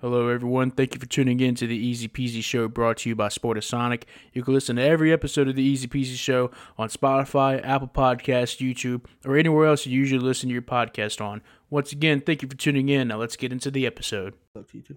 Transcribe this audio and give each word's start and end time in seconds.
Hello, 0.00 0.28
everyone. 0.28 0.70
Thank 0.70 0.94
you 0.94 1.00
for 1.00 1.06
tuning 1.06 1.40
in 1.40 1.56
to 1.56 1.66
the 1.66 1.74
Easy 1.76 2.06
Peasy 2.06 2.40
Show 2.40 2.68
brought 2.68 2.98
to 2.98 3.08
you 3.08 3.16
by 3.16 3.26
Sportasonic. 3.26 4.04
You 4.32 4.44
can 4.44 4.54
listen 4.54 4.76
to 4.76 4.82
every 4.82 5.12
episode 5.12 5.48
of 5.48 5.56
the 5.56 5.62
Easy 5.64 5.88
Peasy 5.88 6.14
Show 6.14 6.52
on 6.76 6.88
Spotify, 6.88 7.60
Apple 7.66 7.88
Podcasts, 7.88 8.64
YouTube, 8.64 9.06
or 9.26 9.36
anywhere 9.36 9.66
else 9.66 9.86
you 9.86 9.98
usually 9.98 10.20
listen 10.20 10.50
to 10.50 10.52
your 10.52 10.62
podcast 10.62 11.20
on. 11.20 11.42
Once 11.68 11.90
again, 11.90 12.20
thank 12.20 12.42
you 12.42 12.48
for 12.48 12.56
tuning 12.56 12.88
in. 12.88 13.08
Now 13.08 13.16
let's 13.16 13.34
get 13.34 13.50
into 13.50 13.72
the 13.72 13.86
episode. 13.86 14.34
Love 14.54 14.72
you 14.72 14.82
too. 14.82 14.96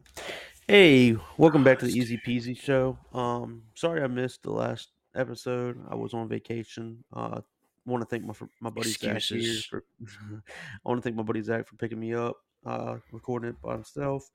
Hey, 0.68 1.18
welcome 1.36 1.64
back 1.64 1.80
to 1.80 1.86
the 1.88 1.98
Easy 1.98 2.20
Peasy 2.24 2.56
Show. 2.56 3.00
Um, 3.12 3.64
sorry 3.74 4.04
I 4.04 4.08
missed 4.08 4.44
the 4.44 4.52
last 4.52 4.90
episode. 5.16 5.80
I 5.90 5.96
was 5.96 6.14
on 6.14 6.28
vacation. 6.30 7.04
Uh, 7.12 7.42
want 7.88 8.02
to 8.02 8.06
thank 8.06 8.24
my 8.24 8.36
my 8.60 8.70
buddy 8.70 8.92
Zach 8.92 9.02
here 9.02 9.16
Excuses. 9.16 9.66
for. 9.66 9.84
I 10.06 10.90
want 10.90 11.00
to 11.00 11.04
thank 11.04 11.16
my 11.16 11.24
buddy 11.24 11.42
Zach 11.42 11.68
for 11.68 11.76
picking 11.78 12.00
me 12.00 12.14
up, 12.14 12.36
uh, 12.68 12.98
recording 13.12 13.50
it 13.50 13.62
by 13.64 13.74
himself. 13.74 14.30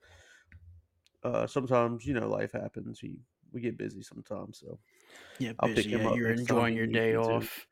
Uh, 1.27 1.45
sometimes 1.45 2.05
you 2.05 2.13
know 2.13 2.29
life 2.29 2.53
happens. 2.53 3.01
We 3.03 3.19
we 3.51 3.61
get 3.61 3.77
busy 3.77 4.01
sometimes, 4.01 4.59
so 4.59 4.79
Yeah, 5.39 5.51
I'll 5.59 5.67
pick 5.67 5.75
busy. 5.77 5.91
him 5.91 6.01
Yeah, 6.01 6.07
up 6.07 6.15
you're 6.15 6.29
enjoying 6.31 6.75
your 6.75 6.87
day 6.87 7.15
off. 7.15 7.67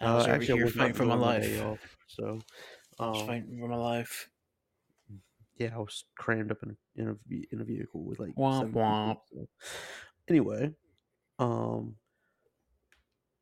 I 0.00 0.06
Uh, 0.06 0.14
was 0.16 0.26
over 0.26 0.34
actually, 0.34 0.60
here 0.60 0.66
fighting 0.68 0.94
for 0.94 1.04
my 1.04 1.14
life. 1.14 1.62
off, 1.62 1.96
so 2.08 2.40
um, 2.98 3.26
fighting 3.26 3.58
for 3.60 3.68
my 3.68 3.76
life. 3.76 4.30
yeah, 5.58 5.74
I 5.74 5.78
was 5.78 6.04
crammed 6.16 6.50
up 6.50 6.62
in 6.62 6.70
a, 6.70 7.00
in 7.00 7.08
a 7.08 7.54
in 7.54 7.60
a 7.60 7.64
vehicle 7.64 8.02
with 8.02 8.18
like 8.18 8.34
Womp 8.36 8.58
seven 8.58 8.72
people. 8.72 9.22
So. 9.32 9.48
Anyway, 10.28 10.74
um, 11.38 11.96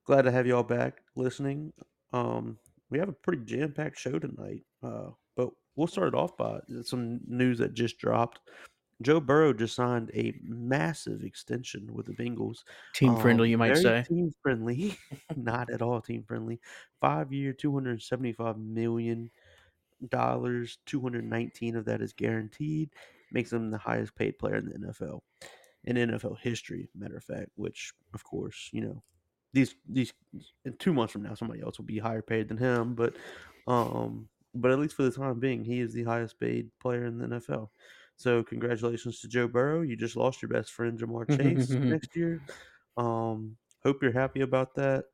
glad 0.04 0.23
to 0.23 0.30
have 0.30 0.46
y'all 0.46 0.62
back 0.62 1.02
listening. 1.16 1.73
Um, 2.12 2.59
we 2.90 2.98
have 2.98 3.09
a 3.09 3.12
pretty 3.12 3.45
jam 3.45 3.73
packed 3.73 3.98
show 3.98 4.18
tonight. 4.18 4.65
Uh, 4.82 5.10
but 5.37 5.51
we'll 5.76 5.87
start 5.87 6.09
it 6.09 6.15
off 6.15 6.37
by 6.37 6.60
some 6.82 7.20
news 7.26 7.59
that 7.59 7.74
just 7.74 7.98
dropped. 7.98 8.40
Joe 9.02 9.20
Burrow 9.20 9.52
just 9.52 9.77
signed 9.77 10.11
a 10.15 10.34
massive 10.43 11.23
extension 11.23 11.93
with 11.95 12.07
the 12.07 12.12
Bengals. 12.15 12.65
Team 12.95 13.16
friendly, 13.16 13.49
Um, 13.49 13.51
you 13.51 13.59
might 13.59 13.77
say. 13.77 14.02
team 14.02 14.32
friendly, 14.43 14.99
not 15.37 15.71
at 15.71 15.82
all 15.82 16.01
team 16.01 16.24
friendly. 16.24 16.60
Five 17.01 17.32
year, 17.32 17.52
two 17.52 17.73
hundred 17.73 18.02
seventy 18.02 18.32
five 18.32 18.59
million 18.59 19.30
dollars. 20.09 20.79
Two 20.87 21.01
hundred 21.01 21.24
nineteen 21.24 21.77
of 21.77 21.85
that 21.87 22.01
is 22.02 22.13
guaranteed. 22.13 22.90
Makes 23.30 23.52
him 23.52 23.71
the 23.71 23.79
highest 23.79 24.15
paid 24.16 24.38
player 24.38 24.57
in 24.57 24.66
the 24.66 24.88
NFL, 24.88 25.21
in 25.85 25.96
NFL 25.96 26.38
history. 26.40 26.88
Matter 26.95 27.16
of 27.18 27.24
fact, 27.24 27.51
which 27.57 27.93
of 28.15 28.24
course 28.24 28.71
you 28.73 28.80
know 28.80 29.02
these 29.52 29.74
these 29.88 30.12
in 30.65 30.77
two 30.79 30.93
months 30.93 31.12
from 31.12 31.23
now 31.23 31.35
somebody 31.35 31.60
else 31.60 31.79
will 31.79 31.85
be 31.87 31.99
higher 31.99 32.23
paid 32.23 32.49
than 32.49 32.57
him, 32.57 32.95
but 32.95 33.15
um, 33.66 34.29
but 34.55 34.71
at 34.71 34.79
least 34.79 34.95
for 34.96 35.02
the 35.05 35.10
time 35.10 35.38
being, 35.38 35.65
he 35.65 35.80
is 35.80 35.93
the 35.93 36.05
highest 36.05 36.40
paid 36.40 36.71
player 36.80 37.05
in 37.05 37.18
the 37.18 37.27
NFL. 37.27 37.68
So 38.19 38.43
congratulations 38.43 39.21
to 39.21 39.29
Joe 39.29 39.47
Burrow. 39.47 39.83
You 39.83 39.97
just 39.97 40.16
lost 40.16 40.43
your 40.43 40.49
best 40.49 40.73
friend 40.73 40.99
Ja'Marr 40.99 41.30
Chase 41.37 41.71
next 41.88 42.15
year. 42.16 42.43
Um, 42.97 43.57
hope 43.85 44.02
you're 44.02 44.13
happy 44.13 44.41
about 44.41 44.74
that. 44.74 45.05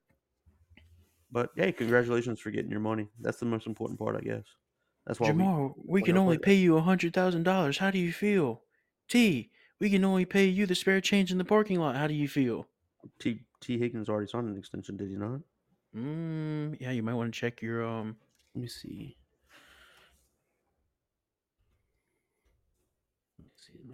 But 1.31 1.51
hey, 1.55 1.73
congratulations 1.73 2.41
for 2.41 2.51
getting 2.51 2.71
your 2.71 2.81
money. 2.81 3.09
That's 3.21 3.39
the 3.39 3.47
most 3.47 3.67
important 3.67 3.99
part, 3.99 4.17
I 4.17 4.21
guess. 4.21 4.45
That's 5.07 5.21
why 5.21 5.33
we 5.33 5.51
we 5.87 6.03
can 6.03 6.17
only 6.17 6.39
pay 6.39 6.55
you 6.55 6.77
a 6.79 6.81
hundred 6.81 7.13
thousand 7.13 7.43
dollars. 7.43 7.79
How 7.79 7.91
do 7.91 7.99
you 7.99 8.13
feel? 8.13 8.63
T, 9.09 9.51
we 9.79 9.91
can 9.91 10.05
only 10.05 10.25
pay 10.25 10.47
you 10.47 10.65
the 10.65 10.75
spare 10.75 11.01
change 11.03 11.31
in 11.31 11.37
the 11.37 11.45
parking 11.45 11.79
lot. 11.79 11.97
How 11.97 12.07
do 12.07 12.15
you 12.15 12.29
feel? 12.29 12.69
T 13.19 13.41
Tee 13.61 13.79
Higgins 13.79 14.09
already 14.09 14.29
signed 14.29 14.49
an 14.49 14.57
extension, 14.57 14.97
did 14.97 15.11
he 15.11 15.17
not? 15.17 15.41
Mm, 15.95 16.81
yeah, 16.81 16.91
you 16.91 17.03
might 17.03 17.15
want 17.15 17.35
to 17.35 17.39
check 17.39 17.61
your 17.61 17.85
um. 17.85 18.17
Let 18.55 18.63
me 18.63 18.69
see. 18.69 19.19
Let 23.39 23.45
me 23.45 23.51
see. 23.57 23.73
Let 23.79 23.85
me 23.85 23.85
see. 23.85 23.85
Let 23.85 23.85
me 23.85 23.85
see. 23.85 23.85
Let 23.85 23.89
me 23.89 23.94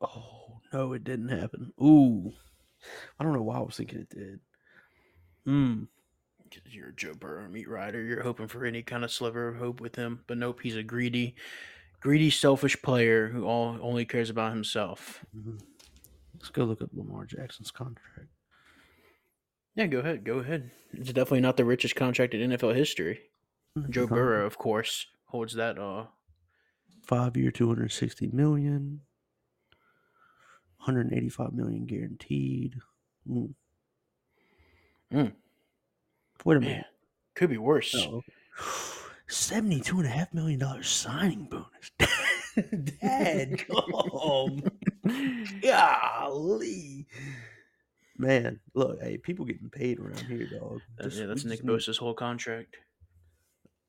Oh 0.00 0.60
no, 0.72 0.92
it 0.92 1.04
didn't 1.04 1.28
happen. 1.28 1.72
Ooh, 1.80 2.32
I 3.18 3.24
don't 3.24 3.32
know 3.32 3.42
why 3.42 3.56
I 3.56 3.60
was 3.62 3.76
thinking 3.76 4.00
it 4.00 4.10
did. 4.10 4.40
Hmm. 5.44 5.84
'cause 6.50 6.62
You're 6.72 6.88
a 6.90 6.94
Joe 6.94 7.14
Burrow 7.14 7.48
meat 7.48 7.68
rider. 7.68 8.02
You're 8.02 8.22
hoping 8.22 8.48
for 8.48 8.64
any 8.64 8.82
kind 8.82 9.04
of 9.04 9.10
sliver 9.10 9.48
of 9.48 9.56
hope 9.56 9.80
with 9.80 9.96
him, 9.96 10.24
but 10.26 10.38
nope, 10.38 10.60
he's 10.62 10.76
a 10.76 10.82
greedy, 10.82 11.34
greedy, 12.00 12.30
selfish 12.30 12.80
player 12.82 13.28
who 13.28 13.44
all 13.44 13.78
only 13.80 14.04
cares 14.04 14.30
about 14.30 14.52
himself. 14.52 15.24
Mhm. 15.36 15.60
Let's 16.34 16.50
go 16.50 16.64
look 16.64 16.82
up 16.82 16.90
Lamar 16.92 17.24
Jackson's 17.26 17.70
contract. 17.70 18.28
Yeah, 19.76 19.86
go 19.86 19.98
ahead, 20.00 20.24
go 20.24 20.38
ahead. 20.38 20.70
It's 20.92 21.08
definitely 21.12 21.40
not 21.40 21.56
the 21.56 21.64
richest 21.64 21.96
contract 21.96 22.34
in 22.34 22.40
NFL 22.50 22.72
history. 22.74 23.30
Joe 23.90 24.06
Burrow, 24.06 24.46
of 24.46 24.56
course, 24.56 25.06
holds 25.34 25.54
that. 25.54 25.78
Uh, 25.80 26.04
Five 27.02 27.36
year, 27.36 27.50
two 27.50 27.66
hundred 27.66 27.90
sixty 27.92 28.28
million. 28.32 29.00
185 30.78 31.52
million 31.54 31.86
guaranteed. 31.86 32.74
Mm. 33.28 33.54
Mm. 35.12 35.32
Wait 36.44 36.56
a 36.56 36.60
man, 36.60 36.68
minute. 36.68 36.84
could 37.34 37.48
be 37.50 37.56
worse. 37.58 37.94
Oh. 37.96 38.22
Seventy-two 39.26 39.96
and 39.98 40.06
a 40.06 40.10
half 40.10 40.32
million 40.34 40.60
dollars 40.60 40.88
signing 40.88 41.44
bonus. 41.50 41.90
Dad, 43.00 43.64
come. 43.66 44.62
Golly. 45.62 47.06
Man, 48.18 48.60
look, 48.74 49.00
hey, 49.02 49.16
people 49.16 49.44
getting 49.46 49.70
paid 49.70 49.98
around 49.98 50.18
here, 50.28 50.46
dog. 50.46 50.80
That- 50.98 51.04
Just- 51.04 51.18
yeah, 51.18 51.26
that's 51.26 51.44
Nick 51.44 51.60
just 51.64 51.66
Bosa's 51.66 51.96
whole 51.96 52.14
contract. 52.14 52.76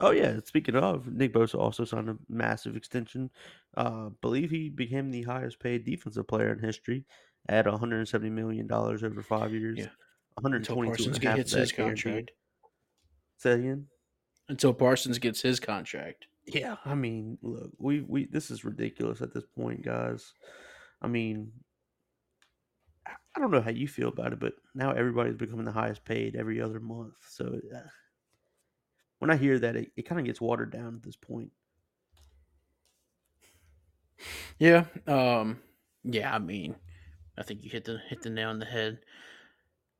Oh 0.01 0.11
yeah, 0.11 0.39
speaking 0.43 0.75
of, 0.75 1.07
Nick 1.07 1.33
Bosa 1.33 1.55
also 1.57 1.85
signed 1.85 2.09
a 2.09 2.17
massive 2.27 2.75
extension. 2.75 3.29
Uh, 3.77 4.09
believe 4.21 4.49
he 4.51 4.69
became 4.69 5.09
the 5.09 5.23
highest 5.23 5.59
paid 5.59 5.85
defensive 5.85 6.27
player 6.27 6.51
in 6.51 6.59
history 6.59 7.05
at 7.47 7.65
170 7.65 8.29
million 8.29 8.67
dollars 8.67 9.03
over 9.03 9.21
five 9.23 9.53
years. 9.53 9.79
Yeah. 9.79 9.87
Until 10.43 10.75
122 10.75 10.89
Parsons 10.89 11.07
and 11.07 11.15
a 11.15 11.19
get- 11.19 11.29
half 11.29 11.37
hits 11.37 11.51
of 11.53 11.55
that 11.57 11.61
his 11.61 11.71
guaranteed. 11.71 12.03
contract. 12.03 12.31
Say 13.37 13.51
again. 13.53 13.87
Until 14.49 14.73
Parsons 14.73 15.17
gets 15.19 15.41
his 15.41 15.59
contract. 15.59 16.27
Yeah, 16.45 16.75
I 16.85 16.93
mean, 16.93 17.37
look, 17.41 17.71
we 17.79 18.01
we 18.01 18.25
this 18.25 18.51
is 18.51 18.65
ridiculous 18.65 19.21
at 19.21 19.33
this 19.33 19.45
point, 19.57 19.81
guys. 19.81 20.33
I 21.01 21.07
mean, 21.07 21.51
I 23.07 23.11
I 23.35 23.39
don't 23.39 23.49
know 23.51 23.61
how 23.61 23.71
you 23.71 23.87
feel 23.87 24.09
about 24.09 24.33
it, 24.33 24.39
but 24.39 24.53
now 24.75 24.91
everybody's 24.91 25.35
becoming 25.35 25.65
the 25.65 25.71
highest 25.71 26.03
paid 26.05 26.35
every 26.35 26.61
other 26.61 26.79
month. 26.79 27.13
So 27.29 27.59
uh, 27.73 27.79
when 29.25 29.35
I 29.35 29.41
hear 29.41 29.57
that, 29.57 29.75
it, 29.75 29.91
it 29.97 30.07
kind 30.07 30.19
of 30.19 30.25
gets 30.27 30.39
watered 30.39 30.71
down 30.71 30.93
at 30.93 31.01
this 31.01 31.15
point. 31.15 31.51
Yeah. 34.59 34.85
Um. 35.07 35.61
Yeah. 36.03 36.33
I 36.33 36.37
mean, 36.37 36.75
I 37.35 37.41
think 37.41 37.63
you 37.63 37.71
hit 37.71 37.85
the 37.85 37.99
hit 38.07 38.21
the 38.21 38.29
nail 38.29 38.49
on 38.49 38.59
the 38.59 38.65
head. 38.65 38.99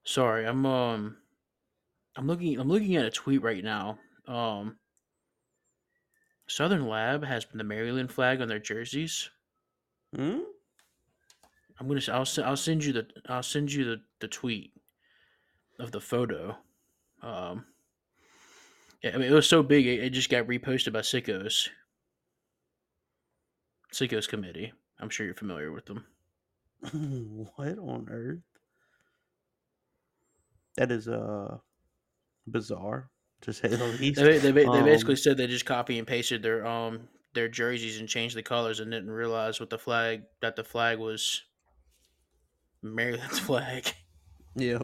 Sorry, 0.03 0.45
I'm 0.45 0.63
um, 0.67 1.17
I'm 2.15 2.27
looking 2.27 2.59
I'm 2.59 2.67
looking 2.67 2.95
at 2.97 3.05
a 3.05 3.09
tweet 3.09 3.41
right 3.41 3.63
now. 3.63 3.97
Um, 4.27 4.77
Southern 6.45 6.87
Lab 6.87 7.25
has 7.25 7.45
been 7.45 7.57
the 7.57 7.63
Maryland 7.63 8.11
flag 8.11 8.41
on 8.41 8.47
their 8.47 8.59
jerseys. 8.59 9.31
Hmm? 10.15 10.41
I'm 11.79 11.87
gonna 11.87 12.01
I'll 12.09 12.27
I'll 12.43 12.55
send 12.55 12.85
you 12.85 12.93
the 12.93 13.07
I'll 13.27 13.41
send 13.41 13.73
you 13.73 13.85
the 13.85 14.01
the 14.19 14.27
tweet 14.27 14.73
of 15.79 15.91
the 15.91 15.99
photo. 15.99 16.57
Um. 17.23 17.65
Yeah, 19.05 19.11
I 19.13 19.17
mean, 19.19 19.31
it 19.31 19.35
was 19.35 19.47
so 19.47 19.61
big 19.61 19.85
it, 19.85 20.03
it 20.03 20.09
just 20.09 20.31
got 20.31 20.47
reposted 20.47 20.91
by 20.91 21.01
Sickos. 21.01 21.69
Sickos 23.93 24.27
committee. 24.27 24.73
I'm 24.99 25.11
sure 25.11 25.27
you're 25.27 25.35
familiar 25.35 25.71
with 25.71 25.85
them. 25.85 26.07
what 27.55 27.77
on 27.77 28.07
earth? 28.09 28.41
That 30.77 30.91
is 30.91 31.07
uh 31.07 31.59
bizarre 32.47 33.11
to 33.41 33.53
say 33.53 33.67
the 33.69 33.85
least. 34.01 34.15
They, 34.15 34.39
they, 34.39 34.51
they 34.51 34.81
basically 34.81 35.13
Um, 35.13 35.17
said 35.17 35.37
they 35.37 35.47
just 35.47 35.65
copy 35.65 35.99
and 35.99 36.07
pasted 36.07 36.41
their 36.41 36.65
um 36.65 37.07
their 37.35 37.47
jerseys 37.47 37.99
and 37.99 38.09
changed 38.09 38.35
the 38.35 38.43
colors 38.43 38.79
and 38.79 38.91
didn't 38.91 39.11
realize 39.11 39.59
what 39.59 39.69
the 39.69 39.77
flag 39.79 40.23
that 40.41 40.55
the 40.55 40.63
flag 40.63 40.97
was 40.99 41.43
Maryland's 42.81 43.39
flag. 43.47 43.93
Yeah. 44.55 44.79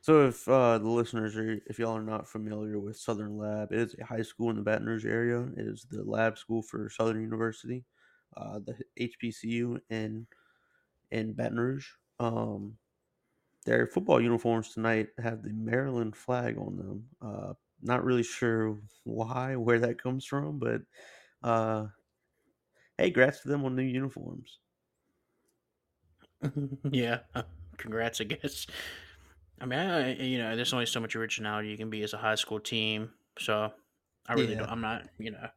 So 0.00 0.26
if 0.26 0.48
uh, 0.48 0.78
the 0.78 0.88
listeners 0.88 1.36
are, 1.36 1.60
if 1.66 1.78
y'all 1.78 1.96
are 1.96 2.02
not 2.02 2.28
familiar 2.28 2.78
with 2.78 2.96
Southern 2.96 3.36
Lab, 3.38 3.72
it 3.72 3.78
is 3.78 3.94
a 4.00 4.04
high 4.04 4.22
school 4.22 4.50
in 4.50 4.56
the 4.56 4.62
Baton 4.62 4.86
Rouge 4.86 5.06
area. 5.06 5.42
It 5.56 5.66
is 5.66 5.86
the 5.90 6.02
lab 6.02 6.38
school 6.38 6.62
for 6.62 6.88
Southern 6.90 7.20
University, 7.22 7.84
uh, 8.36 8.60
the 8.60 8.76
HBCU 8.98 9.80
in 9.90 10.26
in 11.10 11.32
Baton 11.34 11.58
Rouge. 11.60 11.88
Um, 12.18 12.76
their 13.64 13.86
football 13.86 14.20
uniforms 14.20 14.74
tonight 14.74 15.08
have 15.22 15.42
the 15.42 15.50
Maryland 15.50 16.16
flag 16.16 16.58
on 16.58 16.76
them. 16.76 17.04
Uh, 17.20 17.52
not 17.82 18.04
really 18.04 18.22
sure 18.22 18.78
why, 19.04 19.56
where 19.56 19.80
that 19.80 20.02
comes 20.02 20.24
from, 20.24 20.58
but 20.58 20.82
uh, 21.42 21.86
hey, 22.98 23.12
grats 23.12 23.42
to 23.42 23.48
them 23.48 23.64
on 23.64 23.76
new 23.76 23.82
uniforms. 23.82 24.58
yeah, 26.90 27.20
congrats, 27.76 28.20
I 28.20 28.24
guess. 28.24 28.66
I 29.62 29.66
mean, 29.66 29.78
I, 29.78 30.14
you 30.16 30.38
know, 30.38 30.56
there's 30.56 30.72
only 30.74 30.86
so 30.86 31.00
much 31.00 31.16
originality 31.16 31.70
you 31.70 31.78
can 31.78 31.90
be 31.90 32.02
as 32.02 32.12
a 32.14 32.18
high 32.18 32.34
school 32.34 32.60
team. 32.60 33.14
So, 33.38 33.72
I 34.26 34.34
really 34.34 34.54
Yeah. 34.54 34.56
don't. 34.56 34.70
I'm 34.70 34.80
not. 34.82 35.08
You 35.18 35.30
know. 35.32 35.48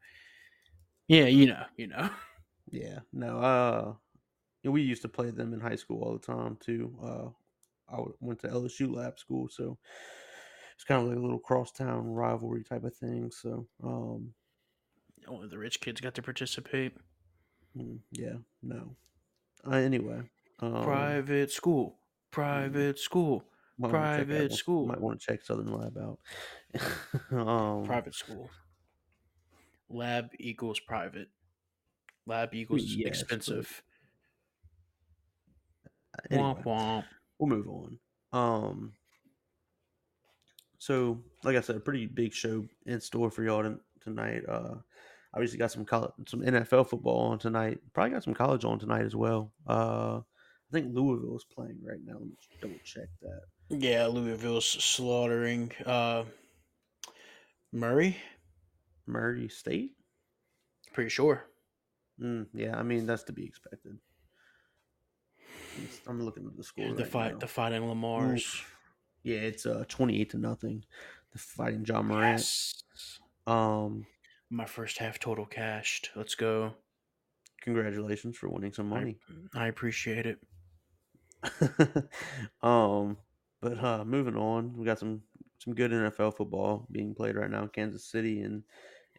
Yeah, 1.08 1.26
you 1.26 1.48
know, 1.48 1.66
you 1.78 1.88
know. 1.88 2.10
Yeah, 2.72 3.00
no. 3.14 3.40
Uh, 3.40 3.94
we 4.64 4.82
used 4.82 5.04
to 5.04 5.10
play 5.10 5.32
them 5.32 5.54
in 5.54 5.60
high 5.60 5.76
school 5.76 6.04
all 6.04 6.14
the 6.14 6.20
time 6.26 6.58
too. 6.58 6.98
Uh, 7.04 7.96
I 7.96 8.04
went 8.20 8.40
to 8.42 8.50
LSU 8.50 8.94
lab 8.94 9.20
school, 9.20 9.50
so 9.50 9.78
it's 10.76 10.84
kind 10.84 11.04
of 11.04 11.10
like 11.10 11.18
a 11.18 11.22
little 11.22 11.40
crosstown 11.40 12.08
rivalry 12.08 12.64
type 12.64 12.84
of 12.84 12.96
thing. 12.96 13.32
So, 13.32 13.68
um, 13.84 14.34
Only 15.28 15.48
the 15.48 15.60
rich 15.60 15.82
kids 15.82 16.02
got 16.02 16.16
to 16.16 16.24
participate. 16.24 16.98
mm, 17.78 18.00
yeah, 18.12 18.38
no. 18.62 18.96
Uh, 19.66 19.76
anyway, 19.76 20.22
um, 20.60 20.82
Private 20.84 21.52
school. 21.52 22.00
Private 22.32 23.00
school. 23.00 23.44
Might 23.78 23.92
wanna 23.92 24.18
check 24.18 24.28
that 24.28 24.34
private 24.34 24.54
school. 24.54 24.88
Might 24.88 25.02
want 25.02 25.20
to 25.20 25.26
check 25.26 25.42
Southern 25.44 25.72
Lab 25.72 25.98
out. 25.98 26.20
um, 27.32 27.86
Private 27.86 28.16
school. 28.16 28.50
Lab 29.90 30.30
equals 30.40 30.80
private. 30.80 31.30
Lab 32.26 32.54
equals 32.54 32.84
yes, 32.84 33.04
but- 33.04 33.08
expensive. 33.08 33.84
anyway. 36.32 36.44
Womp 36.48 36.64
womp. 36.64 37.06
we'll 37.40 37.50
move 37.50 37.68
on. 37.68 38.00
Um, 38.34 38.94
so 40.78 41.22
like 41.44 41.56
I 41.56 41.62
said, 41.62 41.76
a 41.76 41.80
pretty 41.80 42.06
big 42.06 42.34
show 42.34 42.66
in 42.86 43.00
store 43.02 43.30
for 43.30 43.44
y'all 43.44 43.78
tonight. 44.02 44.44
Uh, 44.48 44.76
obviously 45.34 45.58
got 45.58 45.72
some 45.72 45.86
college, 45.86 46.12
some 46.28 46.42
NFL 46.42 46.88
football 46.90 47.28
on 47.32 47.40
tonight. 47.40 47.80
Probably 47.94 48.12
got 48.12 48.24
some 48.24 48.34
college 48.34 48.66
on 48.66 48.80
tonight 48.80 49.04
as 49.04 49.16
well. 49.16 49.52
Uh, 49.68 50.20
I 50.20 50.72
think 50.72 50.96
Louisville 50.96 51.38
is 51.38 51.46
playing 51.46 51.80
right 51.84 52.00
now. 52.06 52.14
Let 52.14 52.22
me 52.24 52.38
double 52.62 52.76
check 52.84 53.08
that. 53.22 53.42
Yeah, 53.70 54.06
Louisville's 54.08 54.66
slaughtering 54.66 55.72
uh 55.86 56.24
Murray. 57.72 58.18
Murray 59.08 59.50
State. 59.50 59.92
Pretty 60.94 61.10
sure. 61.10 61.46
Mm, 62.22 62.48
yeah, 62.54 62.78
I 62.78 62.84
mean 62.84 63.06
that's 63.06 63.24
to 63.24 63.34
be 63.34 63.46
expected. 63.46 63.98
I'm 66.08 66.24
looking 66.24 66.46
at 66.46 66.56
the 66.56 66.64
score. 66.64 66.94
the 66.94 67.04
right 67.04 67.12
fight 67.12 67.34
now. 67.34 67.40
the 67.40 67.48
fighting 67.48 67.88
Lamar's. 67.88 68.62
Yeah, 69.24 69.40
it's 69.40 69.66
uh 69.66 69.84
28 69.90 70.30
to 70.32 70.38
nothing. 70.38 70.86
The 71.34 71.40
fighting 71.40 71.84
Ja 71.86 72.02
Morant. 72.02 72.40
Yes. 72.40 72.84
Um, 73.48 74.06
My 74.50 74.66
first 74.66 75.00
half 75.00 75.20
total 75.20 75.46
cashed. 75.46 76.12
Let's 76.16 76.36
go. 76.36 76.74
congratulations 77.62 78.38
for 78.38 78.48
winning 78.48 78.72
some 78.74 78.88
money. 78.88 79.18
I 79.54 79.68
appreciate 79.68 80.26
it. 80.28 80.40
um, 82.62 83.18
but 83.62 83.84
uh, 83.84 84.04
moving 84.06 84.36
on, 84.36 84.74
we 84.78 84.86
got 84.86 85.00
some 85.00 85.22
some 85.60 85.74
good 85.74 85.92
NFL 85.92 86.36
football 86.38 86.88
being 86.92 87.16
played 87.16 87.36
right 87.36 87.50
now. 87.50 87.64
In 87.64 87.70
Kansas 87.70 88.06
City 88.06 88.42
and 88.42 88.64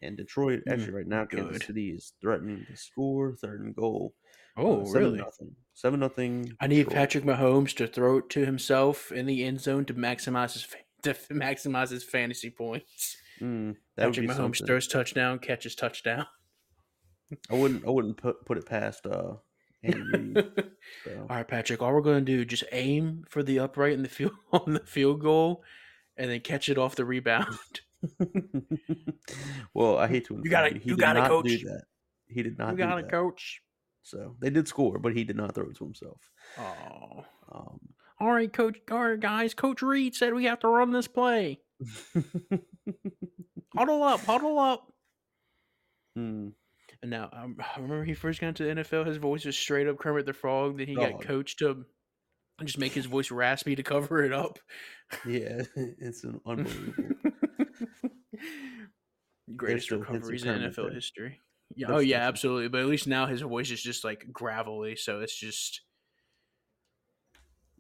and 0.03 0.17
Detroit. 0.17 0.61
Mm, 0.69 0.73
Actually, 0.73 0.93
right 0.93 1.07
now, 1.07 1.25
Kansas. 1.25 1.67
City 1.67 1.91
is 1.91 2.13
threatening 2.21 2.67
to 2.71 2.77
score 2.77 3.35
third 3.37 3.61
and 3.63 3.75
goal. 3.75 4.15
Oh, 4.59 4.83
Uh, 4.83 4.85
seven 4.87 5.03
really? 5.03 5.19
Nothing. 5.19 5.57
Seven 5.75 6.01
nothing. 6.01 6.53
I 6.61 6.67
need 6.67 6.77
Detroit. 6.85 6.95
Patrick 6.95 7.25
Mahomes 7.25 7.75
to 7.77 7.87
throw 7.87 8.19
it 8.19 8.31
to 8.31 8.45
himself 8.47 9.11
in 9.13 9.27
the 9.27 9.45
end 9.45 9.61
zone 9.61 9.85
to 9.87 9.95
maximize 9.95 10.53
his 10.55 10.67
to 11.03 11.15
maximize 11.33 11.91
his 11.91 12.05
fantasy 12.05 12.51
points. 12.51 13.17
Mm, 13.41 13.77
that 13.97 14.07
would 14.07 14.15
Patrick 14.15 14.29
be 14.29 14.33
Mahomes 14.35 14.37
something. 14.37 14.67
throws 14.67 14.87
touchdown, 14.89 15.39
catches 15.39 15.75
touchdown. 15.75 16.27
I 17.51 17.55
wouldn't. 17.55 17.85
I 17.87 17.91
wouldn't 17.91 18.17
put 18.19 18.45
put 18.47 18.57
it 18.59 18.67
past 18.67 19.05
uh, 19.07 19.35
Reid. 19.95 20.37
all 20.57 20.73
So. 21.05 21.27
right, 21.29 21.47
Patrick. 21.47 21.83
All 21.83 21.93
we're 21.93 22.01
going 22.01 22.25
to 22.25 22.33
do 22.33 22.45
just 22.45 22.65
aim 22.73 23.25
for 23.29 23.43
the 23.43 23.59
upright 23.61 23.93
in 23.93 24.03
the 24.03 24.09
field 24.09 24.33
on 24.53 24.75
the 24.75 24.81
field 24.81 25.21
goal, 25.21 25.63
and 26.17 26.31
then 26.31 26.41
catch 26.41 26.69
it 26.69 26.79
off 26.79 26.95
the 26.97 27.05
rebound. 27.05 27.81
well, 29.75 29.97
I 29.99 30.07
hate 30.09 30.27
to. 30.27 30.41
You 30.43 30.51
gotta, 30.51 30.79
you 30.79 30.97
gotta 30.97 31.27
coach. 31.29 31.63
That. 31.63 31.83
He 32.29 32.43
did 32.43 32.59
not. 32.59 32.73
you 32.73 32.77
got 32.79 32.99
it, 32.99 33.03
that. 33.07 33.11
coach. 33.11 33.63
So 34.03 34.37
they 34.41 34.51
did 34.51 34.69
score, 34.69 34.99
but 34.99 35.15
he 35.17 35.25
did 35.25 35.37
not 35.37 35.55
throw 35.55 35.69
it 35.69 35.77
to 35.77 35.85
himself. 35.85 36.21
Oh, 36.59 37.25
Um, 37.53 37.81
all 38.21 38.31
right, 38.33 38.53
coach. 38.53 38.79
All 38.91 39.03
right, 39.11 39.19
guys. 39.21 39.53
Coach 39.55 39.83
Reid 39.83 40.15
said 40.15 40.33
we 40.33 40.45
have 40.45 40.61
to 40.61 40.69
run 40.69 40.93
this 40.93 41.09
play. 41.09 41.61
Huddle 43.77 44.03
up, 44.03 44.21
huddle 44.21 44.59
up. 44.59 44.93
hmm. 46.15 46.49
Now 47.09 47.31
um, 47.33 47.57
I 47.77 47.81
remember 47.81 48.05
he 48.05 48.15
first 48.15 48.41
got 48.41 48.49
into 48.49 48.65
the 48.65 48.83
NFL. 48.83 49.07
His 49.07 49.17
voice 49.17 49.45
was 49.45 49.57
straight 49.57 49.89
up 49.89 49.99
Kermit 49.99 50.27
the 50.27 50.33
Frog. 50.33 50.79
Then 50.79 50.87
he 50.87 50.95
got 50.95 51.23
coached 51.23 51.61
to 51.61 51.85
just 52.65 52.79
make 52.79 52.93
his 52.93 53.07
voice 53.07 53.31
raspy 53.31 53.77
to 53.77 53.83
cover 53.85 54.25
it 54.25 54.33
up. 54.33 54.59
Yeah, 55.27 55.63
it's 55.77 56.25
an 56.25 56.41
unbelievable. 56.47 57.15
Greatest 59.55 59.87
still 59.87 59.99
recoveries 59.99 60.45
in 60.45 60.59
NFL 60.59 60.75
there. 60.75 60.93
history. 60.93 61.41
Yeah, 61.75 61.89
oh 61.91 61.99
yeah, 61.99 62.27
absolutely. 62.27 62.69
But 62.69 62.81
at 62.81 62.87
least 62.87 63.07
now 63.07 63.27
his 63.27 63.41
voice 63.41 63.71
is 63.71 63.83
just 63.83 64.05
like 64.05 64.27
gravelly, 64.33 64.97
so 64.97 65.21
it's 65.21 65.37
just 65.37 65.83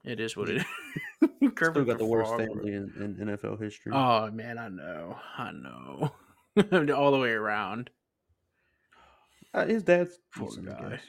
it 0.04 0.20
is 0.20 0.36
what 0.36 0.48
it 0.48 0.58
is. 0.58 0.64
Kermit 1.54 1.74
Still 1.74 1.84
got 1.84 1.98
the 1.98 2.04
worst 2.04 2.28
Frog, 2.28 2.40
family 2.40 2.72
in, 2.72 3.16
in 3.18 3.26
NFL 3.26 3.60
history. 3.60 3.92
Oh 3.94 4.30
man, 4.30 4.58
I 4.58 4.68
know, 4.68 5.16
I 5.36 5.50
know, 5.52 6.94
all 6.94 7.10
the 7.10 7.18
way 7.18 7.30
around. 7.30 7.90
Uh, 9.56 9.66
his 9.66 9.82
dad's 9.82 10.18
Poor 10.34 10.48
decent, 10.48 10.68
I 10.68 10.72
guy. 10.82 10.88
guess. 10.90 11.00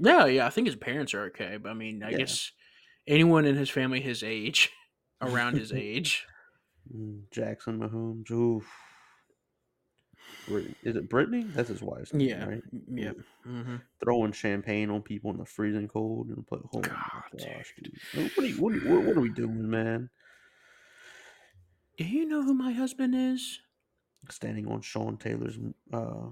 Yeah, 0.00 0.24
yeah. 0.26 0.46
I 0.46 0.50
think 0.50 0.66
his 0.66 0.76
parents 0.76 1.12
are 1.14 1.24
okay, 1.26 1.58
but 1.58 1.68
I 1.70 1.74
mean, 1.74 2.02
I 2.02 2.10
Yeah. 2.10 2.18
guess 2.18 2.50
anyone 3.06 3.44
in 3.44 3.56
his 3.56 3.68
family 3.70 4.00
his 4.00 4.22
age, 4.22 4.70
around 5.20 5.56
his 5.58 5.72
age. 5.74 6.24
Mm, 6.94 7.24
Jackson 7.30 7.78
Mahomes. 7.78 8.30
Oof. 8.30 8.66
Brit- 10.48 10.74
Is 10.82 10.96
it 10.96 11.08
Brittany? 11.08 11.44
That's 11.54 11.68
his 11.68 11.82
wife's 11.82 12.12
name, 12.12 12.28
Yeah, 12.28 12.44
right? 12.46 12.62
yeah. 12.88 13.12
hmm 13.44 13.76
Throwing 14.02 14.32
champagne 14.32 14.90
on 14.90 15.02
people 15.02 15.30
in 15.30 15.36
the 15.36 15.44
freezing 15.44 15.86
cold 15.86 16.28
and 16.28 16.44
play. 16.46 16.58
Oh 16.74 16.80
God, 16.80 16.92
my 16.92 17.38
gosh, 17.38 17.72
dude! 17.80 17.92
What 18.34 18.44
are, 18.44 18.48
you, 18.48 18.54
what, 18.60 18.72
are 18.72 18.76
you- 18.78 18.88
what, 18.90 19.04
what 19.04 19.16
are 19.16 19.20
we 19.20 19.28
doing, 19.30 19.70
man? 19.70 20.10
Do 21.98 22.04
you 22.04 22.26
know 22.26 22.42
who 22.42 22.54
my 22.54 22.72
husband 22.72 23.14
is? 23.14 23.60
Standing 24.30 24.66
on 24.66 24.80
Sean 24.80 25.16
Taylor's 25.16 25.58
uh, 25.92 26.28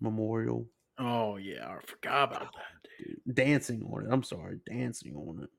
memorial, 0.00 0.66
Oh 0.98 1.36
yeah, 1.36 1.68
I 1.68 1.86
forgot 1.86 2.30
about 2.30 2.52
that. 2.54 2.88
Dude. 2.98 3.20
dude. 3.26 3.34
dancing 3.34 3.82
on 3.92 4.06
it. 4.06 4.08
I'm 4.10 4.22
sorry, 4.22 4.58
dancing 4.68 5.14
on 5.14 5.42
it. 5.44 5.50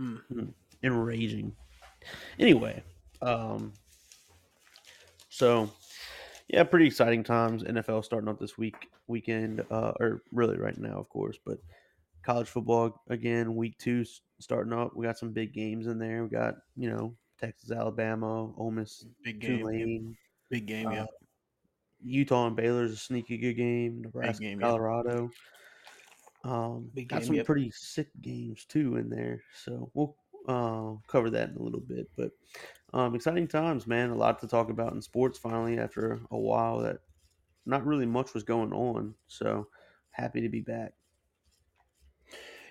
Mm. 0.00 0.52
enraging. 0.82 1.52
Anyway, 2.38 2.82
um, 3.22 3.72
so 5.28 5.70
yeah, 6.48 6.62
pretty 6.64 6.86
exciting 6.86 7.24
times. 7.24 7.62
NFL 7.64 8.04
starting 8.04 8.28
up 8.28 8.38
this 8.38 8.56
week 8.56 8.88
weekend, 9.06 9.64
uh, 9.70 9.92
or 10.00 10.22
really 10.32 10.58
right 10.58 10.78
now, 10.78 10.98
of 10.98 11.08
course, 11.08 11.38
but 11.44 11.58
college 12.24 12.48
football 12.48 13.02
again, 13.08 13.56
week 13.56 13.76
two 13.78 14.04
starting 14.38 14.72
up. 14.72 14.96
We 14.96 15.06
got 15.06 15.18
some 15.18 15.32
big 15.32 15.52
games 15.52 15.86
in 15.86 15.98
there. 15.98 16.22
We 16.24 16.30
got 16.30 16.54
you 16.76 16.90
know 16.90 17.16
Texas, 17.40 17.70
Alabama, 17.70 18.52
Ole 18.56 18.70
Miss, 18.70 19.04
Big 19.22 19.40
game. 19.40 19.58
Tulane, 19.58 20.16
big 20.50 20.66
game. 20.66 20.90
Yeah, 20.90 21.02
uh, 21.02 21.06
Utah 22.02 22.46
and 22.46 22.56
Baylor's 22.56 22.92
a 22.92 22.96
sneaky 22.96 23.38
good 23.38 23.54
game. 23.54 24.02
Nebraska, 24.02 24.42
game, 24.42 24.60
yeah. 24.60 24.66
Colorado. 24.66 25.30
Um, 26.42 26.90
Big 26.94 27.08
got 27.08 27.24
some 27.24 27.34
yep. 27.34 27.46
pretty 27.46 27.70
sick 27.74 28.08
games 28.20 28.64
too 28.64 28.96
in 28.96 29.10
there, 29.10 29.42
so 29.64 29.90
we'll 29.92 30.16
uh, 30.48 30.94
cover 31.06 31.28
that 31.30 31.50
in 31.50 31.56
a 31.56 31.62
little 31.62 31.80
bit. 31.80 32.08
But 32.16 32.30
um, 32.94 33.14
exciting 33.14 33.46
times, 33.46 33.86
man. 33.86 34.10
A 34.10 34.14
lot 34.14 34.38
to 34.40 34.48
talk 34.48 34.70
about 34.70 34.94
in 34.94 35.02
sports. 35.02 35.38
Finally, 35.38 35.78
after 35.78 36.20
a 36.30 36.38
while 36.38 36.78
that 36.78 36.98
not 37.66 37.84
really 37.86 38.06
much 38.06 38.32
was 38.32 38.42
going 38.42 38.72
on, 38.72 39.14
so 39.28 39.68
happy 40.10 40.40
to 40.40 40.48
be 40.48 40.60
back. 40.62 40.92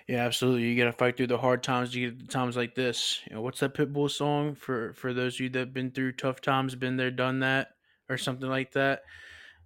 yeah, 0.08 0.24
absolutely. 0.26 0.64
You 0.64 0.76
got 0.76 0.90
to 0.90 0.96
fight 0.96 1.16
through 1.16 1.28
the 1.28 1.38
hard 1.38 1.62
times 1.62 1.92
to 1.92 2.00
get 2.00 2.18
to 2.18 2.26
times 2.26 2.56
like 2.56 2.74
this. 2.74 3.20
You 3.28 3.36
know, 3.36 3.42
what's 3.42 3.60
that 3.60 3.74
Pitbull 3.74 4.10
song 4.10 4.56
for 4.56 4.92
for 4.94 5.14
those 5.14 5.34
of 5.34 5.40
you 5.40 5.48
that've 5.50 5.72
been 5.72 5.92
through 5.92 6.12
tough 6.12 6.40
times, 6.40 6.74
been 6.74 6.96
there, 6.96 7.12
done 7.12 7.38
that, 7.40 7.68
or 8.10 8.18
something 8.18 8.48
like 8.48 8.72
that? 8.72 9.02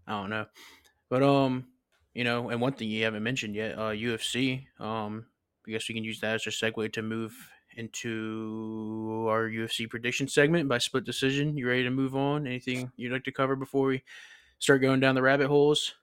I 0.06 0.12
don't 0.12 0.30
know, 0.30 0.46
but 1.08 1.22
um, 1.22 1.66
you 2.14 2.22
know, 2.22 2.50
and 2.50 2.60
one 2.60 2.74
thing 2.74 2.88
you 2.88 3.04
haven't 3.04 3.22
mentioned 3.22 3.56
yet, 3.56 3.76
uh, 3.76 3.90
UFC. 3.90 4.66
Um, 4.78 5.26
I 5.66 5.70
guess 5.70 5.88
we 5.88 5.94
can 5.94 6.04
use 6.04 6.20
that 6.20 6.34
as 6.34 6.46
a 6.46 6.50
segue 6.50 6.92
to 6.92 7.02
move 7.02 7.34
into 7.76 9.26
our 9.28 9.48
UFC 9.48 9.88
prediction 9.88 10.28
segment 10.28 10.68
by 10.68 10.78
split 10.78 11.04
decision. 11.04 11.56
You 11.56 11.68
ready 11.68 11.82
to 11.84 11.90
move 11.90 12.14
on? 12.14 12.46
Anything 12.46 12.92
you'd 12.96 13.12
like 13.12 13.24
to 13.24 13.32
cover 13.32 13.56
before 13.56 13.86
we 13.86 14.02
start 14.58 14.82
going 14.82 15.00
down 15.00 15.14
the 15.14 15.22
rabbit 15.22 15.48
holes? 15.48 15.94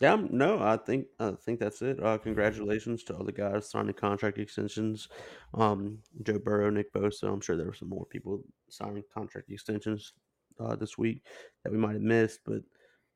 Yeah, 0.00 0.16
no, 0.30 0.60
I 0.60 0.76
think 0.76 1.06
I 1.18 1.32
think 1.32 1.58
that's 1.58 1.82
it. 1.82 2.02
Uh, 2.02 2.18
congratulations 2.18 3.02
to 3.04 3.16
all 3.16 3.24
the 3.24 3.32
guys 3.32 3.68
signing 3.68 3.94
contract 3.94 4.38
extensions. 4.38 5.08
Um, 5.54 5.98
Joe 6.22 6.38
Burrow, 6.38 6.70
Nick 6.70 6.92
Bosa. 6.92 7.24
I'm 7.24 7.40
sure 7.40 7.56
there 7.56 7.66
were 7.66 7.74
some 7.74 7.88
more 7.88 8.06
people 8.06 8.44
signing 8.68 9.02
contract 9.12 9.50
extensions 9.50 10.12
uh, 10.60 10.76
this 10.76 10.98
week 10.98 11.26
that 11.64 11.72
we 11.72 11.78
might 11.78 11.94
have 11.94 12.02
missed, 12.02 12.40
but 12.44 12.62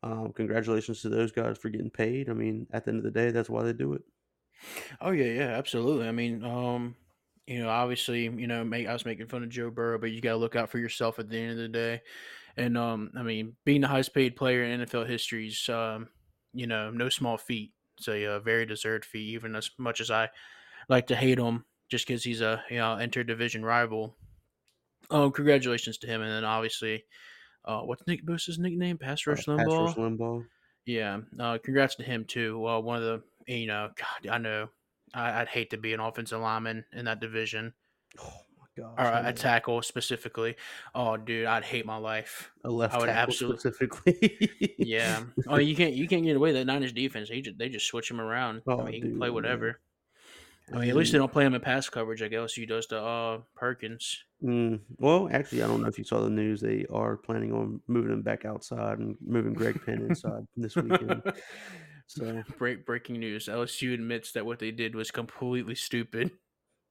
um, 0.02 0.32
congratulations 0.32 1.02
to 1.02 1.08
those 1.08 1.32
guys 1.32 1.58
for 1.58 1.68
getting 1.68 1.90
paid. 1.90 2.28
I 2.28 2.32
mean, 2.32 2.66
at 2.72 2.84
the 2.84 2.90
end 2.90 2.98
of 2.98 3.04
the 3.04 3.10
day, 3.10 3.30
that's 3.30 3.50
why 3.50 3.62
they 3.62 3.72
do 3.72 3.92
it. 3.94 4.02
Oh 5.00 5.10
yeah, 5.10 5.32
yeah, 5.32 5.56
absolutely. 5.56 6.08
I 6.08 6.12
mean, 6.12 6.44
um, 6.44 6.96
you 7.46 7.58
know, 7.58 7.68
obviously, 7.68 8.22
you 8.22 8.46
know, 8.46 8.64
make, 8.64 8.86
I 8.86 8.92
was 8.92 9.04
making 9.04 9.26
fun 9.28 9.42
of 9.42 9.48
Joe 9.48 9.70
Burrow, 9.70 9.98
but 9.98 10.10
you 10.10 10.20
got 10.20 10.32
to 10.32 10.36
look 10.36 10.56
out 10.56 10.70
for 10.70 10.78
yourself 10.78 11.18
at 11.18 11.28
the 11.28 11.38
end 11.38 11.52
of 11.52 11.56
the 11.58 11.68
day. 11.68 12.02
And 12.56 12.76
um, 12.76 13.10
I 13.16 13.22
mean, 13.22 13.56
being 13.64 13.80
the 13.80 13.88
highest 13.88 14.14
paid 14.14 14.36
player 14.36 14.64
in 14.64 14.80
NFL 14.80 15.08
history 15.08 15.48
is, 15.48 15.68
um, 15.68 16.08
you 16.52 16.66
know, 16.66 16.90
no 16.90 17.08
small 17.08 17.38
feat. 17.38 17.72
It's 17.98 18.08
a, 18.08 18.26
uh 18.26 18.40
very 18.40 18.66
deserved 18.66 19.04
feat, 19.04 19.34
even 19.34 19.54
as 19.54 19.70
much 19.78 20.00
as 20.00 20.10
I 20.10 20.30
like 20.88 21.06
to 21.08 21.16
hate 21.16 21.38
him, 21.38 21.64
just 21.88 22.06
because 22.06 22.24
he's 22.24 22.40
a 22.40 22.62
you 22.70 22.78
know 22.78 22.96
inter-division 22.96 23.64
rival. 23.64 24.16
Oh, 25.10 25.30
congratulations 25.30 25.98
to 25.98 26.06
him, 26.06 26.22
and 26.22 26.30
then 26.30 26.44
obviously, 26.44 27.04
uh, 27.64 27.80
what's 27.80 28.06
Nick 28.06 28.24
Bosa's 28.26 28.58
nickname? 28.58 28.98
Pass 28.98 29.26
Uh, 29.26 29.32
Rush 29.32 29.46
Pass 29.46 29.58
Rush 29.66 29.94
Limbaugh. 29.94 30.44
Yeah, 30.86 31.18
uh, 31.38 31.58
congrats 31.62 31.94
to 31.96 32.02
him 32.02 32.24
too. 32.24 32.58
Well, 32.58 32.82
one 32.82 32.96
of 32.96 33.02
the 33.02 33.22
you 33.46 33.66
know, 33.66 33.90
God, 33.96 34.30
I 34.30 34.38
know 34.38 34.68
I, 35.14 35.40
I'd 35.40 35.48
hate 35.48 35.70
to 35.70 35.76
be 35.76 35.92
an 35.92 36.00
offensive 36.00 36.40
lineman 36.40 36.84
in 36.92 37.04
that 37.06 37.20
division 37.20 37.72
Oh 38.20 38.32
my 38.58 38.66
gosh. 38.82 38.94
or 38.98 39.18
a 39.18 39.22
know. 39.24 39.32
tackle 39.32 39.82
specifically. 39.82 40.56
Oh, 40.94 41.16
dude, 41.16 41.46
I'd 41.46 41.64
hate 41.64 41.86
my 41.86 41.96
life. 41.96 42.50
A 42.64 42.70
left 42.70 42.94
I 42.94 42.98
would 42.98 43.06
tackle 43.06 43.32
absolute- 43.32 43.60
specifically. 43.60 44.50
Yeah. 44.78 45.22
oh, 45.48 45.58
you 45.58 45.76
can't 45.76 45.94
you 45.94 46.08
can't 46.08 46.24
get 46.24 46.36
away 46.36 46.48
with 46.52 46.56
that 46.56 46.64
Niners 46.66 46.92
defense. 46.92 47.28
They 47.28 47.40
just 47.42 47.58
they 47.58 47.68
just 47.68 47.86
switch 47.86 48.10
him 48.10 48.20
around. 48.20 48.62
I 48.68 48.72
Oh, 48.72 48.84
mean, 48.84 48.92
he 48.94 49.00
can 49.00 49.10
dude, 49.10 49.18
play 49.18 49.28
man. 49.28 49.34
I 50.72 50.78
mean, 50.78 50.90
at 50.90 50.96
least 50.96 51.12
they 51.12 51.18
don't 51.18 51.32
play 51.32 51.44
him 51.44 51.54
in 51.54 51.60
pass 51.60 51.88
coverage 51.88 52.22
like 52.22 52.32
LSU 52.32 52.66
does 52.66 52.86
to 52.86 53.00
uh 53.02 53.40
Perkins. 53.54 54.24
Mm, 54.42 54.80
well, 54.98 55.28
actually, 55.30 55.62
I 55.62 55.68
don't 55.68 55.82
know 55.82 55.88
if 55.88 55.98
you 55.98 56.04
saw 56.04 56.20
the 56.20 56.30
news. 56.30 56.60
They 56.60 56.84
are 56.90 57.16
planning 57.16 57.52
on 57.52 57.80
moving 57.86 58.12
him 58.12 58.22
back 58.22 58.44
outside 58.44 58.98
and 58.98 59.16
moving 59.24 59.54
Greg 59.54 59.80
Penn 59.84 60.02
inside 60.02 60.46
this 60.56 60.76
weekend. 60.76 61.22
So 62.08 62.44
Break 62.58 62.84
breaking 62.84 63.20
news: 63.20 63.48
LSU 63.48 63.94
admits 63.94 64.32
that 64.32 64.44
what 64.44 64.58
they 64.58 64.70
did 64.70 64.94
was 64.94 65.10
completely 65.10 65.74
stupid. 65.74 66.30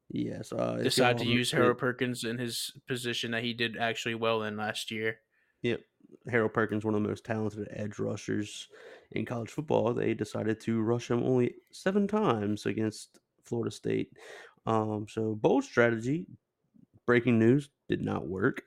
yes, 0.09 0.51
uh, 0.51 0.79
Decide 0.81 1.19
to 1.19 1.25
use 1.25 1.51
Harold 1.51 1.77
Perkins 1.77 2.23
in 2.23 2.39
his 2.39 2.71
position 2.88 3.31
that 3.31 3.43
he 3.43 3.53
did 3.53 3.77
actually 3.77 4.15
well 4.15 4.41
in 4.41 4.57
last 4.57 4.89
year. 4.89 5.19
Yep, 5.61 5.81
Harold 6.27 6.53
Perkins, 6.53 6.83
one 6.83 6.95
of 6.95 7.03
the 7.03 7.07
most 7.07 7.23
talented 7.23 7.67
edge 7.71 8.00
rushers 8.00 8.67
in 9.11 9.25
college 9.25 9.50
football. 9.51 9.93
They 9.93 10.13
decided 10.15 10.59
to 10.61 10.81
rush 10.81 11.11
him 11.11 11.21
only 11.23 11.55
seven 11.71 12.07
times 12.07 12.65
against 12.65 13.19
Florida 13.45 13.71
State. 13.71 14.12
Um, 14.65 15.07
so 15.10 15.36
bold 15.36 15.63
strategy. 15.63 16.25
Breaking 17.05 17.39
news 17.39 17.69
did 17.89 18.01
not 18.01 18.27
work. 18.27 18.63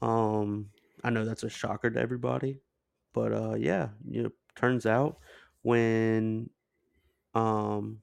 Um, 0.00 0.70
I 1.02 1.10
know 1.10 1.24
that's 1.24 1.42
a 1.42 1.50
shocker 1.50 1.90
to 1.90 2.00
everybody, 2.00 2.60
but 3.12 3.32
uh, 3.32 3.54
yeah, 3.54 3.88
you 4.08 4.22
know, 4.22 4.30
turns 4.54 4.86
out 4.86 5.18
when 5.62 6.48
um 7.34 7.98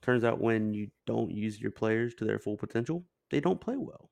turns 0.00 0.24
out 0.24 0.40
when 0.40 0.72
you 0.72 0.88
don't 1.06 1.30
use 1.30 1.60
your 1.60 1.70
players 1.70 2.14
to 2.14 2.24
their 2.24 2.38
full 2.38 2.56
potential, 2.56 3.04
they 3.30 3.40
don't 3.40 3.60
play 3.60 3.76
well. 3.76 4.10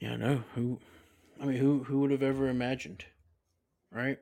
Yeah, 0.00 0.16
know 0.16 0.42
who. 0.54 0.78
I 1.40 1.46
mean, 1.46 1.56
who 1.56 1.82
who 1.84 2.00
would 2.00 2.10
have 2.10 2.22
ever 2.22 2.48
imagined, 2.48 3.04
right? 3.90 4.18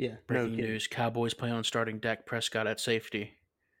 Yeah, 0.00 0.12
no 0.12 0.16
Breaking 0.26 0.56
kidding. 0.56 0.70
news: 0.70 0.86
Cowboys 0.86 1.34
plan 1.34 1.52
on 1.52 1.64
starting 1.64 1.98
Dak 1.98 2.24
Prescott 2.24 2.66
at 2.66 2.80
safety. 2.80 3.34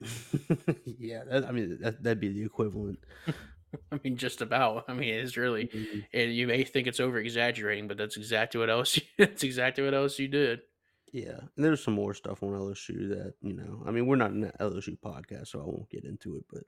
yeah, 0.98 1.24
that, 1.24 1.44
I 1.46 1.52
mean 1.52 1.78
that, 1.80 2.02
that'd 2.02 2.20
be 2.20 2.28
the 2.28 2.44
equivalent. 2.44 2.98
I 3.92 4.00
mean, 4.02 4.16
just 4.16 4.42
about. 4.42 4.84
I 4.88 4.94
mean, 4.94 5.14
it's 5.14 5.36
really. 5.36 5.68
Mhm. 5.68 6.04
And 6.12 6.34
you 6.34 6.46
may 6.48 6.64
think 6.64 6.86
it's 6.88 7.00
over 7.00 7.18
exaggerating, 7.18 7.86
but 7.88 7.96
that's 7.96 8.16
exactly 8.16 8.58
what 8.60 8.68
LSU. 8.68 9.02
That's 9.18 9.44
exactly 9.44 9.84
what 9.84 9.94
LSU 9.94 10.30
did. 10.30 10.60
Yeah, 11.12 11.38
and 11.56 11.64
there's 11.64 11.82
some 11.82 11.94
more 11.94 12.12
stuff 12.14 12.42
on 12.42 12.50
LSU 12.50 13.08
that 13.10 13.34
you 13.42 13.52
know. 13.54 13.82
I 13.86 13.90
mean, 13.92 14.06
we're 14.06 14.16
not 14.16 14.32
in 14.32 14.44
an 14.44 14.52
LSU 14.60 14.98
podcast, 14.98 15.48
so 15.48 15.60
I 15.60 15.64
won't 15.64 15.88
get 15.88 16.04
into 16.04 16.36
it. 16.36 16.44
But 16.52 16.64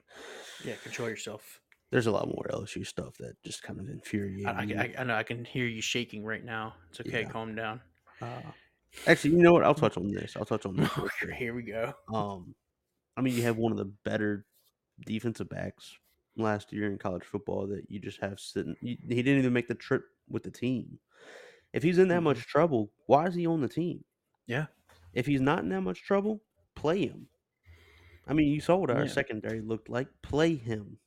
Yeah, 0.65 0.75
control 0.83 1.09
yourself. 1.09 1.59
there's 1.91 2.07
a 2.07 2.11
lot 2.11 2.27
more 2.27 2.47
LSU 2.51 2.85
stuff 2.85 3.17
that 3.19 3.35
just 3.43 3.61
kind 3.63 3.79
of 3.79 3.87
infuriates 3.89 4.47
I. 4.47 4.51
I, 4.51 4.63
I, 4.63 4.93
I 4.99 5.03
know 5.03 5.15
I 5.15 5.23
can 5.23 5.43
hear 5.45 5.65
you 5.67 5.81
shaking 5.81 6.23
right 6.25 6.43
now. 6.43 6.75
It's 6.89 7.01
okay. 7.01 7.21
Yeah. 7.23 7.29
Calm 7.29 7.53
down. 7.55 7.81
Uh, 8.21 8.41
actually, 9.07 9.31
you 9.31 9.41
know 9.41 9.53
what? 9.53 9.63
I'll 9.63 9.73
touch 9.75 9.97
on 9.97 10.07
this. 10.07 10.35
I'll 10.37 10.45
touch 10.45 10.65
on 10.65 10.75
this. 10.77 10.89
Here 11.37 11.53
we 11.53 11.63
go. 11.63 11.93
Um, 12.13 12.53
I 13.17 13.21
mean, 13.21 13.35
you 13.35 13.43
have 13.43 13.57
one 13.57 13.71
of 13.71 13.77
the 13.77 13.91
better 14.05 14.45
defensive 15.05 15.49
backs 15.49 15.95
last 16.35 16.73
year 16.73 16.87
in 16.91 16.97
college 16.97 17.23
football 17.23 17.67
that 17.67 17.83
you 17.89 17.99
just 17.99 18.19
have 18.21 18.39
sitting. 18.39 18.75
You, 18.81 18.97
he 19.07 19.21
didn't 19.21 19.39
even 19.39 19.53
make 19.53 19.67
the 19.67 19.75
trip 19.75 20.03
with 20.29 20.43
the 20.43 20.51
team. 20.51 20.97
If 21.73 21.83
he's 21.83 21.97
in 21.97 22.07
that 22.09 22.19
Mhm. 22.21 22.23
much 22.23 22.45
trouble, 22.47 22.91
why 23.07 23.25
is 23.27 23.35
he 23.35 23.45
on 23.47 23.61
the 23.61 23.67
team? 23.67 24.03
Yeah. 24.47 24.67
If 25.13 25.25
he's 25.25 25.41
not 25.41 25.59
in 25.59 25.69
that 25.69 25.81
much 25.81 26.03
trouble, 26.03 26.41
play 26.75 27.05
him. 27.05 27.27
I 28.27 28.33
mean, 28.33 28.47
you 28.51 28.61
saw 28.61 28.77
what 28.77 28.89
our 28.89 29.03
Yeah. 29.05 29.11
secondary 29.11 29.61
looked 29.61 29.89
like. 29.89 30.07
Play 30.21 30.55
him. 30.55 30.97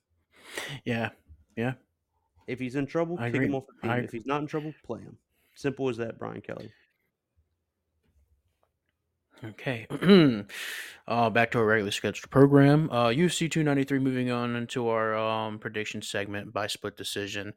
Yeah. 0.85 1.09
Yeah. 1.55 1.73
If 2.47 2.59
he's 2.59 2.75
in 2.75 2.85
trouble, 2.85 3.17
I 3.19 3.31
kick 3.31 3.41
him 3.41 3.55
off 3.55 3.65
the 3.67 3.73
team. 3.87 4.03
If 4.03 4.11
he's 4.11 4.25
not 4.25 4.41
in 4.41 4.47
trouble, 4.47 4.73
play 4.83 5.01
him. 5.01 5.17
Simple 5.55 5.89
as 5.89 5.97
that, 5.97 6.17
Brian 6.19 6.39
Kelly. 6.41 6.71
Okay. 9.43 9.87
uh, 11.07 11.29
back 11.29 11.51
to 11.51 11.59
our 11.59 11.65
regularly 11.65 11.91
scheduled 11.91 12.29
program. 12.29 12.89
Uh, 12.91 13.07
UFC 13.07 13.49
293 13.49 13.99
moving 13.99 14.31
on 14.31 14.55
into 14.55 14.87
our 14.89 15.15
um, 15.15 15.59
prediction 15.59 16.01
segment 16.01 16.51
by 16.53 16.67
split 16.67 16.97
decision. 16.97 17.53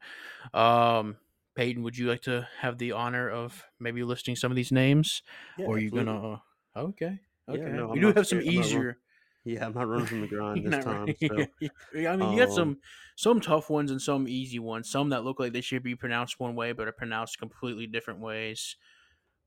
Um, 0.53 1.17
Peyton, 1.55 1.83
would 1.83 1.97
you 1.97 2.07
like 2.07 2.21
to 2.23 2.47
have 2.59 2.77
the 2.77 2.93
honor 2.93 3.29
of 3.29 3.63
maybe 3.79 4.03
listing 4.03 4.35
some 4.35 4.51
of 4.51 4.55
these 4.55 4.71
names? 4.71 5.23
or 5.57 5.75
are 5.75 5.79
you 5.79 5.87
absolutely. 5.87 6.13
gonna? 6.13 6.33
Uh, 6.33 6.79
okay, 6.79 7.19
Yeah, 7.47 7.53
okay. 7.55 7.71
no, 7.71 7.87
we 7.87 7.99
I'm 7.99 8.01
do 8.01 8.13
have 8.13 8.27
some. 8.27 8.39
I'm 8.39 8.45
easier. 8.45 8.97
Yeah, 9.43 9.65
I'm 9.65 9.73
not 9.73 9.87
running 9.87 10.05
from 10.05 10.21
the 10.21 10.27
grind 10.27 10.65
this 10.71 10.83
time. 10.83 11.13
So. 11.19 11.45
Yeah, 11.95 12.13
I 12.13 12.15
mean, 12.15 12.31
you 12.31 12.39
got 12.39 12.49
um, 12.49 12.55
some 12.55 12.77
some 13.17 13.41
tough 13.41 13.69
ones 13.69 13.91
and 13.91 14.01
some 14.01 14.27
easy 14.27 14.59
ones. 14.59 14.89
Some 14.89 15.09
that 15.09 15.23
look 15.23 15.39
like 15.39 15.51
they 15.51 15.61
should 15.61 15.83
be 15.83 15.95
pronounced 15.95 16.39
one 16.39 16.55
way, 16.55 16.71
but 16.73 16.87
are 16.87 16.93
pronounced 16.93 17.39
completely 17.39 17.87
different 17.87 18.19
ways. 18.19 18.75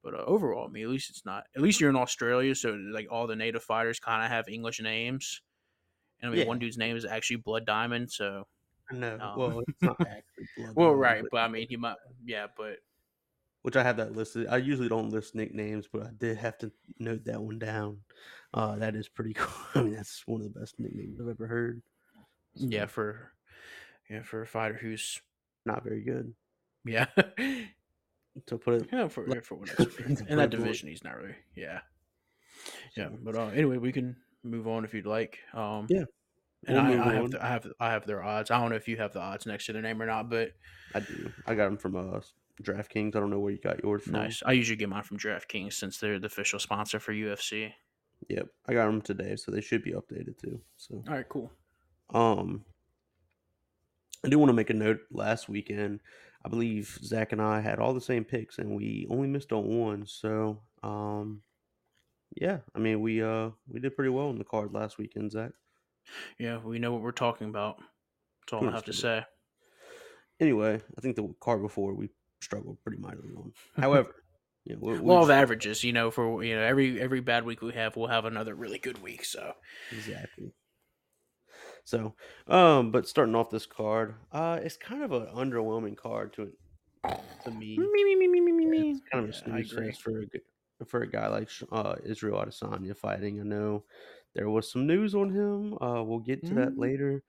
But 0.05 0.15
uh, 0.15 0.25
overall, 0.27 0.67
I 0.67 0.71
mean, 0.71 0.85
at 0.85 0.91
least 0.91 1.11
it's 1.11 1.25
not. 1.25 1.45
At 1.57 1.63
least 1.63 1.81
you're 1.81 1.91
in 1.91 1.97
Australia, 1.97 2.55
so 2.55 2.73
like 2.73 3.09
all 3.11 3.27
the 3.27 3.37
native 3.37 3.65
fighters 3.65 3.99
kind 3.99 4.23
of 4.23 4.31
have 4.31 4.49
English 4.49 4.81
names. 4.81 5.41
And 6.21 6.29
I 6.29 6.33
mean, 6.33 6.43
Yeah. 6.43 6.49
one 6.49 6.59
dude's 6.61 6.79
name 6.79 6.97
is 6.97 7.05
actually 7.07 7.37
Blood 7.39 7.65
Diamond. 7.67 8.13
So, 8.13 8.47
No, 8.93 9.17
Um, 9.17 9.39
well, 9.39 9.61
it's 9.61 9.83
not 9.83 9.97
actually 10.07 10.49
blood. 10.57 10.77
well, 10.77 10.89
Diamond, 10.91 11.01
right, 11.01 11.25
but 11.31 11.39
I 11.39 11.49
mean, 11.49 11.67
he 11.69 11.77
might. 11.77 11.97
Yeah, 12.25 12.49
but 12.57 12.79
which 13.63 13.77
I 13.77 13.83
have 13.83 13.97
that 13.97 14.13
listed. 14.13 14.47
I 14.49 14.59
usually 14.59 14.91
don't 14.91 15.09
list 15.09 15.35
nicknames, 15.35 15.89
but 15.91 16.03
I 16.03 16.11
did 16.19 16.37
have 16.37 16.59
to 16.59 16.71
note 16.99 17.25
that 17.25 17.41
one 17.41 17.59
down. 17.59 18.01
Uh, 18.53 18.77
that 18.77 18.95
is 18.95 19.09
pretty 19.09 19.33
cool. 19.37 19.65
I 19.75 19.83
mean, 19.83 19.95
that's 19.95 20.27
one 20.27 20.43
of 20.43 20.53
the 20.53 20.61
best 20.61 20.79
nicknames 20.79 21.19
I've 21.21 21.29
ever 21.29 21.47
heard. 21.47 21.83
So, 22.57 22.67
yeah, 22.69 22.87
for 22.87 23.33
yeah 24.11 24.23
for 24.23 24.43
a 24.43 24.47
fighter 24.47 24.75
who's 24.77 25.21
not 25.65 25.83
very 25.83 26.03
good. 26.03 26.35
yeah 26.85 27.07
To 28.47 28.59
put 28.59 28.75
it, 28.83 28.88
yeah 28.93 29.09
for 29.09 29.26
Like- 29.26 29.45
for 29.45 29.55
what 29.57 29.69
it's 29.69 29.76
to 29.76 29.85
worth. 29.85 29.97
put 30.19 30.29
in 30.29 30.37
that 30.38 30.50
division, 30.50 30.88
he's 30.88 31.05
not 31.05 31.17
really. 31.17 31.37
Yeah, 31.55 31.81
yeah. 32.97 33.09
But 33.23 33.37
uh, 33.37 33.47
anyway, 33.47 33.79
we 33.79 33.93
can 33.93 34.17
move 34.43 34.67
on 34.67 34.85
if 34.85 34.93
you'd 34.93 35.07
like. 35.07 35.38
Um, 35.53 35.87
Yeah, 35.88 36.05
and 36.67 36.88
we'll 36.88 37.00
I, 37.03 37.11
I 37.11 37.14
have 37.14 37.31
the, 37.31 37.45
I 37.45 37.49
have 37.49 37.67
I 37.81 37.91
have 37.93 38.07
their 38.07 38.23
odds. 38.25 38.50
I 38.50 38.61
don't 38.61 38.71
know 38.71 38.76
if 38.76 38.88
you 38.88 38.97
have 38.97 39.12
the 39.12 39.21
odds 39.21 39.47
next 39.47 39.67
to 39.67 39.73
their 39.73 39.83
name 39.83 40.03
or 40.03 40.07
not, 40.07 40.29
but 40.31 40.50
I 40.95 41.00
do. 41.00 41.31
I 41.47 41.55
got 41.55 41.67
them 41.67 41.76
from 41.79 41.95
uh, 41.97 42.21
DraftKings. 42.62 43.14
I 43.14 43.21
don't 43.21 43.31
know 43.31 43.38
where 43.38 43.53
you 43.53 43.61
got 43.61 43.83
yours 43.85 44.03
from. 44.03 44.14
nice. 44.14 44.43
I 44.45 44.53
usually 44.53 44.76
get 44.76 44.88
mine 44.88 45.03
from 45.05 45.19
DraftKings 45.19 45.75
since 45.75 45.99
they're 45.99 46.19
the 46.19 46.26
official 46.26 46.59
sponsor 46.59 46.99
for 46.99 47.12
UFC. 47.12 47.73
Yep, 48.29 48.47
I 48.67 48.73
got 48.75 48.87
them 48.87 49.00
today, 49.00 49.37
so 49.37 49.53
they 49.53 49.61
should 49.61 49.83
be 49.85 49.93
updated 49.93 50.38
too. 50.41 50.61
So, 50.76 51.05
All 51.09 51.14
right, 51.14 51.29
cool. 51.29 51.53
um, 52.14 52.64
I 54.25 54.29
do 54.29 54.38
want 54.38 54.49
to 54.49 54.55
make 54.55 54.71
a 54.71 54.75
note. 54.75 55.00
Last 55.12 55.49
weekend, 55.49 56.00
I 56.45 56.49
believe 56.49 56.99
Zach 57.03 57.33
and 57.33 57.41
I 57.41 57.61
had 57.61 57.79
all 57.79 57.95
the 57.95 58.01
same 58.01 58.25
picks, 58.25 58.59
and 58.59 58.77
we 58.77 59.07
only 59.11 59.29
missed 59.29 59.53
on 59.53 59.65
one. 59.65 60.07
So, 60.07 60.61
um, 60.83 61.41
yeah, 62.37 62.59
I 62.75 62.79
mean, 62.79 63.01
we 63.01 63.23
uh 63.23 63.51
we 63.69 63.81
did 63.81 63.97
pretty 63.97 64.11
well 64.11 64.31
in 64.31 64.39
the 64.39 64.45
card 64.45 64.73
last 64.73 64.99
weekend, 64.99 65.33
Zach. 65.33 65.53
Yeah, 66.39 66.59
we 66.59 66.79
know 66.79 66.93
what 66.93 67.03
we're 67.03 67.13
talking 67.13 67.49
about. 67.49 67.79
That's 67.79 68.53
all 68.53 68.69
I 68.69 68.73
have 68.73 68.85
to 68.85 68.93
say. 68.93 69.25
Anyway, 70.41 70.81
I 70.99 71.01
think 71.01 71.17
the 71.17 71.33
card 71.41 71.63
before 71.63 71.95
we 71.95 72.11
struggled 72.43 72.79
pretty 72.83 73.01
mightily 73.01 73.31
on. 73.37 73.53
However, 73.77 74.15
yeah, 74.65 74.77
we, 74.79 74.99
Law 74.99 75.23
of 75.23 75.31
averages, 75.31 75.83
you 75.85 75.93
know, 75.93 76.11
for 76.11 76.43
you 76.45 76.57
know 76.57 76.63
every 76.63 77.01
every 77.01 77.21
bad 77.21 77.45
week 77.45 77.63
we 77.63 77.73
have, 77.73 77.97
we'll 77.97 78.09
have 78.09 78.27
another 78.27 78.55
really 78.55 78.79
good 78.79 79.03
week. 79.03 79.25
So 79.25 79.55
Exactly. 79.93 80.53
So, 81.85 82.17
um, 82.47 82.91
but 82.91 83.07
starting 83.09 83.35
off 83.35 83.50
this 83.50 83.67
card, 83.67 84.17
uh, 84.33 84.61
it's 84.62 84.76
kind 84.76 85.03
of 85.03 85.12
an 85.12 85.26
underwhelming 85.26 85.97
card 85.97 86.33
to 86.35 86.57
to 87.45 87.50
me. 87.50 87.93
me 87.93 88.05
me 88.07 88.14
me 88.17 88.26
me 88.29 88.41
me 88.41 88.53
me 88.53 88.67
me. 88.67 88.85
It's 88.91 89.00
kind 89.12 89.25
of 89.25 89.31
a 89.31 89.33
Yeah, 89.45 89.62
snooze 89.64 89.99
for 89.99 90.23
a, 90.23 90.85
for 90.85 91.03
a 91.03 91.11
guy 91.11 91.29
like 91.29 91.50
uh, 91.73 91.97
Israel 92.05 92.41
Adesanya 92.45 92.97
fighting. 92.97 93.41
I 93.41 93.45
know 93.45 93.87
there 94.35 94.50
was 94.50 94.71
some 94.71 94.87
news 94.87 95.14
on 95.14 95.31
him. 95.31 95.75
Uh, 95.83 96.03
we'll 96.03 96.21
get 96.21 96.45
to 96.47 96.55
that 96.57 96.79
Mm. 96.79 96.79
later, 96.79 97.23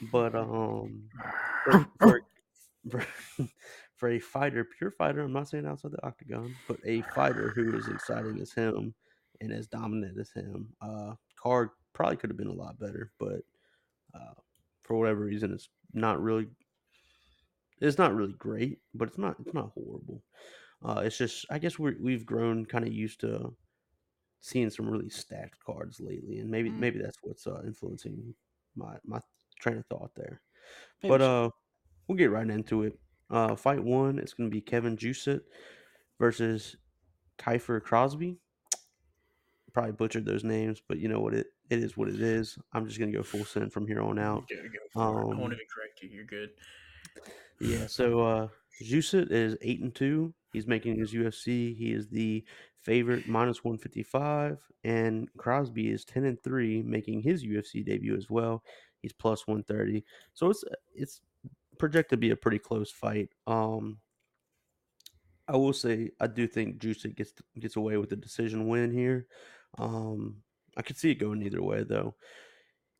but 0.00 0.34
um, 0.34 1.12
for, 1.64 1.78
for, 2.00 2.22
for, 2.90 3.06
for 3.96 4.10
a 4.10 4.20
fighter, 4.20 4.64
pure 4.64 4.90
fighter, 4.90 5.22
I'm 5.22 5.32
not 5.32 5.48
saying 5.48 5.66
outside 5.66 5.92
the 5.92 6.06
octagon, 6.06 6.58
but 6.66 6.80
a 6.84 7.02
fighter 7.02 7.52
who 7.52 7.72
is 7.74 7.88
exciting 7.88 8.40
as 8.40 8.52
him 8.52 8.94
and 9.40 9.52
as 9.52 9.68
dominant 9.68 10.18
as 10.18 10.32
him, 10.32 10.74
uh, 10.80 11.16
card 11.36 11.70
probably 11.92 12.16
could 12.16 12.30
have 12.30 12.36
been 12.38 12.46
a 12.48 12.52
lot 12.52 12.78
better, 12.78 13.12
but 13.18 13.42
uh, 14.16 14.34
for 14.82 14.98
whatever 14.98 15.24
reason, 15.24 15.52
it's 15.52 15.68
not 15.94 16.22
really. 16.22 16.48
It's 17.80 17.98
not 17.98 18.14
really 18.14 18.32
great, 18.32 18.80
but 18.94 19.08
it's 19.08 19.18
not 19.18 19.36
it's 19.40 19.52
not 19.54 19.72
horrible. 19.72 20.22
Uh, 20.82 21.02
it's 21.04 21.18
just 21.18 21.46
I 21.50 21.58
guess 21.58 21.78
we 21.78 21.94
we've 22.00 22.26
grown 22.26 22.66
kind 22.66 22.86
of 22.86 22.92
used 22.92 23.20
to 23.20 23.56
seeing 24.40 24.70
some 24.70 24.88
really 24.90 25.10
stacked 25.10 25.60
cards 25.60 26.00
lately, 26.00 26.40
and 26.40 26.50
maybe 26.50 26.70
Mm. 26.70 26.80
maybe 26.80 27.00
that's 27.00 27.18
what's 27.22 27.46
uh, 27.46 27.62
influencing 27.64 28.34
my 28.76 28.98
my 29.04 29.20
train 29.60 29.78
of 29.78 29.86
thought 29.86 30.14
there. 30.16 30.42
Maybe 31.02 31.10
But 31.10 31.22
uh, 31.22 31.50
we'll 32.08 32.18
get 32.18 32.30
right 32.30 32.48
into 32.50 32.84
it. 32.84 32.98
Uh, 33.30 33.56
fight 33.56 33.82
one, 33.84 34.18
it's 34.18 34.34
going 34.34 34.50
to 34.50 34.54
be 34.54 34.62
Kevin 34.62 34.96
Jousset 34.96 35.42
versus 36.20 36.76
Kiefer 37.38 37.82
Crosby. 37.82 38.38
Probably 39.72 39.92
butchered 39.92 40.24
those 40.24 40.44
names, 40.44 40.80
but 40.86 40.98
you 40.98 41.08
know 41.08 41.20
what 41.20 41.34
it 41.34 41.48
it 41.70 41.78
is 41.80 41.96
what 41.96 42.08
it 42.08 42.20
is. 42.20 42.58
I'm 42.72 42.86
just 42.86 42.98
going 42.98 43.10
to 43.10 43.16
go 43.16 43.22
full 43.22 43.44
send 43.44 43.72
from 43.72 43.86
here 43.86 44.00
on 44.00 44.18
out. 44.18 44.48
Go, 44.48 44.56
go 44.56 44.68
for. 44.92 45.02
I 45.02 45.24
won't 45.24 45.34
Um, 45.34 45.52
even 45.52 45.58
correct 45.74 46.02
you. 46.02 46.08
You're 46.10 46.24
good. 46.24 46.50
Yeah, 47.60 47.86
so 47.86 48.20
uh 48.20 48.48
Jousset 48.82 49.30
is 49.30 49.56
eight 49.62 49.80
and 49.80 49.94
two. 49.94 50.34
He's 50.52 50.66
making 50.66 50.98
his 50.98 51.12
UFC. 51.14 51.74
He 51.76 51.92
is 51.92 52.08
the 52.08 52.44
favorite 52.82 53.26
minus 53.26 53.64
one 53.64 53.78
fifty 53.78 54.02
five, 54.02 54.58
and 54.84 55.28
Crosby 55.38 55.88
is 55.90 56.04
ten 56.04 56.24
and 56.24 56.42
three, 56.42 56.82
making 56.82 57.22
his 57.22 57.44
UFC 57.44 57.84
debut 57.84 58.14
as 58.16 58.28
well. 58.28 58.62
He's 59.00 59.12
plus 59.14 59.46
one 59.46 59.62
thirty. 59.62 60.04
So 60.34 60.50
it's 60.50 60.64
it's 60.94 61.20
projected 61.78 62.10
to 62.10 62.16
be 62.18 62.30
a 62.30 62.36
pretty 62.36 62.58
close 62.58 62.90
fight. 62.90 63.30
Um, 63.46 63.98
I 65.48 65.56
will 65.56 65.72
say 65.72 66.10
I 66.20 66.26
do 66.26 66.46
think 66.46 66.78
Jousset 66.78 67.16
gets 67.16 67.32
gets 67.58 67.76
away 67.76 67.96
with 67.96 68.10
the 68.10 68.16
decision 68.16 68.68
win 68.68 68.90
here. 68.90 69.26
Um, 69.78 70.42
I 70.76 70.82
could 70.82 70.96
see 70.96 71.10
it 71.10 71.16
going 71.16 71.42
either 71.42 71.62
way 71.62 71.84
though. 71.84 72.14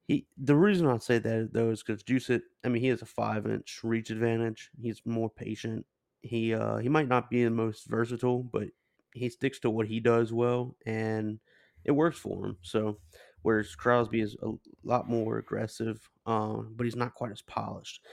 He 0.06 0.26
the 0.38 0.56
reason 0.56 0.86
I 0.86 0.98
say 0.98 1.18
that 1.18 1.52
though 1.52 1.70
is 1.70 1.82
because 1.82 2.02
Jousset, 2.02 2.42
I 2.64 2.68
mean, 2.68 2.82
he 2.82 2.88
has 2.88 3.02
a 3.02 3.06
five 3.06 3.46
inch 3.46 3.80
reach 3.82 4.10
advantage. 4.10 4.70
He's 4.80 5.02
more 5.04 5.30
patient. 5.30 5.84
He 6.22 6.54
uh 6.54 6.76
he 6.78 6.88
might 6.88 7.08
not 7.08 7.30
be 7.30 7.44
the 7.44 7.50
most 7.50 7.86
versatile, 7.86 8.42
but 8.42 8.68
he 9.14 9.28
sticks 9.28 9.58
to 9.60 9.70
what 9.70 9.86
he 9.88 10.00
does 10.00 10.32
well, 10.32 10.76
and 10.86 11.40
it 11.84 11.92
works 11.92 12.18
for 12.18 12.46
him. 12.46 12.56
So, 12.62 12.98
whereas 13.42 13.74
Crosby 13.74 14.20
is 14.20 14.36
a 14.42 14.52
lot 14.84 15.08
more 15.08 15.38
aggressive, 15.38 16.08
um, 16.26 16.74
but 16.76 16.84
he's 16.84 16.96
not 16.96 17.14
quite 17.14 17.32
as 17.32 17.42
polished. 17.42 18.04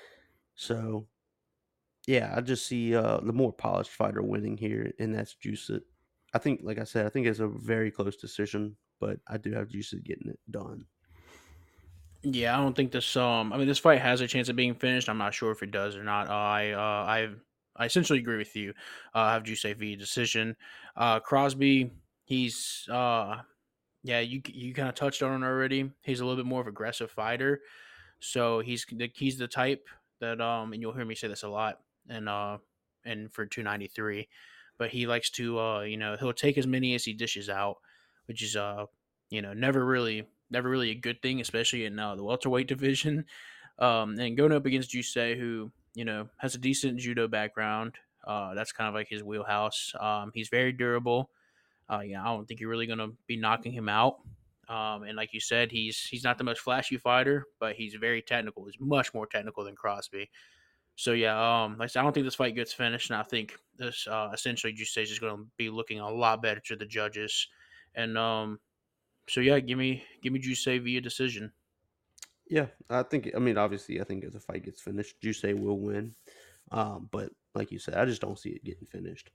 So, 0.55 1.07
yeah, 2.07 2.33
I 2.35 2.41
just 2.41 2.65
see 2.67 2.95
uh 2.95 3.19
the 3.19 3.33
more 3.33 3.53
polished 3.53 3.91
fighter 3.91 4.21
winning 4.21 4.57
here, 4.57 4.93
and 4.99 5.13
that's 5.15 5.35
Jousset. 5.35 5.81
I 6.33 6.39
think, 6.39 6.61
like 6.63 6.79
I 6.79 6.83
said, 6.83 7.05
I 7.05 7.09
think 7.09 7.27
it's 7.27 7.39
a 7.39 7.47
very 7.47 7.91
close 7.91 8.15
decision, 8.17 8.75
but 9.03 9.19
I 9.27 9.37
do 9.37 9.51
have 9.51 9.67
Jousset 9.67 10.03
getting 10.05 10.29
it 10.29 10.39
done. 10.49 10.85
Yeah, 12.21 12.57
I 12.57 12.61
don't 12.61 12.73
think 12.73 12.93
this. 12.93 13.17
Um, 13.17 13.51
I 13.51 13.57
mean, 13.57 13.67
this 13.67 13.79
fight 13.79 13.99
has 13.99 14.21
a 14.21 14.27
chance 14.27 14.47
of 14.47 14.55
being 14.55 14.75
finished. 14.75 15.09
I'm 15.09 15.17
not 15.17 15.33
sure 15.33 15.51
if 15.51 15.61
it 15.61 15.71
does 15.71 15.97
or 15.97 16.05
not. 16.05 16.29
Uh, 16.29 16.33
I, 16.33 16.71
uh, 16.71 16.79
I, 16.79 17.27
I 17.75 17.85
essentially 17.85 18.19
agree 18.19 18.37
with 18.37 18.55
you. 18.55 18.73
Uh, 19.13 19.31
have 19.31 19.45
say 19.57 19.73
via 19.73 19.97
decision? 19.97 20.55
Uh, 20.95 21.19
Crosby, 21.19 21.91
he's, 22.23 22.87
uh, 22.89 23.39
yeah, 24.03 24.21
you 24.21 24.41
you 24.47 24.73
kind 24.73 24.87
of 24.87 24.95
touched 24.95 25.21
on 25.21 25.43
it 25.43 25.45
already. 25.45 25.91
He's 26.01 26.21
a 26.21 26.25
little 26.25 26.41
bit 26.41 26.47
more 26.47 26.61
of 26.61 26.67
an 26.67 26.71
aggressive 26.71 27.11
fighter, 27.11 27.59
so 28.21 28.61
he's 28.61 28.85
the 28.89 29.11
he's 29.13 29.37
the 29.37 29.49
type 29.49 29.85
that 30.21 30.39
um, 30.39 30.71
and 30.71 30.81
you'll 30.81 30.93
hear 30.93 31.05
me 31.05 31.15
say 31.15 31.27
this 31.27 31.43
a 31.43 31.49
lot, 31.49 31.79
and 32.07 32.29
uh, 32.29 32.57
and 33.03 33.33
for 33.33 33.45
293, 33.45 34.29
but 34.77 34.91
he 34.91 35.07
likes 35.07 35.29
to 35.31 35.59
uh, 35.59 35.81
you 35.81 35.97
know, 35.97 36.15
he'll 36.17 36.31
take 36.31 36.57
as 36.57 36.67
many 36.67 36.95
as 36.95 37.03
he 37.03 37.13
dishes 37.13 37.49
out, 37.49 37.77
which 38.25 38.41
is 38.41 38.55
uh, 38.55 38.85
you 39.29 39.41
know, 39.41 39.53
never 39.53 39.83
really 39.83 40.27
never 40.51 40.69
really 40.69 40.91
a 40.91 40.95
good 40.95 41.21
thing, 41.21 41.41
especially 41.41 41.85
in 41.85 41.97
uh, 41.97 42.15
the 42.15 42.23
welterweight 42.23 42.67
division. 42.75 43.25
Um, 43.79 44.19
and 44.19 44.37
going 44.37 44.51
up 44.51 44.65
against 44.65 44.91
Jousset, 44.91 45.37
who 45.37 45.71
you 45.95 46.05
know 46.05 46.29
has 46.37 46.55
a 46.55 46.59
decent 46.59 46.99
judo 46.99 47.27
background, 47.27 47.95
uh, 48.25 48.53
that's 48.53 48.71
kind 48.71 48.87
of 48.87 48.93
like 48.93 49.07
his 49.09 49.23
wheelhouse. 49.23 49.93
Um, 49.99 50.31
he's 50.33 50.49
very 50.49 50.71
durable. 50.71 51.31
Uh, 51.89 51.97
I 51.97 52.23
don't 52.23 52.47
think 52.47 52.59
you're 52.59 52.69
really 52.69 52.87
going 52.87 52.99
to 52.99 53.13
be 53.27 53.35
knocking 53.35 53.73
him 53.73 53.89
out. 53.89 54.19
Um, 54.69 55.03
and 55.03 55.17
like 55.17 55.33
you 55.33 55.41
said, 55.41 55.71
he's 55.71 55.99
he's 55.99 56.23
not 56.23 56.37
the 56.37 56.43
most 56.43 56.61
flashy 56.61 56.97
fighter, 56.97 57.45
but 57.59 57.75
he's 57.75 57.95
very 57.95 58.21
technical. 58.21 58.65
He's 58.65 58.79
much 58.79 59.13
more 59.13 59.25
technical 59.25 59.63
than 59.65 59.75
Crosby. 59.75 60.29
So 60.95 61.13
yeah, 61.13 61.63
um, 61.63 61.77
like 61.77 61.85
I 61.85 61.87
said, 61.87 61.99
I 61.99 62.03
don't 62.03 62.13
think 62.13 62.25
this 62.25 62.35
fight 62.35 62.55
gets 62.55 62.71
finished, 62.71 63.09
and 63.09 63.19
I 63.19 63.23
think 63.23 63.57
this 63.77 64.07
uh, 64.07 64.29
essentially 64.31 64.73
Jousset 64.73 65.03
is 65.11 65.19
going 65.19 65.37
to 65.37 65.45
be 65.57 65.69
looking 65.69 65.99
a 65.99 66.09
lot 66.09 66.41
better 66.41 66.61
to 66.67 66.75
the 66.75 66.85
judges. 66.85 67.47
And 67.95 68.17
um, 68.17 68.59
so 69.27 69.41
yeah, 69.41 69.59
give 69.59 69.77
me 69.77 70.03
give 70.21 70.33
me 70.33 70.39
Jousset 70.39 70.83
via 70.83 71.01
decision. 71.01 71.51
Yeah, 72.49 72.67
I 72.89 73.03
think. 73.03 73.31
I 73.35 73.39
mean, 73.39 73.57
obviously, 73.57 74.01
I 74.01 74.03
think 74.03 74.23
if 74.23 74.33
the 74.33 74.39
fight 74.39 74.65
gets 74.65 74.81
finished, 74.81 75.21
Juice 75.21 75.43
will 75.43 75.79
win. 75.79 76.15
Um, 76.71 77.09
but 77.11 77.29
like 77.55 77.71
you 77.71 77.79
said, 77.79 77.95
I 77.95 78.05
just 78.05 78.21
don't 78.21 78.39
see 78.39 78.49
it 78.49 78.63
getting 78.63 78.87
finished. 78.87 79.31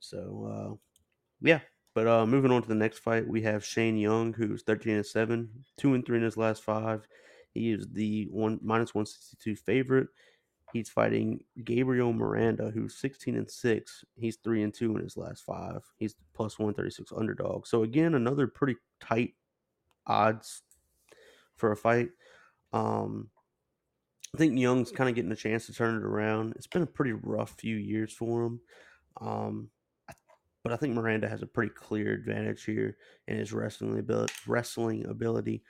So 0.00 0.48
uh, 0.50 0.74
yeah. 1.40 1.60
But 1.94 2.06
uh, 2.06 2.26
moving 2.26 2.50
on 2.50 2.60
to 2.60 2.68
the 2.68 2.74
next 2.74 2.98
fight, 2.98 3.26
we 3.26 3.40
have 3.42 3.64
Shane 3.64 3.96
Young, 3.96 4.34
who's 4.34 4.62
thirteen 4.62 4.96
and 4.96 5.06
seven, 5.06 5.48
two 5.78 5.94
and 5.94 6.04
three 6.04 6.18
in 6.18 6.24
his 6.24 6.36
last 6.36 6.62
five. 6.62 7.06
He 7.54 7.72
is 7.72 7.88
the 7.90 8.28
one 8.30 8.60
minus 8.62 8.94
one 8.94 9.06
sixty 9.06 9.36
two 9.42 9.56
favorite. 9.56 10.08
He's 10.76 10.90
fighting 10.90 11.42
Gabriel 11.64 12.12
Miranda, 12.12 12.70
who's 12.70 12.94
sixteen 12.94 13.36
and 13.36 13.50
six. 13.50 14.04
He's 14.14 14.36
three 14.36 14.62
and 14.62 14.74
two 14.74 14.94
in 14.94 15.02
his 15.02 15.16
last 15.16 15.42
five. 15.42 15.80
He's 15.96 16.14
plus 16.34 16.58
one 16.58 16.74
thirty 16.74 16.90
six 16.90 17.12
underdog. 17.16 17.66
So 17.66 17.82
again, 17.82 18.14
another 18.14 18.46
pretty 18.46 18.76
tight 19.00 19.32
odds 20.06 20.60
for 21.56 21.72
a 21.72 21.76
fight. 21.76 22.10
Um, 22.74 23.30
I 24.34 24.36
think 24.36 24.58
Young's 24.58 24.92
kind 24.92 25.08
of 25.08 25.16
getting 25.16 25.32
a 25.32 25.36
chance 25.36 25.64
to 25.64 25.72
turn 25.72 25.96
it 25.96 26.04
around. 26.04 26.52
It's 26.56 26.66
been 26.66 26.82
a 26.82 26.86
pretty 26.86 27.12
rough 27.12 27.54
few 27.58 27.76
years 27.76 28.12
for 28.12 28.44
him. 28.44 28.60
Um, 29.18 29.70
but 30.62 30.74
I 30.74 30.76
think 30.76 30.92
Miranda 30.92 31.26
has 31.26 31.40
a 31.40 31.46
pretty 31.46 31.72
clear 31.74 32.12
advantage 32.12 32.64
here 32.64 32.98
in 33.28 33.38
his 33.38 33.54
wrestling 33.54 33.98
ability. 33.98 34.34
Wrestling 34.46 35.06
ability. 35.06 35.62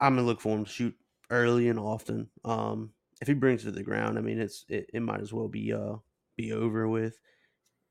I'm 0.00 0.16
gonna 0.16 0.26
look 0.26 0.40
for 0.40 0.56
him 0.58 0.64
to 0.64 0.70
shoot 0.70 0.96
early 1.30 1.68
and 1.68 1.78
often. 1.78 2.28
Um, 2.44 2.90
if 3.20 3.28
he 3.28 3.34
brings 3.34 3.62
it 3.62 3.66
to 3.66 3.72
the 3.72 3.82
ground, 3.82 4.18
I 4.18 4.22
mean, 4.22 4.40
it's 4.40 4.64
it, 4.68 4.90
it 4.92 5.00
might 5.00 5.20
as 5.20 5.32
well 5.32 5.48
be 5.48 5.72
uh 5.72 5.96
be 6.36 6.52
over 6.52 6.88
with. 6.88 7.18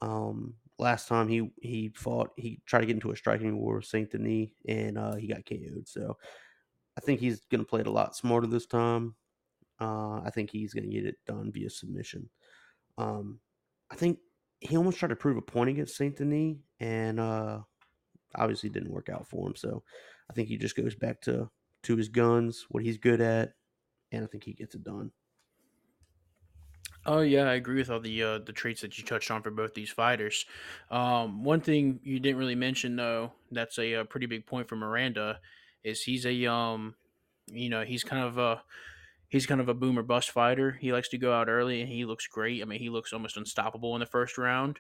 Um, 0.02 0.56
last 0.78 1.08
time 1.08 1.28
he 1.28 1.52
he 1.62 1.90
fought, 1.90 2.32
he 2.38 2.62
tried 2.66 2.82
to 2.82 2.86
get 2.88 2.96
into 2.96 3.12
a 3.12 3.16
striking 3.16 3.60
war 3.60 3.76
with 3.76 3.86
Saint 3.86 4.12
Denis, 4.12 4.50
and 4.68 4.98
uh, 4.98 5.16
he 5.16 5.28
got 5.28 5.46
KO'd. 5.46 5.88
So 5.88 6.18
I 6.98 7.02
think 7.02 7.20
he's 7.20 7.42
going 7.52 7.62
to 7.62 7.70
play 7.70 7.82
it 7.82 7.88
a 7.88 7.92
lot 7.92 8.16
smarter 8.16 8.48
this 8.48 8.66
time. 8.66 9.16
Uh, 9.80 10.22
I 10.22 10.32
think 10.34 10.50
he's 10.50 10.74
going 10.74 10.90
to 10.90 10.94
get 10.94 11.06
it 11.06 11.16
done 11.26 11.52
via 11.52 11.70
submission. 11.70 12.30
Um, 12.98 13.40
I 13.90 13.96
think 13.96 14.20
he 14.60 14.76
almost 14.76 15.00
tried 15.00 15.10
to 15.10 15.16
prove 15.16 15.38
a 15.38 15.42
point 15.42 15.70
against 15.70 15.96
Saint 15.96 16.18
Denis, 16.18 16.58
and 16.80 17.20
uh, 17.20 17.60
obviously 18.36 18.70
didn't 18.70 18.92
work 18.92 19.10
out 19.10 19.28
for 19.28 19.48
him. 19.48 19.56
So 19.56 19.84
I 20.30 20.34
think 20.34 20.48
he 20.48 20.58
just 20.58 20.76
goes 20.76 20.96
back 20.96 21.22
to 21.22 21.50
to 21.84 21.96
his 21.96 22.10
guns, 22.10 22.66
what 22.70 22.84
he's 22.84 22.98
good 22.98 23.22
at, 23.22 23.54
and 24.12 24.24
I 24.24 24.28
think 24.28 24.44
he 24.44 24.54
gets 24.54 24.76
it 24.76 24.84
done. 24.84 25.12
Oh 27.06 27.22
yeah, 27.22 27.44
I 27.44 27.54
agree 27.54 27.78
with 27.78 27.90
all 27.90 28.00
the 28.00 28.24
uh, 28.24 28.40
the 28.40 28.52
traits 28.52 28.82
that 28.82 28.98
you 28.98 29.04
touched 29.04 29.32
on 29.32 29.42
for 29.42 29.52
both 29.52 29.74
these 29.74 29.90
fighters. 29.90 30.46
Um, 30.92 31.44
one 31.44 31.62
thing 31.62 32.00
you 32.04 32.20
didn't 32.20 32.38
really 32.38 32.56
mention 32.56 32.96
though, 32.96 33.32
that's 33.52 33.78
a, 33.80 33.94
a, 33.94 34.06
pretty 34.06 34.26
big 34.26 34.46
point 34.46 34.68
for 34.68 34.76
Miranda, 34.76 35.40
is 35.84 36.04
he's 36.04 36.26
a 36.26 36.46
um, 36.46 36.96
you 37.48 37.70
know, 37.70 37.84
he's 37.84 38.04
kind 38.04 38.24
of 38.24 38.38
a 38.38 38.62
he's 39.30 39.46
kind 39.46 39.62
of 39.62 39.70
a 39.70 39.74
boomer 39.74 40.04
bust 40.04 40.32
fighter. 40.32 40.72
He 40.72 40.92
likes 40.92 41.10
to 41.10 41.18
go 41.18 41.34
out 41.34 41.48
early 41.48 41.82
and 41.82 41.90
he 41.90 42.06
looks 42.06 42.28
great. 42.28 42.62
I 42.62 42.66
mean, 42.66 42.80
he 42.80 42.90
looks 42.90 43.14
almost 43.14 43.38
unstoppable 43.38 43.96
in 43.96 44.02
the 44.02 44.06
first 44.06 44.38
round. 44.38 44.80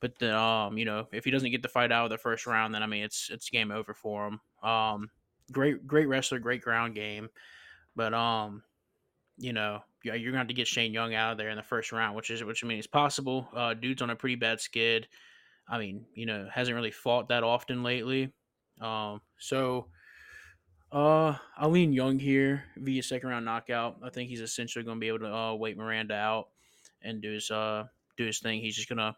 But 0.00 0.18
then, 0.18 0.34
um, 0.34 0.76
you 0.76 0.84
know, 0.84 1.06
if 1.12 1.24
he 1.24 1.30
doesn't 1.30 1.52
get 1.52 1.62
the 1.62 1.68
fight 1.68 1.92
out 1.92 2.04
of 2.04 2.10
the 2.10 2.18
first 2.18 2.46
round, 2.46 2.74
then 2.74 2.82
I 2.82 2.86
mean, 2.86 3.04
it's 3.04 3.30
it's 3.30 3.50
game 3.50 3.70
over 3.70 3.94
for 3.94 4.26
him. 4.26 4.68
Um, 4.68 5.10
great 5.52 5.86
great 5.86 6.08
wrestler, 6.08 6.40
great 6.40 6.62
ground 6.62 6.96
game, 6.96 7.28
but 7.94 8.12
um, 8.12 8.64
you 9.42 9.52
know, 9.52 9.82
you're 10.04 10.14
going 10.14 10.32
to 10.32 10.38
have 10.38 10.48
to 10.48 10.54
get 10.54 10.68
Shane 10.68 10.92
Young 10.92 11.14
out 11.14 11.32
of 11.32 11.38
there 11.38 11.50
in 11.50 11.56
the 11.56 11.62
first 11.64 11.90
round, 11.90 12.14
which 12.14 12.30
is 12.30 12.44
which 12.44 12.62
I 12.62 12.66
mean 12.68 12.78
is 12.78 12.86
possible. 12.86 13.48
Uh, 13.54 13.74
dude's 13.74 14.00
on 14.00 14.10
a 14.10 14.16
pretty 14.16 14.36
bad 14.36 14.60
skid. 14.60 15.08
I 15.68 15.78
mean, 15.78 16.04
you 16.14 16.26
know, 16.26 16.48
hasn't 16.52 16.76
really 16.76 16.92
fought 16.92 17.28
that 17.28 17.42
often 17.42 17.82
lately. 17.82 18.32
Um, 18.80 19.20
so 19.38 19.88
uh, 20.92 21.34
I 21.56 21.66
lean 21.66 21.92
Young 21.92 22.20
here 22.20 22.64
via 22.76 23.02
second 23.02 23.30
round 23.30 23.44
knockout. 23.44 23.96
I 24.04 24.10
think 24.10 24.30
he's 24.30 24.40
essentially 24.40 24.84
going 24.84 24.98
to 24.98 25.00
be 25.00 25.08
able 25.08 25.20
to 25.20 25.34
uh, 25.34 25.54
wait 25.54 25.76
Miranda 25.76 26.14
out 26.14 26.48
and 27.02 27.20
do 27.20 27.32
his 27.32 27.50
uh 27.50 27.84
do 28.16 28.24
his 28.24 28.38
thing. 28.38 28.60
He's 28.60 28.76
just 28.76 28.88
gonna 28.88 29.16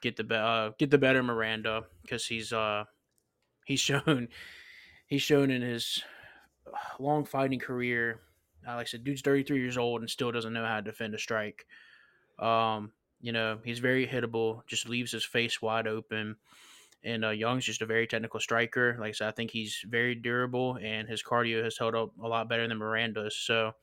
get 0.00 0.16
the 0.16 0.24
be- 0.24 0.34
uh, 0.36 0.70
get 0.78 0.90
the 0.90 0.98
better 0.98 1.22
Miranda 1.22 1.84
because 2.00 2.24
he's 2.24 2.50
uh 2.52 2.84
he's 3.66 3.80
shown 3.88 4.28
he's 5.06 5.22
shown 5.22 5.50
in 5.50 5.60
his 5.60 6.02
long 6.98 7.26
fighting 7.26 7.58
career 7.58 8.20
like 8.74 8.86
I 8.86 8.88
said, 8.88 9.04
dude's 9.04 9.22
33 9.22 9.58
years 9.60 9.78
old 9.78 10.00
and 10.00 10.10
still 10.10 10.32
doesn't 10.32 10.52
know 10.52 10.64
how 10.66 10.76
to 10.76 10.82
defend 10.82 11.14
a 11.14 11.18
strike. 11.18 11.66
Um, 12.38 12.92
you 13.20 13.32
know, 13.32 13.60
he's 13.64 13.78
very 13.78 14.06
hittable, 14.06 14.66
just 14.66 14.88
leaves 14.88 15.12
his 15.12 15.24
face 15.24 15.62
wide 15.62 15.86
open. 15.86 16.36
And 17.04 17.24
uh, 17.24 17.30
Young's 17.30 17.64
just 17.64 17.82
a 17.82 17.86
very 17.86 18.06
technical 18.06 18.40
striker. 18.40 18.96
Like 18.98 19.10
I 19.10 19.12
said, 19.12 19.28
I 19.28 19.32
think 19.32 19.50
he's 19.50 19.84
very 19.86 20.14
durable 20.14 20.78
and 20.82 21.08
his 21.08 21.22
cardio 21.22 21.62
has 21.64 21.78
held 21.78 21.94
up 21.94 22.12
a 22.22 22.26
lot 22.28 22.48
better 22.48 22.66
than 22.66 22.78
Miranda's. 22.78 23.36
So, 23.36 23.74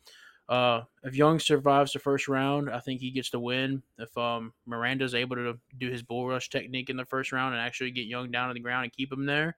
Uh, 0.49 0.83
if 1.03 1.15
Young 1.15 1.39
survives 1.39 1.93
the 1.93 1.99
first 1.99 2.27
round, 2.27 2.69
I 2.69 2.79
think 2.79 2.99
he 3.01 3.11
gets 3.11 3.29
the 3.29 3.39
win. 3.39 3.83
If 3.97 4.17
um, 4.17 4.53
Miranda's 4.65 5.15
able 5.15 5.37
to 5.37 5.59
do 5.77 5.89
his 5.89 6.03
bull 6.03 6.27
rush 6.27 6.49
technique 6.49 6.89
in 6.89 6.97
the 6.97 7.05
first 7.05 7.31
round 7.31 7.55
and 7.55 7.61
actually 7.61 7.91
get 7.91 8.07
Young 8.07 8.29
down 8.31 8.49
to 8.49 8.53
the 8.53 8.59
ground 8.59 8.83
and 8.83 8.93
keep 8.93 9.11
him 9.11 9.25
there, 9.25 9.57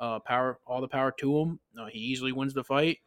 uh, 0.00 0.20
power 0.20 0.60
all 0.66 0.80
the 0.80 0.88
power 0.88 1.12
to 1.20 1.38
him. 1.38 1.60
Uh, 1.78 1.86
he 1.86 1.98
easily 2.00 2.32
wins 2.32 2.54
the 2.54 2.64
fight. 2.64 2.98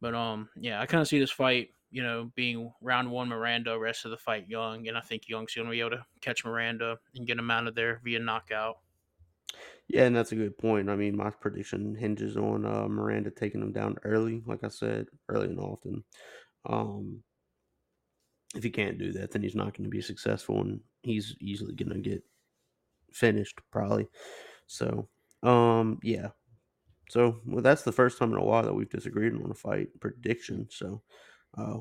But 0.00 0.14
um, 0.14 0.48
yeah, 0.56 0.80
I 0.80 0.86
kind 0.86 1.00
of 1.00 1.08
see 1.08 1.18
this 1.18 1.30
fight, 1.30 1.70
you 1.90 2.02
know, 2.02 2.30
being 2.34 2.72
round 2.80 3.10
one 3.10 3.28
Miranda, 3.28 3.78
rest 3.78 4.04
of 4.04 4.10
the 4.10 4.16
fight 4.18 4.48
Young, 4.48 4.88
and 4.88 4.96
I 4.96 5.00
think 5.00 5.28
Young's 5.28 5.54
to 5.54 5.64
be 5.64 5.80
able 5.80 5.90
to 5.90 6.06
catch 6.20 6.44
Miranda 6.44 6.98
and 7.14 7.26
get 7.26 7.38
him 7.38 7.50
out 7.50 7.66
of 7.66 7.74
there 7.74 8.00
via 8.04 8.18
knockout. 8.18 8.78
Yeah, 9.88 10.04
and 10.04 10.16
that's 10.16 10.32
a 10.32 10.36
good 10.36 10.58
point. 10.58 10.90
I 10.90 10.96
mean, 10.96 11.16
my 11.16 11.30
prediction 11.30 11.94
hinges 11.94 12.36
on 12.36 12.66
uh, 12.66 12.88
Miranda 12.88 13.30
taking 13.30 13.62
him 13.62 13.72
down 13.72 13.96
early, 14.04 14.42
like 14.44 14.64
I 14.64 14.68
said, 14.68 15.06
early 15.28 15.46
and 15.46 15.60
often. 15.60 16.04
Um, 16.68 17.22
if 18.54 18.64
he 18.64 18.70
can't 18.70 18.98
do 18.98 19.12
that, 19.12 19.30
then 19.30 19.42
he's 19.42 19.54
not 19.54 19.74
going 19.74 19.84
to 19.84 19.90
be 19.90 20.02
successful, 20.02 20.60
and 20.60 20.80
he's 21.02 21.36
easily 21.40 21.74
going 21.74 21.92
to 21.92 21.98
get 21.98 22.22
finished 23.12 23.60
probably. 23.70 24.08
So, 24.66 25.08
um, 25.42 26.00
yeah. 26.02 26.30
So, 27.08 27.40
well, 27.46 27.62
that's 27.62 27.82
the 27.82 27.92
first 27.92 28.18
time 28.18 28.32
in 28.32 28.38
a 28.38 28.44
while 28.44 28.64
that 28.64 28.74
we've 28.74 28.90
disagreed 28.90 29.32
on 29.34 29.50
a 29.50 29.54
fight 29.54 29.88
prediction. 30.00 30.66
So, 30.70 31.02
uh, 31.56 31.78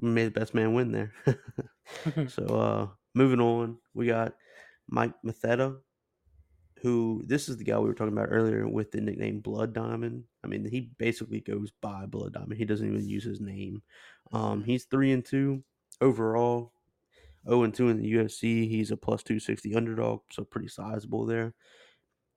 may 0.00 0.24
the 0.24 0.30
best 0.30 0.54
man 0.54 0.74
win 0.74 0.92
there. 0.92 1.12
so, 2.28 2.44
uh, 2.48 2.88
moving 3.14 3.40
on, 3.40 3.78
we 3.92 4.06
got 4.06 4.34
Mike 4.88 5.14
Mathetha 5.24 5.76
who 6.84 7.22
this 7.24 7.48
is 7.48 7.56
the 7.56 7.64
guy 7.64 7.78
we 7.78 7.88
were 7.88 7.94
talking 7.94 8.12
about 8.12 8.28
earlier 8.30 8.68
with 8.68 8.90
the 8.90 9.00
nickname 9.00 9.40
Blood 9.40 9.72
Diamond. 9.72 10.22
I 10.44 10.48
mean, 10.48 10.66
he 10.66 10.90
basically 10.98 11.40
goes 11.40 11.72
by 11.80 12.04
Blood 12.04 12.34
Diamond. 12.34 12.58
He 12.58 12.66
doesn't 12.66 12.86
even 12.86 13.08
use 13.08 13.24
his 13.24 13.40
name. 13.40 13.80
Um, 14.32 14.62
he's 14.62 14.84
three 14.84 15.12
and 15.12 15.24
two 15.24 15.64
overall. 16.02 16.72
0 17.48 17.64
and 17.64 17.74
2 17.74 17.88
in 17.88 18.00
the 18.00 18.12
UFC. 18.14 18.68
He's 18.68 18.90
a 18.90 18.96
plus 18.96 19.22
260 19.22 19.74
underdog, 19.74 20.20
so 20.30 20.44
pretty 20.44 20.68
sizable 20.68 21.26
there. 21.26 21.52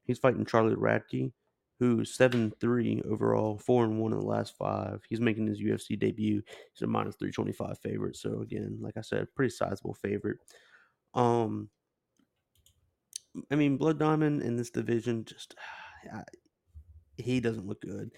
He's 0.03 0.19
fighting 0.19 0.45
Charlie 0.45 0.75
Radtke, 0.75 1.31
who's 1.79 2.15
7 2.15 2.51
3 2.59 3.01
overall, 3.09 3.57
4 3.57 3.85
and 3.85 3.99
1 3.99 4.13
in 4.13 4.19
the 4.19 4.25
last 4.25 4.55
five. 4.57 5.01
He's 5.07 5.21
making 5.21 5.47
his 5.47 5.61
UFC 5.61 5.97
debut. 5.97 6.41
He's 6.73 6.81
a 6.81 6.87
minus 6.87 7.15
325 7.15 7.77
favorite. 7.79 8.15
So, 8.15 8.41
again, 8.41 8.77
like 8.81 8.97
I 8.97 9.01
said, 9.01 9.27
pretty 9.35 9.51
sizable 9.51 9.93
favorite. 9.93 10.37
Um, 11.13 11.69
I 13.51 13.55
mean, 13.55 13.77
Blood 13.77 13.99
Diamond 13.99 14.41
in 14.41 14.55
this 14.55 14.71
division 14.71 15.25
just 15.25 15.55
uh, 16.13 16.23
he 17.17 17.39
doesn't 17.39 17.67
look 17.67 17.81
good. 17.81 18.11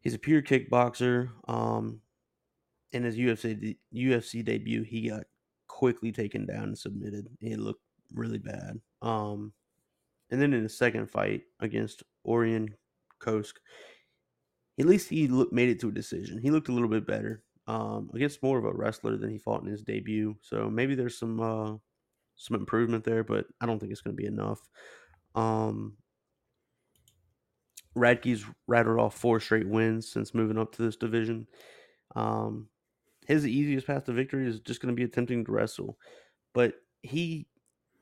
He's 0.00 0.14
a 0.14 0.18
pure 0.18 0.42
kickboxer. 0.42 1.30
Um, 1.48 2.00
in 2.92 3.02
his 3.02 3.16
UFC 3.16 3.76
UFC 3.94 4.44
debut, 4.44 4.82
he 4.82 5.08
got 5.08 5.24
quickly 5.66 6.12
taken 6.12 6.46
down 6.46 6.64
and 6.64 6.78
submitted. 6.78 7.28
It 7.40 7.58
looked 7.58 7.82
really 8.12 8.38
bad. 8.38 8.80
Um, 9.02 9.52
and 10.30 10.40
then 10.40 10.52
in 10.52 10.62
the 10.62 10.68
second 10.68 11.10
fight 11.10 11.42
against 11.60 12.02
Orion 12.24 12.74
Cosce, 13.20 13.54
at 14.78 14.86
least 14.86 15.08
he 15.08 15.28
look, 15.28 15.52
made 15.52 15.68
it 15.68 15.80
to 15.80 15.88
a 15.88 15.92
decision. 15.92 16.40
He 16.40 16.50
looked 16.50 16.68
a 16.68 16.72
little 16.72 16.88
bit 16.88 17.06
better 17.06 17.42
um, 17.66 18.10
against 18.14 18.42
more 18.42 18.58
of 18.58 18.64
a 18.64 18.72
wrestler 18.72 19.16
than 19.16 19.30
he 19.30 19.38
fought 19.38 19.62
in 19.62 19.68
his 19.68 19.82
debut. 19.82 20.36
So 20.42 20.68
maybe 20.68 20.94
there's 20.94 21.18
some 21.18 21.40
uh, 21.40 21.76
some 22.36 22.56
improvement 22.56 23.04
there, 23.04 23.24
but 23.24 23.46
I 23.60 23.66
don't 23.66 23.78
think 23.78 23.92
it's 23.92 24.02
going 24.02 24.16
to 24.16 24.22
be 24.22 24.28
enough. 24.28 24.60
Um, 25.34 25.96
Radtke's 27.94 28.44
rattled 28.66 29.00
off 29.00 29.16
four 29.16 29.40
straight 29.40 29.68
wins 29.68 30.10
since 30.12 30.34
moving 30.34 30.58
up 30.58 30.72
to 30.72 30.82
this 30.82 30.96
division. 30.96 31.46
Um, 32.14 32.68
his 33.26 33.46
easiest 33.46 33.86
path 33.86 34.04
to 34.04 34.12
victory 34.12 34.46
is 34.46 34.60
just 34.60 34.80
going 34.80 34.94
to 34.94 34.96
be 34.96 35.04
attempting 35.04 35.44
to 35.44 35.52
wrestle, 35.52 35.98
but 36.54 36.74
he 37.02 37.46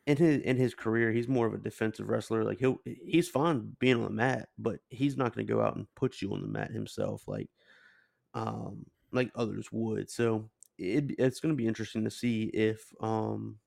in 0.06 0.16
his 0.16 0.42
in 0.42 0.56
his 0.56 0.74
career 0.74 1.12
he's 1.12 1.28
more 1.28 1.46
of 1.46 1.54
a 1.54 1.58
defensive 1.58 2.08
wrestler. 2.08 2.44
Like 2.44 2.58
he'll 2.58 2.78
he's 2.84 3.28
fine 3.28 3.76
being 3.78 3.96
on 3.96 4.04
the 4.04 4.10
mat, 4.10 4.48
but 4.58 4.80
he's 4.90 5.16
not 5.16 5.34
going 5.34 5.46
to 5.46 5.52
go 5.52 5.62
out 5.62 5.76
and 5.76 5.86
put 5.94 6.20
you 6.20 6.32
on 6.32 6.42
the 6.42 6.48
mat 6.48 6.70
himself 6.70 7.26
like 7.26 7.48
um 8.34 8.86
like 9.12 9.30
others 9.34 9.68
would. 9.72 10.10
So 10.10 10.50
it, 10.76 11.14
it's 11.18 11.40
going 11.40 11.54
to 11.54 11.56
be 11.56 11.66
interesting 11.66 12.04
to 12.04 12.10
see 12.10 12.44
if 12.44 12.92
um 13.00 13.58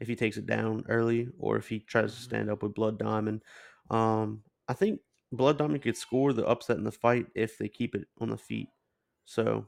if 0.00 0.08
he 0.08 0.16
takes 0.16 0.36
it 0.36 0.46
down 0.46 0.84
early 0.88 1.28
or 1.38 1.56
if 1.56 1.68
he 1.68 1.78
tries 1.78 2.12
to 2.12 2.16
mm-hmm. 2.16 2.24
stand 2.24 2.50
up 2.50 2.62
with 2.62 2.74
Blood 2.74 2.98
Diamond. 2.98 3.42
Um, 3.88 4.42
I 4.68 4.74
think 4.74 5.00
Blood 5.30 5.58
Diamond 5.58 5.82
could 5.82 5.96
score 5.96 6.32
the 6.32 6.44
upset 6.44 6.76
in 6.76 6.82
the 6.84 6.90
fight 6.90 7.26
if 7.36 7.56
they 7.56 7.68
keep 7.68 7.94
it 7.94 8.08
on 8.20 8.30
the 8.30 8.36
feet. 8.36 8.68
So, 9.24 9.66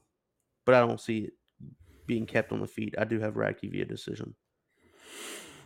but 0.66 0.74
I 0.74 0.81
don't 0.81 1.00
see 1.00 1.18
it 1.18 1.33
being 2.07 2.27
kept 2.27 2.50
on 2.50 2.61
the 2.61 2.66
feet. 2.66 2.96
I 2.98 3.05
do 3.05 3.20
have 3.20 3.35
Radtke 3.35 3.70
via 3.70 3.85
decision. 3.85 4.35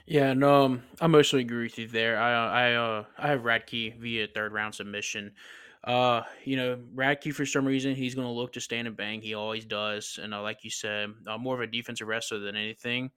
Yeah, 0.08 0.32
no, 0.32 0.64
um, 0.64 0.82
I 1.00 1.06
mostly 1.06 1.40
agree 1.42 1.64
with 1.64 1.78
you 1.78 1.86
there. 1.86 2.18
I, 2.18 2.32
uh, 2.32 2.50
I, 2.50 2.74
uh, 2.74 3.04
I 3.18 3.28
have 3.28 3.42
Radtke 3.42 3.98
via 3.98 4.26
third 4.26 4.52
round 4.52 4.74
submission. 4.74 5.34
Uh, 5.84 6.22
you 6.44 6.56
know, 6.56 6.76
Radtke 6.94 7.34
for 7.34 7.44
some 7.44 7.66
reason 7.66 7.94
he's 7.94 8.14
going 8.14 8.26
to 8.26 8.32
look 8.32 8.52
to 8.54 8.60
stand 8.60 8.88
and 8.88 8.96
bang. 8.96 9.20
He 9.20 9.34
always 9.34 9.66
does, 9.66 10.18
and 10.20 10.32
uh, 10.32 10.40
like 10.42 10.64
you 10.64 10.70
said, 10.70 11.10
uh, 11.26 11.36
more 11.36 11.54
of 11.54 11.60
a 11.60 11.66
defensive 11.66 12.08
wrestler 12.08 12.38
than 12.38 12.56
anything 12.56 13.10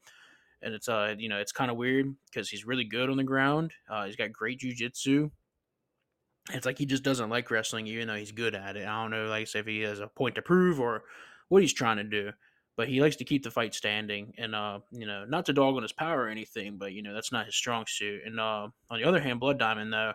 and 0.63 0.73
it's 0.73 0.89
uh 0.89 1.15
you 1.19 1.29
know 1.29 1.39
it's 1.39 1.51
kind 1.51 1.71
of 1.71 1.77
weird 1.77 2.07
because 2.27 2.49
he's 2.49 2.65
really 2.65 2.85
good 2.85 3.09
on 3.09 3.17
the 3.17 3.23
ground. 3.25 3.73
Uh, 3.89 4.05
he's 4.05 4.17
got 4.17 4.33
great 4.33 4.59
jujitsu. 4.59 5.31
It's 6.51 6.65
like 6.65 6.77
he 6.77 6.85
just 6.85 7.03
doesn't 7.03 7.29
like 7.29 7.51
wrestling, 7.51 7.87
even 7.87 8.07
though 8.07 8.15
he's 8.15 8.31
good 8.31 8.55
at 8.55 8.75
it. 8.75 8.87
I 8.87 9.01
don't 9.01 9.11
know, 9.11 9.27
like 9.27 9.53
if 9.53 9.65
he 9.65 9.81
has 9.81 9.99
a 9.99 10.07
point 10.07 10.35
to 10.35 10.41
prove 10.41 10.79
or 10.79 11.03
what 11.49 11.61
he's 11.61 11.73
trying 11.73 11.97
to 11.97 12.03
do, 12.03 12.31
but 12.81 12.89
he 12.89 12.99
likes 12.99 13.15
to 13.17 13.23
keep 13.23 13.43
the 13.43 13.51
fight 13.51 13.75
standing. 13.75 14.33
And 14.39 14.55
uh, 14.55 14.79
you 14.89 15.05
know, 15.05 15.23
not 15.23 15.45
to 15.45 15.53
dog 15.53 15.75
on 15.75 15.83
his 15.83 15.91
power 15.91 16.23
or 16.23 16.29
anything, 16.29 16.77
but 16.79 16.93
you 16.93 17.03
know 17.03 17.13
that's 17.13 17.31
not 17.31 17.45
his 17.45 17.53
strong 17.53 17.85
suit. 17.87 18.23
And 18.25 18.39
uh, 18.39 18.69
on 18.89 18.99
the 18.99 19.03
other 19.03 19.19
hand, 19.21 19.39
Blood 19.39 19.59
Diamond 19.59 19.93
though, 19.93 20.13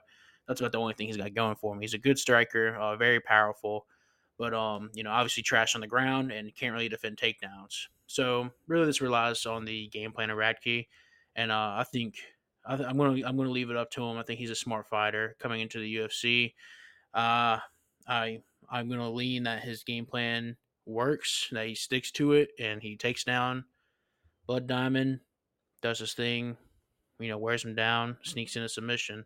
that's 0.48 0.60
about 0.60 0.72
the 0.72 0.80
only 0.80 0.92
thing 0.94 1.06
he's 1.06 1.16
got 1.16 1.32
going 1.32 1.54
for 1.54 1.72
him. 1.72 1.80
He's 1.80 1.94
a 1.94 1.98
good 1.98 2.18
striker, 2.18 2.74
uh, 2.74 2.96
very 2.96 3.20
powerful, 3.20 3.86
but 4.36 4.52
um, 4.52 4.90
you 4.94 5.04
know, 5.04 5.12
obviously 5.12 5.44
trash 5.44 5.76
on 5.76 5.80
the 5.80 5.86
ground 5.86 6.32
and 6.32 6.52
can't 6.56 6.72
really 6.72 6.88
defend 6.88 7.18
takedowns. 7.18 7.86
So 8.08 8.50
really, 8.66 8.86
this 8.86 9.00
relies 9.00 9.46
on 9.46 9.64
the 9.64 9.86
game 9.86 10.10
plan 10.10 10.30
of 10.30 10.36
Radtke, 10.36 10.88
and 11.36 11.52
uh, 11.52 11.76
I 11.78 11.84
think 11.92 12.16
I 12.66 12.74
am 12.74 12.96
gonna 12.96 13.24
I'm 13.24 13.36
gonna 13.36 13.50
leave 13.50 13.70
it 13.70 13.76
up 13.76 13.92
to 13.92 14.02
him. 14.02 14.18
I 14.18 14.24
think 14.24 14.40
he's 14.40 14.50
a 14.50 14.56
smart 14.56 14.88
fighter 14.88 15.36
coming 15.38 15.60
into 15.60 15.78
the 15.78 15.98
UFC. 15.98 16.54
Uh, 17.14 17.58
I 18.08 18.40
I'm 18.68 18.88
gonna 18.88 19.08
lean 19.08 19.44
that 19.44 19.62
his 19.62 19.84
game 19.84 20.04
plan 20.04 20.56
works, 20.86 21.48
that 21.52 21.66
he 21.66 21.74
sticks 21.74 22.10
to 22.12 22.32
it, 22.32 22.50
and 22.58 22.82
he 22.82 22.96
takes 22.96 23.24
down 23.24 23.64
Blood 24.46 24.66
Diamond, 24.66 25.20
does 25.82 25.98
his 25.98 26.14
thing, 26.14 26.56
you 27.18 27.28
know, 27.28 27.38
wears 27.38 27.64
him 27.64 27.74
down, 27.74 28.16
sneaks 28.22 28.56
in 28.56 28.62
a 28.62 28.68
submission. 28.68 29.24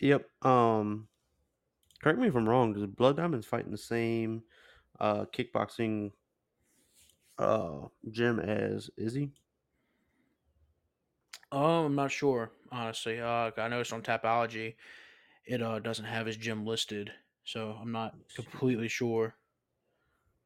Yep. 0.00 0.26
Um, 0.42 1.08
correct 2.02 2.18
me 2.18 2.28
if 2.28 2.34
I'm 2.34 2.48
wrong. 2.48 2.74
Does 2.74 2.86
Blood 2.86 3.16
Diamond's 3.16 3.46
fighting 3.46 3.70
the 3.70 3.78
same 3.78 4.42
uh, 5.00 5.24
kickboxing 5.26 6.12
uh, 7.38 7.88
gym 8.10 8.40
as 8.40 8.90
Izzy? 8.96 9.32
Oh, 11.52 11.86
I'm 11.86 11.94
not 11.94 12.10
sure, 12.10 12.50
honestly. 12.72 13.20
Uh, 13.20 13.50
I 13.56 13.68
noticed 13.68 13.92
on 13.92 14.02
Tapology, 14.02 14.74
it 15.46 15.62
uh, 15.62 15.78
doesn't 15.78 16.04
have 16.04 16.26
his 16.26 16.36
gym 16.36 16.66
listed, 16.66 17.12
so 17.46 17.70
I'm 17.80 17.92
not 17.92 18.14
completely 18.34 18.88
sure. 18.88 19.36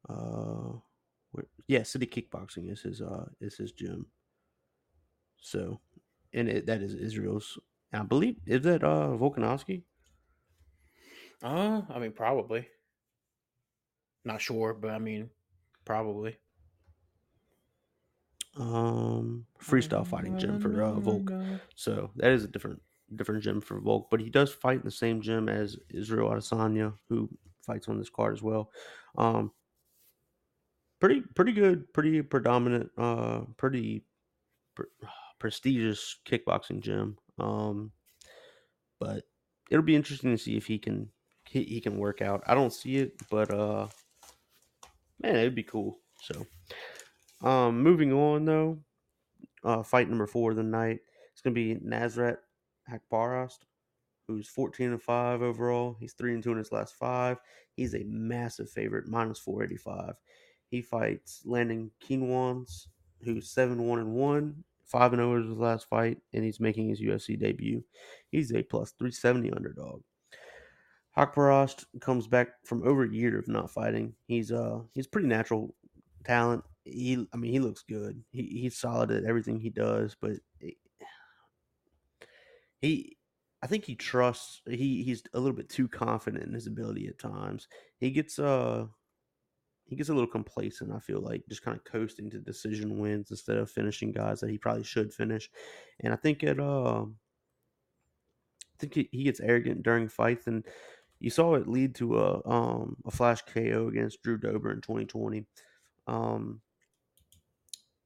Uh, 0.07 0.79
where, 1.31 1.45
yeah, 1.67 1.83
City 1.83 2.05
Kickboxing 2.05 2.71
is 2.71 2.81
his 2.81 3.01
uh 3.01 3.25
is 3.41 3.57
his 3.57 3.71
gym. 3.71 4.07
So, 5.41 5.81
and 6.33 6.47
it, 6.47 6.65
that 6.67 6.81
is 6.81 6.93
Israel's. 6.93 7.57
I 7.91 8.03
believe 8.03 8.37
is 8.45 8.61
that 8.61 8.83
uh 8.83 9.17
Volkanovski. 9.17 9.83
Uh, 11.43 11.81
I 11.89 11.99
mean, 11.99 12.11
probably. 12.11 12.67
Not 14.23 14.41
sure, 14.41 14.73
but 14.73 14.91
I 14.91 14.99
mean, 14.99 15.31
probably. 15.83 16.37
Um, 18.57 19.47
freestyle 19.59 20.05
fighting 20.05 20.37
gym 20.37 20.59
for 20.59 20.81
uh, 20.81 20.99
Volk. 20.99 21.31
So 21.75 22.11
that 22.17 22.31
is 22.31 22.43
a 22.43 22.47
different 22.47 22.81
different 23.15 23.43
gym 23.43 23.61
for 23.61 23.79
Volk, 23.79 24.09
but 24.09 24.19
he 24.19 24.29
does 24.29 24.51
fight 24.51 24.79
in 24.79 24.85
the 24.85 24.91
same 24.91 25.21
gym 25.21 25.49
as 25.49 25.77
Israel 25.89 26.29
Adesanya, 26.29 26.93
who 27.09 27.29
fights 27.65 27.87
on 27.87 27.97
this 27.97 28.09
card 28.09 28.33
as 28.33 28.41
well. 28.41 28.71
Um, 29.17 29.51
pretty 30.99 31.21
pretty 31.35 31.51
good, 31.51 31.91
pretty 31.93 32.21
predominant, 32.21 32.89
uh, 32.97 33.41
pretty 33.57 34.05
pre- 34.75 34.85
prestigious 35.39 36.17
kickboxing 36.25 36.81
gym. 36.81 37.17
Um, 37.39 37.91
but 38.99 39.23
it'll 39.69 39.83
be 39.83 39.95
interesting 39.95 40.31
to 40.31 40.37
see 40.37 40.57
if 40.57 40.67
he 40.67 40.77
can 40.77 41.09
he, 41.49 41.63
he 41.63 41.81
can 41.81 41.97
work 41.97 42.21
out. 42.21 42.43
I 42.47 42.53
don't 42.53 42.73
see 42.73 42.97
it, 42.97 43.13
but 43.29 43.51
uh, 43.53 43.87
man, 45.21 45.35
it'd 45.35 45.55
be 45.55 45.63
cool. 45.63 45.97
So, 46.21 46.45
um, 47.47 47.81
moving 47.81 48.13
on 48.13 48.45
though, 48.45 48.79
uh, 49.63 49.83
fight 49.83 50.07
number 50.07 50.27
four 50.27 50.51
of 50.51 50.57
the 50.57 50.63
night. 50.63 50.99
It's 51.33 51.41
gonna 51.41 51.53
be 51.53 51.75
Nasrat 51.75 52.37
Haqparast, 52.91 53.59
who's 54.27 54.47
14 54.47 54.91
and 54.91 55.01
5 55.01 55.41
overall. 55.41 55.97
He's 55.99 56.13
3 56.13 56.33
and 56.35 56.43
2 56.43 56.51
in 56.51 56.57
his 56.57 56.71
last 56.71 56.95
five. 56.95 57.37
He's 57.75 57.95
a 57.95 58.03
massive 58.05 58.69
favorite, 58.69 59.07
minus 59.07 59.39
485. 59.39 60.15
He 60.67 60.81
fights 60.81 61.41
Landon 61.45 61.91
Quinones, 62.05 62.87
who's 63.23 63.49
7 63.51 63.81
1 63.81 63.99
and 63.99 64.13
1, 64.13 64.63
5 64.85 65.13
and 65.13 65.19
0 65.19 65.35
in 65.35 65.49
his 65.49 65.57
last 65.57 65.87
fight, 65.89 66.17
and 66.33 66.43
he's 66.43 66.59
making 66.59 66.89
his 66.89 67.01
UFC 67.01 67.37
debut. 67.39 67.83
He's 68.29 68.53
a 68.53 68.63
plus 68.63 68.91
370 68.91 69.51
underdog. 69.51 70.01
Haqparast 71.17 71.85
comes 71.99 72.27
back 72.27 72.49
from 72.65 72.87
over 72.87 73.03
a 73.03 73.11
year 73.11 73.37
of 73.37 73.47
not 73.47 73.69
fighting. 73.69 74.15
He's 74.27 74.51
uh 74.51 74.79
he's 74.93 75.07
pretty 75.07 75.27
natural 75.27 75.75
talent. 76.23 76.63
He 76.85 77.27
I 77.33 77.37
mean 77.37 77.51
he 77.51 77.59
looks 77.59 77.83
good. 77.83 78.23
He 78.31 78.43
he's 78.43 78.77
solid 78.77 79.11
at 79.11 79.25
everything 79.25 79.59
he 79.59 79.69
does, 79.69 80.15
but 80.19 80.33
he 82.81 83.17
I 83.63 83.67
think 83.67 83.85
he 83.85 83.95
trusts 83.95 84.61
he 84.67 85.03
he's 85.03 85.23
a 85.33 85.39
little 85.39 85.55
bit 85.55 85.69
too 85.69 85.87
confident 85.87 86.43
in 86.43 86.53
his 86.53 86.67
ability 86.67 87.07
at 87.07 87.19
times. 87.19 87.67
He 87.99 88.11
gets 88.11 88.39
uh 88.39 88.87
he 89.85 89.95
gets 89.95 90.09
a 90.09 90.13
little 90.13 90.29
complacent, 90.29 90.91
I 90.93 90.99
feel 90.99 91.19
like, 91.19 91.43
just 91.49 91.63
kind 91.63 91.75
of 91.77 91.83
coasting 91.83 92.29
to 92.31 92.39
decision 92.39 92.97
wins 92.99 93.29
instead 93.29 93.57
of 93.57 93.69
finishing 93.69 94.11
guys 94.13 94.39
that 94.39 94.49
he 94.49 94.57
probably 94.57 94.83
should 94.83 95.13
finish. 95.13 95.49
And 95.99 96.13
I 96.13 96.15
think 96.15 96.43
it 96.43 96.59
uh 96.59 97.03
I 97.03 97.07
think 98.79 98.95
he, 98.95 99.09
he 99.11 99.23
gets 99.23 99.39
arrogant 99.39 99.83
during 99.83 100.07
fights 100.09 100.47
and 100.47 100.65
you 101.19 101.29
saw 101.29 101.53
it 101.55 101.67
lead 101.67 101.93
to 101.95 102.17
a 102.19 102.49
um 102.49 102.97
a 103.05 103.11
flash 103.11 103.41
KO 103.43 103.89
against 103.89 104.23
Drew 104.23 104.37
Dober 104.37 104.71
in 104.71 104.81
2020. 104.81 105.45
Um 106.07 106.61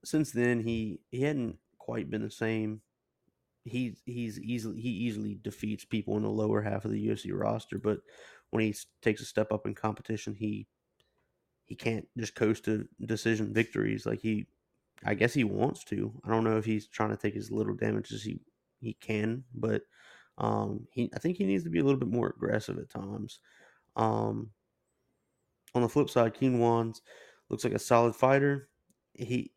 since 0.03 0.31
then 0.31 0.59
he 0.59 0.99
he 1.11 1.21
hadn't 1.21 1.57
quite 1.79 2.09
been 2.09 2.23
the 2.23 2.29
same 2.29 2.81
he's 3.65 4.01
he's 4.05 4.39
easily 4.39 4.81
he 4.81 4.89
easily 4.89 5.35
defeats 5.41 5.85
people 5.85 6.17
in 6.17 6.23
the 6.23 6.29
lower 6.29 6.61
half 6.61 6.85
of 6.85 6.91
the 6.91 7.07
UFC 7.07 7.31
roster, 7.33 7.79
but 7.79 7.99
when 8.51 8.63
he 8.63 8.75
takes 9.01 9.21
a 9.21 9.25
step 9.25 9.51
up 9.51 9.67
in 9.67 9.75
competition, 9.75 10.35
he 10.35 10.67
he 11.65 11.75
can't 11.75 12.07
just 12.17 12.35
coast 12.35 12.65
to 12.65 12.87
decision 13.05 13.53
victories 13.53 14.05
like 14.05 14.21
he 14.21 14.47
I 15.03 15.13
guess 15.15 15.33
he 15.33 15.43
wants 15.43 15.83
to. 15.85 16.19
I 16.25 16.29
don't 16.29 16.43
know 16.43 16.57
if 16.57 16.65
he's 16.65 16.87
trying 16.87 17.11
to 17.11 17.17
take 17.17 17.35
as 17.35 17.51
little 17.51 17.75
damage 17.75 18.11
as 18.13 18.23
he 18.23 18.41
he 18.79 18.93
can, 18.93 19.45
but 19.53 19.83
um 20.37 20.87
he 20.91 21.11
I 21.15 21.19
think 21.19 21.37
he 21.37 21.45
needs 21.45 21.63
to 21.65 21.69
be 21.69 21.79
a 21.79 21.83
little 21.83 21.99
bit 21.99 22.09
more 22.09 22.29
aggressive 22.29 22.77
at 22.79 22.89
times. 22.89 23.39
Um 23.95 24.51
on 25.73 25.81
the 25.81 25.89
flip 25.89 26.09
side, 26.09 26.33
Quinones 26.37 27.01
looks 27.49 27.63
like 27.63 27.73
a 27.73 27.79
solid 27.79 28.15
fighter. 28.15 28.69
He 29.13 29.51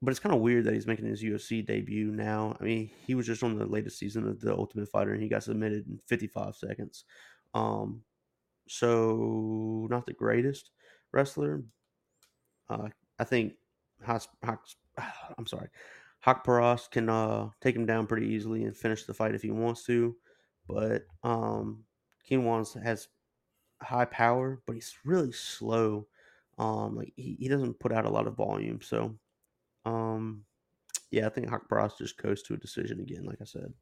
but 0.00 0.10
it's 0.10 0.20
kind 0.20 0.34
of 0.34 0.40
weird 0.40 0.64
that 0.64 0.74
he's 0.74 0.86
making 0.86 1.06
his 1.06 1.22
UFC 1.22 1.64
debut 1.66 2.10
now. 2.12 2.56
I 2.60 2.64
mean, 2.64 2.90
he 3.06 3.14
was 3.14 3.26
just 3.26 3.42
on 3.42 3.58
the 3.58 3.66
latest 3.66 3.98
season 3.98 4.28
of 4.28 4.40
the 4.40 4.52
Ultimate 4.52 4.88
Fighter, 4.88 5.12
and 5.12 5.22
he 5.22 5.28
got 5.28 5.42
submitted 5.42 5.86
in 5.88 5.98
55 6.06 6.54
seconds. 6.54 7.04
Um, 7.54 8.02
so 8.68 9.88
not 9.90 10.06
the 10.06 10.12
greatest 10.12 10.70
wrestler. 11.12 11.62
Uh, 12.68 12.88
I 13.18 13.24
think 13.24 13.54
Has, 14.04 14.28
I'm 14.46 15.46
sorry, 15.46 15.68
Haqparast 16.24 16.90
can 16.92 17.08
uh, 17.08 17.48
take 17.60 17.74
him 17.74 17.86
down 17.86 18.06
pretty 18.06 18.28
easily 18.28 18.64
and 18.64 18.76
finish 18.76 19.04
the 19.04 19.14
fight 19.14 19.34
if 19.34 19.42
he 19.42 19.50
wants 19.50 19.84
to. 19.86 20.14
But 20.68 21.06
um, 21.24 21.84
Quinones 22.26 22.74
has 22.74 23.08
high 23.82 24.04
power, 24.04 24.60
but 24.66 24.74
he's 24.74 24.94
really 25.04 25.32
slow. 25.32 26.06
Um, 26.58 26.96
like 26.96 27.12
he, 27.16 27.36
he 27.38 27.48
doesn't 27.48 27.78
put 27.80 27.92
out 27.92 28.04
a 28.04 28.10
lot 28.10 28.26
of 28.26 28.36
volume, 28.36 28.80
so 28.82 29.16
um, 29.84 30.44
yeah, 31.10 31.26
I 31.26 31.30
think 31.30 31.48
Haqparast 31.48 31.98
just 31.98 32.18
coast 32.18 32.46
to 32.46 32.54
a 32.54 32.58
decision 32.58 33.00
again, 33.00 33.24
like 33.24 33.40
I 33.40 33.44
said. 33.44 33.72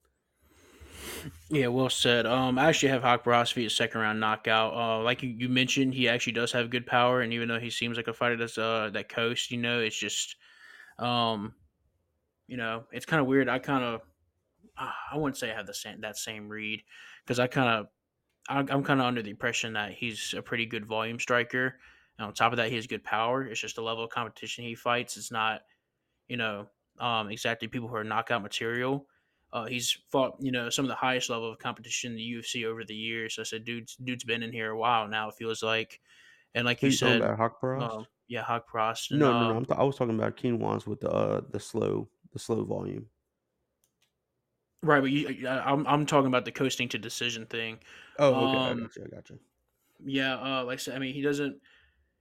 Yeah, 1.49 1.69
well 1.69 1.91
said. 1.91 2.27
Um, 2.27 2.59
I 2.59 2.67
actually 2.67 2.91
have 2.91 3.03
Hawk 3.03 3.25
Haqparast 3.25 3.55
via 3.55 3.71
second 3.71 4.01
round 4.01 4.21
knockout. 4.21 4.75
Uh, 4.75 5.03
like 5.03 5.23
you, 5.23 5.31
you 5.31 5.49
mentioned, 5.49 5.95
he 5.95 6.09
actually 6.09 6.35
does 6.35 6.53
have 6.53 6.71
good 6.71 6.87
power, 6.87 7.21
and 7.21 7.33
even 7.33 7.49
though 7.49 7.61
he 7.61 7.71
seems 7.71 7.97
like 7.97 8.09
a 8.09 8.13
fighter 8.13 8.37
that's 8.37 8.59
uh 8.59 8.91
that 8.93 9.09
coast, 9.09 9.51
you 9.51 9.59
know, 9.59 9.81
it's 9.81 9.97
just, 9.99 10.37
um, 10.99 11.55
you 12.47 12.57
know, 12.57 12.85
it's 12.93 13.07
kind 13.07 13.21
of 13.21 13.27
weird. 13.27 13.49
I 13.49 13.59
kind 13.59 13.85
of, 13.85 14.01
uh, 14.79 14.91
I 15.13 15.17
wouldn't 15.17 15.37
say 15.37 15.51
I 15.51 15.55
have 15.55 15.67
the 15.67 15.75
same 15.75 16.01
that 16.03 16.17
same 16.17 16.49
read 16.49 16.83
because 17.25 17.39
I 17.39 17.47
kind 17.47 17.69
of, 17.69 17.87
I'm 18.49 18.85
kind 18.85 19.01
of 19.01 19.07
under 19.07 19.23
the 19.23 19.31
impression 19.31 19.73
that 19.73 19.93
he's 19.93 20.35
a 20.37 20.43
pretty 20.43 20.67
good 20.67 20.87
volume 20.87 21.19
striker. 21.19 21.79
And 22.19 22.27
on 22.27 22.35
top 22.35 22.53
of 22.53 22.59
that, 22.59 22.69
he 22.69 22.77
has 22.77 22.87
good 22.87 23.05
power. 23.05 23.43
It's 23.45 23.61
just 23.61 23.77
the 23.77 23.83
level 23.83 24.05
of 24.05 24.11
competition 24.11 24.65
he 24.65 24.75
fights. 24.75 25.17
It's 25.17 25.33
not 25.33 25.63
you 26.29 26.37
know, 26.37 26.69
um, 26.99 27.31
exactly 27.31 27.69
people 27.69 27.89
who 27.89 27.97
are 27.97 28.05
knockout 28.05 28.43
material. 28.43 29.07
Uh, 29.53 29.67
he's 29.67 29.97
fought, 30.11 30.37
you 30.41 30.51
know, 30.51 30.69
some 30.69 30.85
of 30.85 30.89
the 30.89 30.95
highest 30.95 31.31
level 31.31 31.51
of 31.51 31.59
competition 31.59 32.13
in 32.13 32.17
the 32.17 32.23
UFC 32.23 32.65
over 32.65 32.85
the 32.85 32.95
years. 32.95 33.35
So 33.35 33.43
I 33.43 33.45
said, 33.45 33.65
dude's 33.65 33.97
dude's 33.97 34.25
been 34.25 34.43
in 34.43 34.53
here 34.53 34.71
a 34.71 34.79
while 34.79 35.09
now. 35.09 35.29
It 35.29 35.35
feels 35.37 35.63
like, 35.63 36.01
and 36.55 36.65
like 36.65 36.83
you 36.83 36.91
said, 36.91 37.21
about 37.21 37.39
Haqparast. 37.39 38.01
Uh, 38.01 38.05
yeah, 38.29 38.43
Haqparast. 38.43 39.13
No, 39.13 39.33
no, 39.33 39.51
no. 39.51 39.57
Um, 39.59 39.65
th- 39.65 39.79
i 39.79 39.83
was 39.83 39.97
talking 39.97 40.15
about 40.15 40.37
Quinones 40.37 40.87
with 40.87 41.01
the 41.01 41.11
uh, 41.11 41.41
the 41.51 41.61
slow 41.61 42.09
the 42.33 42.39
slow 42.39 42.65
volume. 42.65 43.07
Right, 44.83 45.01
but 45.01 45.11
you, 45.11 45.49
I'm 45.49 45.87
I'm 45.87 46.07
talking 46.07 46.29
about 46.29 46.45
the 46.45 46.53
coasting 46.53 46.89
to 46.91 46.99
decision 46.99 47.47
thing. 47.47 47.79
Oh, 48.19 48.35
okay, 48.35 48.59
um, 48.59 48.79
I 48.79 48.81
got 48.83 48.97
you. 48.97 49.05
I 49.05 49.15
got 49.15 49.31
you. 49.31 49.39
Yeah, 50.05 50.35
uh, 50.35 50.65
like 50.65 50.75
I 50.75 50.83
said, 50.83 50.97
I 50.97 50.99
mean, 50.99 51.15
he 51.15 51.23
doesn't 51.23 51.57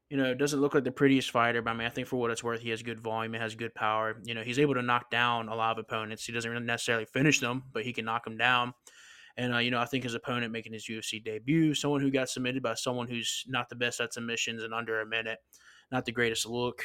you 0.09 0.17
know, 0.17 0.25
it 0.25 0.37
doesn't 0.37 0.61
look 0.61 0.75
like 0.75 0.83
the 0.83 0.91
prettiest 0.91 1.31
fighter, 1.31 1.61
but 1.61 1.71
I 1.71 1.73
mean, 1.73 1.87
I 1.87 1.89
think 1.89 2.07
for 2.07 2.17
what 2.17 2.29
it's 2.29 2.43
worth, 2.43 2.61
he 2.61 2.69
has 2.69 2.83
good 2.83 2.99
volume, 2.99 3.33
he 3.33 3.39
has 3.39 3.55
good 3.55 3.73
power. 3.73 4.17
You 4.23 4.35
know, 4.35 4.43
he's 4.43 4.59
able 4.59 4.75
to 4.75 4.83
knock 4.83 5.09
down 5.09 5.49
a 5.49 5.55
lot 5.55 5.71
of 5.71 5.83
opponents. 5.83 6.25
He 6.25 6.31
doesn't 6.31 6.49
really 6.49 6.63
necessarily 6.63 7.05
finish 7.05 7.39
them, 7.39 7.63
but 7.73 7.83
he 7.83 7.91
can 7.91 8.05
knock 8.05 8.23
them 8.23 8.37
down. 8.37 8.73
And 9.37 9.53
uh, 9.53 9.57
you 9.57 9.71
know, 9.71 9.79
I 9.79 9.85
think 9.85 10.03
his 10.03 10.13
opponent 10.13 10.51
making 10.51 10.73
his 10.73 10.87
UFC 10.87 11.23
debut, 11.23 11.73
someone 11.73 12.01
who 12.01 12.11
got 12.11 12.29
submitted 12.29 12.61
by 12.61 12.75
someone 12.75 13.07
who's 13.07 13.43
not 13.47 13.67
the 13.67 13.75
best 13.75 13.99
at 13.99 14.13
submissions 14.13 14.63
in 14.63 14.73
under 14.73 15.01
a 15.01 15.05
minute, 15.05 15.39
not 15.91 16.05
the 16.05 16.11
greatest 16.11 16.45
look. 16.45 16.83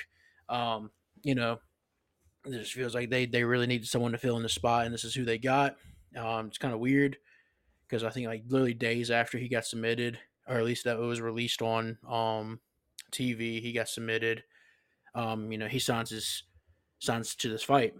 Um, 0.49 0.91
you 1.23 1.35
know, 1.35 1.59
it 2.47 2.53
just 2.53 2.73
feels 2.73 2.95
like 2.95 3.11
they 3.11 3.27
they 3.27 3.45
really 3.45 3.67
needed 3.67 3.87
someone 3.87 4.13
to 4.13 4.19
fill 4.19 4.37
in 4.37 4.43
the 4.43 4.49
spot, 4.49 4.87
and 4.87 4.95
this 4.95 5.05
is 5.05 5.15
who 5.15 5.25
they 5.25 5.39
got. 5.39 5.77
Um, 6.17 6.47
it's 6.47 6.59
kind 6.59 6.75
of 6.75 6.81
weird 6.81 7.19
because 7.87 8.03
I 8.03 8.11
think 8.11 8.27
like 8.27 8.45
literally 8.49 8.75
days 8.75 9.11
after 9.11 9.39
he 9.39 9.49
got 9.49 9.67
submitted, 9.67 10.19
or 10.49 10.57
at 10.57 10.65
least 10.65 10.85
that 10.85 10.99
was 10.99 11.21
released 11.21 11.63
on 11.63 11.99
um 12.09 12.61
TV. 13.11 13.61
He 13.61 13.73
got 13.73 13.89
submitted. 13.89 14.43
Um, 15.15 15.51
you 15.51 15.59
know, 15.59 15.69
he 15.69 15.79
signs 15.79 16.11
his 16.11 16.45
signs 16.99 17.35
to 17.37 17.49
this 17.49 17.63
fight. 17.63 17.95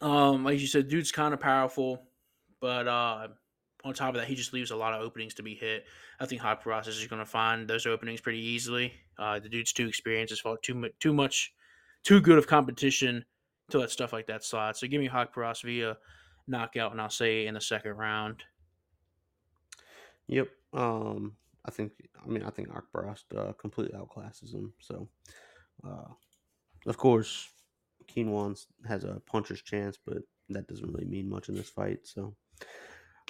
Um, 0.00 0.44
like 0.44 0.60
you 0.60 0.66
said, 0.66 0.88
dude's 0.88 1.10
kind 1.10 1.34
of 1.34 1.40
powerful, 1.40 2.02
but 2.60 2.86
uh, 2.86 3.28
on 3.84 3.94
top 3.94 4.10
of 4.10 4.14
that, 4.16 4.28
he 4.28 4.34
just 4.34 4.52
leaves 4.52 4.70
a 4.70 4.76
lot 4.76 4.94
of 4.94 5.00
openings 5.00 5.34
to 5.34 5.42
be 5.42 5.54
hit. 5.54 5.84
I 6.20 6.26
think 6.26 6.40
Haqparast 6.40 6.86
is 6.88 7.04
going 7.06 7.20
to 7.20 7.26
find 7.26 7.68
those 7.68 7.86
openings 7.86 8.20
pretty 8.20 8.44
easily. 8.44 8.92
Uh, 9.18 9.38
the 9.40 9.48
dude's 9.48 9.72
too 9.72 9.88
experienced, 9.88 10.30
has 10.30 10.40
fought 10.40 10.62
too 10.62 10.88
too 11.00 11.12
much, 11.12 11.52
too 12.04 12.20
good 12.20 12.38
of 12.38 12.46
competition 12.46 13.24
to 13.70 13.78
let 13.78 13.90
stuff 13.90 14.12
like 14.12 14.26
that 14.28 14.44
slide. 14.44 14.76
So 14.76 14.86
give 14.86 15.00
me 15.00 15.08
Haqparast 15.08 15.64
via 15.64 15.96
knockout, 16.46 16.92
and 16.92 17.00
I'll 17.00 17.10
say 17.10 17.46
in 17.46 17.54
the 17.54 17.60
second 17.60 17.92
round. 17.92 18.42
Yep. 20.28 20.48
Um, 20.72 21.32
I 21.68 21.70
think 21.70 21.92
I 22.24 22.26
mean 22.26 22.42
I 22.42 22.50
think 22.50 22.68
Haqparast 22.70 23.24
uh, 23.36 23.52
completely 23.52 23.96
outclasses 23.96 24.54
him. 24.54 24.72
So, 24.80 25.08
uh, 25.86 26.08
of 26.86 26.96
course, 26.96 27.46
Quinones 28.10 28.66
has 28.88 29.04
a 29.04 29.20
puncher's 29.26 29.60
chance, 29.60 29.98
but 30.04 30.22
that 30.48 30.66
doesn't 30.66 30.90
really 30.90 31.04
mean 31.04 31.28
much 31.28 31.50
in 31.50 31.54
this 31.54 31.68
fight. 31.68 31.98
So, 32.04 32.34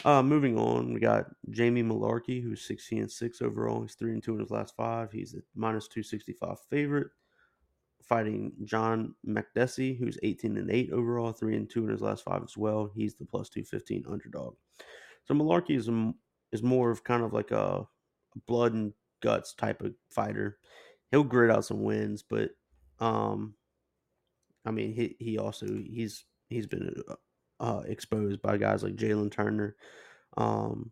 uh, 0.05 0.22
moving 0.22 0.57
on, 0.57 0.94
we 0.94 1.01
got 1.01 1.27
Jamie 1.51 1.83
Mullarkey, 1.83 2.40
who's 2.40 2.64
16 2.64 3.01
and 3.01 3.11
6 3.11 3.42
overall. 3.42 3.83
He's 3.83 3.96
3 3.96 4.12
and 4.12 4.22
2 4.22 4.35
in 4.35 4.40
his 4.40 4.51
last 4.51 4.77
five. 4.77 5.11
He's 5.11 5.35
a 5.35 5.38
minus 5.57 5.88
265 5.88 6.59
favorite. 6.70 7.09
Fighting 8.05 8.53
John 8.64 9.16
Makdessi, 9.27 9.98
who's 9.98 10.16
18 10.22 10.57
and 10.57 10.70
8 10.70 10.92
overall, 10.92 11.33
3 11.33 11.57
and 11.57 11.68
2 11.68 11.85
in 11.85 11.90
his 11.90 12.01
last 12.01 12.24
five 12.24 12.42
as 12.44 12.57
well. 12.57 12.88
He's 12.94 13.16
the 13.16 13.24
plus 13.24 13.48
215 13.51 14.05
underdog. 14.09 14.55
So 15.24 15.35
Mullarkey 15.35 15.77
is, 15.77 15.88
a, 15.88 16.12
is 16.53 16.62
more 16.62 16.92
of 16.92 17.03
kind 17.03 17.24
of 17.24 17.33
like 17.33 17.51
a 17.51 17.85
blood 18.46 18.74
and 18.74 18.92
guts 19.22 19.55
type 19.55 19.83
of 19.83 19.94
fighter. 20.11 20.59
He'll 21.11 21.24
grit 21.24 21.51
out 21.51 21.64
some 21.64 21.83
wins, 21.83 22.22
but 22.22 22.51
um, 23.01 23.55
I 24.64 24.70
mean, 24.70 24.92
he 24.92 25.16
he 25.18 25.38
also 25.38 25.66
he's 25.66 26.24
he's 26.48 26.66
been 26.66 26.94
uh, 27.09 27.14
uh 27.61 27.83
exposed 27.87 28.42
by 28.42 28.57
guys 28.57 28.83
like 28.83 28.96
Jalin 28.96 29.31
Turner, 29.31 29.77
um, 30.37 30.90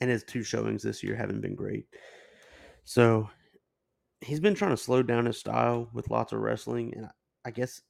and 0.00 0.10
his 0.10 0.24
two 0.24 0.42
showings 0.42 0.82
this 0.82 1.02
year 1.02 1.16
haven't 1.16 1.40
been 1.40 1.54
great. 1.54 1.86
So 2.84 3.28
he's 4.20 4.40
been 4.40 4.54
trying 4.54 4.72
to 4.72 4.76
slow 4.76 5.02
down 5.02 5.26
his 5.26 5.38
style 5.38 5.88
with 5.92 6.10
lots 6.10 6.32
of 6.32 6.40
wrestling, 6.40 6.94
and 6.96 7.06
I, 7.06 7.10
I 7.46 7.50
guess 7.50 7.80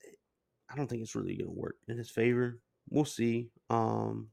I 0.71 0.77
don't 0.77 0.89
think 0.89 1.03
it's 1.03 1.15
really 1.15 1.37
going 1.37 1.53
to 1.53 1.61
work 1.61 1.77
in 1.89 1.99
his 1.99 2.11
favor. 2.11 2.61
We'll 2.89 3.05
see. 3.05 3.51
Um, 3.69 4.29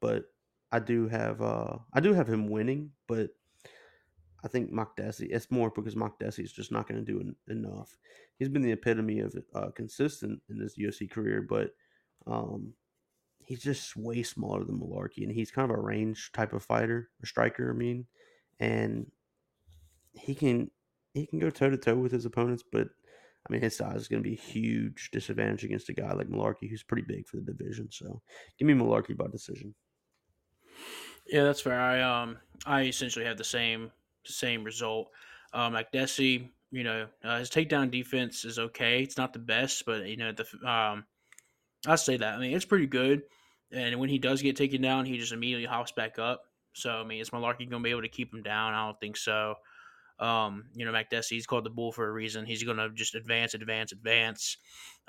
but 0.00 0.24
I 0.72 0.78
do 0.78 1.08
have 1.08 1.40
uh 1.40 1.78
I 1.92 2.00
do 2.00 2.12
have 2.12 2.28
him 2.28 2.48
winning, 2.48 2.90
but 3.06 3.30
I 4.44 4.48
think 4.48 4.72
Makdessi. 4.72 5.28
It's 5.30 5.50
more 5.50 5.70
because 5.70 5.94
Makdessi 5.94 6.44
is 6.44 6.52
just 6.52 6.70
not 6.70 6.88
going 6.88 7.04
to 7.04 7.12
do 7.12 7.20
en- 7.20 7.36
enough. 7.48 7.96
He's 8.38 8.48
been 8.48 8.62
the 8.62 8.72
epitome 8.72 9.20
of 9.20 9.34
uh, 9.54 9.70
consistent 9.74 10.42
in 10.48 10.60
his 10.60 10.76
UFC 10.76 11.10
career, 11.10 11.42
but 11.42 11.70
um, 12.26 12.74
he's 13.44 13.62
just 13.62 13.96
way 13.96 14.22
smaller 14.22 14.64
than 14.64 14.78
Mullarkey, 14.78 15.22
and 15.22 15.32
he's 15.32 15.50
kind 15.50 15.70
of 15.70 15.76
a 15.76 15.80
range 15.80 16.30
type 16.32 16.52
of 16.52 16.62
fighter 16.62 17.10
or 17.22 17.26
striker. 17.26 17.70
I 17.70 17.74
mean, 17.74 18.06
and 18.60 19.10
he 20.12 20.34
can 20.34 20.70
he 21.14 21.26
can 21.26 21.38
go 21.38 21.50
toe 21.50 21.70
to 21.70 21.76
toe 21.76 21.96
with 21.96 22.12
his 22.12 22.26
opponents, 22.26 22.62
but 22.70 22.88
I 23.48 23.52
mean 23.52 23.62
his 23.62 23.76
size 23.76 24.02
is 24.02 24.08
going 24.08 24.22
to 24.22 24.28
be 24.28 24.34
a 24.34 24.40
huge 24.40 25.10
disadvantage 25.12 25.64
against 25.64 25.88
a 25.88 25.94
guy 25.94 26.12
like 26.12 26.28
Mullarkey, 26.28 26.68
who's 26.68 26.82
pretty 26.82 27.04
big 27.06 27.26
for 27.26 27.36
the 27.38 27.52
division. 27.52 27.88
So 27.90 28.20
give 28.58 28.66
me 28.66 28.74
Mullarkey 28.74 29.16
by 29.16 29.28
decision. 29.28 29.74
Yeah, 31.26 31.44
that's 31.44 31.60
fair. 31.60 31.80
I 31.80 32.02
um 32.02 32.38
I 32.66 32.82
essentially 32.82 33.24
have 33.24 33.38
the 33.38 33.44
same 33.44 33.92
same 34.32 34.64
result. 34.64 35.10
Um, 35.52 35.74
Makdessi, 35.74 36.50
you 36.70 36.84
know, 36.84 37.06
uh, 37.24 37.38
his 37.38 37.50
takedown 37.50 37.90
defense 37.90 38.44
is 38.44 38.58
okay. 38.58 39.02
It's 39.02 39.16
not 39.16 39.32
the 39.32 39.38
best, 39.38 39.84
but 39.86 40.06
you 40.06 40.16
know 40.16 40.32
the 40.32 40.68
um 40.68 41.04
I 41.86 41.96
say 41.96 42.16
that. 42.16 42.34
I 42.34 42.38
mean, 42.38 42.54
it's 42.54 42.64
pretty 42.64 42.86
good. 42.86 43.22
And 43.72 43.98
when 43.98 44.08
he 44.08 44.18
does 44.18 44.42
get 44.42 44.56
taken 44.56 44.82
down, 44.82 45.06
he 45.06 45.18
just 45.18 45.32
immediately 45.32 45.66
hops 45.66 45.92
back 45.92 46.18
up. 46.18 46.42
So 46.72 46.90
I 46.90 47.04
mean, 47.04 47.20
is 47.20 47.30
Mullarkey 47.30 47.68
going 47.70 47.82
to 47.82 47.86
be 47.86 47.90
able 47.90 48.02
to 48.02 48.08
keep 48.08 48.32
him 48.32 48.42
down? 48.42 48.74
I 48.74 48.86
don't 48.86 49.00
think 49.00 49.16
so. 49.16 49.54
Um, 50.18 50.66
you 50.74 50.84
know, 50.84 50.92
Makdessi, 50.92 51.30
he's 51.30 51.46
called 51.46 51.64
the 51.64 51.70
bull 51.70 51.92
for 51.92 52.08
a 52.08 52.12
reason. 52.12 52.46
He's 52.46 52.64
going 52.64 52.78
to 52.78 52.90
just 52.90 53.14
advance, 53.14 53.54
advance, 53.54 53.92
advance. 53.92 54.56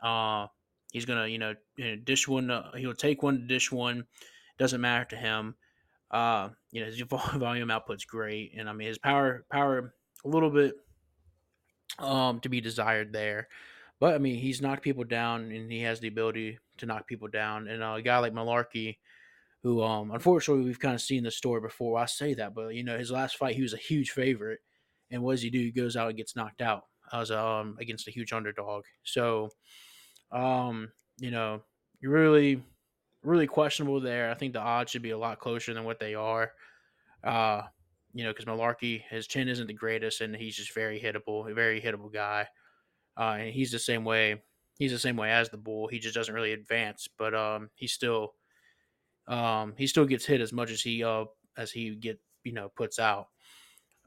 Uh, 0.02 0.48
he's 0.92 1.06
going 1.06 1.20
to, 1.20 1.30
you 1.30 1.40
know, 1.40 1.56
dish 2.04 2.28
one. 2.28 2.52
Uh, 2.52 2.72
he'll 2.76 2.94
take 2.94 3.24
one 3.24 3.40
to 3.40 3.48
dish 3.48 3.72
one. 3.72 4.06
Doesn't 4.58 4.82
matter 4.82 5.06
to 5.06 5.16
him. 5.16 5.56
Uh, 6.12 6.50
you 6.72 6.82
know, 6.82 6.88
his 6.88 7.00
volume 7.36 7.72
output's 7.72 8.06
great, 8.06 8.54
and 8.58 8.70
I 8.70 8.74
mean 8.74 8.88
his 8.88 8.98
power, 8.98 9.46
power 9.52 9.94
a 10.26 10.28
little 10.28 10.50
bit 10.50 10.76
um 12.00 12.40
to 12.42 12.50
be 12.50 12.62
desired 12.62 13.14
there. 13.14 13.48
But 14.00 14.14
I 14.14 14.18
mean, 14.20 14.36
he's 14.40 14.62
knocked 14.62 14.84
people 14.84 15.04
down, 15.04 15.52
and 15.52 15.72
he 15.72 15.82
has 15.82 16.00
the 16.00 16.08
ability 16.08 16.60
to 16.78 16.86
knock 16.86 17.08
people 17.08 17.28
down. 17.28 17.68
And 17.68 17.82
uh, 17.84 17.96
a 17.98 18.02
guy 18.02 18.20
like 18.20 18.34
Mullarkey, 18.34 18.98
who 19.64 19.84
um 19.84 20.12
unfortunately 20.12 20.66
we've 20.66 20.80
kind 20.80 20.96
of 20.96 21.02
seen 21.02 21.24
the 21.24 21.32
story 21.32 21.62
before. 21.62 22.00
I 22.00 22.06
say 22.06 22.34
that, 22.36 22.54
but 22.54 22.76
you 22.76 22.84
know, 22.84 22.98
his 22.98 23.12
last 23.12 23.38
fight 23.38 23.56
he 23.56 23.62
was 23.62 23.74
a 23.74 23.78
huge 23.78 24.12
favorite, 24.12 24.60
and 25.12 25.24
what 25.24 25.34
does 25.34 25.42
he 25.42 25.50
do? 25.50 25.60
He 25.60 25.72
goes 25.72 25.96
out 25.98 26.10
and 26.10 26.18
gets 26.18 26.36
knocked 26.36 26.62
out 26.62 26.84
as 27.14 27.32
um 27.32 27.78
against 27.80 28.08
a 28.08 28.12
huge 28.12 28.34
underdog. 28.34 28.86
So, 29.04 29.50
um, 30.32 30.92
you 31.20 31.32
know, 31.32 31.64
you're 32.00 32.12
really 32.12 32.64
really 33.28 33.48
questionable 33.48 34.00
there. 34.00 34.32
I 34.32 34.34
think 34.34 34.54
the 34.54 34.62
odds 34.62 34.92
should 34.92 35.02
be 35.02 35.12
a 35.12 35.18
lot 35.18 35.40
closer 35.40 35.74
than 35.74 35.84
what 35.84 36.00
they 36.00 36.16
are. 36.16 36.52
Uh, 37.24 37.64
you 38.14 38.24
know, 38.24 38.32
because 38.32 38.46
Mullarkey, 38.46 39.04
his 39.10 39.28
chin 39.28 39.48
isn't 39.48 39.68
the 39.68 39.74
greatest, 39.74 40.22
and 40.22 40.36
he's 40.36 40.56
just 40.56 40.74
very 40.74 41.00
hittable, 41.00 41.50
a 41.50 41.54
very 41.54 41.82
hittable 41.82 42.12
guy. 42.12 42.48
Uh, 43.18 43.38
and 43.40 43.54
he's 43.54 43.72
the 43.72 43.80
same 43.80 44.04
way. 44.04 44.42
He's 44.80 44.92
the 44.92 45.00
same 45.00 45.18
way 45.18 45.32
as 45.32 45.50
the 45.50 45.58
bull. 45.58 45.88
He 45.88 46.00
just 46.00 46.16
doesn't 46.16 46.34
really 46.34 46.54
advance, 46.54 47.08
but 47.18 47.36
um, 47.36 47.70
he 47.76 47.88
still, 47.88 48.34
um, 49.28 49.74
he 49.78 49.88
still 49.88 50.06
gets 50.06 50.26
hit 50.26 50.40
as 50.40 50.54
much 50.54 50.72
as 50.72 50.82
he 50.82 51.04
uh 51.04 51.26
as 51.58 51.72
he 51.72 51.96
get 51.96 52.20
you 52.44 52.54
know 52.54 52.70
puts 52.76 53.00
out. 53.00 53.28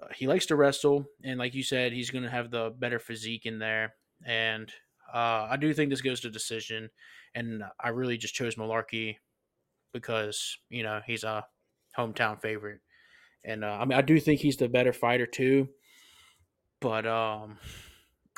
Uh, 0.01 0.07
he 0.15 0.27
likes 0.27 0.47
to 0.47 0.57
wrestle, 0.57 1.05
and 1.25 1.39
like 1.39 1.55
you 1.55 1.63
said, 1.63 1.93
he's 1.93 2.11
going 2.11 2.25
to 2.25 2.31
have 2.31 2.51
the 2.51 2.73
better 2.79 2.99
physique 2.99 3.47
in 3.47 3.59
there. 3.59 3.95
And 4.25 4.71
uh, 5.13 5.49
I 5.51 5.57
do 5.57 5.75
think 5.75 5.91
this 5.91 6.01
goes 6.01 6.21
to 6.21 6.31
decision, 6.31 6.89
and 7.35 7.63
I 7.79 7.89
really 7.89 8.17
just 8.17 8.35
chose 8.35 8.57
Mullarkey 8.57 9.17
because 9.93 10.59
you 10.69 10.83
know 10.83 11.01
he's 11.07 11.25
a 11.25 11.45
hometown 11.97 12.41
favorite, 12.41 12.81
and 13.45 13.65
uh, 13.65 13.79
I 13.81 13.85
mean 13.85 13.99
I 13.99 14.03
do 14.03 14.19
think 14.21 14.41
he's 14.41 14.57
the 14.57 14.69
better 14.69 14.93
fighter 14.93 15.27
too. 15.27 15.69
But 16.81 17.07
um, 17.07 17.59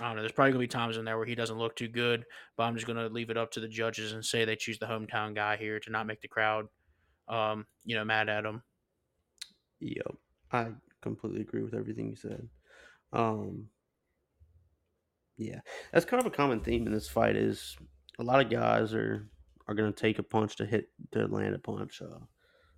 I 0.00 0.06
don't 0.06 0.16
know. 0.16 0.22
There's 0.22 0.32
probably 0.32 0.52
gonna 0.52 0.64
be 0.64 0.68
times 0.68 0.96
in 0.96 1.04
there 1.04 1.16
where 1.16 1.26
he 1.26 1.34
doesn't 1.34 1.58
look 1.58 1.76
too 1.76 1.88
good, 1.88 2.24
but 2.56 2.64
I'm 2.64 2.74
just 2.74 2.86
gonna 2.86 3.08
leave 3.08 3.30
it 3.30 3.36
up 3.36 3.50
to 3.52 3.60
the 3.60 3.68
judges 3.68 4.12
and 4.12 4.24
say 4.24 4.44
they 4.44 4.56
choose 4.56 4.78
the 4.78 4.86
hometown 4.86 5.34
guy 5.34 5.56
here 5.56 5.78
to 5.80 5.90
not 5.90 6.06
make 6.06 6.20
the 6.20 6.28
crowd, 6.28 6.66
um, 7.28 7.66
you 7.84 7.94
know, 7.94 8.04
mad 8.04 8.28
at 8.28 8.44
him. 8.44 8.62
Yep, 9.80 10.14
I 10.50 10.68
completely 11.02 11.42
agree 11.42 11.62
with 11.62 11.74
everything 11.74 12.10
you 12.10 12.16
said. 12.16 12.48
Um, 13.12 13.68
yeah, 15.36 15.60
that's 15.92 16.04
kind 16.04 16.20
of 16.20 16.26
a 16.26 16.34
common 16.34 16.60
theme 16.60 16.86
in 16.86 16.92
this 16.92 17.08
fight. 17.08 17.36
Is 17.36 17.76
a 18.18 18.22
lot 18.22 18.40
of 18.40 18.50
guys 18.50 18.94
are 18.94 19.28
are 19.68 19.74
going 19.74 19.92
to 19.92 20.00
take 20.00 20.18
a 20.18 20.22
punch 20.22 20.56
to 20.56 20.66
hit 20.66 20.88
to 21.12 21.26
land 21.26 21.54
a 21.54 21.58
punch. 21.58 22.02
Uh, 22.02 22.18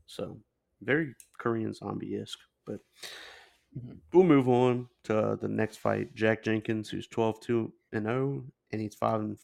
so 0.06 0.38
very 0.82 1.14
Korean 1.38 1.72
zombie 1.72 2.16
esque. 2.16 2.38
But 2.66 2.80
we'll 4.12 4.24
move 4.24 4.48
on 4.48 4.88
to 5.04 5.38
the 5.40 5.48
next 5.48 5.78
fight. 5.78 6.14
Jack 6.14 6.42
Jenkins, 6.42 6.88
who's 6.88 7.08
12 7.08 7.40
2 7.40 7.72
and 7.92 8.06
0, 8.06 8.44
and 8.70 8.80
he's 8.80 8.94
5 8.94 9.20
and 9.20 9.38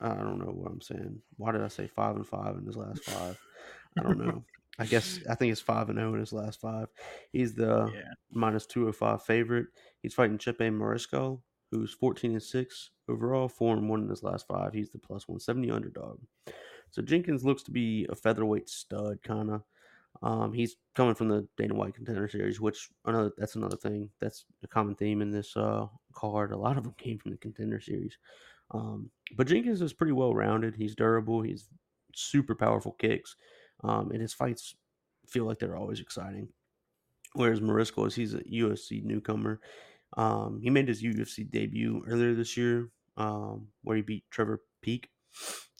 I 0.00 0.14
don't 0.14 0.40
know 0.40 0.52
what 0.52 0.72
I'm 0.72 0.80
saying. 0.80 1.20
Why 1.36 1.52
did 1.52 1.62
I 1.62 1.68
say 1.68 1.86
5 1.86 2.16
and 2.16 2.26
5 2.26 2.56
in 2.58 2.66
his 2.66 2.76
last 2.76 3.04
five? 3.04 3.38
I 3.98 4.02
don't 4.02 4.18
know. 4.18 4.44
I 4.78 4.86
guess 4.86 5.20
I 5.28 5.34
think 5.34 5.52
it's 5.52 5.60
5 5.60 5.90
and 5.90 5.98
0 5.98 6.14
in 6.14 6.20
his 6.20 6.32
last 6.32 6.60
five. 6.60 6.88
He's 7.30 7.54
the 7.54 7.90
yeah. 7.94 8.12
minus 8.30 8.66
205 8.66 9.22
favorite. 9.22 9.66
He's 10.00 10.14
fighting 10.14 10.38
Chepe 10.38 10.70
Mariscal, 10.70 11.40
who's 11.72 11.92
14 11.94 12.32
and 12.32 12.42
6 12.42 12.90
overall, 13.08 13.48
4 13.48 13.78
and 13.78 13.88
1 13.88 14.02
in 14.02 14.08
his 14.08 14.22
last 14.22 14.46
five. 14.46 14.72
He's 14.72 14.90
the 14.90 14.98
plus 14.98 15.26
170 15.26 15.70
underdog. 15.70 16.20
So 16.90 17.00
Jenkins 17.02 17.44
looks 17.44 17.62
to 17.64 17.70
be 17.70 18.06
a 18.10 18.14
featherweight 18.14 18.68
stud, 18.68 19.22
kind 19.22 19.50
of. 19.50 19.62
Um, 20.22 20.52
he's 20.52 20.76
coming 20.94 21.14
from 21.14 21.28
the 21.28 21.48
Dana 21.56 21.74
White 21.74 21.94
Contender 21.94 22.28
Series, 22.28 22.60
which 22.60 22.90
another 23.06 23.32
that's 23.38 23.56
another 23.56 23.78
thing 23.78 24.10
that's 24.20 24.44
a 24.62 24.68
common 24.68 24.94
theme 24.94 25.22
in 25.22 25.30
this 25.30 25.56
uh, 25.56 25.86
card. 26.12 26.52
A 26.52 26.56
lot 26.56 26.76
of 26.76 26.84
them 26.84 26.94
came 26.98 27.18
from 27.18 27.30
the 27.30 27.38
Contender 27.38 27.80
Series, 27.80 28.18
um, 28.72 29.10
but 29.36 29.46
Jenkins 29.46 29.80
is 29.80 29.94
pretty 29.94 30.12
well 30.12 30.34
rounded. 30.34 30.76
He's 30.76 30.94
durable. 30.94 31.40
He's 31.40 31.68
super 32.14 32.54
powerful 32.54 32.92
kicks, 32.92 33.34
um, 33.82 34.10
and 34.10 34.20
his 34.20 34.34
fights 34.34 34.74
feel 35.26 35.46
like 35.46 35.58
they're 35.58 35.76
always 35.76 36.00
exciting. 36.00 36.48
Whereas 37.34 37.60
Mariscal 37.60 38.06
is 38.06 38.14
he's 38.14 38.34
a 38.34 38.40
UFC 38.40 39.02
newcomer. 39.02 39.60
Um, 40.16 40.60
he 40.62 40.70
made 40.70 40.88
his 40.88 41.02
UFC 41.02 41.48
debut 41.50 42.04
earlier 42.06 42.34
this 42.34 42.56
year, 42.56 42.90
um, 43.16 43.68
where 43.82 43.96
he 43.96 44.02
beat 44.02 44.24
Trevor 44.30 44.62
Peek. 44.82 45.08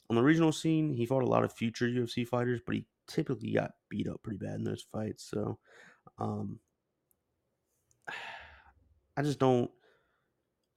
On 0.09 0.15
the 0.15 0.23
regional 0.23 0.51
scene, 0.51 0.93
he 0.93 1.05
fought 1.05 1.23
a 1.23 1.27
lot 1.27 1.43
of 1.43 1.53
future 1.53 1.87
UFC 1.87 2.27
fighters, 2.27 2.61
but 2.65 2.75
he 2.75 2.85
typically 3.07 3.53
got 3.53 3.71
beat 3.89 4.07
up 4.07 4.21
pretty 4.23 4.37
bad 4.37 4.55
in 4.55 4.63
those 4.63 4.85
fights. 4.91 5.29
So, 5.29 5.59
um, 6.17 6.59
I 9.17 9.21
just 9.21 9.39
don't, 9.39 9.69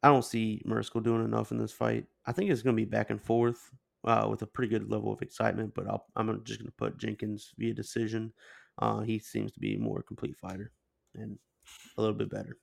I 0.02 0.08
don't 0.08 0.24
see 0.24 0.62
Mariscal 0.66 1.02
doing 1.02 1.24
enough 1.24 1.50
in 1.50 1.58
this 1.58 1.72
fight. 1.72 2.04
I 2.26 2.32
think 2.32 2.50
it's 2.50 2.62
going 2.62 2.76
to 2.76 2.82
be 2.82 2.88
back 2.88 3.08
and 3.08 3.22
forth 3.22 3.70
uh, 4.04 4.26
with 4.28 4.42
a 4.42 4.46
pretty 4.46 4.68
good 4.68 4.90
level 4.90 5.12
of 5.12 5.22
excitement, 5.22 5.72
but 5.74 5.88
i 5.88 6.20
am 6.20 6.42
just 6.44 6.60
going 6.60 6.68
to 6.68 6.76
put 6.76 6.98
Jenkins 6.98 7.54
via 7.58 7.72
decision. 7.72 8.32
Uh, 8.78 9.00
he 9.00 9.18
seems 9.18 9.52
to 9.52 9.60
be 9.60 9.74
a 9.74 9.78
more 9.78 10.02
complete 10.02 10.36
fighter 10.36 10.70
and 11.14 11.38
a 11.96 12.00
little 12.00 12.16
bit 12.16 12.30
better. 12.30 12.58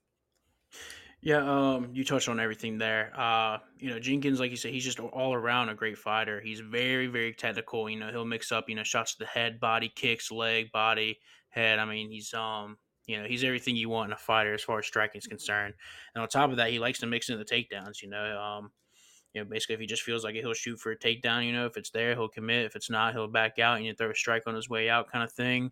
Yeah, 1.22 1.38
um, 1.38 1.92
you 1.94 2.04
touched 2.04 2.28
on 2.28 2.40
everything 2.40 2.78
there. 2.78 3.18
Uh, 3.18 3.60
you 3.78 3.90
know, 3.90 3.98
Jenkins, 3.98 4.42
like 4.42 4.52
you 4.52 4.58
said, 4.58 4.72
he's 4.72 4.84
just 4.84 5.00
all 5.00 5.34
around 5.34 5.70
a 5.70 5.76
great 5.76 5.98
fighter. 5.98 6.42
He's 6.42 6.60
very, 6.60 7.08
very 7.08 7.34
technical. 7.34 7.90
You 7.90 7.98
know, 7.98 8.12
he'll 8.12 8.26
mix 8.26 8.52
up, 8.52 8.68
you 8.68 8.76
know, 8.76 8.84
shots 8.84 9.14
to 9.14 9.20
the 9.20 9.26
head, 9.26 9.60
body, 9.62 9.88
kicks, 9.88 10.32
leg, 10.32 10.74
body, 10.74 11.20
head. 11.48 11.80
I 11.80 11.86
mean, 11.86 12.10
he's 12.10 12.34
um, 12.34 12.78
you 13.06 13.22
know, 13.22 13.26
he's 13.26 13.44
everything 13.46 13.78
you 13.78 13.88
want 13.88 14.10
in 14.10 14.14
a 14.14 14.18
fighter 14.18 14.54
as 14.54 14.64
far 14.64 14.80
as 14.80 14.86
striking 14.86 15.20
is 15.20 15.28
concerned. 15.28 15.76
And 16.14 16.22
on 16.22 16.28
top 16.28 16.52
of 16.52 16.58
that, 16.58 16.72
he 16.72 16.80
likes 16.80 17.00
to 17.00 17.06
mix 17.06 17.30
in 17.30 17.38
the 17.38 17.46
takedowns. 17.46 18.02
You 18.02 18.10
know, 18.10 18.42
um, 18.42 18.72
you 19.34 19.42
know, 19.42 19.50
basically, 19.50 19.76
if 19.76 19.82
he 19.82 19.88
just 19.88 20.04
feels 20.04 20.26
like 20.26 20.36
it, 20.36 20.42
he'll 20.42 20.54
shoot 20.54 20.80
for 20.80 20.92
a 20.92 20.98
takedown. 20.98 21.46
You 21.46 21.54
know, 21.54 21.66
if 21.66 21.78
it's 21.78 21.90
there, 21.90 22.16
he'll 22.16 22.28
commit. 22.28 22.66
If 22.66 22.76
it's 22.76 22.90
not, 22.90 23.14
he'll 23.14 23.28
back 23.28 23.60
out 23.60 23.78
and 23.78 23.86
you 23.86 23.94
throw 23.94 24.12
a 24.12 24.16
strike 24.16 24.44
on 24.46 24.56
his 24.56 24.70
way 24.70 24.90
out, 24.90 25.10
kind 25.10 25.24
of 25.24 25.32
thing. 25.32 25.72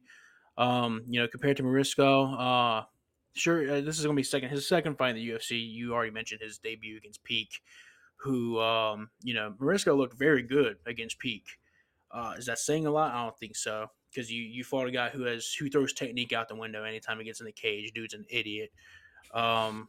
Um, 0.58 1.04
you 1.08 1.20
know, 1.20 1.28
compared 1.28 1.58
to 1.58 1.64
Marisco, 1.64 2.38
uh, 2.40 2.86
sure, 3.34 3.70
uh, 3.70 3.82
this 3.82 3.98
is 3.98 4.06
going 4.06 4.16
to 4.16 4.20
be 4.20 4.24
second 4.24 4.50
his 4.50 4.68
second 4.68 4.98
fight 4.98 5.16
in 5.16 5.16
the 5.16 5.30
UFC. 5.30 5.72
You 5.72 5.94
already 5.94 6.12
mentioned 6.12 6.42
his 6.42 6.58
debut 6.58 6.98
against 6.98 7.24
Peek, 7.24 7.62
who, 8.18 8.60
um, 8.60 9.10
you 9.24 9.34
know, 9.34 9.54
Mariscal 9.60 9.98
looked 9.98 10.18
very 10.18 10.44
good 10.44 10.78
against 10.86 11.20
Peek. 11.20 11.46
Uh, 12.12 12.34
is 12.38 12.46
that 12.46 12.60
saying 12.60 12.86
a 12.86 12.92
lot? 12.92 13.14
I 13.14 13.24
don't 13.24 13.38
think 13.38 13.56
so 13.56 13.88
because 14.10 14.32
you 14.32 14.44
you 14.44 14.64
fought 14.64 14.88
a 14.88 14.92
guy 14.92 15.10
who 15.10 15.24
has 15.24 15.54
who 15.54 15.70
throws 15.70 15.94
technique 15.94 16.34
out 16.34 16.50
the 16.50 16.56
window 16.56 16.84
anytime 16.84 17.18
he 17.20 17.26
gets 17.26 17.40
in 17.40 17.46
the 17.46 17.52
cage. 17.52 17.92
Dude's 17.94 18.14
an 18.14 18.26
idiot. 18.30 18.72
Um, 19.34 19.88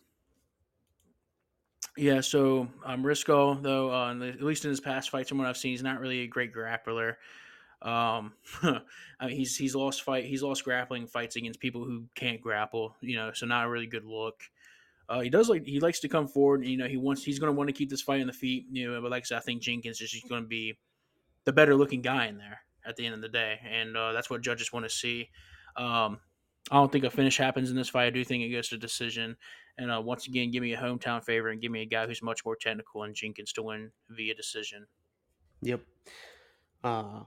yeah, 1.96 2.20
so 2.20 2.68
um, 2.84 3.02
Risco 3.02 3.60
though, 3.60 3.92
uh, 3.92 4.14
at 4.14 4.42
least 4.42 4.64
in 4.64 4.70
his 4.70 4.80
past 4.80 5.10
fights, 5.10 5.28
from 5.28 5.38
what 5.38 5.46
I've 5.46 5.56
seen, 5.56 5.72
he's 5.72 5.82
not 5.82 6.00
really 6.00 6.20
a 6.20 6.26
great 6.26 6.54
grappler. 6.54 7.16
Um, 7.82 8.34
I 8.62 9.26
mean, 9.26 9.36
he's 9.36 9.56
he's 9.56 9.74
lost 9.74 10.02
fight, 10.02 10.24
he's 10.24 10.42
lost 10.42 10.64
grappling 10.64 11.06
fights 11.06 11.36
against 11.36 11.60
people 11.60 11.84
who 11.84 12.04
can't 12.14 12.40
grapple. 12.40 12.96
You 13.00 13.16
know, 13.16 13.32
so 13.32 13.46
not 13.46 13.66
a 13.66 13.68
really 13.68 13.86
good 13.86 14.04
look. 14.04 14.40
Uh, 15.08 15.20
he 15.20 15.30
does 15.30 15.48
like 15.48 15.66
he 15.66 15.80
likes 15.80 16.00
to 16.00 16.08
come 16.08 16.28
forward. 16.28 16.64
You 16.64 16.76
know, 16.76 16.86
he 16.86 16.96
wants 16.96 17.24
he's 17.24 17.38
going 17.38 17.52
to 17.52 17.56
want 17.56 17.68
to 17.68 17.74
keep 17.74 17.90
this 17.90 18.02
fight 18.02 18.20
in 18.20 18.26
the 18.26 18.32
feet. 18.32 18.66
You 18.70 18.92
know, 18.92 19.02
but 19.02 19.10
like 19.10 19.24
I 19.24 19.26
said, 19.26 19.38
I 19.38 19.40
think 19.40 19.62
Jenkins 19.62 20.00
is 20.00 20.10
just 20.10 20.28
going 20.28 20.42
to 20.42 20.48
be 20.48 20.78
the 21.44 21.52
better 21.52 21.74
looking 21.74 22.02
guy 22.02 22.26
in 22.26 22.38
there 22.38 22.60
at 22.86 22.96
the 22.96 23.04
end 23.04 23.14
of 23.14 23.20
the 23.20 23.28
day, 23.28 23.58
and 23.68 23.96
uh, 23.96 24.12
that's 24.12 24.30
what 24.30 24.42
judges 24.42 24.72
want 24.72 24.84
to 24.84 24.90
see. 24.90 25.28
Um, 25.76 26.20
I 26.70 26.76
don't 26.76 26.92
think 26.92 27.04
a 27.04 27.10
finish 27.10 27.36
happens 27.36 27.70
in 27.70 27.76
this 27.76 27.88
fight. 27.88 28.06
I 28.06 28.10
do 28.10 28.24
think 28.24 28.44
it 28.44 28.50
goes 28.50 28.68
to 28.68 28.78
decision. 28.78 29.36
And 29.78 29.90
uh, 29.90 30.00
once 30.00 30.26
again, 30.26 30.50
give 30.50 30.62
me 30.62 30.74
a 30.74 30.78
hometown 30.78 31.24
favorite 31.24 31.52
and 31.52 31.62
give 31.62 31.72
me 31.72 31.82
a 31.82 31.86
guy 31.86 32.06
who's 32.06 32.22
much 32.22 32.44
more 32.44 32.56
technical 32.56 33.02
and 33.02 33.14
Jenkins 33.14 33.52
to 33.54 33.62
win 33.62 33.90
via 34.10 34.34
decision. 34.34 34.86
Yep. 35.62 35.80
Uh, 36.84 37.20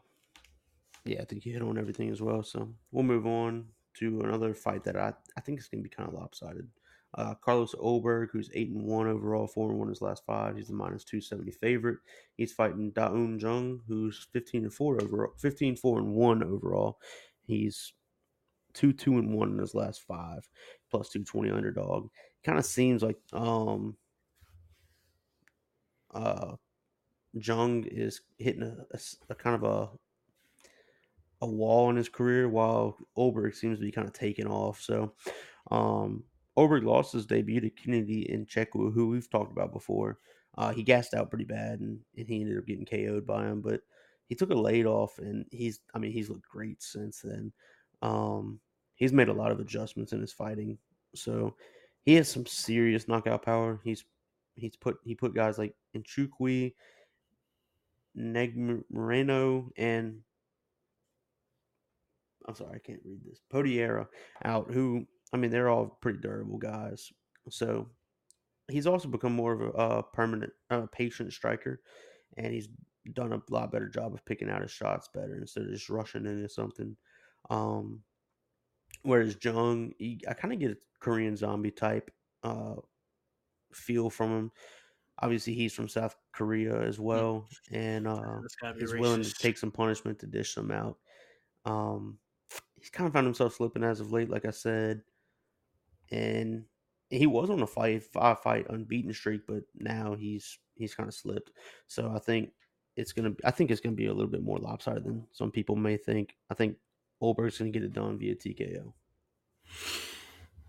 yeah, 1.06 1.22
I 1.22 1.26
think 1.26 1.43
he 1.43 1.51
hit 1.51 1.62
on 1.62 1.78
everything 1.78 2.10
as 2.10 2.22
well. 2.22 2.43
So 2.43 2.70
we'll 2.91 3.03
move 3.03 3.28
on 3.28 3.66
to 3.99 4.22
another 4.22 4.53
fight 4.53 4.84
that 4.84 4.97
I, 4.97 5.14
I 5.38 5.41
think 5.41 5.60
is 5.60 5.68
going 5.68 5.84
to 5.84 5.89
be 5.89 5.95
kind 5.95 6.10
of 6.10 6.16
lopsided. 6.16 6.68
Uh, 7.18 7.34
Carlos 7.36 7.74
Ulberg, 7.76 8.28
who's 8.32 8.49
eight 8.53 8.70
and 8.72 8.84
one 8.84 9.08
overall, 9.08 9.47
four 9.47 9.70
and 9.70 9.80
one 9.80 9.88
his 9.88 10.01
last 10.01 10.24
five. 10.26 10.58
He's 10.58 10.68
the 10.68 10.74
minus 10.74 11.06
two 11.06 11.22
seventy 11.22 11.51
favorite. 11.51 11.99
He's 12.36 12.51
fighting 12.51 12.91
Da 12.91 13.08
Un 13.08 13.39
Jung, 13.39 13.80
who's 13.88 14.28
fifteen 14.34 14.64
and 14.64 14.74
four 14.74 15.01
overall, 15.01 15.32
15 15.38 15.78
4 15.78 15.99
and 15.99 16.14
one 16.14 16.43
overall. 16.43 16.99
He's 17.43 17.93
two 18.74 18.91
two 18.91 19.18
and 19.18 19.34
one 19.34 19.51
in 19.51 19.60
his 19.60 19.74
last 19.74 20.01
five, 20.06 20.49
plus 20.91 21.08
two 21.08 21.24
twenty 21.24 21.51
underdog. 21.51 22.10
Kind 22.43 22.60
of 22.60 22.66
seems 22.66 23.01
like 23.01 23.18
um 23.32 23.95
uh 26.14 26.56
Jung 27.34 27.86
is 27.86 28.22
hitting 28.38 28.64
a, 28.64 28.76
a, 28.91 28.99
a 29.30 29.36
kind 29.36 29.56
of 29.56 29.64
a 31.41 31.47
wall 31.47 31.89
in 31.89 31.95
his 31.95 32.09
career, 32.09 32.47
while 32.49 32.97
Ulberg 33.17 33.55
seems 33.55 33.79
to 33.79 33.86
be 33.86 33.91
kind 33.91 34.07
of 34.07 34.13
taking 34.13 34.47
off. 34.47 34.81
So, 34.81 35.13
um, 35.71 36.23
lost 36.57 37.13
his 37.13 37.25
debut 37.25 37.61
to 37.61 37.69
Kennedy 37.69 38.29
Nzechukwu, 38.31 38.93
who 38.93 39.09
we've 39.09 39.29
talked 39.29 39.51
about 39.51 39.73
before. 39.73 40.19
Uh, 40.57 40.71
he 40.71 40.83
gassed 40.83 41.13
out 41.13 41.29
pretty 41.29 41.45
bad, 41.45 41.81
and, 41.81 41.99
and 42.17 42.27
he 42.27 42.41
ended 42.41 42.57
up 42.57 42.65
getting 42.65 42.86
KO'd 42.86 43.27
by 43.27 43.45
him. 43.45 43.61
But 43.61 43.81
he 44.27 44.36
took 44.36 44.51
a 44.51 44.55
late 44.55 44.86
off, 44.86 45.17
and 45.19 45.45
he's 45.51 45.79
I 45.93 45.99
mean 45.99 46.11
he's 46.11 46.29
looked 46.29 46.47
great 46.47 46.81
since 46.81 47.21
then. 47.21 47.51
Um, 48.01 48.59
he's 48.95 49.13
made 49.13 49.29
a 49.29 49.33
lot 49.33 49.51
of 49.51 49.59
adjustments 49.59 50.13
in 50.13 50.21
his 50.21 50.33
fighting, 50.33 50.77
so 51.13 51.55
he 52.03 52.15
has 52.15 52.29
some 52.29 52.45
serious 52.45 53.07
knockout 53.07 53.43
power. 53.43 53.81
He's 53.83 54.05
he's 54.55 54.75
put 54.77 54.97
he 55.03 55.15
put 55.15 55.36
guys 55.36 55.57
like 55.57 55.75
Nzechukwu, 55.95 56.73
Neg 58.15 58.55
Moreno, 58.89 59.71
and 59.77 60.21
I'm 62.47 62.55
sorry, 62.55 62.75
I 62.75 62.79
can't 62.79 63.01
read 63.05 63.21
this. 63.25 63.39
Poirier 63.49 64.07
out, 64.43 64.71
who 64.71 65.07
I 65.33 65.37
mean, 65.37 65.51
they're 65.51 65.69
all 65.69 65.97
pretty 66.01 66.19
durable 66.19 66.57
guys. 66.57 67.11
So 67.49 67.87
he's 68.69 68.87
also 68.87 69.07
become 69.07 69.33
more 69.33 69.53
of 69.53 69.61
a, 69.61 69.69
a 69.69 70.03
permanent, 70.03 70.53
uh, 70.69 70.85
patient 70.91 71.33
striker, 71.33 71.81
and 72.37 72.53
he's 72.53 72.69
done 73.13 73.33
a 73.33 73.41
lot 73.49 73.71
better 73.71 73.89
job 73.89 74.13
of 74.13 74.25
picking 74.25 74.49
out 74.49 74.61
his 74.61 74.71
shots 74.71 75.09
better 75.13 75.37
instead 75.37 75.63
of 75.63 75.71
just 75.71 75.89
rushing 75.89 76.25
into 76.25 76.49
something. 76.49 76.95
Um, 77.49 78.01
whereas 79.03 79.37
Jung, 79.43 79.93
he, 79.99 80.21
I 80.27 80.33
kind 80.33 80.53
of 80.53 80.59
get 80.59 80.71
a 80.71 80.77
Korean 80.99 81.35
zombie 81.35 81.71
type 81.71 82.11
uh, 82.43 82.75
feel 83.73 84.09
from 84.09 84.31
him. 84.31 84.51
Obviously, 85.19 85.53
he's 85.53 85.73
from 85.73 85.87
South 85.87 86.15
Korea 86.33 86.81
as 86.81 86.99
well, 86.99 87.47
and 87.71 88.07
uh, 88.07 88.39
is 88.77 88.93
willing 88.93 89.23
to 89.23 89.33
take 89.33 89.57
some 89.57 89.71
punishment 89.71 90.19
to 90.19 90.27
dish 90.27 90.55
them 90.55 90.71
out. 90.71 90.97
Um, 91.65 92.17
he's 92.80 92.89
kind 92.89 93.08
of 93.08 93.14
found 93.14 93.26
himself 93.26 93.56
slipping 93.56 93.84
as 93.84 93.99
of 93.99 94.12
late, 94.12 94.30
like 94.30 94.45
I 94.45 94.51
said, 94.51 95.01
and 96.12 96.66
he 97.10 97.28
was 97.28 97.49
on 97.49 97.62
a 97.62 97.68
five 97.68 98.06
five 98.06 98.39
fight 98.39 98.68
unbeaten 98.70 99.14
streak, 99.14 99.41
but 99.47 99.64
now 99.76 100.16
he's 100.16 100.58
he's 100.76 100.95
kind 100.95 101.08
of 101.08 101.16
slipped. 101.16 101.51
So 101.88 102.12
I 102.16 102.20
think 102.20 102.51
it's 102.95 103.14
gonna 103.14 103.34
I 103.43 103.51
think 103.51 103.72
it's 103.72 103.82
gonna 103.82 103.95
be 103.95 104.08
a 104.08 104.14
little 104.14 104.32
bit 104.32 104.43
more 104.43 104.58
lopsided 104.58 105.03
than 105.03 105.26
some 105.32 105.51
people 105.51 105.76
may 105.76 105.97
think. 105.97 106.36
I 106.49 106.53
think 106.53 106.78
Ulberg's 107.22 107.58
gonna 107.58 107.72
get 107.72 107.84
it 107.84 107.93
done 107.93 108.18
via 108.18 108.36
TKO. 108.36 108.93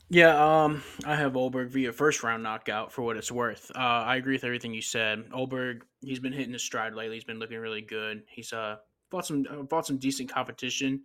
Yeah, 0.09 0.62
um, 0.64 0.84
I 1.05 1.16
have 1.16 1.32
Ulberg 1.32 1.70
via 1.70 1.93
first 1.93 2.22
round 2.22 2.43
knockout 2.45 2.93
for 2.93 3.03
what 3.03 3.16
it's 3.16 3.32
worth. 3.32 3.72
Uh, 3.74 3.78
I 3.78 4.16
agree 4.16 4.34
with 4.34 4.45
everything 4.45 4.72
you 4.72 4.82
said. 4.82 5.28
Ulberg, 5.30 5.80
he's 6.01 6.20
been 6.20 6.32
hitting 6.32 6.53
his 6.53 6.62
stride 6.62 6.95
lately. 6.95 7.16
He's 7.16 7.24
been 7.24 7.41
looking 7.41 7.59
really 7.59 7.80
good. 7.80 8.22
He's 8.28 8.53
uh 8.53 8.76
fought 9.11 9.26
some 9.26 9.45
uh, 9.51 9.66
fought 9.66 9.87
some 9.87 9.99
decent 9.99 10.32
competition. 10.32 11.03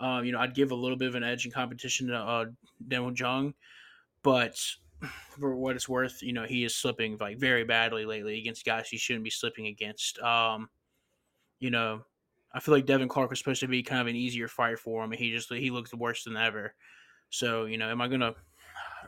Uh, 0.00 0.20
you 0.22 0.32
know, 0.32 0.38
I'd 0.38 0.54
give 0.54 0.70
a 0.70 0.74
little 0.74 0.96
bit 0.96 1.08
of 1.08 1.14
an 1.14 1.24
edge 1.24 1.44
in 1.44 1.52
competition 1.52 2.08
to 2.08 2.16
uh, 2.16 2.44
Demo 2.86 3.12
Jung, 3.12 3.54
but 4.22 4.58
for 5.38 5.54
what 5.54 5.76
it's 5.76 5.88
worth, 5.88 6.22
you 6.22 6.32
know, 6.32 6.44
he 6.44 6.64
is 6.64 6.74
slipping 6.74 7.16
like 7.18 7.38
very 7.38 7.64
badly 7.64 8.04
lately 8.04 8.38
against 8.38 8.64
guys 8.64 8.88
he 8.88 8.96
shouldn't 8.96 9.24
be 9.24 9.30
slipping 9.30 9.66
against. 9.66 10.18
Um, 10.20 10.68
you 11.60 11.70
know, 11.70 12.02
I 12.52 12.60
feel 12.60 12.74
like 12.74 12.86
Devin 12.86 13.08
Clark 13.08 13.30
was 13.30 13.38
supposed 13.38 13.60
to 13.60 13.68
be 13.68 13.82
kind 13.82 14.00
of 14.00 14.06
an 14.06 14.16
easier 14.16 14.48
fight 14.48 14.78
for 14.78 15.04
him, 15.04 15.12
and 15.12 15.20
he 15.20 15.30
just 15.30 15.52
he 15.52 15.70
looks 15.70 15.94
worse 15.94 16.24
than 16.24 16.36
ever. 16.36 16.74
So 17.30 17.66
you 17.66 17.78
know, 17.78 17.90
am 17.90 18.00
I 18.00 18.08
gonna? 18.08 18.34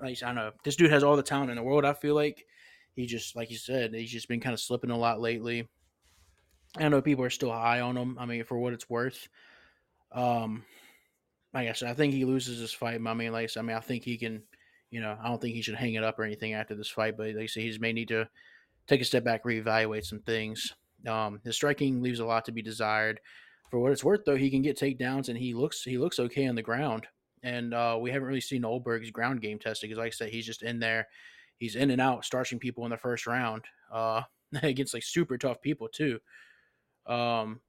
Like, 0.01 0.23
I 0.23 0.27
don't 0.27 0.37
know. 0.37 0.53
This 0.65 0.77
dude 0.77 0.91
has 0.91 1.03
all 1.03 1.17
the 1.17 1.23
talent 1.23 1.51
in 1.51 1.57
the 1.57 1.63
world. 1.63 1.85
I 1.85 1.93
feel 1.93 2.15
like 2.15 2.47
he 2.95 3.07
just, 3.07 3.37
like 3.37 3.51
you 3.51 3.57
said, 3.57 3.95
he's 3.95 4.11
just 4.11 4.29
been 4.29 4.41
kind 4.41 4.55
of 4.55 4.61
slipping 4.61 4.91
a 4.91 4.97
lot 4.97 5.21
lately. 5.21 5.69
I 6.79 6.89
know 6.89 7.03
people 7.03 7.25
are 7.25 7.31
still 7.31 7.51
high 7.51 7.81
on 7.81 7.97
him. 7.97 8.17
I 8.19 8.27
mean, 8.27 8.45
for 8.45 8.59
what 8.59 8.73
it's 8.73 8.89
worth. 8.89 9.29
Um, 10.13 10.65
like 11.53 11.69
I 11.69 11.73
said, 11.73 11.89
I 11.89 11.95
think 11.95 12.15
he 12.15 12.25
loses 12.25 12.61
this 12.61 12.73
fight. 12.73 13.01
I 13.05 13.15
mean, 13.15 13.33
like 13.33 13.51
I 13.57 13.63
mean, 13.63 13.77
I 13.77 13.81
think 13.81 14.05
he 14.05 14.17
can. 14.17 14.43
You 14.91 15.01
know, 15.01 15.17
I 15.23 15.29
don't 15.29 15.41
think 15.41 15.55
he 15.55 15.63
should 15.63 15.77
hang 15.77 15.95
it 15.95 16.03
up 16.03 16.19
or 16.19 16.25
anything 16.25 16.55
after 16.55 16.75
this 16.75 16.89
fight. 16.89 17.17
But 17.17 17.29
like 17.29 17.45
I 17.45 17.47
say, 17.47 17.61
he 17.61 17.79
may 17.79 17.93
need 17.93 18.09
to 18.09 18.29
take 18.89 19.01
a 19.01 19.05
step 19.05 19.23
back, 19.23 19.45
reevaluate 19.45 20.05
some 20.05 20.19
things. 20.19 20.75
Um, 21.07 21.41
his 21.45 21.55
striking 21.55 22.03
leaves 22.03 22.19
a 22.19 22.25
lot 22.25 22.45
to 22.47 22.53
be 22.53 22.61
desired. 22.61 23.21
For 23.71 23.79
what 23.79 23.93
it's 23.93 24.03
worth, 24.03 24.25
though, 24.27 24.37
he 24.37 24.51
can 24.51 24.63
get 24.63 24.77
takedowns 24.77 25.29
and 25.29 25.39
he 25.39 25.55
looks 25.55 25.85
he 25.85 25.97
looks 25.97 26.19
okay 26.19 26.49
on 26.49 26.57
the 26.57 26.63
ground. 26.63 27.07
And 27.43 27.73
uh, 27.73 27.99
we 28.01 28.11
haven't 28.11 28.27
really 28.27 28.41
seen 28.41 28.65
Ulberg's 28.65 29.11
ground 29.11 29.41
game 29.41 29.59
tested 29.59 29.89
because, 29.89 29.99
like 29.99 30.09
I 30.09 30.11
said, 30.11 30.31
he's 30.31 30.45
just 30.45 30.63
in 30.63 30.81
there. 30.81 31.07
He's 31.57 31.77
in 31.77 31.91
and 31.91 32.01
out, 32.01 32.25
starching 32.25 32.59
people 32.59 32.85
in 32.85 32.91
the 32.91 32.97
first 32.97 33.27
round 33.27 33.65
uh, 33.93 34.23
against 34.63 34.93
like 34.93 35.05
super 35.05 35.39
tough 35.39 35.61
people 35.63 35.89
too. 35.89 36.19
Um, 37.07 37.61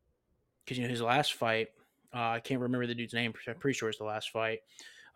because 0.66 0.78
you 0.78 0.84
know 0.84 0.90
his 0.90 1.02
last 1.02 1.34
fight, 1.34 1.70
uh, 2.14 2.30
I 2.32 2.40
can't 2.40 2.62
remember 2.62 2.88
the 2.88 2.96
dude's 2.96 3.14
name. 3.14 3.34
I'm 3.48 3.56
pretty 3.56 3.78
sure 3.78 3.90
it's 3.90 3.98
the 3.98 4.04
last 4.04 4.32
fight. 4.32 4.60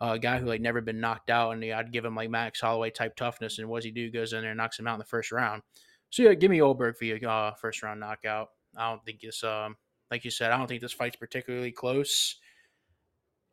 Uh, 0.00 0.12
a 0.14 0.18
guy 0.18 0.38
who 0.38 0.46
like 0.46 0.60
never 0.60 0.80
been 0.80 1.00
knocked 1.00 1.30
out, 1.30 1.52
and 1.52 1.64
I'd 1.64 1.92
give 1.92 2.04
him 2.04 2.14
like 2.14 2.30
Max 2.30 2.60
Holloway 2.60 2.90
type 2.90 3.16
toughness, 3.16 3.58
and 3.58 3.68
what 3.68 3.78
does 3.78 3.86
he 3.86 3.90
do? 3.90 4.10
Goes 4.10 4.32
in 4.32 4.42
there 4.42 4.50
and 4.50 4.58
knocks 4.58 4.78
him 4.78 4.86
out 4.86 4.94
in 4.94 4.98
the 4.98 5.06
first 5.06 5.32
round. 5.32 5.62
So 6.10 6.22
yeah, 6.22 6.34
give 6.34 6.50
me 6.50 6.58
Ulberg 6.58 6.98
via 6.98 7.16
uh, 7.28 7.54
first 7.54 7.82
round 7.82 8.00
knockout. 8.00 8.48
I 8.76 8.90
don't 8.90 9.04
think 9.04 9.20
it's 9.22 9.42
um 9.42 9.76
like 10.10 10.24
you 10.24 10.30
said, 10.30 10.52
I 10.52 10.58
don't 10.58 10.66
think 10.66 10.80
this 10.80 10.92
fight's 10.92 11.16
particularly 11.16 11.72
close. 11.72 12.36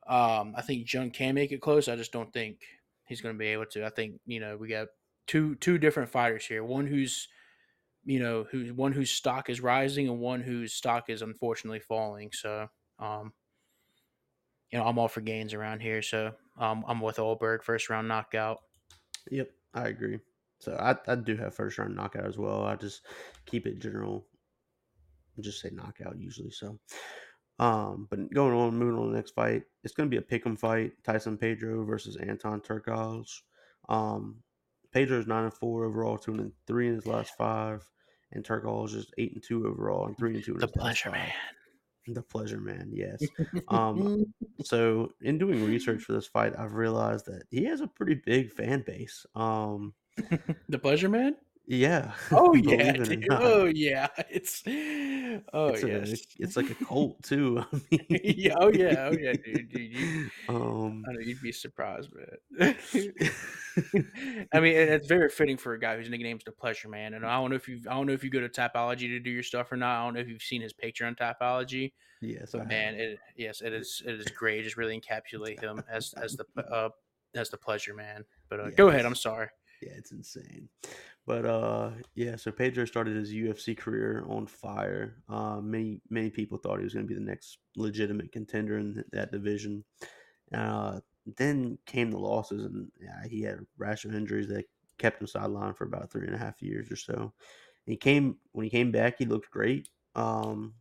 Um, 0.08 0.54
I 0.56 0.62
think 0.62 0.92
Jung 0.92 1.12
can 1.12 1.36
make 1.36 1.52
it 1.52 1.62
close. 1.62 1.88
I 1.88 1.96
just 1.96 2.12
don't 2.12 2.32
think 2.32 2.58
he's 3.08 3.22
going 3.22 3.36
to 3.36 3.40
be 3.40 3.48
able 3.48 3.66
to. 3.68 3.86
I 3.86 3.90
think 3.90 4.20
you 4.26 4.40
know 4.40 4.58
we 4.58 4.68
got 4.68 4.88
two 5.28 5.56
two 5.56 5.78
different 5.78 6.10
fighters 6.10 6.46
here. 6.46 6.64
One 6.64 6.88
who's 6.88 7.28
you 8.06 8.20
know 8.20 8.46
who 8.52 8.66
one 8.74 8.92
whose 8.92 9.12
stock 9.12 9.50
is 9.50 9.62
rising 9.62 10.08
and 10.10 10.20
one 10.20 10.42
whose 10.42 10.74
stock 10.74 11.10
is 11.10 11.22
unfortunately 11.22 11.80
falling. 11.80 12.32
So 12.34 12.68
um, 13.04 13.34
you 14.72 14.80
know 14.80 14.86
I'm 14.86 14.98
all 14.98 15.08
for 15.08 15.22
gains 15.22 15.54
around 15.54 15.82
here. 15.82 16.02
So 16.02 16.34
um, 16.58 16.84
I'm 16.88 17.02
with 17.02 17.18
Ulberg 17.18 17.64
first 17.64 17.90
round 17.90 18.08
knockout. 18.08 18.60
Yep, 19.30 19.50
I 19.74 19.88
agree. 19.88 20.20
So 20.60 20.74
I, 20.76 20.96
I 21.12 21.16
do 21.16 21.36
have 21.36 21.56
first 21.56 21.78
round 21.78 21.96
knockout 21.96 22.26
as 22.26 22.38
well. 22.38 22.64
I 22.64 22.76
just 22.76 23.02
keep 23.46 23.68
it 23.68 23.80
general. 23.80 24.26
Just 25.40 25.62
say 25.62 25.70
knockout 25.72 26.18
usually. 26.18 26.52
So 26.52 26.80
um, 27.60 28.08
but 28.10 28.34
going 28.34 28.54
on, 28.54 28.76
moving 28.76 28.98
on 28.98 29.06
to 29.06 29.12
the 29.12 29.16
next 29.16 29.32
fight, 29.32 29.64
it's 29.84 29.94
going 29.94 30.10
to 30.10 30.20
be 30.20 30.24
a 30.24 30.40
pick'em 30.40 30.58
fight: 30.58 30.94
Tyson 31.04 31.38
Pedro 31.38 31.86
versus 31.86 32.18
Anton 32.18 32.62
Turkalj. 32.62 33.28
Um, 33.90 34.38
Pedro's 34.92 35.28
nine 35.28 35.46
and 35.46 35.54
four 35.54 35.86
overall, 35.86 36.18
two 36.18 36.34
and 36.34 36.52
three 36.68 36.88
in 36.88 36.96
his 36.96 37.08
last 37.08 37.34
five, 37.38 37.88
and 38.32 38.44
Turkalj 38.44 38.96
is 38.96 39.12
eight 39.18 39.34
and 39.34 39.44
two 39.44 39.68
overall 39.68 40.08
and 40.08 40.18
three 40.18 40.36
and 40.36 40.44
two 40.44 40.54
in 40.54 40.60
the 40.60 40.68
his 40.68 40.72
pleasure 40.72 41.10
last 41.10 41.20
five. 41.20 41.28
man. 41.28 41.34
The 42.08 42.22
pleasure 42.22 42.60
man, 42.60 42.90
yes. 42.92 43.24
um, 43.70 44.34
so 44.64 45.12
in 45.22 45.38
doing 45.38 45.66
research 45.66 46.04
for 46.04 46.14
this 46.14 46.28
fight, 46.28 46.54
I've 46.58 46.74
realized 46.74 47.26
that 47.28 47.44
he 47.50 47.66
has 47.66 47.82
a 47.82 47.88
pretty 47.88 48.16
big 48.16 48.52
fan 48.52 48.84
base. 48.86 49.26
Um, 49.36 49.94
the 50.70 50.80
pleasure 50.80 51.10
man. 51.10 51.36
Yeah. 51.66 52.12
Oh 52.32 52.54
yeah, 52.56 52.76
it 52.76 53.00
or 53.00 53.04
dude. 53.06 53.28
not. 53.28 53.44
Oh 53.44 53.66
yeah. 53.66 54.08
It's 54.30 54.64
oh 55.54 55.68
it's, 55.70 55.84
a, 55.84 56.16
it's 56.40 56.58
like 56.58 56.70
a 56.70 56.86
cult 56.86 57.22
too. 57.24 57.64
I 57.72 57.82
mean, 57.92 58.06
yeah. 58.10 58.56
Oh 58.60 58.70
yeah. 58.70 59.10
Oh 59.12 59.18
yeah, 59.18 59.34
dude. 59.34 59.70
dude 59.70 59.94
you, 59.94 60.30
um, 60.50 61.04
I 61.08 61.14
know 61.14 61.20
you'd 61.20 61.42
be 61.42 61.52
surprised, 61.52 62.10
man. 62.14 62.76
I 64.54 64.60
mean, 64.60 64.76
it's 64.76 65.08
very 65.08 65.30
fitting 65.30 65.58
for 65.58 65.74
a 65.74 65.80
guy 65.80 65.96
whose 65.98 66.10
nickname's 66.10 66.44
the 66.44 66.52
Pleasure 66.52 66.90
Man. 66.90 67.14
And 67.14 67.26
I 67.26 67.36
don't 67.40 67.50
know 67.50 67.56
if 67.56 67.68
you, 67.68 67.80
I 67.90 67.94
don't 67.94 68.08
know 68.08 68.14
if 68.14 68.24
you 68.24 68.30
go 68.30 68.42
to 68.42 68.50
Tapology 68.50 69.08
to 69.08 69.20
do 69.20 69.30
your 69.30 69.44
stuff 69.44 69.72
or 69.72 69.78
not. 69.78 70.02
I 70.02 70.06
don't 70.06 70.16
know 70.16 70.20
if 70.20 70.28
you've 70.28 70.42
seen 70.42 70.62
his 70.62 70.74
picture 70.74 71.06
on 71.06 71.16
Tapology, 71.16 71.94
yes, 72.22 72.54
I 72.54 72.60
but 72.60 72.72
have. 72.72 72.96
it 72.96 73.20
yes, 73.38 73.62
it 73.62 73.74
is, 73.74 74.02
it 74.06 74.20
is 74.20 74.26
great. 74.28 74.62
It 74.62 74.64
just 74.64 74.78
really 74.78 75.00
encapsulate 75.00 75.62
him 75.62 75.84
as 75.90 76.14
as 76.22 76.36
the 76.36 76.46
uh 76.64 76.90
as 77.36 77.50
the 77.50 77.58
Pleasure 77.58 77.94
Man. 77.94 78.26
But 78.50 78.60
uh, 78.60 78.70
go 78.72 78.90
ahead. 78.90 79.06
I'm 79.06 79.16
sorry. 79.16 79.48
Yeah, 79.82 79.94
it's 79.98 80.12
insane. 80.12 80.70
But 81.26 81.46
uh 81.46 81.92
yeah, 82.16 82.36
so 82.36 82.52
Pedro 82.52 82.86
started 82.86 83.16
his 83.16 83.32
UFC 83.34 83.78
career 83.78 84.26
on 84.28 84.46
fire. 84.48 85.24
Uh 85.30 85.62
many 85.62 86.02
many 86.10 86.30
people 86.30 86.58
thought 86.58 86.80
he 86.80 86.84
was 86.84 86.94
going 86.94 87.08
to 87.08 87.14
be 87.14 87.20
the 87.20 87.26
next 87.26 87.60
legitimate 87.78 88.32
contender 88.32 88.78
in 88.78 89.04
that 89.12 89.32
division. 89.32 89.84
Uh 90.54 91.00
then 91.38 91.78
came 91.86 92.12
the 92.12 92.18
losses 92.18 92.66
and 92.66 92.92
yeah, 93.00 93.26
he 93.30 93.42
had 93.42 93.56
a 93.60 93.66
rash 93.78 94.04
of 94.04 94.14
injuries 94.14 94.50
that 94.50 94.66
kept 94.98 95.22
him 95.22 95.28
sidelined 95.28 95.78
for 95.78 95.86
about 95.86 96.12
three 96.12 96.28
and 96.28 96.36
a 96.36 96.40
half 96.40 96.62
years 96.62 96.92
or 96.92 96.98
so. 96.98 97.34
He 97.86 97.96
came 97.96 98.38
when 98.52 98.66
he 98.66 98.70
came 98.70 98.92
back, 98.92 99.18
he 99.18 99.26
looked 99.26 99.50
great. 99.52 99.90
Um 100.16 100.74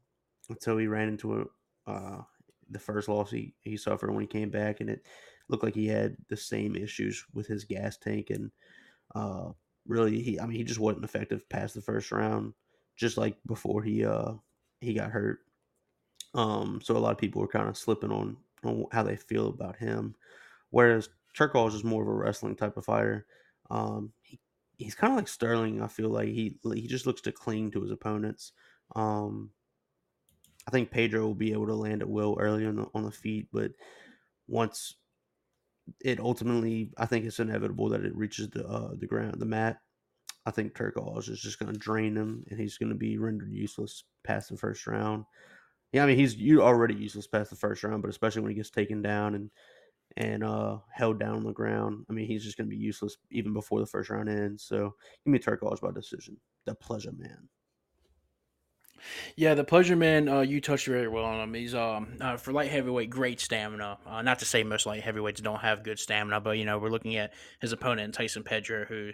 until 0.50 0.76
he 0.76 0.86
ran 0.86 1.08
into 1.08 1.40
a, 1.86 1.90
uh, 1.90 2.22
the 2.70 2.78
first 2.78 3.08
loss 3.08 3.30
he, 3.30 3.54
he 3.60 3.76
suffered 3.76 4.10
when 4.10 4.22
he 4.22 4.26
came 4.26 4.50
back, 4.50 4.80
and 4.80 4.90
it 4.90 5.06
looked 5.48 5.64
like 5.64 5.74
he 5.74 5.86
had 5.86 6.16
the 6.28 6.36
same 6.36 6.76
issues 6.76 7.24
with 7.32 7.46
his 7.46 7.64
gas 7.64 7.96
tank 7.96 8.30
and 8.30 8.50
uh, 9.14 9.50
really 9.86 10.22
he 10.22 10.40
I 10.40 10.46
mean 10.46 10.56
he 10.56 10.64
just 10.64 10.80
wasn't 10.80 11.04
effective 11.04 11.48
past 11.48 11.74
the 11.74 11.82
first 11.82 12.12
round, 12.12 12.54
just 12.96 13.16
like 13.16 13.36
before 13.46 13.82
he 13.82 14.04
uh 14.04 14.32
he 14.80 14.94
got 14.94 15.10
hurt. 15.10 15.40
Um, 16.34 16.80
so 16.82 16.96
a 16.96 16.98
lot 16.98 17.12
of 17.12 17.18
people 17.18 17.42
were 17.42 17.48
kind 17.48 17.68
of 17.68 17.76
slipping 17.76 18.10
on 18.10 18.36
on 18.64 18.86
how 18.92 19.02
they 19.02 19.16
feel 19.16 19.48
about 19.48 19.76
him, 19.76 20.14
whereas 20.70 21.08
Turkov 21.36 21.68
is 21.68 21.74
just 21.74 21.84
more 21.84 22.02
of 22.02 22.08
a 22.08 22.12
wrestling 22.12 22.56
type 22.56 22.76
of 22.76 22.84
fighter. 22.84 23.26
Um, 23.70 24.12
he, 24.22 24.38
he's 24.76 24.94
kind 24.94 25.12
of 25.12 25.16
like 25.16 25.28
Sterling. 25.28 25.82
I 25.82 25.88
feel 25.88 26.10
like 26.10 26.28
he 26.28 26.56
he 26.74 26.86
just 26.86 27.06
looks 27.06 27.20
to 27.22 27.32
cling 27.32 27.70
to 27.72 27.82
his 27.82 27.90
opponents. 27.90 28.52
Um, 28.94 29.50
I 30.66 30.70
think 30.70 30.90
Pedro 30.90 31.22
will 31.22 31.34
be 31.34 31.52
able 31.52 31.66
to 31.66 31.74
land 31.74 32.02
at 32.02 32.08
will 32.08 32.36
early 32.38 32.66
on 32.66 32.76
the 32.76 32.86
on 32.94 33.04
the 33.04 33.10
feet, 33.10 33.48
but 33.52 33.72
once 34.46 34.96
it 36.00 36.20
ultimately, 36.20 36.90
I 36.96 37.06
think 37.06 37.24
it's 37.24 37.40
inevitable 37.40 37.88
that 37.90 38.04
it 38.04 38.16
reaches 38.16 38.48
the 38.50 38.66
uh, 38.66 38.92
the 38.98 39.06
ground, 39.06 39.36
the 39.38 39.46
mat. 39.46 39.78
I 40.44 40.50
think 40.50 40.74
Turkov 40.74 41.28
is 41.28 41.40
just 41.40 41.58
going 41.58 41.72
to 41.72 41.78
drain 41.78 42.16
him, 42.16 42.44
and 42.50 42.58
he's 42.58 42.78
going 42.78 42.90
to 42.90 42.96
be 42.98 43.18
rendered 43.18 43.52
useless 43.52 44.04
past 44.24 44.50
the 44.50 44.56
first 44.56 44.86
round. 44.86 45.24
Yeah, 45.92 46.04
I 46.04 46.06
mean 46.06 46.16
he's 46.16 46.36
you 46.36 46.62
already 46.62 46.94
useless 46.94 47.26
past 47.26 47.50
the 47.50 47.56
first 47.56 47.84
round, 47.84 48.02
but 48.02 48.10
especially 48.10 48.42
when 48.42 48.50
he 48.50 48.56
gets 48.56 48.70
taken 48.70 49.02
down 49.02 49.34
and 49.34 49.50
and 50.16 50.44
uh, 50.44 50.78
held 50.92 51.18
down 51.18 51.36
on 51.36 51.44
the 51.44 51.52
ground, 51.52 52.04
I 52.08 52.12
mean 52.12 52.26
he's 52.26 52.44
just 52.44 52.56
going 52.56 52.68
to 52.68 52.76
be 52.76 52.82
useless 52.82 53.16
even 53.30 53.52
before 53.52 53.80
the 53.80 53.86
first 53.86 54.10
round 54.10 54.28
ends. 54.28 54.64
So 54.64 54.94
give 55.24 55.32
me 55.32 55.38
Turkov 55.38 55.80
by 55.80 55.90
decision. 55.92 56.36
The 56.66 56.74
pleasure 56.74 57.12
man. 57.12 57.48
Yeah, 59.36 59.54
the 59.54 59.64
pleasure 59.64 59.96
man. 59.96 60.28
Uh, 60.28 60.40
you 60.40 60.60
touched 60.60 60.86
very 60.86 61.08
well 61.08 61.24
on 61.24 61.40
him. 61.40 61.54
He's 61.54 61.74
um 61.74 62.16
uh, 62.20 62.36
for 62.36 62.52
light 62.52 62.70
heavyweight, 62.70 63.10
great 63.10 63.40
stamina. 63.40 63.98
Uh, 64.06 64.22
not 64.22 64.38
to 64.40 64.44
say 64.44 64.62
most 64.62 64.86
light 64.86 65.02
heavyweights 65.02 65.40
don't 65.40 65.60
have 65.60 65.82
good 65.84 65.98
stamina, 65.98 66.40
but 66.40 66.58
you 66.58 66.64
know 66.64 66.78
we're 66.78 66.90
looking 66.90 67.16
at 67.16 67.32
his 67.60 67.72
opponent 67.72 68.14
Tyson 68.14 68.42
Pedro, 68.42 68.84
who, 68.84 69.10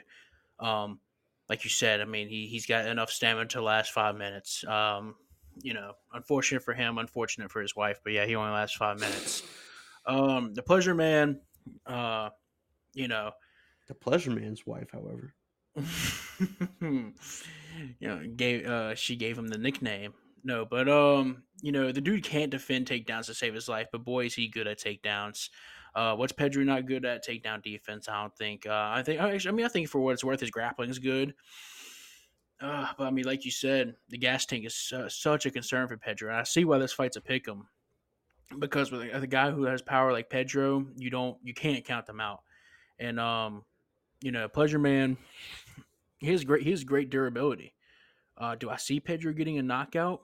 um, 0.60 1.00
like 1.48 1.64
you 1.64 1.70
said, 1.70 2.00
I 2.00 2.04
mean 2.04 2.28
he 2.28 2.46
he's 2.46 2.66
got 2.66 2.86
enough 2.86 3.10
stamina 3.10 3.48
to 3.50 3.62
last 3.62 3.92
five 3.92 4.16
minutes. 4.16 4.64
Um, 4.66 5.14
you 5.60 5.74
know, 5.74 5.92
unfortunate 6.12 6.62
for 6.62 6.74
him, 6.74 6.98
unfortunate 6.98 7.50
for 7.50 7.60
his 7.60 7.74
wife, 7.74 7.98
but 8.04 8.12
yeah, 8.12 8.26
he 8.26 8.36
only 8.36 8.52
lasts 8.52 8.76
five 8.76 9.00
minutes. 9.00 9.42
Um, 10.06 10.54
the 10.54 10.62
pleasure 10.62 10.94
man, 10.94 11.40
uh, 11.86 12.30
you 12.94 13.08
know, 13.08 13.32
the 13.88 13.94
pleasure 13.94 14.30
man's 14.30 14.66
wife, 14.66 14.90
however. 14.92 15.34
you 16.80 17.12
know, 18.00 18.26
gave 18.36 18.66
uh, 18.66 18.94
she 18.94 19.16
gave 19.16 19.38
him 19.38 19.48
the 19.48 19.58
nickname. 19.58 20.14
No, 20.44 20.64
but 20.64 20.88
um, 20.88 21.42
you 21.62 21.72
know, 21.72 21.92
the 21.92 22.00
dude 22.00 22.22
can't 22.22 22.50
defend 22.50 22.86
takedowns 22.86 23.26
to 23.26 23.34
save 23.34 23.54
his 23.54 23.68
life, 23.68 23.88
but 23.92 24.04
boy, 24.04 24.26
is 24.26 24.34
he 24.34 24.48
good 24.48 24.66
at 24.66 24.78
takedowns. 24.78 25.50
Uh, 25.94 26.14
what's 26.14 26.32
Pedro 26.32 26.62
not 26.64 26.86
good 26.86 27.04
at 27.04 27.26
takedown 27.26 27.62
defense? 27.62 28.08
I 28.08 28.20
don't 28.20 28.36
think. 28.36 28.66
Uh, 28.66 28.90
I 28.92 29.02
think. 29.02 29.20
Actually, 29.20 29.50
I 29.50 29.54
mean, 29.54 29.66
I 29.66 29.68
think 29.68 29.88
for 29.88 30.00
what 30.00 30.12
it's 30.12 30.24
worth, 30.24 30.40
his 30.40 30.50
grappling 30.50 30.90
is 30.90 30.98
good. 30.98 31.34
Uh, 32.60 32.88
but 32.96 33.06
I 33.06 33.10
mean, 33.10 33.24
like 33.24 33.44
you 33.44 33.50
said, 33.50 33.94
the 34.08 34.18
gas 34.18 34.44
tank 34.44 34.66
is 34.66 34.92
uh, 34.94 35.08
such 35.08 35.46
a 35.46 35.50
concern 35.50 35.86
for 35.88 35.96
Pedro. 35.96 36.30
And 36.30 36.38
I 36.38 36.42
see 36.42 36.64
why 36.64 36.78
this 36.78 36.92
fight's 36.92 37.16
a 37.16 37.20
pick 37.20 37.48
'em 37.48 37.68
because 38.58 38.90
with 38.90 39.02
a, 39.02 39.16
a 39.16 39.26
guy 39.26 39.50
who 39.50 39.64
has 39.64 39.82
power 39.82 40.12
like 40.12 40.30
Pedro, 40.30 40.86
you 40.96 41.10
don't, 41.10 41.36
you 41.42 41.54
can't 41.54 41.84
count 41.84 42.06
them 42.06 42.20
out. 42.20 42.40
And 42.98 43.20
um, 43.20 43.64
you 44.20 44.32
know, 44.32 44.48
Pleasure 44.48 44.78
Man, 44.78 45.16
he 46.18 46.28
has 46.28 46.44
great, 46.44 46.62
he 46.62 46.70
has 46.70 46.84
great 46.84 47.10
durability. 47.10 47.74
Uh, 48.36 48.54
do 48.54 48.70
I 48.70 48.76
see 48.76 49.00
Pedro 49.00 49.32
getting 49.32 49.58
a 49.58 49.62
knockout? 49.62 50.22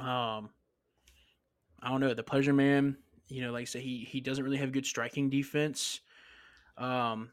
Um, 0.00 0.50
I 1.80 1.88
don't 1.88 2.00
know. 2.00 2.14
The 2.14 2.22
Pleasure 2.22 2.52
Man, 2.52 2.96
you 3.28 3.42
know, 3.42 3.52
like 3.52 3.62
I 3.62 3.64
said, 3.64 3.82
he 3.82 4.06
he 4.10 4.20
doesn't 4.20 4.42
really 4.42 4.56
have 4.56 4.72
good 4.72 4.86
striking 4.86 5.30
defense. 5.30 6.00
Um, 6.76 7.30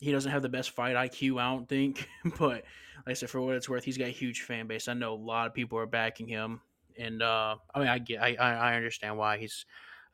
he 0.00 0.10
doesn't 0.10 0.30
have 0.30 0.42
the 0.42 0.48
best 0.48 0.70
fight 0.70 0.96
IQ, 0.96 1.40
I 1.40 1.50
don't 1.50 1.68
think. 1.68 2.08
but 2.38 2.40
like 2.40 2.64
I 3.06 3.12
said, 3.12 3.30
for 3.30 3.40
what 3.40 3.56
it's 3.56 3.68
worth, 3.68 3.84
he's 3.84 3.98
got 3.98 4.08
a 4.08 4.10
huge 4.10 4.42
fan 4.42 4.66
base. 4.66 4.88
I 4.88 4.94
know 4.94 5.12
a 5.12 5.16
lot 5.16 5.46
of 5.46 5.54
people 5.54 5.78
are 5.78 5.86
backing 5.86 6.28
him, 6.28 6.60
and 6.98 7.22
uh, 7.22 7.56
I 7.74 7.78
mean, 7.78 7.88
I 7.88 7.98
get, 7.98 8.22
I, 8.22 8.34
I 8.36 8.74
understand 8.74 9.18
why 9.18 9.38
he's 9.38 9.66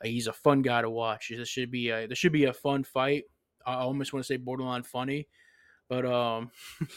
he's 0.03 0.26
a 0.26 0.32
fun 0.32 0.62
guy 0.62 0.82
to 0.82 0.91
watch. 0.91 1.32
This 1.34 1.49
should 1.49 1.70
be 1.70 1.91
a 1.91 2.07
this 2.07 2.18
should 2.18 2.32
be 2.32 2.45
a 2.45 2.53
fun 2.53 2.84
fight. 2.84 3.24
I 3.69 3.81
almost 3.81 4.12
want 4.12 4.25
to 4.25 4.27
say 4.27 4.37
borderline 4.37 4.83
funny, 4.83 5.29
but 5.89 6.07
um, 6.07 6.51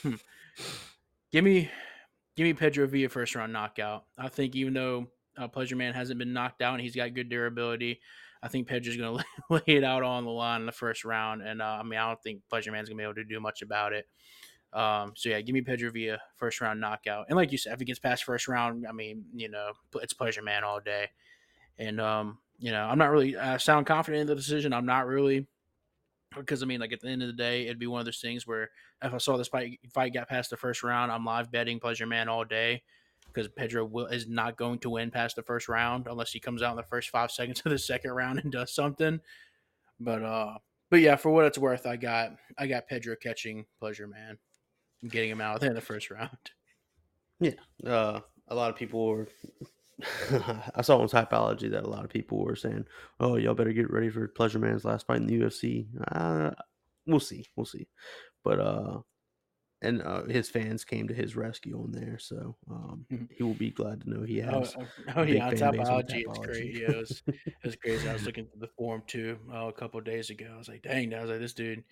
give 1.31 1.43
me 1.43 1.69
give 2.35 2.45
me 2.45 2.53
Pedro 2.53 2.87
via 2.87 3.09
first 3.09 3.35
round 3.35 3.53
knockout. 3.53 4.05
I 4.17 4.29
think 4.29 4.55
even 4.55 4.73
though 4.73 5.07
uh, 5.37 5.47
Pleasure 5.47 5.75
Man 5.75 5.93
hasn't 5.93 6.19
been 6.19 6.33
knocked 6.33 6.61
out 6.61 6.73
and 6.73 6.81
he's 6.81 6.95
got 6.95 7.13
good 7.13 7.29
durability, 7.29 7.99
I 8.41 8.47
think 8.47 8.67
Pedro's 8.67 8.97
going 8.97 9.17
to 9.19 9.25
lay 9.49 9.75
it 9.75 9.83
out 9.83 10.03
on 10.03 10.25
the 10.25 10.31
line 10.31 10.61
in 10.61 10.65
the 10.65 10.71
first 10.71 11.05
round. 11.05 11.41
And 11.41 11.61
uh, 11.61 11.79
I 11.79 11.83
mean, 11.83 11.99
I 11.99 12.07
don't 12.07 12.21
think 12.21 12.41
Pleasure 12.49 12.71
Man's 12.71 12.89
going 12.89 12.97
to 12.97 13.01
be 13.01 13.05
able 13.05 13.15
to 13.15 13.23
do 13.23 13.39
much 13.39 13.61
about 13.61 13.93
it. 13.93 14.07
Um, 14.73 15.13
so 15.15 15.29
yeah, 15.29 15.41
give 15.41 15.53
me 15.53 15.61
Pedro 15.61 15.91
via 15.91 16.21
first 16.37 16.61
round 16.61 16.79
knockout. 16.79 17.25
And 17.27 17.35
like 17.35 17.51
you 17.51 17.57
said, 17.57 17.73
if 17.73 17.79
he 17.79 17.85
gets 17.85 17.99
past 17.99 18.23
first 18.23 18.47
round, 18.47 18.85
I 18.87 18.93
mean, 18.93 19.25
you 19.35 19.49
know, 19.49 19.71
it's 19.95 20.13
Pleasure 20.13 20.41
Man 20.41 20.63
all 20.63 20.79
day. 20.79 21.09
And 21.77 21.99
um, 21.99 22.37
you 22.59 22.71
know, 22.71 22.83
I'm 22.83 22.97
not 22.97 23.11
really 23.11 23.35
I 23.35 23.57
sound 23.57 23.85
confident 23.85 24.21
in 24.21 24.27
the 24.27 24.35
decision. 24.35 24.71
I'm 24.71 24.85
not 24.85 25.07
really 25.07 25.47
because 26.35 26.63
I 26.63 26.65
mean, 26.65 26.79
like 26.79 26.93
at 26.93 27.01
the 27.01 27.09
end 27.09 27.21
of 27.21 27.27
the 27.27 27.33
day, 27.33 27.65
it'd 27.65 27.79
be 27.79 27.87
one 27.87 27.99
of 27.99 28.05
those 28.05 28.19
things 28.19 28.47
where 28.47 28.69
if 29.01 29.13
I 29.13 29.17
saw 29.17 29.37
this 29.37 29.47
fight 29.47 29.79
fight 29.93 30.13
got 30.13 30.29
past 30.29 30.49
the 30.49 30.57
first 30.57 30.83
round, 30.83 31.11
I'm 31.11 31.25
live 31.25 31.51
betting 31.51 31.79
Pleasure 31.79 32.05
Man 32.05 32.29
all 32.29 32.45
day 32.45 32.83
because 33.27 33.49
Pedro 33.49 33.85
will, 33.85 34.07
is 34.07 34.27
not 34.27 34.57
going 34.57 34.79
to 34.79 34.89
win 34.89 35.11
past 35.11 35.35
the 35.35 35.43
first 35.43 35.67
round 35.67 36.07
unless 36.07 36.31
he 36.31 36.39
comes 36.39 36.61
out 36.61 36.71
in 36.71 36.77
the 36.77 36.83
first 36.83 37.09
five 37.09 37.31
seconds 37.31 37.61
of 37.65 37.71
the 37.71 37.77
second 37.77 38.11
round 38.11 38.39
and 38.39 38.51
does 38.51 38.73
something. 38.73 39.19
But 39.99 40.23
uh, 40.23 40.57
but 40.89 41.01
yeah, 41.01 41.15
for 41.15 41.31
what 41.31 41.45
it's 41.45 41.57
worth, 41.57 41.85
I 41.85 41.95
got 41.95 42.31
I 42.57 42.67
got 42.67 42.87
Pedro 42.87 43.15
catching 43.15 43.65
Pleasure 43.79 44.07
Man, 44.07 44.37
and 45.01 45.11
getting 45.11 45.29
him 45.29 45.41
out 45.41 45.59
there 45.59 45.69
in 45.69 45.75
the 45.75 45.81
first 45.81 46.09
round. 46.11 46.29
Yeah, 47.39 47.53
uh, 47.85 48.19
a 48.47 48.55
lot 48.55 48.69
of 48.69 48.75
people 48.75 49.07
were. 49.07 49.27
I 50.75 50.81
saw 50.81 50.99
on 50.99 51.07
Tapology 51.07 51.69
that 51.71 51.83
a 51.83 51.89
lot 51.89 52.03
of 52.03 52.09
people 52.09 52.43
were 52.43 52.55
saying, 52.55 52.85
"Oh, 53.19 53.37
y'all 53.37 53.53
better 53.53 53.73
get 53.73 53.91
ready 53.91 54.09
for 54.09 54.27
Pleasure 54.27 54.59
Man's 54.59 54.85
last 54.85 55.07
fight 55.07 55.17
in 55.17 55.27
the 55.27 55.39
UFC." 55.39 55.87
Uh, 56.11 56.51
we'll 57.05 57.19
see, 57.19 57.45
we'll 57.55 57.65
see, 57.65 57.87
but 58.43 58.59
uh, 58.59 58.99
and 59.81 60.01
uh, 60.03 60.23
his 60.25 60.49
fans 60.49 60.83
came 60.85 61.07
to 61.07 61.13
his 61.13 61.35
rescue 61.35 61.79
on 61.81 61.91
there, 61.91 62.19
so 62.19 62.55
um, 62.69 63.05
mm-hmm. 63.11 63.25
he 63.35 63.43
will 63.43 63.55
be 63.55 63.71
glad 63.71 64.01
to 64.01 64.09
know 64.09 64.21
he 64.21 64.41
oh, 64.41 64.59
has. 64.59 64.75
Oh, 64.77 64.85
oh 65.17 65.23
yeah, 65.23 65.47
on 65.47 65.53
Tapology, 65.53 66.23
it's 66.27 66.39
great. 66.39 66.75
Yeah, 66.75 66.91
it 66.91 66.97
was, 66.97 67.23
it 67.27 67.53
was 67.63 67.75
crazy. 67.75 68.07
I 68.07 68.13
was 68.13 68.25
looking 68.25 68.45
through 68.45 68.61
the 68.61 68.69
forum 68.77 69.01
too 69.07 69.39
uh, 69.51 69.67
a 69.67 69.73
couple 69.73 69.99
days 70.01 70.29
ago. 70.29 70.47
I 70.53 70.57
was 70.57 70.67
like, 70.67 70.83
dang, 70.83 71.13
I 71.13 71.21
was 71.21 71.31
like, 71.31 71.39
this 71.39 71.53
dude, 71.53 71.83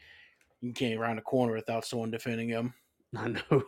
you 0.62 0.74
can't 0.74 1.00
around 1.00 1.16
the 1.16 1.24
corner 1.24 1.54
without 1.54 1.86
someone 1.86 2.12
defending 2.12 2.50
him. 2.50 2.74
I 3.18 3.30
know. 3.30 3.64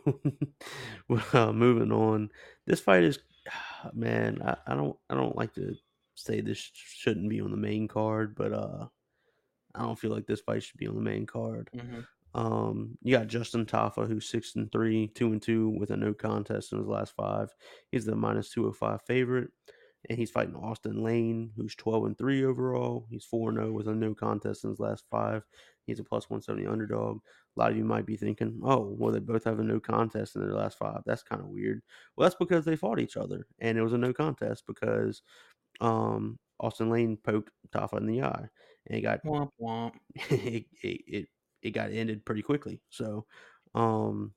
well, 1.08 1.26
uh, 1.34 1.52
moving 1.52 1.92
on, 1.92 2.30
this 2.68 2.80
fight 2.80 3.04
is, 3.04 3.18
man, 3.94 4.42
I, 4.44 4.58
I, 4.68 4.76
don't, 4.76 4.96
I 5.10 5.16
don't 5.16 5.36
like 5.36 5.54
to 5.56 5.76
say 6.16 6.42
this 6.42 6.70
shouldn't 6.74 7.30
be 7.30 7.42
on 7.42 7.52
the 7.52 7.58
main 7.58 7.88
card, 7.88 8.36
but 8.36 8.54
uh, 8.54 8.88
I 9.76 9.82
don't 9.82 10.00
feel 10.00 10.12
like 10.12 10.28
this 10.28 10.42
fight 10.42 10.64
should 10.64 10.78
be 10.78 10.88
on 10.88 10.96
the 10.96 11.02
main 11.02 11.26
card. 11.26 11.70
Mm-hmm. 11.76 12.02
Um, 12.34 12.98
you 13.02 13.18
got 13.18 13.28
Justin 13.28 13.66
Tafa, 13.66 14.08
who's 14.08 14.30
six 14.30 14.56
and 14.56 14.72
three, 14.72 15.08
two 15.08 15.28
and 15.28 15.42
two 15.42 15.70
with 15.70 15.92
a 15.92 15.98
no 15.98 16.14
contest 16.14 16.72
in 16.72 16.80
his 16.80 16.88
last 16.88 17.14
five. 17.16 17.54
He's 17.92 18.06
the 18.06 18.16
minus 18.16 18.50
two 18.50 18.62
hundred 18.62 18.70
oh 18.70 18.74
five 18.74 19.02
favorite, 19.06 19.50
and 20.10 20.18
he's 20.18 20.32
fighting 20.32 20.56
Austin 20.56 21.04
Lane, 21.04 21.52
who's 21.58 21.76
twelve 21.76 22.06
and 22.06 22.18
three 22.18 22.46
overall. 22.46 23.06
He's 23.10 23.26
four 23.26 23.50
and 23.50 23.58
zero 23.58 23.70
oh 23.70 23.74
with 23.74 23.88
a 23.88 23.96
no 23.96 24.14
contest 24.14 24.64
in 24.64 24.70
his 24.70 24.80
last 24.80 25.04
five. 25.12 25.44
He's 25.86 26.00
a 26.00 26.04
plus 26.06 26.30
one 26.30 26.42
seventy 26.42 26.68
underdog. 26.68 27.20
A 27.56 27.60
lot 27.60 27.72
of 27.72 27.78
you 27.78 27.84
might 27.84 28.06
be 28.06 28.16
thinking, 28.16 28.62
oh, 28.64 28.96
well, 28.98 29.12
they 29.12 29.20
both 29.20 29.44
have 29.44 29.60
a 29.60 29.64
no 29.64 29.80
contest 29.80 30.36
in 30.36 30.42
their 30.42 30.54
last 30.54 30.78
five. 30.78 31.02
That's 31.06 31.24
kind 31.24 31.42
of 31.42 31.48
weird. 31.48 31.82
Well, 32.16 32.26
that's 32.26 32.36
because 32.40 32.64
they 32.64 32.78
fought 32.78 33.00
each 33.00 33.18
other, 33.18 33.46
and 33.60 33.78
it 33.78 33.84
was 33.84 33.94
a 33.94 33.98
no 33.98 34.14
contest 34.14 34.64
because 34.68 35.22
um, 35.82 36.40
Austin 36.60 36.90
Lane 36.90 37.18
poked 37.18 37.52
Tafa 37.74 37.98
in 37.98 38.06
the 38.06 38.24
eye, 38.24 38.48
and 38.88 38.98
it 38.98 39.02
got 39.02 39.24
womp 39.26 39.50
womp. 39.62 39.94
it, 40.30 40.66
it, 40.82 41.02
it 41.08 41.28
it 41.62 41.72
got 41.72 41.92
ended 41.92 42.26
pretty 42.26 42.42
quickly. 42.42 42.82
So, 42.90 43.26
um, 43.76 44.34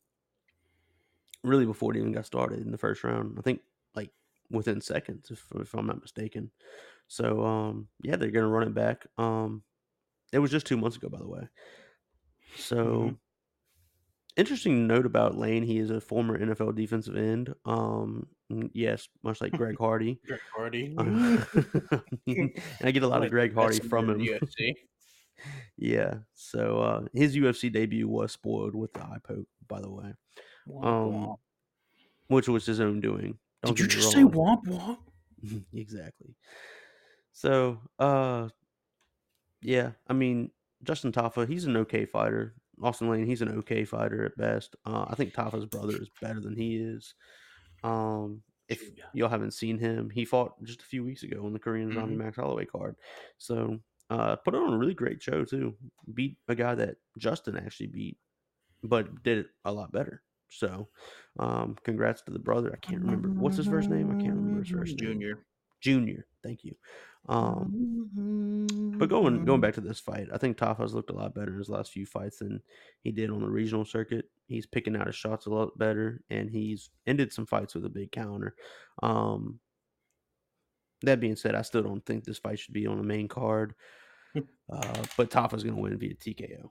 really 1.42 1.66
before 1.66 1.94
it 1.94 1.98
even 1.98 2.12
got 2.12 2.26
started 2.26 2.60
in 2.60 2.72
the 2.72 2.78
first 2.78 3.04
round, 3.04 3.36
I 3.38 3.42
think 3.42 3.60
like 3.94 4.10
within 4.50 4.80
seconds, 4.80 5.30
if, 5.30 5.44
if 5.54 5.74
I'm 5.74 5.86
not 5.86 6.00
mistaken. 6.00 6.50
So, 7.06 7.44
um, 7.44 7.88
yeah, 8.02 8.16
they're 8.16 8.30
gonna 8.30 8.48
run 8.48 8.66
it 8.66 8.74
back. 8.74 9.06
Um, 9.18 9.62
it 10.32 10.38
was 10.38 10.50
just 10.50 10.66
two 10.66 10.76
months 10.76 10.96
ago, 10.96 11.08
by 11.08 11.18
the 11.18 11.28
way. 11.28 11.48
So, 12.56 12.76
mm-hmm. 12.76 13.14
interesting 14.36 14.86
note 14.86 15.06
about 15.06 15.36
Lane: 15.36 15.62
he 15.62 15.78
is 15.78 15.90
a 15.90 16.00
former 16.00 16.38
NFL 16.38 16.74
defensive 16.74 17.16
end. 17.16 17.54
Um, 17.64 18.26
yes, 18.72 19.08
much 19.22 19.40
like 19.40 19.52
Greg 19.52 19.76
Hardy. 19.78 20.20
Greg 20.26 20.40
Hardy. 20.54 20.94
and 22.26 22.52
I 22.82 22.90
get 22.90 23.02
a 23.02 23.08
lot 23.08 23.24
of 23.24 23.30
Greg 23.30 23.54
Hardy 23.54 23.80
from 23.80 24.10
him. 24.10 24.20
UFC 24.20 24.74
yeah. 25.76 26.14
So 26.34 26.78
uh, 26.80 27.00
his 27.12 27.36
UFC 27.36 27.72
debut 27.72 28.08
was 28.08 28.32
spoiled 28.32 28.74
with 28.74 28.92
the 28.92 29.00
eye 29.00 29.18
poke, 29.22 29.46
by 29.68 29.80
the 29.80 29.90
way, 29.90 30.14
um, 30.82 31.36
which 32.28 32.48
was 32.48 32.66
his 32.66 32.80
own 32.80 33.00
doing. 33.00 33.38
Don't 33.62 33.76
Did 33.76 33.82
you 33.82 33.88
get 33.88 33.96
me 33.96 34.02
just 34.02 34.12
say 34.12 34.24
wrong. 34.24 34.62
womp 34.64 34.98
womp? 35.42 35.64
exactly. 35.74 36.34
So, 37.32 37.80
uh, 37.98 38.48
yeah, 39.62 39.92
I 40.06 40.12
mean, 40.12 40.50
Justin 40.84 41.12
Tafa, 41.12 41.48
he's 41.48 41.64
an 41.64 41.76
okay 41.78 42.06
fighter. 42.06 42.54
Austin 42.82 43.08
Lane, 43.10 43.26
he's 43.26 43.42
an 43.42 43.48
okay 43.58 43.84
fighter 43.84 44.24
at 44.24 44.36
best. 44.36 44.76
Uh, 44.84 45.04
I 45.08 45.14
think 45.14 45.32
Tafa's 45.32 45.66
brother 45.66 45.96
is 45.96 46.10
better 46.20 46.40
than 46.40 46.56
he 46.56 46.76
is. 46.76 47.14
Um, 47.82 48.42
if 48.68 48.82
y'all 49.12 49.28
haven't 49.28 49.52
seen 49.52 49.78
him, 49.78 50.10
he 50.10 50.24
fought 50.24 50.54
just 50.64 50.82
a 50.82 50.86
few 50.86 51.04
weeks 51.04 51.22
ago 51.22 51.44
on 51.44 51.52
the 51.52 51.58
Korean 51.58 51.92
Zombie 51.92 52.14
Mhm. 52.14 52.18
Max 52.18 52.36
Holloway 52.36 52.64
card. 52.64 52.96
So, 53.38 53.78
uh, 54.10 54.36
put 54.36 54.54
on 54.54 54.72
a 54.72 54.78
really 54.78 54.94
great 54.94 55.22
show 55.22 55.44
too. 55.44 55.76
Beat 56.14 56.38
a 56.48 56.54
guy 56.54 56.74
that 56.74 56.96
Justin 57.18 57.56
actually 57.56 57.88
beat, 57.88 58.18
but 58.82 59.22
did 59.22 59.38
it 59.38 59.46
a 59.64 59.72
lot 59.72 59.92
better. 59.92 60.22
So, 60.48 60.88
um, 61.38 61.76
congrats 61.84 62.22
to 62.22 62.32
the 62.32 62.38
brother. 62.38 62.72
I 62.72 62.76
can't 62.76 63.02
remember 63.02 63.28
what's 63.28 63.56
his 63.56 63.66
first 63.66 63.88
name. 63.90 64.10
I 64.10 64.14
can't 64.22 64.34
remember 64.36 64.60
his 64.60 64.70
first 64.70 64.98
name. 65.00 65.10
Junior. 65.12 65.46
Junior. 65.80 66.26
Thank 66.44 66.62
you. 66.62 66.74
Um, 67.26 68.66
but 68.98 69.08
going 69.08 69.44
going 69.46 69.60
back 69.60 69.74
to 69.74 69.80
this 69.80 69.98
fight, 69.98 70.28
I 70.32 70.36
think 70.36 70.58
Tafa's 70.58 70.94
looked 70.94 71.10
a 71.10 71.14
lot 71.14 71.34
better 71.34 71.52
in 71.52 71.58
his 71.58 71.70
last 71.70 71.90
few 71.90 72.04
fights 72.04 72.38
than 72.38 72.60
he 73.00 73.10
did 73.10 73.30
on 73.30 73.40
the 73.40 73.48
regional 73.48 73.84
circuit. 73.84 74.26
He's 74.46 74.66
picking 74.66 74.94
out 74.94 75.06
his 75.06 75.16
shots 75.16 75.46
a 75.46 75.50
lot 75.50 75.76
better, 75.78 76.22
and 76.28 76.50
he's 76.50 76.90
ended 77.06 77.32
some 77.32 77.46
fights 77.46 77.74
with 77.74 77.86
a 77.86 77.88
big 77.88 78.12
counter. 78.12 78.54
Um, 79.02 79.58
that 81.02 81.20
being 81.20 81.36
said, 81.36 81.54
I 81.54 81.62
still 81.62 81.82
don't 81.82 82.04
think 82.04 82.24
this 82.24 82.38
fight 82.38 82.58
should 82.58 82.74
be 82.74 82.86
on 82.86 82.98
the 82.98 83.04
main 83.04 83.28
card. 83.28 83.74
Uh, 84.36 85.02
but 85.16 85.30
Tafa's 85.30 85.62
going 85.62 85.76
to 85.76 85.80
win 85.82 85.98
via 85.98 86.14
TKO. 86.14 86.70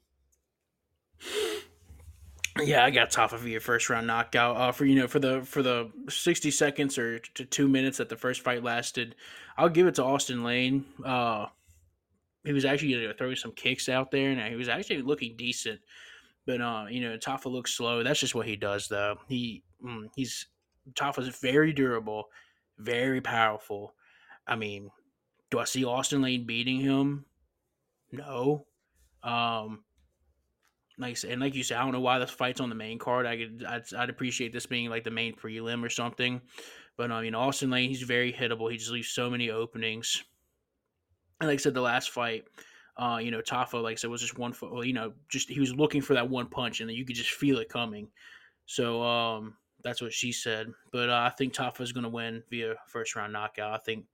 Yeah, 2.62 2.86
I 2.86 2.92
got 2.92 3.10
Tafa 3.10 3.40
via 3.40 3.60
first 3.60 3.90
round 3.90 4.06
knockout. 4.06 4.58
Uh, 4.58 4.72
for 4.72 4.86
you 4.86 4.96
know, 4.96 5.08
for 5.08 5.20
the 5.20 5.42
for 5.42 5.64
the 5.64 5.92
sixty 6.10 6.52
seconds 6.52 6.98
or 6.98 7.20
to 7.20 7.46
two 7.46 7.68
minutes 7.68 7.98
that 7.98 8.10
the 8.10 8.16
first 8.16 8.42
fight 8.42 8.64
lasted, 8.64 9.16
I'll 9.58 9.70
give 9.70 9.88
it 9.88 9.96
to 9.96 10.04
Austin 10.04 10.44
Lane. 10.44 10.86
Uh, 11.04 11.48
he 12.44 12.54
was 12.54 12.66
actually 12.66 12.94
going 12.94 13.08
to 13.08 13.14
throw 13.14 13.34
some 13.34 13.54
kicks 13.54 13.90
out 13.90 14.12
there, 14.12 14.30
and 14.30 14.40
he 14.40 14.56
was 14.56 14.70
actually 14.70 15.02
looking 15.02 15.36
decent. 15.36 15.80
But 16.46 16.62
uh, 16.62 16.86
you 16.90 17.02
know, 17.02 17.18
Tafa 17.18 17.46
looks 17.46 17.74
slow. 17.74 18.04
That's 18.04 18.20
just 18.20 18.36
what 18.36 18.46
he 18.46 18.56
does, 18.56 18.88
though. 18.88 19.18
He 19.28 19.64
mm, 19.84 20.10
he's 20.16 20.46
Tafa's 20.94 21.36
very 21.40 21.74
durable, 21.74 22.26
very 22.78 23.22
powerful. 23.22 23.96
I 24.46 24.58
mean, 24.58 24.92
do 25.50 25.58
I 25.58 25.64
see 25.64 25.86
Austin 25.86 26.22
Lane 26.22 26.46
beating 26.46 26.82
him? 26.82 27.26
No. 28.12 28.68
Um, 29.24 29.86
like 31.04 31.18
and 31.28 31.42
like 31.42 31.56
you 31.56 31.64
said, 31.64 31.78
I 31.78 31.84
don't 31.84 31.92
know 31.92 32.00
why 32.00 32.20
this 32.20 32.32
fight's 32.32 32.60
on 32.60 32.70
the 32.70 32.76
main 32.76 32.98
card. 32.98 33.26
I 33.26 33.38
could, 33.38 33.66
I'd, 33.68 33.94
I'd 33.94 34.10
appreciate 34.10 34.54
this 34.54 34.66
being 34.66 34.90
like 34.90 35.04
the 35.04 35.12
main 35.12 35.36
prelim 35.36 35.84
or 35.84 35.90
something. 35.90 36.42
But 36.98 37.12
I 37.12 37.22
mean, 37.22 37.36
Austin 37.36 37.70
Lane, 37.70 37.90
he's 37.90 38.02
very 38.02 38.32
hittable. 38.32 38.72
He 38.72 38.78
just 38.78 38.92
leaves 38.92 39.10
so 39.10 39.30
many 39.30 39.50
openings. 39.50 40.24
And 41.40 41.50
like 41.50 41.60
I 41.60 41.62
said, 41.62 41.74
the 41.74 41.82
last 41.82 42.12
fight, 42.12 42.46
uh, 42.98 43.20
you 43.22 43.32
know, 43.32 43.42
Tafa, 43.42 43.82
like 43.82 43.94
I 43.94 43.96
said, 43.96 44.10
was 44.10 44.22
just 44.22 44.38
one 44.38 44.54
foot. 44.54 44.72
Well, 44.72 44.86
you 44.86 44.94
know, 44.94 45.14
just 45.30 45.50
he 45.50 45.60
was 45.60 45.76
looking 45.76 46.02
for 46.02 46.14
that 46.14 46.30
one 46.30 46.48
punch, 46.48 46.82
and 46.82 46.92
you 46.92 47.06
could 47.06 47.16
just 47.16 47.32
feel 47.32 47.58
it 47.60 47.70
coming. 47.70 48.08
So 48.66 49.02
um, 49.02 49.56
that's 49.84 50.02
what 50.02 50.14
she 50.14 50.32
said. 50.32 50.68
But 50.92 51.10
uh, 51.10 51.24
I 51.26 51.30
think 51.30 51.54
Tafa 51.54 51.82
is 51.82 51.92
going 51.92 52.04
to 52.04 52.10
win 52.10 52.44
via 52.50 52.76
first 52.88 53.16
round 53.16 53.34
knockout. 53.34 53.74
I 53.74 53.80
think, 53.80 54.06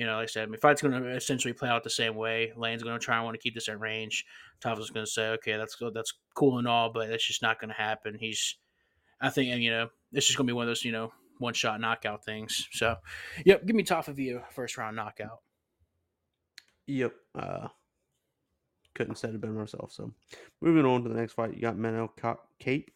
you 0.00 0.06
know, 0.06 0.14
like 0.16 0.22
I 0.22 0.26
said, 0.26 0.44
I 0.44 0.46
mean, 0.46 0.58
fight's 0.58 0.80
going 0.80 0.94
to 0.94 1.10
essentially 1.10 1.52
play 1.52 1.68
out 1.68 1.84
the 1.84 1.90
same 1.90 2.14
way. 2.14 2.54
Lane's 2.56 2.82
going 2.82 2.98
to 2.98 3.04
try 3.04 3.16
and 3.16 3.24
want 3.26 3.34
to 3.34 3.38
keep 3.38 3.54
this 3.54 3.68
at 3.68 3.78
range. 3.78 4.24
Tafa's 4.64 4.88
going 4.88 5.04
to 5.04 5.12
say, 5.12 5.28
okay, 5.32 5.58
that's 5.58 5.76
that's 5.92 6.14
cool 6.34 6.56
and 6.56 6.66
all, 6.66 6.90
but 6.90 7.10
that's 7.10 7.26
just 7.26 7.42
not 7.42 7.60
going 7.60 7.68
to 7.68 7.74
happen. 7.74 8.16
He's, 8.18 8.56
I 9.20 9.28
think, 9.28 9.52
and 9.52 9.62
you 9.62 9.70
know, 9.70 9.88
it's 10.14 10.26
just 10.26 10.38
going 10.38 10.46
to 10.46 10.50
be 10.50 10.56
one 10.56 10.62
of 10.64 10.68
those, 10.68 10.86
you 10.86 10.92
know, 10.92 11.12
one 11.36 11.52
shot 11.52 11.82
knockout 11.82 12.24
things. 12.24 12.66
So, 12.72 12.96
yep, 13.44 13.66
give 13.66 13.76
me 13.76 13.82
Tafa 13.82 14.14
via 14.14 14.42
first 14.52 14.78
round 14.78 14.96
knockout. 14.96 15.40
Yep. 16.86 17.12
Uh, 17.38 17.68
couldn't 18.94 19.18
said 19.18 19.34
it 19.34 19.40
better 19.42 19.52
myself. 19.52 19.92
So, 19.92 20.14
moving 20.62 20.86
on 20.86 21.02
to 21.02 21.10
the 21.10 21.20
next 21.20 21.34
fight, 21.34 21.52
you 21.52 21.60
got 21.60 21.76
Manel 21.76 22.08
Ca- 22.16 22.40
Kape, 22.58 22.90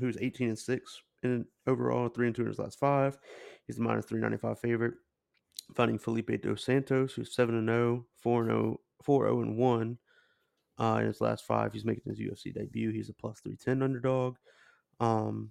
who's 0.00 0.16
18 0.18 0.48
and 0.48 0.58
6 0.58 1.02
in 1.22 1.44
overall, 1.66 2.08
3 2.08 2.28
and 2.28 2.34
2 2.34 2.40
in 2.40 2.48
his 2.48 2.58
last 2.58 2.78
five. 2.78 3.18
He's 3.66 3.76
the 3.76 3.82
minus 3.82 4.06
395 4.06 4.58
favorite. 4.58 4.94
Fighting 5.74 5.98
Felipe 5.98 6.42
Dos 6.42 6.64
Santos, 6.64 7.14
who's 7.14 7.34
7 7.34 7.54
and 7.54 7.68
0, 7.68 8.06
4 8.22 8.42
and 8.42 8.50
0, 8.50 8.80
4 9.02 9.24
0 9.24 9.42
and 9.42 9.56
1 9.56 9.98
uh, 10.78 10.98
in 11.00 11.06
his 11.06 11.20
last 11.20 11.44
five. 11.44 11.72
He's 11.72 11.84
making 11.84 12.04
his 12.06 12.20
UFC 12.20 12.54
debut. 12.54 12.90
He's 12.90 13.08
a 13.08 13.14
plus 13.14 13.40
310 13.40 13.82
underdog. 13.82 14.36
Um, 15.00 15.50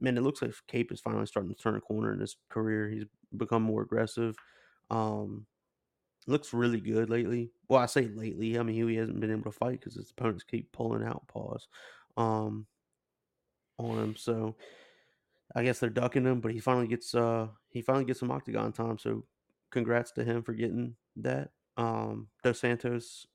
man, 0.00 0.18
it 0.18 0.22
looks 0.22 0.42
like 0.42 0.52
Kape 0.68 0.92
is 0.92 1.00
finally 1.00 1.26
starting 1.26 1.52
to 1.54 1.60
turn 1.60 1.76
a 1.76 1.80
corner 1.80 2.12
in 2.12 2.20
his 2.20 2.36
career. 2.50 2.88
He's 2.88 3.04
become 3.36 3.62
more 3.62 3.82
aggressive. 3.82 4.36
Um, 4.90 5.46
looks 6.26 6.52
really 6.52 6.80
good 6.80 7.10
lately. 7.10 7.50
Well, 7.68 7.80
I 7.80 7.86
say 7.86 8.08
lately. 8.08 8.58
I 8.58 8.62
mean, 8.62 8.88
he 8.88 8.96
hasn't 8.96 9.20
been 9.20 9.30
able 9.30 9.50
to 9.50 9.58
fight 9.58 9.80
because 9.80 9.94
his 9.94 10.10
opponents 10.10 10.44
keep 10.44 10.72
pulling 10.72 11.04
out 11.04 11.26
paws 11.28 11.68
um, 12.16 12.66
on 13.78 13.98
him. 13.98 14.16
So 14.16 14.56
I 15.54 15.62
guess 15.62 15.78
they're 15.78 15.90
ducking 15.90 16.24
him, 16.24 16.40
but 16.40 16.52
he 16.52 16.60
finally 16.60 16.88
gets 16.88 17.14
uh 17.14 17.48
he 17.68 17.82
finally 17.82 18.04
gets 18.04 18.20
some 18.20 18.30
octagon 18.30 18.72
time. 18.72 18.98
So 18.98 19.24
congrats 19.74 20.12
to 20.12 20.24
him 20.24 20.42
for 20.42 20.54
getting 20.54 20.96
that. 21.16 21.50
Um, 21.76 22.28
Dos 22.42 22.60
Santos, 22.60 23.26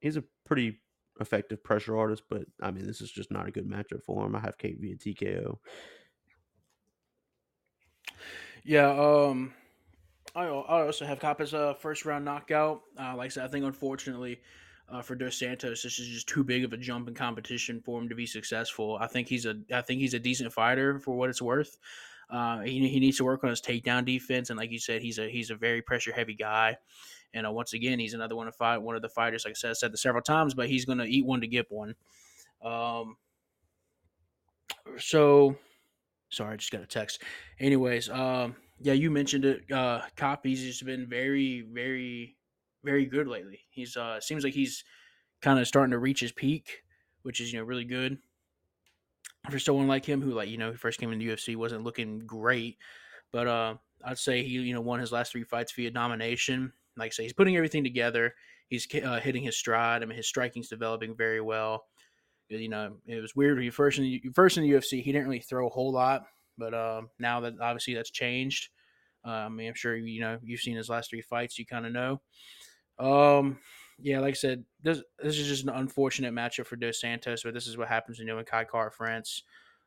he's 0.00 0.16
a 0.16 0.24
pretty 0.44 0.80
effective 1.20 1.62
pressure 1.62 1.96
artist, 1.96 2.24
but 2.28 2.42
I 2.60 2.72
mean, 2.72 2.86
this 2.86 3.00
is 3.00 3.10
just 3.10 3.30
not 3.30 3.46
a 3.46 3.52
good 3.52 3.70
matchup 3.70 4.02
for 4.04 4.26
him. 4.26 4.34
I 4.34 4.40
have 4.40 4.58
Kape 4.58 4.80
via 4.80 4.96
TKO. 4.96 5.56
Yeah, 8.64 8.90
um, 8.90 9.54
I, 10.34 10.46
I 10.46 10.86
also 10.86 11.06
have 11.06 11.20
Kape 11.20 11.40
as 11.40 11.52
a 11.52 11.76
first 11.80 12.04
round 12.04 12.24
knockout. 12.24 12.82
Uh, 12.98 13.14
like 13.16 13.26
I 13.26 13.28
said, 13.28 13.44
I 13.44 13.48
think 13.48 13.64
unfortunately 13.64 14.40
uh, 14.88 15.02
for 15.02 15.14
Dos 15.14 15.38
Santos, 15.38 15.82
this 15.82 16.00
is 16.00 16.08
just 16.08 16.28
too 16.28 16.42
big 16.42 16.64
of 16.64 16.72
a 16.72 16.76
jump 16.76 17.06
in 17.06 17.14
competition 17.14 17.80
for 17.80 18.00
him 18.00 18.08
to 18.08 18.14
be 18.14 18.26
successful. 18.26 18.98
I 19.00 19.06
think 19.06 19.28
he's 19.28 19.46
a 19.46 19.56
I 19.72 19.82
think 19.82 20.00
he's 20.00 20.14
a 20.14 20.18
decent 20.18 20.52
fighter 20.52 20.98
for 20.98 21.14
what 21.14 21.30
it's 21.30 21.42
worth. 21.42 21.78
Uh, 22.30 22.60
he, 22.60 22.88
he 22.88 23.00
needs 23.00 23.18
to 23.18 23.24
work 23.24 23.44
on 23.44 23.50
his 23.50 23.60
takedown 23.60 24.04
defense, 24.04 24.50
and 24.50 24.58
like 24.58 24.70
you 24.70 24.78
said, 24.78 25.02
he's 25.02 25.18
a 25.18 25.28
he's 25.28 25.50
a 25.50 25.56
very 25.56 25.82
pressure 25.82 26.12
heavy 26.12 26.34
guy. 26.34 26.76
And 27.32 27.46
uh, 27.46 27.52
once 27.52 27.72
again, 27.72 27.98
he's 27.98 28.14
another 28.14 28.36
one 28.36 28.48
of 28.48 28.54
fight 28.54 28.78
one 28.78 28.96
of 28.96 29.02
the 29.02 29.08
fighters. 29.08 29.44
Like 29.44 29.52
I 29.52 29.54
said, 29.54 29.70
I 29.70 29.74
said 29.74 29.92
this 29.92 30.02
several 30.02 30.22
times, 30.22 30.54
but 30.54 30.68
he's 30.68 30.84
going 30.84 30.98
to 30.98 31.04
eat 31.04 31.26
one 31.26 31.40
to 31.40 31.46
get 31.46 31.66
one. 31.70 31.94
Um, 32.62 33.16
so 34.98 35.56
sorry, 36.30 36.54
I 36.54 36.56
just 36.56 36.70
got 36.70 36.82
a 36.82 36.86
text. 36.86 37.22
Anyways, 37.60 38.08
um, 38.08 38.56
yeah, 38.80 38.92
you 38.92 39.10
mentioned 39.10 39.44
it. 39.44 39.70
Uh, 39.70 40.02
Kape's 40.16 40.60
just 40.60 40.84
been 40.84 41.06
very, 41.06 41.62
very, 41.62 42.36
very 42.82 43.06
good 43.06 43.26
lately. 43.26 43.60
He's 43.70 43.96
uh, 43.96 44.20
seems 44.20 44.44
like 44.44 44.54
he's 44.54 44.84
kind 45.42 45.58
of 45.58 45.66
starting 45.66 45.90
to 45.92 45.98
reach 45.98 46.20
his 46.20 46.32
peak, 46.32 46.82
which 47.22 47.40
is 47.40 47.52
you 47.52 47.58
know 47.58 47.64
really 47.64 47.84
good 47.84 48.18
for 49.50 49.58
someone 49.58 49.86
like 49.86 50.04
him 50.04 50.22
who 50.22 50.32
like 50.32 50.48
you 50.48 50.58
know 50.58 50.70
he 50.70 50.76
first 50.76 50.98
came 50.98 51.12
in 51.12 51.18
the 51.18 51.28
UFC 51.28 51.56
wasn't 51.56 51.84
looking 51.84 52.20
great, 52.20 52.78
but 53.32 53.46
uh, 53.46 53.74
I'd 54.04 54.18
say 54.18 54.42
he 54.42 54.50
you 54.50 54.74
know 54.74 54.80
won 54.80 55.00
his 55.00 55.12
last 55.12 55.32
three 55.32 55.44
fights 55.44 55.72
via 55.72 55.90
domination. 55.90 56.72
Like 56.96 57.08
I 57.08 57.10
say, 57.10 57.22
he's 57.24 57.32
putting 57.32 57.56
everything 57.56 57.84
together. 57.84 58.34
He's 58.68 58.86
uh, 58.94 59.20
hitting 59.20 59.42
his 59.42 59.58
stride. 59.58 60.02
I 60.02 60.06
mean, 60.06 60.16
his 60.16 60.28
striking's 60.28 60.68
developing 60.68 61.16
very 61.16 61.40
well. 61.40 61.84
You 62.48 62.68
know, 62.68 62.96
it 63.06 63.20
was 63.20 63.34
weird. 63.34 63.60
He 63.60 63.70
first 63.70 63.98
in 63.98 64.04
the, 64.04 64.22
first 64.34 64.56
in 64.56 64.62
the 64.62 64.70
UFC, 64.70 65.02
he 65.02 65.12
didn't 65.12 65.26
really 65.26 65.40
throw 65.40 65.66
a 65.66 65.70
whole 65.70 65.92
lot, 65.92 66.24
but 66.56 66.72
uh, 66.74 67.02
now 67.18 67.40
that 67.40 67.54
obviously 67.60 67.94
that's 67.94 68.10
changed. 68.10 68.68
Uh, 69.26 69.30
I 69.30 69.48
mean, 69.48 69.68
I'm 69.68 69.74
sure 69.74 69.96
you 69.96 70.20
know 70.20 70.38
you've 70.42 70.60
seen 70.60 70.76
his 70.76 70.88
last 70.88 71.10
three 71.10 71.22
fights. 71.22 71.58
You 71.58 71.66
kind 71.66 71.86
of 71.86 71.92
know. 71.92 72.20
Um, 72.98 73.58
yeah, 73.98 74.20
like 74.20 74.30
I 74.30 74.34
said, 74.34 74.64
this 74.82 75.02
this 75.22 75.38
is 75.38 75.46
just 75.46 75.64
an 75.64 75.70
unfortunate 75.70 76.34
matchup 76.34 76.66
for 76.66 76.76
Dos 76.76 77.00
Santos, 77.00 77.42
but 77.42 77.54
this 77.54 77.66
is 77.66 77.76
what 77.76 77.88
happens 77.88 78.18
when 78.18 78.28
you 78.28 78.36
when 78.36 78.44
Kai 78.44 78.64
Kara-France 78.64 79.42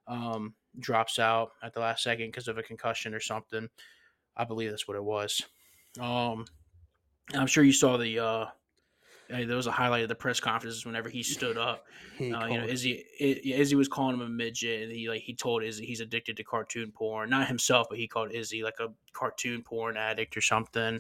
um, 0.08 0.54
drops 0.80 1.20
out 1.20 1.52
at 1.62 1.74
the 1.74 1.80
last 1.80 2.04
second 2.04 2.28
because 2.28 2.48
of 2.48 2.58
a 2.58 2.64
concussion 2.64 3.14
or 3.14 3.20
something. 3.20 3.70
I 4.36 4.46
believe 4.46 4.70
that's 4.70 4.88
what 4.88 4.98
it 4.98 5.04
was. 5.04 5.42
Um, 6.00 6.46
I'm 7.34 7.48
sure 7.48 7.64
you 7.64 7.74
saw 7.74 7.98
the. 7.98 8.20
Uh, 8.20 8.46
there 9.30 9.58
was 9.58 9.68
a 9.68 9.72
highlight 9.72 10.04
of 10.04 10.10
the 10.10 10.16
press 10.16 10.40
conferences 10.40 10.86
whenever 10.86 11.10
he 11.10 11.22
stood 11.22 11.58
up. 11.58 11.86
He 12.18 12.34
Uh, 12.34 12.48
you 12.48 12.58
know, 12.58 12.66
Izzy, 12.66 13.04
Izzy 13.20 13.76
was 13.76 13.88
calling 13.88 14.16
him 14.16 14.22
a 14.22 14.30
midget, 14.30 14.82
and 14.82 14.92
he 14.92 15.08
like 15.08 15.22
he 15.22 15.36
told 15.36 15.64
Izzy 15.64 15.86
he's 15.86 16.00
addicted 16.00 16.36
to 16.38 16.44
cartoon 16.44 16.92
porn. 16.92 17.30
Not 17.30 17.48
himself, 17.48 17.86
but 17.90 18.00
he 18.00 18.08
called 18.08 18.32
Izzy 18.32 18.64
like 18.64 18.80
a 18.80 18.88
cartoon 19.14 19.62
porn 19.62 19.98
addict 19.98 20.36
or 20.36 20.42
something. 20.42 21.00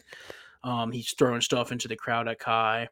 Um, 0.63 0.91
he's 0.91 1.13
throwing 1.13 1.41
stuff 1.41 1.71
into 1.71 1.87
the 1.87 1.95
crowd 1.95 2.27
at 2.27 2.37
Kai. 2.37 2.89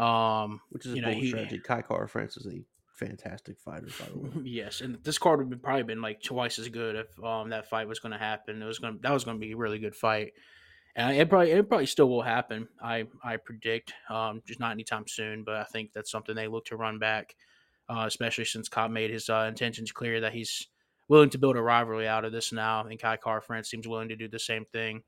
Um, 0.00 0.60
which 0.70 0.86
is 0.86 0.92
a 0.92 0.96
you 0.96 1.02
know, 1.02 1.10
he- 1.10 1.28
strategy. 1.28 1.58
Kai 1.58 1.82
Kara-France 1.82 2.38
is 2.38 2.46
a 2.46 2.62
fantastic 2.94 3.58
fighter, 3.58 3.88
by 3.98 4.06
the 4.12 4.18
way. 4.18 4.30
yes, 4.44 4.80
and 4.80 4.98
this 5.02 5.18
card 5.18 5.40
would 5.40 5.52
have 5.52 5.62
probably 5.62 5.82
been 5.82 6.00
like 6.00 6.22
twice 6.22 6.58
as 6.58 6.68
good 6.68 6.96
if 6.96 7.24
um, 7.24 7.50
that 7.50 7.68
fight 7.68 7.86
was 7.86 7.98
going 7.98 8.12
to 8.12 8.18
happen. 8.18 8.62
It 8.62 8.66
was 8.66 8.78
going 8.78 8.98
that 9.02 9.12
was 9.12 9.24
going 9.24 9.38
to 9.38 9.40
be 9.40 9.52
a 9.52 9.56
really 9.56 9.78
good 9.78 9.94
fight, 9.94 10.32
and 10.96 11.16
it 11.16 11.28
probably 11.28 11.50
it 11.50 11.68
probably 11.68 11.86
still 11.86 12.08
will 12.08 12.22
happen. 12.22 12.68
I 12.82 13.06
I 13.22 13.36
predict, 13.36 13.92
um, 14.08 14.42
just 14.46 14.60
not 14.60 14.72
anytime 14.72 15.04
soon, 15.06 15.44
but 15.44 15.56
I 15.56 15.64
think 15.64 15.92
that's 15.92 16.10
something 16.10 16.34
they 16.34 16.48
look 16.48 16.66
to 16.66 16.76
run 16.76 16.98
back, 16.98 17.34
uh, 17.88 18.04
especially 18.06 18.44
since 18.44 18.68
Kape 18.68 18.90
made 18.90 19.10
his 19.10 19.28
uh, 19.28 19.46
intentions 19.48 19.92
clear 19.92 20.20
that 20.20 20.32
he's 20.32 20.68
willing 21.08 21.30
to 21.30 21.38
build 21.38 21.56
a 21.56 21.62
rivalry 21.62 22.06
out 22.06 22.24
of 22.24 22.32
this 22.32 22.52
now, 22.52 22.84
and 22.84 22.98
Kai 22.98 23.16
Kara 23.16 23.42
France 23.42 23.68
seems 23.68 23.88
willing 23.88 24.08
to 24.08 24.16
do 24.16 24.28
the 24.28 24.38
same 24.38 24.64
thing. 24.64 25.02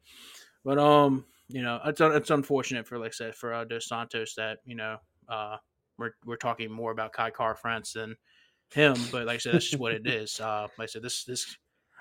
But 0.64 0.78
um, 0.78 1.24
you 1.48 1.62
know, 1.62 1.80
it's 1.84 2.00
it's 2.00 2.30
unfortunate 2.30 2.86
for 2.86 2.98
like 2.98 3.08
I 3.08 3.12
said 3.12 3.34
for 3.34 3.52
uh, 3.52 3.64
Dos 3.64 3.88
Santos 3.88 4.34
that 4.36 4.58
you 4.64 4.76
know 4.76 4.96
uh, 5.28 5.56
we're 5.98 6.12
we're 6.24 6.36
talking 6.36 6.70
more 6.70 6.92
about 6.92 7.12
Kai 7.12 7.30
Kara-France 7.30 7.92
than 7.92 8.16
him. 8.72 8.96
But 9.10 9.26
like 9.26 9.36
I 9.36 9.38
said, 9.38 9.54
that's 9.54 9.68
just 9.68 9.80
what 9.80 9.92
it 9.92 10.06
is. 10.06 10.40
Uh, 10.40 10.68
like 10.78 10.84
I 10.84 10.86
said, 10.86 11.02
this 11.02 11.24
this 11.24 11.56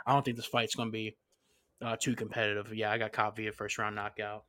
I 0.06 0.14
don't 0.14 0.24
think 0.24 0.38
this 0.38 0.46
fight's 0.46 0.76
going 0.76 0.90
to 0.90 0.94
be 0.94 1.16
uh, 1.82 1.98
too 2.00 2.16
competitive. 2.16 2.74
Yeah, 2.74 2.92
I 2.92 2.98
got 2.98 3.14
Kape 3.14 3.36
via 3.36 3.52
first 3.52 3.78
round 3.78 3.96
knockout. 3.96 4.46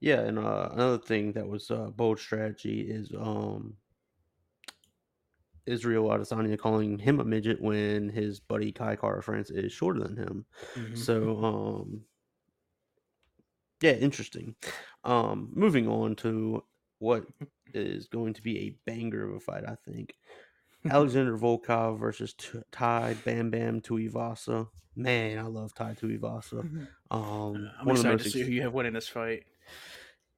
Yeah, 0.00 0.20
and 0.20 0.38
uh, 0.38 0.68
another 0.72 0.98
thing 0.98 1.32
that 1.32 1.46
was 1.46 1.70
uh, 1.70 1.90
bold 1.96 2.20
strategy 2.20 2.82
is 2.82 3.10
um, 3.18 3.74
Israel 5.66 6.08
Adesanya 6.08 6.58
calling 6.58 6.98
him 6.98 7.20
a 7.20 7.24
midget 7.24 7.60
when 7.60 8.08
his 8.08 8.40
buddy 8.40 8.72
Kai 8.72 8.96
Car 8.96 9.22
France 9.22 9.50
is 9.50 9.72
shorter 9.72 10.00
than 10.00 10.16
him. 10.16 10.44
Mm-hmm. 10.74 10.94
So, 10.94 11.44
um, 11.44 12.00
yeah, 13.82 13.92
interesting. 13.92 14.54
Um, 15.04 15.50
moving 15.52 15.88
on 15.88 16.14
to 16.16 16.62
what 17.00 17.26
is 17.74 18.06
going 18.06 18.32
to 18.34 18.42
be 18.42 18.58
a 18.58 18.76
banger 18.86 19.28
of 19.28 19.34
a 19.34 19.40
fight, 19.40 19.64
I 19.66 19.76
think. 19.90 20.14
Alexander 20.90 21.36
Volkov 21.36 21.98
versus 21.98 22.34
Tai 22.70 23.14
Bam 23.24 23.50
Bam 23.50 23.80
Tuivasa. 23.80 24.68
Man, 24.94 25.38
I 25.38 25.42
love 25.42 25.74
Tai 25.74 25.94
Tuivasa. 25.94 26.86
Um, 27.10 27.70
I'm 27.80 27.88
excited 27.88 28.20
to 28.20 28.30
see 28.30 28.42
who 28.42 28.52
you 28.52 28.62
have 28.62 28.72
winning 28.72 28.92
this 28.92 29.08
fight. 29.08 29.44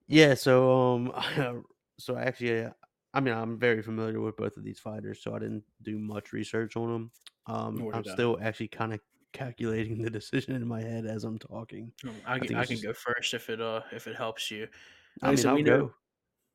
Yeah, 0.07 0.35
so 0.35 0.95
um, 0.95 1.65
so 1.99 2.17
actually, 2.17 2.67
I 3.13 3.21
mean, 3.21 3.35
I'm 3.35 3.59
very 3.59 3.83
familiar 3.83 4.21
with 4.21 4.37
both 4.37 4.57
of 4.57 4.65
these 4.65 4.79
fighters, 4.79 5.23
so 5.23 5.35
I 5.35 5.39
didn't 5.39 5.65
do 5.83 5.99
much 5.99 6.33
research 6.33 6.77
on 6.77 6.93
them. 6.93 7.11
Um, 7.47 7.91
I'm 7.93 8.05
still 8.05 8.39
actually 8.41 8.69
kind 8.69 8.95
of 8.95 9.01
calculating 9.35 10.03
the 10.03 10.09
decision 10.09 10.55
in 10.55 10.67
my 10.67 10.81
head 10.81 11.05
as 11.05 11.25
I'm 11.25 11.39
talking. 11.39 11.93
I, 12.27 12.39
can, 12.39 12.57
I, 12.57 12.61
I 12.61 12.65
can 12.65 12.77
just... 12.77 12.85
go 12.85 12.95
first 12.95 13.35
if 13.35 13.51
it 13.51 13.61
uh 13.61 13.83
if 13.93 14.07
it 14.07 14.17
helps 14.17 14.51
you. 14.51 14.69
I 15.23 15.35
mean, 15.35 15.47
I'll 15.47 15.63
go. 15.63 15.77
Know, 15.77 15.93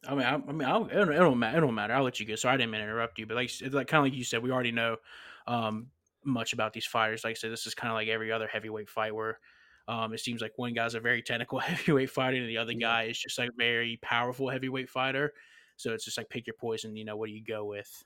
I 0.08 0.16
mean, 0.16 0.26
I, 0.26 0.34
I 0.34 0.52
mean, 0.52 0.68
I'll, 0.68 0.86
it, 0.86 0.94
don't, 0.94 1.40
matter. 1.40 1.58
It 1.58 1.62
don't 1.62 1.76
matter. 1.76 1.94
I'll 1.94 2.04
let 2.04 2.20
you 2.20 2.26
go. 2.26 2.36
Sorry, 2.36 2.54
I 2.54 2.58
didn't 2.58 2.72
mean 2.72 2.80
to 2.80 2.86
interrupt 2.86 3.20
you, 3.20 3.26
but 3.26 3.36
like, 3.36 3.46
it's 3.46 3.62
like 3.62 3.88
kind 3.88 4.00
of 4.00 4.06
like 4.06 4.18
you 4.18 4.24
said, 4.24 4.42
we 4.42 4.52
already 4.52 4.72
know 4.72 4.98
um, 5.46 5.88
much 6.24 6.54
about 6.54 6.74
these 6.74 6.86
fighters. 6.86 7.24
Like 7.24 7.32
I 7.32 7.34
said, 7.36 7.52
this 7.52 7.68
is 7.68 7.76
kind 7.76 7.92
of 7.92 7.96
like 7.96 8.08
every 8.08 8.32
other 8.32 8.48
heavyweight 8.48 8.90
fight 8.90 9.14
where 9.14 9.40
um, 9.88 10.14
it 10.14 10.20
seems 10.20 10.42
like 10.42 10.54
one 10.58 10.74
guy's 10.74 10.96
a 10.96 11.00
very 11.00 11.22
technical 11.22 11.60
heavyweight 11.60 12.10
fighter, 12.10 12.38
and 12.38 12.48
the 12.48 12.58
other 12.58 12.72
yeah. 12.72 12.80
guy 12.80 13.04
is 13.04 13.20
just 13.20 13.38
like 13.38 13.50
a 13.50 13.58
very 13.58 14.00
powerful 14.02 14.50
heavyweight 14.50 14.90
fighter. 14.90 15.34
So 15.76 15.94
it's 15.94 16.06
just 16.06 16.18
like 16.18 16.30
pick 16.30 16.48
your 16.48 16.56
poison. 16.60 16.96
You 16.96 17.06
know, 17.06 17.18
what 17.18 17.28
do 17.28 17.34
you 17.34 17.44
go 17.44 17.66
with? 17.66 18.04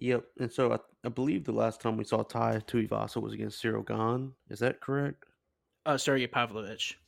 Yep. 0.00 0.24
And 0.40 0.52
so 0.52 0.72
I, 0.72 0.78
I 1.04 1.08
believe 1.08 1.44
the 1.44 1.52
last 1.52 1.80
time 1.80 1.96
we 1.96 2.04
saw 2.04 2.22
Tai 2.22 2.60
Tuivasa 2.66 3.20
was 3.20 3.32
against 3.32 3.62
Ciryl 3.62 3.86
Gane. 3.86 4.32
Is 4.50 4.58
that 4.60 4.80
correct? 4.80 5.24
Uh, 5.86 5.96
Sergey 5.96 6.26
Pavlovich. 6.26 6.98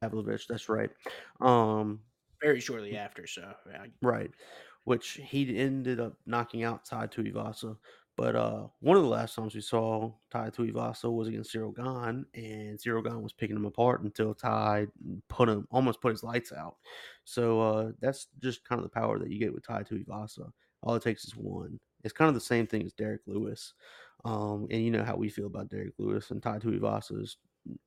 Pavlovich, 0.00 0.46
that's 0.46 0.68
right. 0.68 0.90
Um, 1.40 2.00
very 2.40 2.60
shortly 2.60 2.96
after. 2.96 3.26
So 3.26 3.52
yeah. 3.70 3.86
right, 4.02 4.30
which 4.84 5.20
he 5.24 5.58
ended 5.58 6.00
up 6.00 6.14
knocking 6.26 6.64
out 6.64 6.84
Tai 6.84 7.06
Tuivasa. 7.08 7.76
But 8.16 8.34
uh, 8.34 8.66
one 8.80 8.96
of 8.96 9.04
the 9.04 9.08
last 9.08 9.36
times 9.36 9.54
we 9.54 9.60
saw 9.60 10.10
Tai 10.30 10.50
Tuivasa 10.50 11.12
was 11.12 11.28
against 11.28 11.54
Ciryl 11.54 11.74
Gane, 11.74 12.26
and 12.34 12.76
Ciryl 12.76 13.04
Gane 13.04 13.22
was 13.22 13.32
picking 13.32 13.54
him 13.54 13.64
apart 13.64 14.02
until 14.02 14.34
Tai 14.34 14.88
put 15.28 15.48
him 15.48 15.68
almost 15.70 16.00
put 16.00 16.10
his 16.10 16.24
lights 16.24 16.52
out. 16.52 16.76
So 17.24 17.60
uh, 17.60 17.92
that's 18.00 18.26
just 18.40 18.68
kind 18.68 18.80
of 18.80 18.82
the 18.82 19.00
power 19.00 19.20
that 19.20 19.30
you 19.30 19.38
get 19.38 19.54
with 19.54 19.66
Tai 19.66 19.84
Tuivasa. 19.84 20.50
All 20.82 20.94
it 20.94 21.02
takes 21.02 21.24
is 21.24 21.36
one. 21.36 21.78
It's 22.04 22.12
kind 22.12 22.28
of 22.28 22.34
the 22.34 22.40
same 22.40 22.66
thing 22.66 22.84
as 22.84 22.92
Derrick 22.92 23.22
Lewis. 23.26 23.74
Um, 24.24 24.66
and 24.70 24.82
you 24.82 24.90
know 24.90 25.04
how 25.04 25.16
we 25.16 25.28
feel 25.28 25.46
about 25.46 25.68
Derrick 25.68 25.94
Lewis 25.98 26.30
and 26.30 26.42
Tai 26.42 26.58
Tuivasa 26.58 27.22
is 27.22 27.36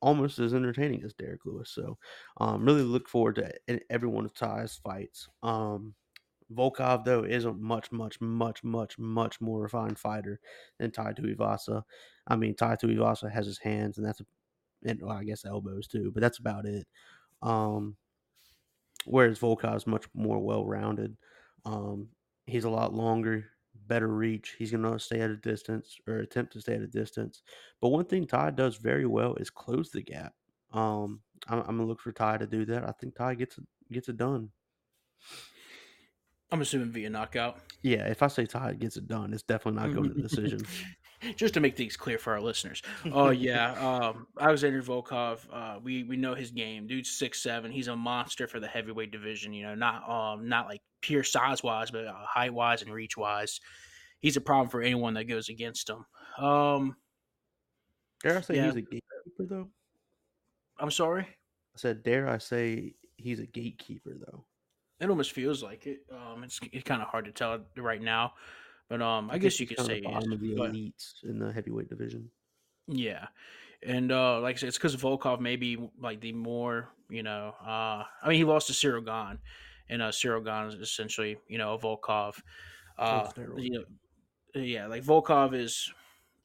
almost 0.02 0.40
as 0.40 0.54
entertaining 0.54 1.04
as 1.04 1.14
Derrick 1.14 1.46
Lewis. 1.46 1.70
So, 1.70 1.98
um, 2.40 2.66
really 2.66 2.84
look 2.84 3.10
forward 3.10 3.36
to 3.36 3.82
every 3.90 4.08
one 4.08 4.26
of 4.26 4.34
Tai's 4.34 4.76
fights. 4.76 5.28
Um, 5.44 5.94
Volkov 6.54 7.06
though 7.06 7.24
is 7.24 7.46
a 7.46 7.54
much, 7.54 7.92
much, 7.92 8.20
much, 8.22 8.64
much, 8.64 8.98
much 9.00 9.42
more 9.42 9.62
refined 9.62 9.98
fighter 9.98 10.40
than 10.80 10.92
Tai 10.92 11.14
Tuivasa. 11.14 11.84
I 12.28 12.36
mean, 12.36 12.56
Tai 12.56 12.76
Tuivasa 12.76 13.32
has 13.32 13.46
his 13.46 13.58
hands, 13.58 13.98
and 13.98 14.06
that's 14.06 14.22
a, 14.22 14.26
and 14.86 15.02
well, 15.02 15.18
I 15.18 15.24
guess 15.24 15.46
elbows 15.46 15.88
too, 15.88 16.12
but 16.12 16.22
that's 16.22 16.40
about 16.40 16.66
it. 16.66 16.88
Um, 17.42 17.96
whereas 19.06 19.40
Volkov 19.40 19.78
is 19.78 19.88
much 19.88 20.06
more 20.14 20.40
well 20.40 20.66
rounded. 20.66 21.18
Um, 21.66 22.10
he's 22.46 22.66
a 22.66 22.70
lot 22.70 22.94
longer 22.94 23.46
better 23.88 24.08
reach. 24.08 24.56
He's 24.58 24.72
going 24.72 24.84
to 24.84 25.00
stay 25.00 25.22
at 25.22 25.30
a 25.30 25.36
distance 25.36 25.98
or 26.08 26.18
attempt 26.18 26.54
to 26.54 26.62
stay 26.62 26.76
at 26.76 26.82
a 26.82 26.88
distance. 26.88 27.42
But 27.82 27.90
one 27.90 28.06
thing 28.06 28.26
Ty 28.26 28.52
does 28.52 28.78
very 28.78 29.06
well 29.06 29.36
is 29.36 29.50
close 29.50 29.92
the 29.92 30.02
gap. 30.02 30.34
Um, 30.74 31.22
I'm, 31.48 31.60
I'm 31.60 31.78
gonna 31.78 31.86
look 31.86 32.02
for 32.02 32.12
Ty 32.12 32.38
to 32.38 32.48
do 32.48 32.66
that. 32.66 32.88
I 32.88 32.94
think 32.94 33.16
Ty 33.16 33.36
gets 33.36 33.60
gets 33.92 34.10
it 34.10 34.18
done. 34.18 34.50
I'm 36.52 36.62
assuming 36.62 36.92
via 36.92 37.10
knockout. 37.10 37.60
Yeah, 37.82 38.08
if 38.08 38.22
I 38.24 38.28
say 38.28 38.46
Ty 38.46 38.74
gets 38.74 38.98
it 38.98 39.08
done, 39.08 39.34
it's 39.34 39.44
definitely 39.44 39.82
not 39.82 39.94
going 39.96 40.10
to 40.10 40.16
the 40.16 40.22
decision. 40.22 40.62
Just 41.36 41.54
to 41.54 41.60
make 41.60 41.78
things 41.78 41.96
clear 41.96 42.18
for 42.18 42.34
our 42.34 42.42
listeners. 42.42 42.82
Oh 43.12 43.30
yeah, 43.30 43.74
um, 43.74 44.28
Alexander 44.40 44.82
Volkov. 44.82 45.40
Uh, 45.52 45.80
we 45.84 46.04
we 46.04 46.18
know 46.18 46.34
his 46.34 46.52
game. 46.52 46.88
Dude's 46.88 47.12
six 47.12 47.42
seven. 47.42 47.72
He's 47.72 47.88
a 47.88 47.96
monster 47.96 48.48
for 48.48 48.60
the 48.60 48.68
heavyweight 48.68 49.12
division. 49.12 49.54
You 49.54 49.64
know, 49.64 49.76
not 49.76 50.10
um 50.10 50.50
not 50.50 50.68
like 50.68 50.82
pure 51.02 51.24
size 51.24 51.62
wise, 51.62 51.92
but 51.92 52.06
uh, 52.06 52.14
height 52.26 52.54
wise 52.54 52.82
and 52.82 52.92
reach 52.92 53.18
wise. 53.18 53.60
He's 54.20 54.38
a 54.38 54.42
problem 54.42 54.70
for 54.70 54.82
anyone 54.82 55.16
that 55.16 55.26
goes 55.26 55.50
against 55.50 55.90
him. 55.90 56.06
Um, 56.44 56.96
dare 58.24 58.38
I 58.38 58.42
say 58.42 58.56
yeah. 58.56 58.66
he's 58.66 58.76
a 58.76 58.82
gatekeeper 58.82 59.46
though? 59.48 59.70
I'm 60.80 60.92
sorry. 60.92 61.24
I 61.24 61.78
said, 61.78 62.04
dare 62.04 62.28
I 62.28 62.38
say 62.38 62.96
he's 63.18 63.40
a 63.40 63.46
gatekeeper 63.46 64.12
though? 64.20 64.46
It 65.00 65.10
almost 65.10 65.32
feels 65.32 65.64
like 65.64 65.88
it. 65.88 66.02
Um, 66.12 66.44
it's, 66.44 66.60
it's 66.72 66.84
kind 66.84 67.02
of 67.02 67.08
hard 67.08 67.26
to 67.26 67.32
tell 67.32 67.60
right 67.78 68.02
now, 68.02 68.34
but 68.92 69.02
um, 69.02 69.32
I, 69.32 69.36
I 69.36 69.38
guess 69.38 69.58
you 69.58 69.66
could 69.66 69.80
say 69.80 70.02
bottom 70.02 70.34
of 70.34 70.42
the 70.42 70.54
but, 70.54 70.74
elites 70.74 71.24
in 71.24 71.40
the 71.40 71.50
heavyweight 71.54 71.88
division. 71.88 72.30
Yeah, 72.88 73.28
and 73.82 74.12
uh, 74.12 74.42
like 74.42 74.58
I 74.58 74.60
said, 74.60 74.68
it's 74.68 74.78
because 74.78 74.98
Volkov 74.98 75.40
maybe 75.40 75.78
like 75.98 76.20
the 76.20 76.34
more 76.34 76.90
you 77.10 77.24
know. 77.24 77.56
Uh, 77.66 78.04
I 78.22 78.28
mean, 78.28 78.36
he 78.36 78.44
lost 78.44 78.68
to 78.68 78.74
Ciryl 78.74 79.06
Gane, 79.06 79.40
and 79.88 80.02
uh, 80.02 80.10
Ciryl 80.10 80.44
Gane 80.44 80.68
is 80.68 80.90
essentially 80.90 81.38
you 81.48 81.58
know 81.58 81.76
a 81.76 81.80
Volkov. 81.80 82.36
Uh, 82.98 83.30
you 83.56 83.70
know, 83.70 84.62
yeah, 84.62 84.88
like 84.88 85.06
Volkov 85.06 85.54
is 85.54 85.90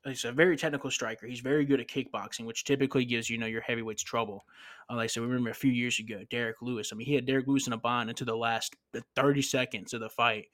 he's 0.04 0.24
a 0.24 0.30
very 0.30 0.56
technical 0.56 0.88
striker. 0.92 1.26
He's 1.26 1.40
very 1.40 1.64
good 1.64 1.80
at 1.80 1.88
kickboxing, 1.88 2.44
which 2.44 2.62
typically 2.62 3.04
gives 3.04 3.28
you 3.28 3.38
know 3.38 3.46
your 3.46 3.62
heavyweights 3.62 4.04
trouble. 4.04 4.44
Uh, 4.88 4.94
like 4.94 5.04
I 5.04 5.06
said, 5.08 5.24
remember 5.24 5.50
a 5.50 5.54
few 5.54 5.72
years 5.72 5.98
ago, 5.98 6.20
Derrick 6.30 6.62
Lewis. 6.62 6.90
I 6.92 6.94
mean, 6.94 7.08
he 7.08 7.14
had 7.14 7.26
Derrick 7.26 7.48
Lewis 7.48 7.66
in 7.66 7.72
a 7.72 7.76
bind 7.76 8.08
into 8.08 8.24
the 8.24 8.36
last 8.36 8.76
thirty 9.16 9.42
seconds 9.42 9.94
of 9.94 10.00
the 10.00 10.08
fight. 10.08 10.46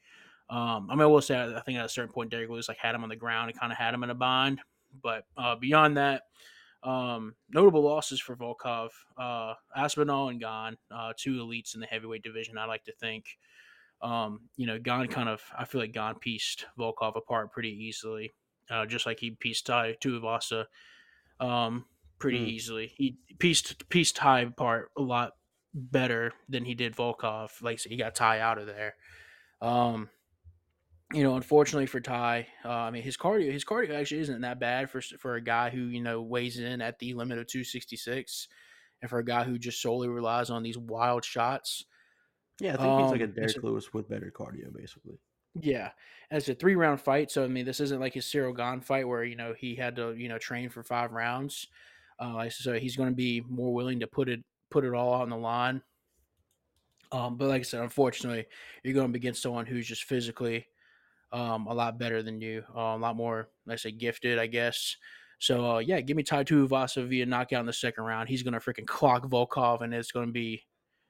Um, 0.51 0.89
I 0.91 0.95
mean, 0.95 1.03
I 1.03 1.07
will 1.07 1.23
say, 1.23 1.41
I 1.41 1.61
think 1.61 1.79
at 1.79 1.85
a 1.85 1.89
certain 1.89 2.13
point, 2.13 2.31
Derrick 2.31 2.51
Lewis 2.51 2.69
like 2.69 2.79
had 2.79 2.95
him 2.95 3.03
on 3.03 3.09
the 3.09 3.17
ground 3.17 3.51
and 3.51 3.59
kind 3.59 3.73
of 3.73 3.79
had 3.79 3.95
him 3.95 4.03
in 4.03 4.11
a 4.11 4.15
bind. 4.15 4.61
But 5.03 5.25
uh, 5.37 5.57
beyond 5.57 5.97
that, 5.97 6.25
um, 6.83 7.35
notable 7.51 7.83
losses 7.83 8.21
for 8.21 8.37
Volkov, 8.37 8.91
uh, 9.17 9.55
Aspinall 9.77 10.29
and 10.29 10.41
Gane, 10.41 10.77
uh, 10.91 11.13
two 11.17 11.35
elites 11.37 11.75
in 11.75 11.81
the 11.81 11.87
heavyweight 11.87 12.23
division. 12.23 12.59
I 12.59 12.67
like 12.67 12.85
to 12.85 12.93
think. 12.93 13.25
Um, 14.03 14.41
you 14.57 14.67
know, 14.67 14.79
Gane 14.79 15.07
kind 15.07 15.29
of, 15.29 15.43
I 15.57 15.65
feel 15.65 15.81
like 15.81 15.93
Gane 15.93 16.17
pieced 16.17 16.67
Volkov 16.79 17.17
apart 17.17 17.53
pretty 17.53 17.71
easily, 17.71 18.33
uh, 18.69 18.85
just 18.85 19.07
like 19.07 19.21
he 19.21 19.31
pieced 19.31 19.67
Tai 19.67 19.97
Tuivasa 20.01 20.67
um, 21.39 21.85
pretty 22.19 22.41
mm. 22.41 22.49
easily. 22.49 22.93
He 22.97 23.17
pieced 23.39 23.89
pieced 23.89 24.17
Tai 24.17 24.41
apart 24.41 24.91
a 24.99 25.03
lot 25.03 25.33
better 25.73 26.33
than 26.49 26.65
he 26.65 26.75
did 26.75 26.97
Volkov. 26.97 27.51
Like 27.63 27.79
so 27.79 27.89
he 27.89 27.97
got 27.97 28.15
Tai 28.15 28.41
out 28.41 28.59
of 28.59 28.67
there. 28.67 28.97
Um, 29.61 30.09
you 31.13 31.23
know, 31.23 31.37
unfortunately 31.37 31.87
for 31.87 32.01
Ty, 32.01 32.47
uh, 32.65 32.69
I 32.69 32.91
mean 32.91 33.03
his 33.03 33.17
cardio 33.17 33.53
his 33.53 33.65
cardio 33.65 33.99
actually 33.99 34.21
isn't 34.21 34.41
that 34.41 34.61
bad 34.61 34.91
for 34.91 35.01
for 35.01 35.37
a 35.37 35.41
guy 35.41 35.71
who 35.71 35.83
you 35.83 36.03
know 36.03 36.23
weighs 36.23 36.59
in 36.59 36.81
at 36.81 36.99
the 36.99 37.15
limit 37.15 37.39
of 37.39 37.47
266, 37.47 38.49
and 39.01 39.11
for 39.11 39.19
a 39.19 39.25
guy 39.25 39.45
who 39.45 39.59
just 39.59 39.83
solely 39.83 40.09
relies 40.09 40.51
on 40.51 40.63
these 40.63 40.79
wild 40.79 41.25
shots. 41.25 41.85
Yeah, 42.61 42.75
I 42.75 42.77
think 42.77 42.89
um, 42.89 43.03
he's 43.03 43.13
like 43.13 43.21
a 43.21 43.25
um, 43.25 43.33
Derrick 43.33 43.63
Lewis 43.63 43.93
with 43.93 44.09
better 44.09 44.33
cardio, 44.35 44.75
basically. 44.75 45.19
Yeah, 45.61 45.91
and 46.31 46.39
it's 46.39 46.49
a 46.49 46.55
three 46.55 46.77
round 46.77 47.01
fight, 47.01 47.31
so 47.31 47.45
I 47.45 47.49
mean, 47.49 47.67
this 47.67 47.81
isn't 47.81 48.01
like 48.01 48.15
his 48.15 48.25
Ciryl 48.25 48.57
Gane 48.57 48.81
fight 48.81 49.07
where 49.07 49.25
you 49.25 49.37
know 49.37 49.55
he 49.57 49.75
had 49.75 49.97
to 49.97 50.15
you 50.15 50.29
know 50.29 50.39
train 50.39 50.71
for 50.71 50.83
five 50.83 51.13
rounds. 51.13 51.67
Uh, 52.19 52.49
so 52.49 52.75
he's 52.75 52.97
going 52.97 53.09
to 53.09 53.15
be 53.15 53.43
more 53.49 53.75
willing 53.75 54.01
to 54.01 54.07
put 54.07 54.29
it 54.29 54.41
put 54.71 54.85
it 54.85 54.95
all 54.95 55.13
on 55.13 55.29
the 55.29 55.37
line. 55.37 55.83
Um, 57.11 57.37
but 57.37 57.49
like 57.49 57.61
I 57.61 57.65
said, 57.65 57.83
unfortunately, 57.83 58.47
you're 58.83 58.95
going 58.95 59.09
to 59.09 59.13
be 59.13 59.19
against 59.19 59.43
someone 59.43 59.67
who's 59.67 59.87
just 59.87 60.05
physically 60.05 60.67
um, 61.33 61.67
a 61.67 61.75
lot 61.75 61.99
better 61.99 62.23
than 62.23 62.41
you, 62.41 62.63
uh, 62.77 62.95
a 62.95 62.99
lot 62.99 63.17
more, 63.17 63.49
let's 63.67 63.83
say, 63.83 63.91
gifted, 63.91 64.39
I 64.39 64.47
guess. 64.47 64.97
So 65.39 65.73
uh, 65.73 65.79
yeah, 65.79 66.01
give 66.01 66.17
me 66.17 66.23
Tai 66.23 66.45
Tuivasa 66.45 67.07
via 67.09 67.27
knockout 67.27 67.61
in 67.61 67.67
the 67.67 67.73
second 67.73 68.05
round. 68.05 68.29
He's 68.29 68.43
to 68.55 68.61
freaking 68.61 68.87
clock 68.87 69.25
Volkov, 69.25 69.81
and 69.81 69.93
it's 69.93 70.13
to 70.27 70.33
be 70.33 70.63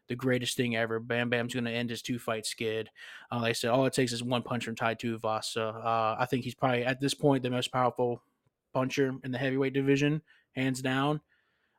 the 0.09 0.17
greatest 0.17 0.57
thing 0.57 0.77
ever. 0.77 1.01
Bam 1.01 1.29
Bam's 1.29 1.53
to 1.65 1.71
end 1.71 1.91
his 1.91 2.03
two 2.03 2.19
fight 2.19 2.47
skid. 2.47 2.89
Uh, 3.31 3.41
like 3.41 3.51
I 3.51 3.53
said, 3.53 3.71
all 3.71 3.85
it 3.85 3.93
takes 3.93 4.13
is 4.13 4.23
one 4.23 4.43
punch 4.43 4.65
from 4.65 4.75
Tai 4.75 4.95
Tuivasa. 4.95 5.75
Uh, 5.85 6.17
I 6.19 6.27
think 6.31 6.45
he's 6.45 6.55
probably 6.55 6.85
at 6.85 7.01
this 7.01 7.15
point 7.15 7.43
the 7.43 7.51
most 7.51 7.73
powerful 7.73 8.23
puncher 8.73 9.13
in 9.23 9.33
the 9.33 9.39
heavyweight 9.39 9.75
division, 9.75 10.23
hands 10.55 10.81
down. 10.81 11.21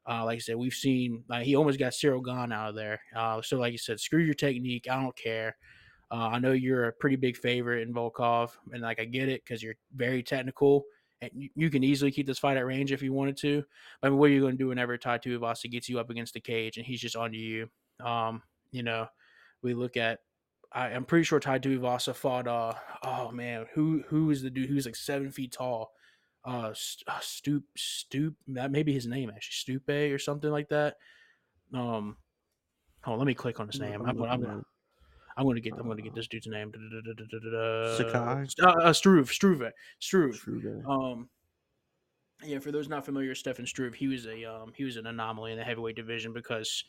Uh, 0.08 0.26
like 0.26 0.36
I 0.36 0.40
said, 0.40 0.58
we've 0.58 0.74
seen 0.74 1.24
he 1.42 1.56
almost 1.56 1.80
got 1.80 1.94
Ciryl 1.94 2.24
Gane 2.24 2.52
out 2.52 2.70
of 2.70 2.76
there. 2.76 3.00
Uh, 3.16 3.42
so 3.42 3.58
like 3.58 3.72
you 3.72 3.78
said, 3.78 4.00
screw 4.00 4.22
your 4.22 4.34
technique. 4.34 4.88
I 4.90 5.02
don't 5.02 5.16
care. 5.16 5.56
Uh, 6.14 6.28
I 6.28 6.40
know 6.40 6.52
you're 6.52 6.86
a 6.86 6.94
pretty 6.94 7.16
big 7.16 7.36
favorite 7.36 7.82
in 7.82 7.94
Volkov, 7.94 8.52
and 8.72 8.84
like 8.84 9.00
I 9.00 9.06
get 9.06 9.30
it 9.30 9.44
because 9.44 9.64
you're 9.64 9.76
very 9.96 10.22
technical 10.22 10.86
and 11.22 11.32
you, 11.34 11.50
you, 11.56 11.70
can 11.72 11.84
easily 11.84 12.12
keep 12.12 12.28
this 12.28 12.38
fight 12.38 12.58
at 12.58 12.66
range 12.66 12.92
if 12.92 13.02
you 13.02 13.14
wanted 13.14 13.38
to. 13.38 13.64
But 14.00 14.08
I 14.08 14.10
mean, 14.12 14.20
what 14.20 14.30
are 14.30 14.34
you 14.34 14.42
going 14.42 14.54
to 14.54 14.58
do 14.58 14.68
whenever 14.68 14.96
Tai 14.96 15.18
Tuivasa 15.18 15.72
gets 15.72 15.90
you 15.90 16.00
up 16.00 16.12
against 16.12 16.36
the 16.36 16.40
cage 16.40 16.78
and 16.78 16.86
he's 16.86 17.02
just 17.02 17.16
onto 17.16 17.38
you? 17.38 17.68
Um, 18.06 18.44
you 18.72 18.84
know, 18.84 19.08
we 19.64 19.74
look 19.74 19.98
at. 19.98 20.20
I, 20.72 20.90
am 20.90 21.06
pretty 21.06 21.24
sure 21.24 21.40
Tai 21.40 21.60
Tuivasa 21.60 22.14
fought. 22.14 22.48
Uh, 22.48 22.74
oh 23.04 23.32
man, 23.32 23.66
who 23.74 24.04
who 24.08 24.30
is 24.30 24.44
the 24.44 24.52
dude 24.52 24.70
who's 24.70 24.86
like 24.86 24.96
seven 24.96 25.32
feet 25.32 25.52
tall? 25.52 25.94
uh, 26.46 26.74
uh 27.08 27.20
Stoop 27.22 27.64
Stoop 27.78 28.36
that 28.48 28.72
may 28.72 28.84
be 28.84 28.94
his 28.94 29.08
name 29.08 29.30
actually 29.30 29.80
Stupe 29.80 30.14
or 30.14 30.20
something 30.20 30.52
like 30.52 30.70
that. 30.70 30.98
Um, 31.74 32.18
oh, 33.06 33.16
let 33.16 33.26
me 33.26 33.34
click 33.34 33.60
on 33.60 33.68
his 33.68 33.80
name. 33.80 34.02
I'm, 34.06 34.22
I'm, 34.24 34.66
I'm, 35.38 35.48
to 35.54 35.62
get 35.62 35.74
I'm 35.74 35.96
to 35.96 36.02
get 36.02 36.16
this 36.16 36.28
dude's 36.28 36.48
name. 36.48 36.72
Sakai. 37.98 38.46
Uh, 38.62 38.68
uh, 38.68 38.94
Struve 38.94 39.32
Struve 39.32 39.72
Struve. 40.00 40.36
Struve. 40.36 40.86
Um, 40.88 41.30
yeah, 42.46 42.60
for 42.60 42.72
those 42.72 42.90
not 42.90 43.06
familiar, 43.06 43.36
Stefan 43.36 43.66
Struve, 43.66 43.94
he 43.94 44.08
was 44.08 44.26
a 44.26 44.46
um, 44.46 44.74
he 44.76 44.84
was 44.84 44.98
an 44.98 45.08
anomaly 45.08 45.52
in 45.52 45.58
the 45.58 45.64
heavyweight 45.64 45.96
division 45.96 46.34
because, 46.34 46.84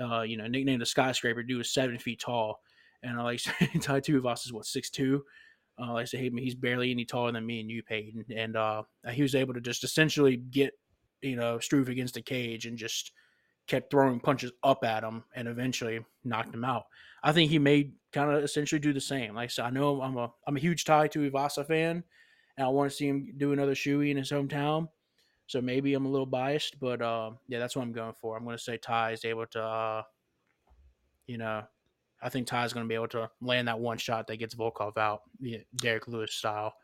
uh, 0.00 0.22
you 0.22 0.36
know, 0.36 0.46
nicknamed 0.46 0.82
the 0.82 0.86
skyscraper, 0.86 1.42
dude 1.42 1.58
was 1.58 1.72
seven 1.72 1.98
feet 1.98 2.20
tall, 2.20 2.60
and 3.02 3.18
uh, 3.18 3.22
like 3.22 3.40
Tai 3.80 4.00
Tuivasa 4.00 4.46
is 4.46 4.52
what 4.52 4.66
six 4.66 4.90
two, 4.90 5.24
uh, 5.80 5.92
like 5.92 6.02
I 6.02 6.04
said, 6.06 6.20
he's 6.20 6.54
barely 6.54 6.90
any 6.90 7.04
taller 7.04 7.32
than 7.32 7.46
me 7.46 7.60
and 7.60 7.70
you, 7.70 7.82
Peyton, 7.82 8.24
and 8.34 8.56
uh, 8.56 8.82
he 9.10 9.22
was 9.22 9.34
able 9.34 9.54
to 9.54 9.60
just 9.60 9.84
essentially 9.84 10.36
get 10.36 10.72
you 11.22 11.36
know 11.36 11.58
Struve 11.58 11.88
against 11.88 12.14
the 12.14 12.22
cage 12.22 12.66
and 12.66 12.76
just 12.76 13.12
kept 13.66 13.90
throwing 13.90 14.20
punches 14.20 14.52
up 14.62 14.84
at 14.84 15.02
him 15.02 15.24
and 15.34 15.48
eventually 15.48 16.04
knocked 16.24 16.54
him 16.54 16.64
out. 16.64 16.84
I 17.22 17.32
think 17.32 17.50
he 17.50 17.58
may 17.58 17.92
kind 18.12 18.30
of 18.30 18.42
essentially 18.44 18.78
do 18.78 18.92
the 18.92 19.00
same. 19.00 19.34
Like 19.34 19.44
I 19.44 19.48
said, 19.48 19.64
I 19.64 19.70
know 19.70 20.00
I'm 20.00 20.16
a 20.16 20.32
I'm 20.46 20.56
a 20.56 20.60
huge 20.60 20.84
tie 20.84 21.08
to 21.08 21.30
Tuivasa 21.30 21.66
fan, 21.66 22.04
and 22.56 22.66
I 22.66 22.68
want 22.68 22.90
to 22.90 22.96
see 22.96 23.08
him 23.08 23.34
do 23.36 23.52
another 23.52 23.74
shoey 23.74 24.10
in 24.10 24.16
his 24.16 24.30
hometown. 24.30 24.88
So 25.48 25.60
maybe 25.60 25.94
I'm 25.94 26.06
a 26.06 26.10
little 26.10 26.26
biased, 26.26 26.80
but 26.80 27.00
uh, 27.00 27.30
yeah, 27.48 27.58
that's 27.58 27.76
what 27.76 27.82
I'm 27.82 27.92
going 27.92 28.14
for. 28.20 28.36
I'm 28.36 28.44
going 28.44 28.56
to 28.56 28.62
say 28.62 28.78
Tai 28.78 29.12
is 29.12 29.24
able 29.24 29.46
to, 29.46 29.62
uh, 29.62 30.02
you 31.28 31.38
know, 31.38 31.62
I 32.20 32.28
think 32.28 32.46
Tai's 32.46 32.72
going 32.72 32.84
to 32.84 32.88
be 32.88 32.96
able 32.96 33.08
to 33.08 33.30
land 33.40 33.68
that 33.68 33.78
one 33.78 33.98
shot 33.98 34.26
that 34.26 34.38
gets 34.38 34.54
Volkov 34.54 34.96
out, 34.96 35.22
Derrick 35.76 36.08
Lewis 36.08 36.34
style. 36.34 36.74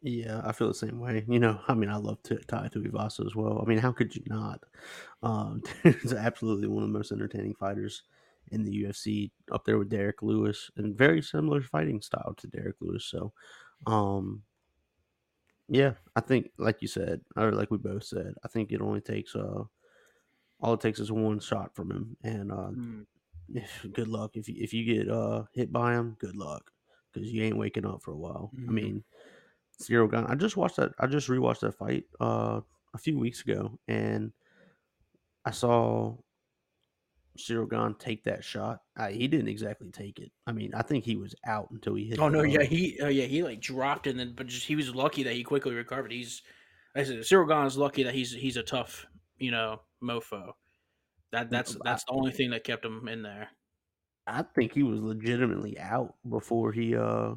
Yeah, 0.00 0.40
I 0.44 0.52
feel 0.52 0.68
the 0.68 0.74
same 0.74 1.00
way. 1.00 1.24
You 1.28 1.40
know, 1.40 1.60
I 1.66 1.74
mean, 1.74 1.90
I 1.90 1.96
love 1.96 2.22
to 2.24 2.36
Tai 2.36 2.68
Tuivasa 2.68 3.26
as 3.26 3.34
well. 3.34 3.60
I 3.60 3.68
mean, 3.68 3.78
how 3.78 3.90
could 3.90 4.14
you 4.14 4.22
not? 4.26 4.62
Um, 5.22 5.62
he's 5.82 6.12
absolutely 6.12 6.68
one 6.68 6.84
of 6.84 6.88
the 6.88 6.96
most 6.96 7.10
entertaining 7.10 7.54
fighters 7.54 8.02
in 8.50 8.64
the 8.64 8.84
UFC, 8.84 9.30
up 9.52 9.64
there 9.64 9.76
with 9.76 9.90
Derrick 9.90 10.22
Lewis, 10.22 10.70
and 10.76 10.96
very 10.96 11.20
similar 11.20 11.60
fighting 11.60 12.00
style 12.00 12.34
to 12.38 12.46
Derrick 12.46 12.76
Lewis. 12.80 13.04
So, 13.04 13.32
um, 13.86 14.42
yeah, 15.68 15.94
I 16.16 16.20
think, 16.20 16.50
like 16.56 16.80
you 16.80 16.88
said, 16.88 17.20
or 17.36 17.52
like 17.52 17.70
we 17.70 17.76
both 17.76 18.04
said, 18.04 18.34
I 18.44 18.48
think 18.48 18.72
it 18.72 18.80
only 18.80 19.00
takes 19.00 19.34
uh, 19.34 19.64
all 20.60 20.74
it 20.74 20.80
takes 20.80 20.98
is 21.00 21.12
one 21.12 21.40
shot 21.40 21.74
from 21.74 21.90
him, 21.90 22.16
and 22.22 22.52
uh, 22.52 22.70
mm. 22.70 23.04
good 23.92 24.08
luck 24.08 24.32
if 24.34 24.48
you, 24.48 24.54
if 24.58 24.72
you 24.72 24.84
get 24.84 25.10
uh, 25.12 25.44
hit 25.52 25.72
by 25.72 25.94
him. 25.94 26.16
Good 26.18 26.36
luck 26.36 26.70
because 27.12 27.30
you 27.30 27.42
ain't 27.42 27.56
waking 27.56 27.86
up 27.86 28.02
for 28.02 28.12
a 28.12 28.16
while. 28.16 28.50
Mm-hmm. 28.54 28.68
I 28.68 28.72
mean, 28.72 29.04
Ciryl 29.80 30.10
Gane. 30.10 30.26
I 30.26 30.34
just 30.34 30.56
watched 30.56 30.76
that. 30.76 30.92
I 30.98 31.06
just 31.06 31.28
rewatched 31.28 31.60
that 31.60 31.76
fight 31.76 32.04
uh, 32.20 32.60
a 32.94 32.98
few 32.98 33.18
weeks 33.18 33.42
ago, 33.42 33.78
and 33.86 34.32
I 35.44 35.50
saw 35.52 36.16
Ciryl 37.38 37.70
Gane 37.70 37.94
take 37.98 38.24
that 38.24 38.44
shot. 38.44 38.82
I, 38.96 39.12
he 39.12 39.28
didn't 39.28 39.48
exactly 39.48 39.90
take 39.90 40.18
it. 40.18 40.32
I 40.46 40.52
mean, 40.52 40.72
I 40.74 40.82
think 40.82 41.04
he 41.04 41.16
was 41.16 41.34
out 41.46 41.70
until 41.70 41.94
he 41.94 42.06
hit. 42.06 42.18
Oh 42.18 42.28
no, 42.28 42.42
yeah, 42.42 42.64
he, 42.64 42.98
uh, 43.00 43.08
yeah, 43.08 43.26
he 43.26 43.42
like 43.42 43.60
dropped 43.60 44.06
and 44.06 44.18
then, 44.18 44.34
but 44.36 44.48
just 44.48 44.66
he 44.66 44.76
was 44.76 44.94
lucky 44.94 45.22
that 45.22 45.34
he 45.34 45.44
quickly 45.44 45.74
recovered. 45.74 46.12
He's, 46.12 46.42
I 46.96 47.04
said, 47.04 47.18
Ciryl 47.18 47.48
Gane 47.48 47.66
is 47.66 47.78
lucky 47.78 48.02
that 48.02 48.14
he's 48.14 48.32
he's 48.32 48.56
a 48.56 48.62
tough, 48.62 49.06
you 49.38 49.50
know, 49.50 49.80
mofo. 50.02 50.52
That 51.30 51.50
that's 51.50 51.76
that's 51.84 52.04
the 52.04 52.12
only 52.12 52.32
thing 52.32 52.50
that 52.50 52.64
kept 52.64 52.84
him 52.84 53.06
in 53.06 53.22
there. 53.22 53.48
I 54.26 54.42
think 54.42 54.74
he 54.74 54.82
was 54.82 55.00
legitimately 55.00 55.78
out 55.78 56.14
before 56.28 56.72
he 56.72 56.96
uh 56.96 57.34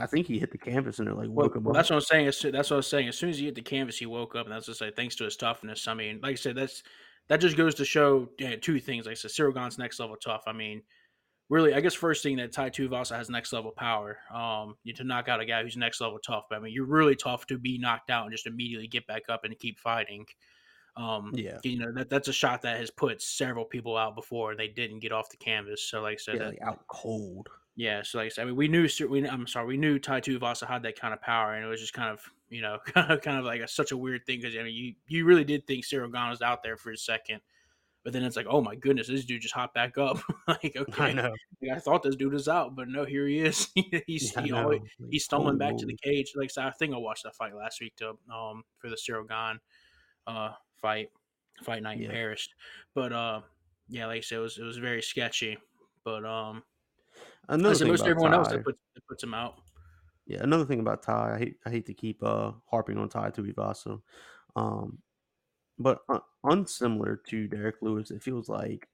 I 0.00 0.06
think 0.06 0.26
he 0.26 0.38
hit 0.38 0.50
the 0.50 0.58
canvas 0.58 0.98
and 0.98 1.08
it 1.08 1.16
like 1.16 1.28
woke 1.28 1.54
well, 1.54 1.60
him 1.60 1.66
up. 1.68 1.74
That's 1.74 1.90
what 1.90 1.96
I'm 1.96 2.02
saying. 2.02 2.52
That's 2.52 2.70
what 2.70 2.72
I 2.72 2.76
was 2.76 2.86
saying. 2.86 3.08
As 3.08 3.16
soon 3.16 3.30
as 3.30 3.38
he 3.38 3.44
hit 3.44 3.54
the 3.54 3.62
canvas, 3.62 3.98
he 3.98 4.06
woke 4.06 4.34
up, 4.34 4.46
and 4.46 4.54
that's 4.54 4.66
just 4.66 4.80
like 4.80 4.96
thanks 4.96 5.14
to 5.16 5.24
his 5.24 5.36
toughness. 5.36 5.86
I 5.88 5.94
mean, 5.94 6.20
like 6.22 6.32
I 6.32 6.36
said, 6.36 6.56
that's 6.56 6.82
that 7.28 7.40
just 7.40 7.56
goes 7.56 7.74
to 7.76 7.84
show 7.84 8.28
two 8.60 8.80
things. 8.80 9.06
Like 9.06 9.12
I 9.12 9.14
said, 9.14 9.30
Ciryl 9.30 9.54
Gane's 9.54 9.78
next 9.78 10.00
level 10.00 10.16
tough. 10.16 10.42
I 10.46 10.52
mean, 10.52 10.82
really, 11.48 11.74
I 11.74 11.80
guess 11.80 11.94
first 11.94 12.22
thing 12.22 12.36
that 12.36 12.52
Tai 12.52 12.70
Tuivasa 12.70 13.16
has 13.16 13.28
next 13.28 13.52
level 13.52 13.72
power. 13.72 14.18
Um, 14.34 14.76
you 14.84 14.92
to 14.94 15.04
knock 15.04 15.28
out 15.28 15.40
a 15.40 15.44
guy 15.44 15.62
who's 15.62 15.76
next 15.76 16.00
level 16.00 16.18
tough. 16.18 16.44
But 16.48 16.56
I 16.56 16.60
mean, 16.60 16.72
you're 16.72 16.86
really 16.86 17.16
tough 17.16 17.46
to 17.46 17.58
be 17.58 17.78
knocked 17.78 18.10
out 18.10 18.24
and 18.24 18.32
just 18.32 18.46
immediately 18.46 18.88
get 18.88 19.06
back 19.06 19.22
up 19.28 19.44
and 19.44 19.58
keep 19.58 19.78
fighting. 19.78 20.26
Um, 20.96 21.32
yeah, 21.34 21.58
you 21.62 21.78
know 21.78 21.92
that 21.92 22.10
that's 22.10 22.28
a 22.28 22.32
shot 22.32 22.62
that 22.62 22.78
has 22.78 22.90
put 22.90 23.22
several 23.22 23.64
people 23.64 23.96
out 23.96 24.16
before, 24.16 24.50
and 24.50 24.60
they 24.60 24.68
didn't 24.68 25.00
get 25.00 25.12
off 25.12 25.30
the 25.30 25.36
canvas. 25.36 25.82
So, 25.82 26.02
like 26.02 26.14
I 26.14 26.16
said, 26.16 26.36
yeah, 26.36 26.48
like 26.48 26.62
out 26.62 26.86
cold. 26.88 27.48
Yeah, 27.80 28.02
so 28.02 28.18
like 28.18 28.26
I 28.26 28.28
said, 28.28 28.42
I 28.42 28.44
mean, 28.44 28.56
we 28.56 28.68
knew. 28.68 28.86
We, 29.08 29.26
I'm 29.26 29.46
sorry, 29.46 29.66
we 29.66 29.78
knew 29.78 29.98
Tai 29.98 30.20
Tuivasa 30.20 30.68
had 30.68 30.82
that 30.82 31.00
kind 31.00 31.14
of 31.14 31.22
power, 31.22 31.54
and 31.54 31.64
it 31.64 31.66
was 31.66 31.80
just 31.80 31.94
kind 31.94 32.10
of, 32.10 32.20
you 32.50 32.60
know, 32.60 32.76
kind 32.86 33.10
of, 33.10 33.22
kind 33.22 33.38
of 33.38 33.46
like 33.46 33.62
a, 33.62 33.68
such 33.68 33.90
a 33.90 33.96
weird 33.96 34.26
thing 34.26 34.38
because 34.38 34.54
I 34.54 34.62
mean, 34.64 34.74
you 34.74 34.94
you 35.08 35.24
really 35.24 35.44
did 35.44 35.66
think 35.66 35.86
Gane 35.88 36.10
was 36.12 36.42
out 36.42 36.62
there 36.62 36.76
for 36.76 36.90
a 36.90 36.96
second, 36.98 37.40
but 38.04 38.12
then 38.12 38.22
it's 38.22 38.36
like, 38.36 38.44
oh 38.50 38.60
my 38.60 38.74
goodness, 38.74 39.08
this 39.08 39.24
dude 39.24 39.40
just 39.40 39.54
hopped 39.54 39.72
back 39.72 39.96
up. 39.96 40.18
like, 40.46 40.74
okay, 40.76 41.02
I 41.02 41.12
know. 41.14 41.32
Like, 41.62 41.74
I 41.74 41.78
thought 41.78 42.02
this 42.02 42.16
dude 42.16 42.34
was 42.34 42.48
out, 42.48 42.76
but 42.76 42.86
no, 42.86 43.06
here 43.06 43.26
he 43.26 43.38
is. 43.38 43.70
he's 44.06 44.38
he 44.38 44.52
always, 44.52 44.82
he's 45.10 45.24
stumbling 45.24 45.56
back 45.56 45.78
to 45.78 45.86
the 45.86 45.96
cage. 46.02 46.34
Like 46.36 46.50
so 46.50 46.60
I 46.60 46.72
think 46.72 46.92
I 46.92 46.98
watched 46.98 47.22
that 47.22 47.34
fight 47.34 47.56
last 47.56 47.80
week 47.80 47.96
to 47.96 48.10
um 48.30 48.62
for 48.76 48.90
the 48.90 48.98
Gane 49.26 49.58
uh 50.26 50.50
fight 50.82 51.08
fight 51.62 51.82
night 51.82 51.98
yeah. 51.98 52.08
in 52.08 52.10
Paris. 52.10 52.46
But 52.94 53.14
uh, 53.14 53.40
yeah, 53.88 54.04
like 54.04 54.18
I 54.18 54.20
said, 54.20 54.36
it 54.36 54.42
was 54.42 54.58
it 54.58 54.64
was 54.64 54.76
very 54.76 55.00
sketchy. 55.00 55.56
But 56.04 56.26
um, 56.26 56.62
another 57.50 57.74
thing 57.74 57.88
most 57.88 58.06
everyone 58.06 58.32
Tai, 58.32 58.38
else 58.38 58.48
that 58.48 58.64
puts, 58.64 58.78
that 58.94 59.06
puts 59.06 59.22
him 59.22 59.34
out. 59.34 59.60
Yeah, 60.26 60.42
another 60.42 60.64
thing 60.64 60.80
about 60.80 61.02
Ty, 61.02 61.34
I 61.34 61.38
hate 61.38 61.56
I 61.66 61.70
hate 61.70 61.86
to 61.86 61.94
keep 61.94 62.22
uh 62.22 62.52
harping 62.70 62.98
on 62.98 63.08
Tai 63.08 63.30
Tuivasa, 63.30 64.00
um, 64.56 64.98
but 65.78 66.00
uh, 66.08 66.20
unsimilar 66.44 67.20
to 67.28 67.48
Derrick 67.48 67.76
Lewis, 67.82 68.10
it 68.10 68.22
feels 68.22 68.48
like. 68.48 68.88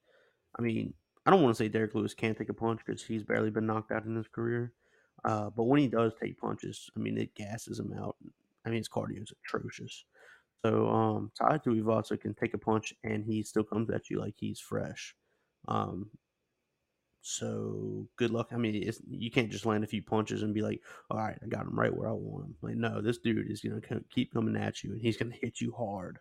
I 0.58 0.62
mean, 0.62 0.94
I 1.26 1.30
don't 1.30 1.42
want 1.42 1.54
to 1.54 1.62
say 1.62 1.68
Derrick 1.68 1.94
Lewis 1.94 2.14
can't 2.14 2.38
take 2.38 2.48
a 2.48 2.54
punch 2.54 2.80
because 2.84 3.02
he's 3.02 3.22
barely 3.22 3.50
been 3.50 3.66
knocked 3.66 3.92
out 3.92 4.06
in 4.06 4.16
his 4.16 4.28
career. 4.28 4.72
Uh, 5.24 5.50
but 5.50 5.64
when 5.64 5.80
he 5.80 5.88
does 5.88 6.12
take 6.20 6.38
punches, 6.38 6.88
I 6.96 7.00
mean, 7.00 7.18
it 7.18 7.34
gasses 7.34 7.78
him 7.78 7.92
out. 7.98 8.16
I 8.64 8.70
mean, 8.70 8.78
his 8.78 8.88
cardio 8.88 9.22
is 9.22 9.32
atrocious. 9.44 10.04
So 10.64 10.88
um, 10.88 11.30
Tai 11.38 11.58
Tuivasa 11.58 12.18
can 12.20 12.34
take 12.34 12.54
a 12.54 12.58
punch 12.58 12.94
and 13.04 13.24
he 13.24 13.42
still 13.42 13.64
comes 13.64 13.90
at 13.90 14.08
you 14.08 14.18
like 14.20 14.34
he's 14.36 14.60
fresh. 14.60 15.14
Um, 15.68 16.10
so 17.26 18.06
good 18.16 18.30
luck. 18.30 18.50
I 18.52 18.56
mean, 18.56 18.88
you 19.10 19.30
can't 19.32 19.50
just 19.50 19.66
land 19.66 19.82
a 19.82 19.88
few 19.88 20.00
punches 20.00 20.42
and 20.42 20.54
be 20.54 20.62
like, 20.62 20.80
"All 21.10 21.18
right, 21.18 21.36
I 21.42 21.46
got 21.46 21.66
him 21.66 21.78
right 21.78 21.94
where 21.94 22.08
I 22.08 22.12
want 22.12 22.46
him." 22.46 22.56
Like, 22.62 22.76
no, 22.76 23.00
this 23.00 23.18
dude 23.18 23.50
is 23.50 23.60
gonna 23.62 23.80
keep 24.10 24.32
coming 24.32 24.56
at 24.56 24.84
you 24.84 24.92
and 24.92 25.00
he's 25.00 25.16
gonna 25.16 25.34
hit 25.40 25.60
you 25.60 25.72
hard. 25.72 26.20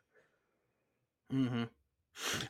Hmm. 1.30 1.66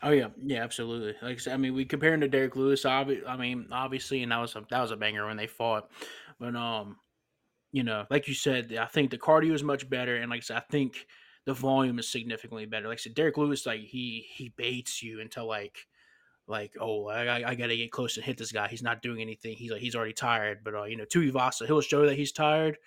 Oh 0.01 0.11
yeah, 0.11 0.29
yeah, 0.37 0.63
absolutely. 0.63 1.15
Like 1.21 1.37
I 1.37 1.39
said, 1.39 1.53
I 1.53 1.57
mean, 1.57 1.73
we 1.73 1.83
compare 1.83 2.13
him 2.13 2.21
to 2.21 2.29
Derrick 2.29 2.55
Lewis. 2.55 2.83
Obvi- 2.83 3.27
I 3.27 3.35
mean, 3.35 3.67
obviously, 3.71 4.23
and 4.23 4.31
that 4.31 4.39
was 4.39 4.55
a, 4.55 4.65
that 4.69 4.81
was 4.81 4.91
a 4.91 4.95
banger 4.95 5.25
when 5.25 5.37
they 5.37 5.47
fought. 5.47 5.91
But 6.39 6.55
um, 6.55 6.97
you 7.73 7.83
know, 7.83 8.05
like 8.09 8.29
you 8.29 8.35
said, 8.35 8.73
I 8.73 8.85
think 8.85 9.11
the 9.11 9.17
cardio 9.17 9.51
is 9.51 9.63
much 9.63 9.89
better, 9.89 10.15
and 10.15 10.29
like 10.29 10.37
I 10.37 10.41
said, 10.41 10.57
I 10.57 10.71
think 10.71 11.07
the 11.45 11.53
volume 11.53 11.99
is 11.99 12.07
significantly 12.07 12.65
better. 12.65 12.87
Like 12.87 12.99
I 12.99 13.01
said, 13.01 13.15
Derrick 13.15 13.37
Lewis, 13.37 13.65
like 13.65 13.81
he 13.81 14.25
he 14.29 14.49
baits 14.49 15.03
you 15.03 15.19
until 15.19 15.45
like 15.45 15.87
like 16.47 16.73
oh 16.79 17.07
I, 17.07 17.49
I 17.49 17.55
got 17.55 17.67
to 17.67 17.77
get 17.77 17.91
close 17.91 18.17
and 18.17 18.25
hit 18.25 18.37
this 18.37 18.51
guy. 18.51 18.67
He's 18.67 18.83
not 18.83 19.01
doing 19.01 19.21
anything. 19.21 19.55
He's 19.55 19.71
like 19.71 19.81
he's 19.81 19.95
already 19.95 20.13
tired. 20.13 20.59
But 20.63 20.75
uh, 20.75 20.83
you 20.83 20.97
know, 20.97 21.05
Tuivasa, 21.05 21.65
he'll 21.65 21.81
show 21.81 22.05
that 22.05 22.15
he's 22.15 22.31
tired. 22.31 22.77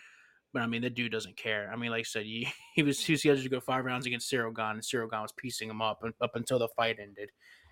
But 0.53 0.63
I 0.63 0.67
mean, 0.67 0.83
the 0.83 0.91
dude 0.91 1.13
doesn't 1.13 1.37
care. 1.37 1.71
I 1.73 1.77
mean, 1.77 1.91
like 1.91 2.01
I 2.01 2.05
said, 2.05 2.25
he, 2.25 2.49
he 2.75 2.83
was 2.83 3.05
he 3.05 3.13
was 3.13 3.21
scheduled 3.21 3.45
to 3.45 3.51
go 3.51 3.61
five 3.61 3.85
rounds 3.85 4.07
against 4.07 4.31
Gane, 4.31 4.41
and 4.41 4.57
Gane 4.57 5.23
was 5.23 5.33
piecing 5.37 5.71
him 5.71 5.83
up 5.83 6.03
up 6.21 6.37
until 6.37 6.59
the 6.59 6.69
fight 6.69 6.99
ended. 7.01 7.31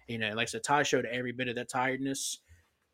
You 0.08 0.18
know, 0.18 0.28
like 0.34 0.42
I 0.42 0.44
said, 0.46 0.64
Tai 0.64 0.82
showed 0.84 1.06
every 1.06 1.32
bit 1.32 1.48
of 1.48 1.56
that 1.56 1.68
tiredness, 1.68 2.38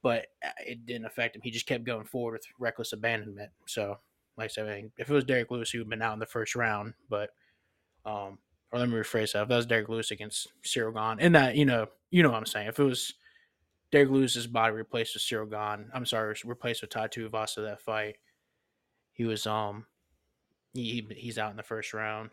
but 0.03 0.26
uh, 0.45 0.51
it 0.66 0.86
didn't 0.86 1.05
affect 1.07 1.36
him. 1.36 1.43
He 1.43 1.51
just 1.51 1.66
kept 1.66 1.84
going 1.84 2.05
forward 2.05 2.32
with 2.32 2.47
reckless 2.59 2.93
abandonment. 2.93 3.51
So, 3.66 3.99
like 4.38 4.47
I 4.47 4.49
said, 4.49 4.68
I 4.68 4.76
mean, 4.76 4.93
if 4.99 5.11
it 5.11 5.14
was 5.14 5.24
Derrick 5.24 5.51
Lewis, 5.51 5.70
he 5.70 5.78
would 5.78 5.84
have 5.84 5.90
been 5.90 6.03
out 6.03 6.14
in 6.14 6.20
the 6.20 6.26
first 6.26 6.55
round. 6.55 6.95
But 7.11 7.30
um, 8.07 8.38
or 8.72 8.78
let 8.78 8.88
me 8.88 8.96
rephrase 8.96 9.32
that. 9.32 9.42
If 9.42 9.48
that 9.48 9.56
was 9.56 9.66
Derrick 9.66 9.88
Lewis 9.88 10.10
against 10.10 10.48
Ciryl 10.64 10.94
Gane, 10.94 11.24
and 11.24 11.34
that 11.34 11.56
you 11.56 11.64
know, 11.64 11.86
you 12.10 12.22
know 12.22 12.30
what 12.30 12.38
I'm 12.38 12.46
saying. 12.46 12.68
If 12.68 12.78
it 12.78 12.84
was 12.84 13.14
Derrick 13.90 14.10
Lewis's 14.10 14.46
body 14.46 14.72
replaced 14.72 15.14
with 15.14 15.22
Ciryl 15.22 15.50
Gane, 15.50 15.90
I'm 15.94 16.06
sorry, 16.06 16.34
replaced 16.44 16.80
with 16.80 16.90
Tai 16.90 17.08
Tuivasa 17.08 17.62
that 17.64 17.80
fight, 17.80 18.16
he 19.12 19.24
was 19.24 19.46
um, 19.46 19.86
he 20.72 21.06
he's 21.14 21.38
out 21.38 21.50
in 21.50 21.56
the 21.56 21.62
first 21.62 21.92
round. 21.92 22.30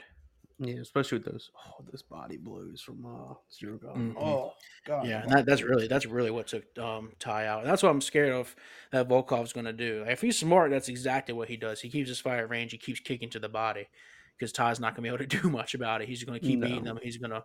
Yeah, 0.61 0.81
especially 0.81 1.19
with 1.19 1.27
those 1.27 1.51
oh 1.57 1.85
those 1.89 2.01
body 2.01 2.35
blows 2.35 2.81
from 2.81 3.05
uh 3.05 3.33
Gun. 3.61 4.13
Mhm. 4.13 4.21
Oh 4.21 4.53
god. 4.85 5.07
Yeah, 5.07 5.21
and 5.23 5.31
that, 5.31 5.45
that's 5.45 5.61
really 5.61 5.87
that's 5.87 6.05
really 6.05 6.31
what 6.31 6.47
took 6.47 6.65
um, 6.77 7.13
Ty 7.19 7.47
out. 7.47 7.61
And 7.61 7.69
that's 7.69 7.81
what 7.81 7.89
I'm 7.89 8.01
scared 8.01 8.33
of 8.33 8.53
that 8.91 9.07
Volkov's 9.07 9.53
going 9.53 9.67
to 9.67 9.73
do. 9.73 10.03
If 10.05 10.19
he's 10.19 10.37
smart, 10.37 10.71
that's 10.71 10.89
exactly 10.89 11.33
what 11.33 11.47
he 11.47 11.55
does. 11.55 11.79
He 11.79 11.89
keeps 11.89 12.09
his 12.09 12.19
fire 12.19 12.45
range. 12.45 12.71
He 12.73 12.77
keeps 12.77 12.99
kicking 12.99 13.29
to 13.29 13.39
the 13.39 13.47
body 13.47 13.87
because 14.39 14.51
Ty's 14.53 14.79
not 14.79 14.95
going 14.95 15.03
to 15.03 15.09
be 15.09 15.13
able 15.13 15.29
to 15.29 15.37
do 15.41 15.49
much 15.49 15.73
about 15.73 16.01
it. 16.01 16.07
He's 16.07 16.23
going 16.23 16.39
to 16.39 16.45
keep 16.45 16.61
beating 16.61 16.83
No. 16.85 16.93
them. 16.93 16.99
He's 17.03 17.17
going 17.17 17.31
to, 17.31 17.43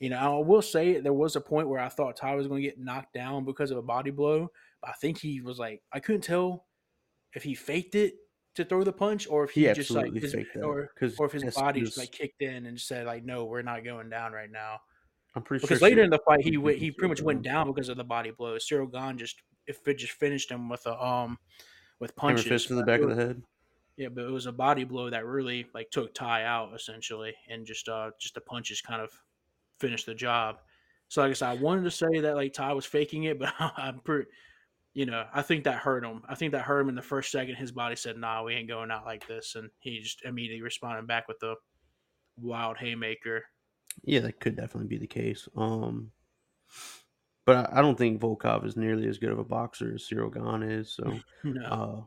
you 0.00 0.10
know, 0.10 0.18
I 0.18 0.44
will 0.44 0.62
say 0.62 1.00
there 1.00 1.12
was 1.12 1.36
a 1.36 1.40
point 1.40 1.68
where 1.68 1.80
I 1.80 1.88
thought 1.88 2.16
Ty 2.16 2.34
was 2.34 2.48
going 2.48 2.62
to 2.62 2.68
get 2.68 2.78
knocked 2.78 3.14
down 3.14 3.44
because 3.44 3.70
of 3.70 3.78
a 3.78 3.82
body 3.82 4.10
blow. 4.10 4.50
But 4.80 4.90
I 4.90 4.94
think 4.94 5.18
he 5.18 5.40
was 5.40 5.58
like, 5.58 5.82
I 5.92 6.00
couldn't 6.00 6.22
tell 6.22 6.66
if 7.34 7.42
he 7.42 7.54
faked 7.54 7.94
it 7.94 8.14
to 8.56 8.64
throw 8.64 8.84
the 8.84 8.92
punch 8.92 9.26
or 9.28 9.44
if 9.44 9.50
he, 9.50 9.66
He 9.66 9.72
just 9.72 9.90
like 9.90 10.12
his, 10.12 10.34
or 10.62 10.90
or 11.18 11.26
if 11.26 11.32
his 11.32 11.54
body 11.54 11.80
just 11.80 11.98
like 11.98 12.12
kicked 12.12 12.42
in 12.42 12.66
and 12.66 12.80
said 12.80 13.06
like, 13.06 13.24
no, 13.24 13.44
we're 13.44 13.62
not 13.62 13.84
going 13.84 14.10
down 14.10 14.32
right 14.32 14.50
now. 14.50 14.78
I'm 15.34 15.42
pretty 15.42 15.62
Because 15.62 15.78
sure 15.78 15.88
later 15.88 16.02
in 16.02 16.10
the 16.10 16.20
fight, 16.24 16.40
he 16.42 16.50
he 16.50 16.56
went, 16.56 16.78
he 16.78 16.90
pretty 16.90 17.08
much 17.08 17.22
went 17.22 17.42
down 17.42 17.66
because 17.66 17.88
of 17.88 17.96
the 17.96 18.04
body 18.04 18.30
blow. 18.30 18.56
Ciryl 18.56 18.90
Gane 18.92 19.18
just 19.18 19.36
if 19.66 19.86
it 19.88 19.98
just 19.98 20.12
finished 20.12 20.50
him 20.50 20.68
with 20.68 20.86
a 20.86 21.02
um 21.04 21.38
with 21.98 22.12
hammer 22.20 22.34
punches. 22.34 22.48
fist 22.48 22.70
in 22.70 22.76
the 22.76 22.84
back 22.84 23.00
of 23.00 23.08
the 23.08 23.16
head. 23.16 23.42
Yeah, 23.96 24.08
but 24.08 24.24
it 24.24 24.30
was 24.30 24.46
a 24.46 24.52
body 24.52 24.84
blow 24.84 25.08
that 25.10 25.24
really 25.24 25.66
like 25.74 25.90
took 25.90 26.14
Ty 26.14 26.44
out 26.44 26.74
essentially, 26.74 27.34
and 27.48 27.66
just 27.66 27.88
uh 27.88 28.10
just 28.20 28.34
the 28.34 28.40
punches 28.40 28.80
kind 28.80 29.00
of 29.00 29.10
finished 29.80 30.06
the 30.06 30.14
job. 30.14 30.56
So 31.08 31.22
like 31.22 31.30
I 31.30 31.34
said, 31.34 31.50
I 31.50 31.54
wanted 31.62 31.84
to 31.84 31.90
say 31.90 32.20
that 32.20 32.36
like 32.36 32.52
Ty 32.52 32.72
was 32.72 32.86
faking 32.86 33.24
it, 33.24 33.38
but 33.38 33.52
I'm 33.58 34.00
pretty. 34.00 34.28
You 34.94 35.06
know, 35.06 35.24
I 35.34 35.42
think 35.42 35.64
that 35.64 35.78
hurt 35.78 36.04
him. 36.04 36.22
I 36.28 36.36
think 36.36 36.52
that 36.52 36.62
hurt 36.62 36.80
him 36.80 36.88
in 36.88 36.94
the 36.94 37.02
first 37.02 37.32
second. 37.32 37.56
His 37.56 37.72
body 37.72 37.96
said, 37.96 38.16
"Nah, 38.16 38.44
we 38.44 38.54
ain't 38.54 38.68
going 38.68 38.92
out 38.92 39.04
like 39.04 39.26
this," 39.26 39.56
and 39.56 39.68
he 39.80 40.00
just 40.00 40.24
immediately 40.24 40.62
responded 40.62 41.08
back 41.08 41.26
with 41.26 41.40
the 41.40 41.56
wild 42.36 42.76
haymaker. 42.78 43.42
Yeah, 44.04 44.20
that 44.20 44.38
could 44.38 44.56
definitely 44.56 44.88
be 44.88 44.98
the 44.98 45.08
case. 45.08 45.48
Um, 45.56 46.12
but 47.44 47.56
I, 47.72 47.78
I 47.78 47.82
don't 47.82 47.98
think 47.98 48.20
Volkov 48.20 48.64
is 48.64 48.76
nearly 48.76 49.08
as 49.08 49.18
good 49.18 49.30
of 49.30 49.38
a 49.38 49.44
boxer 49.44 49.94
as 49.94 50.08
Ciryl 50.08 50.32
Gane 50.32 50.68
is. 50.68 50.94
So 50.94 51.18
No, 51.44 51.64
uh, 51.64 52.00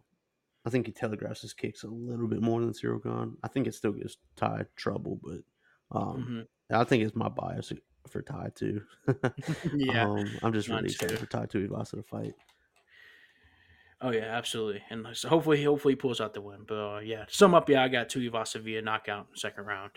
I 0.68 0.70
think 0.70 0.86
he 0.86 0.91
telegraphs 0.91 1.41
his 1.41 1.53
kicks 1.53 1.84
a 1.84 1.88
little 1.88 2.28
bit 2.28 2.41
more 2.41 2.59
than 2.59 2.72
Ciryl 2.74 3.01
Gane. 3.01 3.38
I 3.43 3.47
think 3.47 3.65
it 3.68 3.74
still 3.74 3.93
gives 3.93 4.18
Ty 4.36 4.65
trouble, 4.76 5.20
but 5.24 5.39
um, 5.97 6.47
Mhm. 6.70 6.78
I 6.78 6.84
think 6.84 7.03
it's 7.03 7.15
my 7.15 7.30
bias 7.30 7.72
for 8.09 8.22
Ty 8.22 8.51
too. 8.53 8.82
yeah. 9.74 10.05
um, 10.05 10.30
I'm 10.43 10.51
just 10.53 10.68
really 10.68 10.86
excited 10.86 11.18
too. 11.18 11.26
for 11.26 11.32
Ty 11.32 11.45
Tuivasa 11.45 11.91
to 11.91 12.03
fight. 12.03 12.34
Oh 14.01 14.11
yeah, 14.11 14.26
absolutely. 14.26 14.84
And 14.91 15.07
so 15.13 15.30
hopefully, 15.30 15.63
hopefully 15.63 15.93
he 15.93 15.95
pulls 15.95 16.22
out 16.22 16.34
the 16.34 16.41
win. 16.41 16.65
But 16.68 16.76
uh, 16.97 16.99
yeah, 16.99 17.26
to 17.26 17.34
sum 17.34 17.55
up, 17.55 17.68
yeah, 17.70 17.84
I 17.84 17.88
got 17.88 18.09
Tuivasa 18.09 18.59
via 18.61 18.82
knockout 18.82 19.28
second 19.36 19.65
round. 19.65 19.91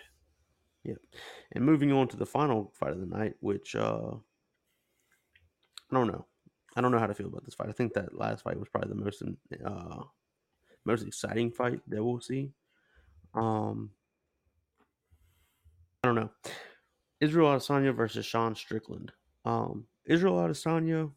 Yep, 0.85 0.97
and 1.53 1.65
moving 1.65 1.93
on 1.93 2.09
to 2.09 2.17
the 2.17 2.25
final 2.25 2.73
fight 2.79 2.93
of 2.93 3.01
the 3.01 3.07
night, 3.07 3.35
which 3.41 3.75
uh, 3.77 4.13
I 5.91 5.95
don't 5.95 6.07
know. 6.07 6.25
I 6.77 6.81
don't 6.81 6.93
know 6.93 6.99
how 6.99 7.09
to 7.09 7.15
feel 7.15 7.27
about 7.27 7.45
this 7.45 7.55
fight. 7.55 7.69
I 7.69 7.73
think 7.73 7.93
that 7.95 8.17
last 8.17 8.43
fight 8.45 8.59
was 8.59 8.69
probably 8.69 8.89
the 8.91 9.05
most 9.05 9.23
uh, 9.23 10.03
most 10.85 11.07
exciting 11.07 11.51
fight 11.51 11.81
that 11.89 12.03
we'll 12.03 12.21
see. 12.21 12.51
Um, 13.35 13.91
I 16.03 16.09
don't 16.09 16.17
know. 16.17 16.31
Israel 17.21 17.49
Adesanya 17.49 17.95
versus 17.95 18.25
Sean 18.25 18.55
Strickland. 18.55 19.13
Um, 19.45 19.85
Israel 20.07 20.35
Adesanya, 20.37 21.11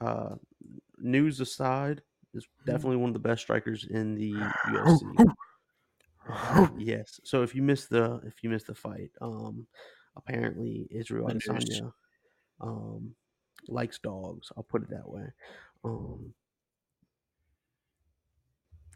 uh, 0.00 0.36
news 0.98 1.40
aside, 1.40 2.02
is 2.32 2.46
definitely 2.64 2.96
one 2.96 3.10
of 3.10 3.14
the 3.14 3.28
best 3.28 3.42
strikers 3.42 3.86
in 3.90 4.14
the 4.14 4.32
UFC. 4.68 5.34
yes. 6.78 7.20
So 7.24 7.42
if 7.42 7.54
you 7.54 7.62
missed 7.62 7.90
the 7.90 8.20
if 8.24 8.42
you 8.42 8.50
missed 8.50 8.68
the 8.68 8.74
fight, 8.74 9.10
um, 9.20 9.66
apparently 10.16 10.86
Israel. 10.90 11.26
Adesanya 11.28 11.92
um 12.60 13.14
likes 13.68 13.98
dogs. 13.98 14.52
I'll 14.56 14.62
put 14.62 14.82
it 14.82 14.90
that 14.90 15.08
way. 15.08 15.26
Um, 15.84 16.32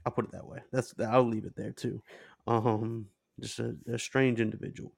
I'll 0.04 0.12
put 0.12 0.26
it 0.26 0.32
that 0.32 0.46
way. 0.46 0.60
That's 0.72 0.94
I'll 1.00 1.28
leave 1.28 1.44
it 1.44 1.56
there 1.56 1.72
too. 1.72 2.02
Um, 2.46 3.06
just 3.40 3.58
a, 3.58 3.76
a 3.92 3.98
strange 3.98 4.40
individual, 4.40 4.92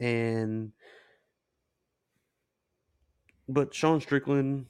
and 0.00 0.72
but 3.48 3.74
Sean 3.74 4.00
Strickland, 4.00 4.66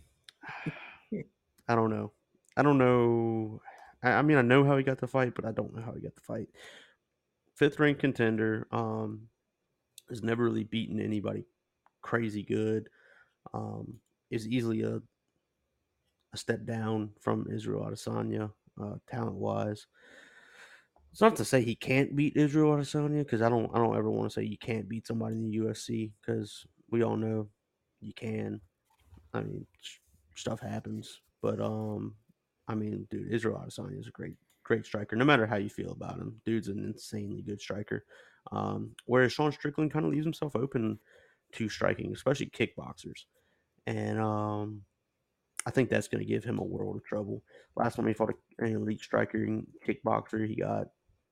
I 1.68 1.74
don't 1.74 1.90
know. 1.90 2.12
I 2.56 2.62
don't 2.62 2.78
know. 2.78 3.60
I, 4.02 4.10
I 4.10 4.22
mean, 4.22 4.36
I 4.36 4.42
know 4.42 4.64
how 4.64 4.76
he 4.76 4.82
got 4.82 4.98
the 4.98 5.06
fight, 5.06 5.34
but 5.34 5.44
I 5.44 5.52
don't 5.52 5.74
know 5.74 5.82
how 5.82 5.92
he 5.92 6.00
got 6.00 6.14
the 6.14 6.20
fight. 6.20 6.48
Fifth 7.54 7.80
ranked 7.80 8.00
contender. 8.00 8.66
Um, 8.70 9.28
has 10.08 10.22
never 10.22 10.44
really 10.44 10.64
beaten 10.64 11.00
anybody 11.00 11.44
crazy 12.02 12.42
good. 12.42 12.88
Um, 13.52 13.94
is 14.30 14.46
easily 14.46 14.82
a 14.82 15.00
a 16.32 16.36
step 16.36 16.66
down 16.66 17.10
from 17.20 17.46
Israel 17.50 17.88
Adesanya, 17.88 18.50
uh, 18.82 18.96
talent 19.08 19.36
wise. 19.36 19.86
It's 21.12 21.20
not 21.20 21.36
to 21.36 21.44
say 21.44 21.62
he 21.62 21.74
can't 21.74 22.14
beat 22.14 22.36
Israel 22.36 22.76
Adesanya 22.76 23.20
because 23.20 23.40
I 23.40 23.48
don't 23.48 23.70
I 23.74 23.78
don't 23.78 23.96
ever 23.96 24.10
want 24.10 24.30
to 24.30 24.34
say 24.34 24.44
you 24.44 24.58
can't 24.58 24.88
beat 24.88 25.06
somebody 25.06 25.34
in 25.34 25.50
the 25.50 25.56
UFC 25.58 26.10
because 26.20 26.66
we 26.90 27.02
all 27.02 27.16
know 27.16 27.48
you 28.00 28.12
can. 28.12 28.60
I 29.32 29.40
mean, 29.40 29.66
stuff 30.34 30.60
happens, 30.60 31.22
but 31.42 31.60
um, 31.60 32.14
I 32.68 32.74
mean, 32.74 33.06
dude, 33.10 33.32
Israel 33.32 33.62
Adesanya 33.64 33.98
is 33.98 34.08
a 34.08 34.10
great 34.10 34.34
great 34.62 34.84
striker. 34.84 35.16
No 35.16 35.24
matter 35.24 35.46
how 35.46 35.56
you 35.56 35.70
feel 35.70 35.92
about 35.92 36.18
him, 36.18 36.40
dude's 36.44 36.68
an 36.68 36.84
insanely 36.84 37.42
good 37.42 37.60
striker. 37.60 38.04
Um, 38.52 38.94
whereas 39.06 39.32
Sean 39.32 39.52
Strickland 39.52 39.92
kind 39.92 40.04
of 40.04 40.12
leaves 40.12 40.26
himself 40.26 40.54
open 40.54 40.98
to 41.52 41.68
striking, 41.68 42.12
especially 42.12 42.50
kickboxers, 42.50 43.24
and 43.86 44.20
um, 44.20 44.82
I 45.66 45.70
think 45.70 45.90
that's 45.90 46.06
going 46.06 46.24
to 46.24 46.32
give 46.32 46.44
him 46.44 46.58
a 46.58 46.64
world 46.64 46.96
of 46.96 47.04
trouble. 47.04 47.42
Last 47.74 47.96
time 47.96 48.06
he 48.06 48.14
fought 48.14 48.32
an 48.60 48.72
elite 48.72 49.00
striker 49.00 49.42
and 49.42 49.66
kickboxer, 49.86 50.46
he 50.46 50.54
got 50.54 50.86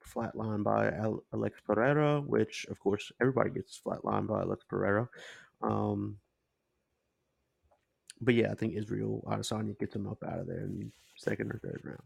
flatlined 0.04 0.64
by 0.64 0.92
Alex 1.32 1.60
Pereira, 1.64 2.20
which 2.20 2.66
of 2.68 2.78
course 2.80 3.12
everybody 3.20 3.50
gets 3.50 3.80
flatlined 3.80 4.26
by 4.26 4.40
Alex 4.40 4.64
Pereira. 4.68 5.08
Um, 5.62 6.16
but 8.20 8.34
yeah, 8.34 8.50
I 8.50 8.54
think 8.54 8.74
Israel 8.74 9.22
Adesanya 9.26 9.78
gets 9.78 9.94
him 9.94 10.08
up 10.08 10.18
out 10.26 10.40
of 10.40 10.48
there 10.48 10.60
in 10.60 10.90
second 11.16 11.52
or 11.52 11.60
third 11.62 11.80
round. 11.84 12.02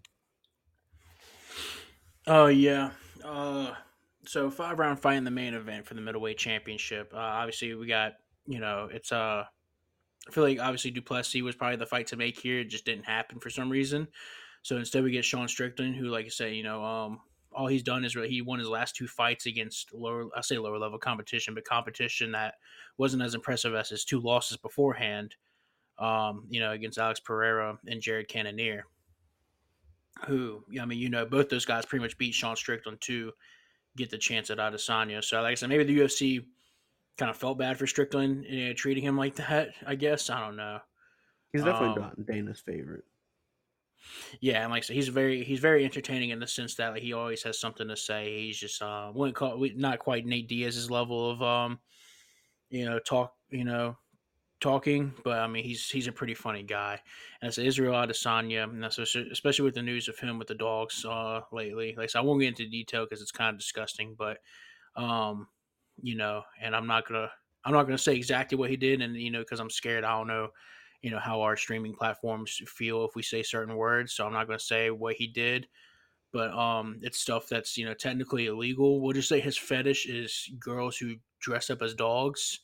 Oh 2.26 2.46
yeah. 2.46 2.90
Uh, 3.24 3.72
so 4.26 4.50
five 4.50 4.78
round 4.78 5.00
fight 5.00 5.16
in 5.16 5.24
the 5.24 5.30
main 5.30 5.54
event 5.54 5.86
for 5.86 5.94
the 5.94 6.02
middleweight 6.02 6.36
championship. 6.36 7.10
Uh, 7.14 7.18
obviously, 7.18 7.74
we 7.74 7.86
got 7.86 8.12
you 8.46 8.60
know 8.60 8.88
it's 8.92 9.12
uh. 9.12 9.44
I 10.26 10.30
feel 10.30 10.44
like 10.44 10.60
obviously 10.60 10.90
Duplessis 10.90 11.42
was 11.42 11.54
probably 11.54 11.76
the 11.76 11.86
fight 11.86 12.08
to 12.08 12.16
make 12.16 12.38
here. 12.38 12.60
It 12.60 12.68
just 12.68 12.84
didn't 12.84 13.04
happen 13.04 13.38
for 13.38 13.50
some 13.50 13.70
reason. 13.70 14.08
So 14.62 14.76
instead, 14.76 15.04
we 15.04 15.10
get 15.10 15.24
Sean 15.24 15.48
Strickland, 15.48 15.96
who, 15.96 16.08
like 16.08 16.26
I 16.26 16.30
say, 16.30 16.54
you 16.54 16.62
know, 16.62 16.84
um, 16.84 17.20
all 17.52 17.66
he's 17.66 17.82
done 17.82 18.04
is 18.04 18.14
really 18.14 18.28
he 18.28 18.42
won 18.42 18.58
his 18.58 18.68
last 18.68 18.96
two 18.96 19.06
fights 19.06 19.46
against 19.46 19.94
lower, 19.94 20.28
I 20.36 20.42
say 20.42 20.58
lower 20.58 20.78
level 20.78 20.98
competition, 20.98 21.54
but 21.54 21.64
competition 21.64 22.32
that 22.32 22.54
wasn't 22.98 23.22
as 23.22 23.34
impressive 23.34 23.74
as 23.74 23.88
his 23.88 24.04
two 24.04 24.20
losses 24.20 24.56
beforehand. 24.56 25.34
Um, 25.98 26.44
you 26.48 26.60
know, 26.60 26.70
against 26.70 26.98
Alex 26.98 27.18
Pereira 27.18 27.76
and 27.88 28.00
Jared 28.00 28.28
Cannonier, 28.28 28.86
who 30.26 30.62
I 30.80 30.84
mean, 30.84 31.00
you 31.00 31.08
know, 31.08 31.26
both 31.26 31.48
those 31.48 31.64
guys 31.64 31.86
pretty 31.86 32.04
much 32.04 32.16
beat 32.18 32.34
Sean 32.34 32.54
Strickland 32.54 33.00
to 33.02 33.32
get 33.96 34.10
the 34.10 34.18
chance 34.18 34.50
at 34.50 34.58
Adesanya. 34.58 35.24
So, 35.24 35.40
like 35.42 35.52
I 35.52 35.54
said, 35.54 35.68
maybe 35.70 35.84
the 35.84 35.98
UFC 35.98 36.44
kind 37.18 37.30
of 37.30 37.36
felt 37.36 37.58
bad 37.58 37.78
for 37.78 37.86
Strickland 37.86 38.44
you 38.46 38.68
know, 38.68 38.72
treating 38.74 39.04
him 39.04 39.16
like 39.16 39.36
that. 39.36 39.70
I 39.86 39.94
guess 39.96 40.30
I 40.30 40.40
don't 40.40 40.56
know. 40.56 40.80
He's 41.52 41.64
definitely 41.64 41.94
Um, 41.94 42.00
not 42.00 42.24
Dana's 42.26 42.60
favorite. 42.60 43.04
Yeah, 44.40 44.62
and 44.62 44.70
like 44.70 44.82
I 44.82 44.86
said, 44.86 44.96
he's 44.96 45.08
very 45.08 45.44
he's 45.44 45.60
very 45.60 45.84
entertaining 45.84 46.30
in 46.30 46.40
the 46.40 46.46
sense 46.46 46.74
that 46.76 46.88
like 46.90 47.02
he 47.02 47.12
always 47.12 47.42
has 47.42 47.58
something 47.58 47.88
to 47.88 47.96
say. 47.96 48.42
He's 48.46 48.58
just 48.58 48.80
uh 48.82 49.12
wouldn't 49.14 49.36
call 49.36 49.58
we- 49.58 49.74
not 49.74 49.98
quite 49.98 50.26
Nate 50.26 50.48
Diaz's 50.48 50.90
level 50.90 51.30
of 51.30 51.42
um 51.42 51.80
you 52.70 52.86
know 52.86 52.98
talk 52.98 53.36
you 53.50 53.64
know 53.64 53.98
talking, 54.60 55.14
but 55.24 55.40
I 55.40 55.48
mean 55.48 55.64
he's 55.64 55.90
he's 55.90 56.08
a 56.08 56.12
pretty 56.12 56.34
funny 56.34 56.64
guy. 56.64 57.02
And 57.42 57.48
it's 57.48 57.58
Israel 57.58 57.94
Adesanya, 57.94 58.64
and 58.64 58.82
that's 58.82 58.98
especially 58.98 59.64
with 59.66 59.74
the 59.76 59.82
news 59.82 60.08
of 60.08 60.18
him 60.18 60.38
with 60.38 60.48
the 60.48 60.56
dogs 60.56 61.04
uh 61.04 61.42
lately. 61.52 61.94
Like 61.96 62.10
so 62.10 62.20
I 62.20 62.22
won't 62.22 62.40
get 62.40 62.48
into 62.48 62.68
detail 62.68 63.04
because 63.06 63.22
it's 63.22 63.32
kind 63.32 63.54
of 63.54 63.60
disgusting, 63.60 64.16
but 64.16 64.40
um 64.96 65.48
you 66.02 66.16
know, 66.16 66.42
and 66.60 66.74
I'm 66.74 66.86
not 66.86 67.06
gonna 67.08 67.30
I'm 67.64 67.72
not 67.72 67.84
gonna 67.84 67.98
say 67.98 68.14
exactly 68.14 68.56
what 68.56 68.70
he 68.70 68.76
did, 68.76 69.02
and 69.02 69.16
you 69.16 69.30
know 69.30 69.40
because 69.40 69.60
I'm 69.60 69.70
scared. 69.70 70.04
I 70.04 70.16
don't 70.16 70.28
know 70.28 70.48
you 71.02 71.10
know 71.10 71.18
how 71.18 71.40
our 71.40 71.56
streaming 71.56 71.94
platforms 71.94 72.60
feel 72.66 73.04
if 73.04 73.14
we 73.14 73.22
say 73.22 73.42
certain 73.42 73.76
words 73.76 74.12
so 74.12 74.26
i'm 74.26 74.32
not 74.32 74.48
to 74.48 74.58
say 74.58 74.90
what 74.90 75.14
he 75.14 75.26
did 75.26 75.66
but 76.32 76.50
um 76.52 76.98
it's 77.02 77.18
stuff 77.20 77.46
that's 77.48 77.76
you 77.76 77.84
know 77.84 77.94
technically 77.94 78.46
illegal 78.46 79.00
we'll 79.00 79.12
just 79.12 79.28
say 79.28 79.40
his 79.40 79.56
fetish 79.56 80.06
is 80.06 80.50
girls 80.58 80.96
who 80.96 81.14
dress 81.40 81.70
up 81.70 81.82
as 81.82 81.94
dogs 81.94 82.60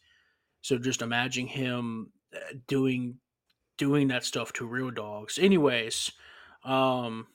so 0.62 0.78
just 0.78 1.02
imagine 1.02 1.46
him 1.46 2.10
uh, 2.34 2.54
doing 2.66 3.14
doing 3.78 4.08
that 4.08 4.24
stuff 4.24 4.52
to 4.52 4.66
real 4.66 4.90
dogs 4.90 5.38
anyways 5.38 6.10
um 6.64 7.26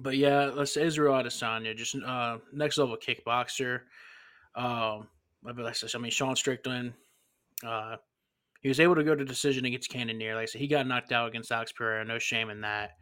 but 0.00 0.16
yeah, 0.16 0.50
let's 0.52 0.74
say 0.74 0.84
Israel 0.84 1.14
Adesanya, 1.14 1.76
just 1.76 1.94
uh, 1.94 2.38
next 2.52 2.78
level 2.78 2.96
kickboxer. 2.96 3.82
Um, 4.56 5.08
I 5.46 5.98
mean, 5.98 6.10
Sean 6.10 6.36
Strickland, 6.36 6.94
uh, 7.66 7.96
he 8.60 8.68
was 8.68 8.80
able 8.80 8.94
to 8.94 9.04
go 9.04 9.14
to 9.14 9.24
decision 9.24 9.64
against 9.64 9.90
Cannonier. 9.90 10.34
Like 10.34 10.44
I 10.44 10.46
said, 10.46 10.60
he 10.60 10.68
got 10.68 10.86
knocked 10.86 11.12
out 11.12 11.28
against 11.28 11.52
Alex 11.52 11.72
Pereira. 11.72 12.04
No 12.04 12.18
shame 12.18 12.50
in 12.50 12.62
that. 12.62 12.92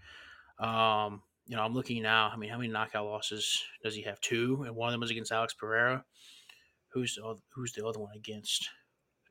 Um, 0.59 1.23
you 1.47 1.57
know, 1.57 1.63
I'm 1.63 1.75
looking 1.75 2.03
now. 2.03 2.31
I 2.33 2.37
mean, 2.37 2.51
how 2.51 2.57
many 2.57 2.69
knockout 2.69 3.07
losses 3.07 3.63
does 3.83 3.95
he 3.95 4.03
have? 4.03 4.21
Two, 4.21 4.65
and 4.67 4.75
one 4.75 4.89
of 4.89 4.93
them 4.93 5.01
was 5.01 5.11
against 5.11 5.33
Alex 5.33 5.55
Pereira. 5.55 6.05
Who's 6.93 7.17
the 7.17 7.25
other, 7.25 7.41
who's 7.55 7.73
the 7.73 7.87
other 7.87 8.01
one 8.01 8.13
against? 8.17 8.69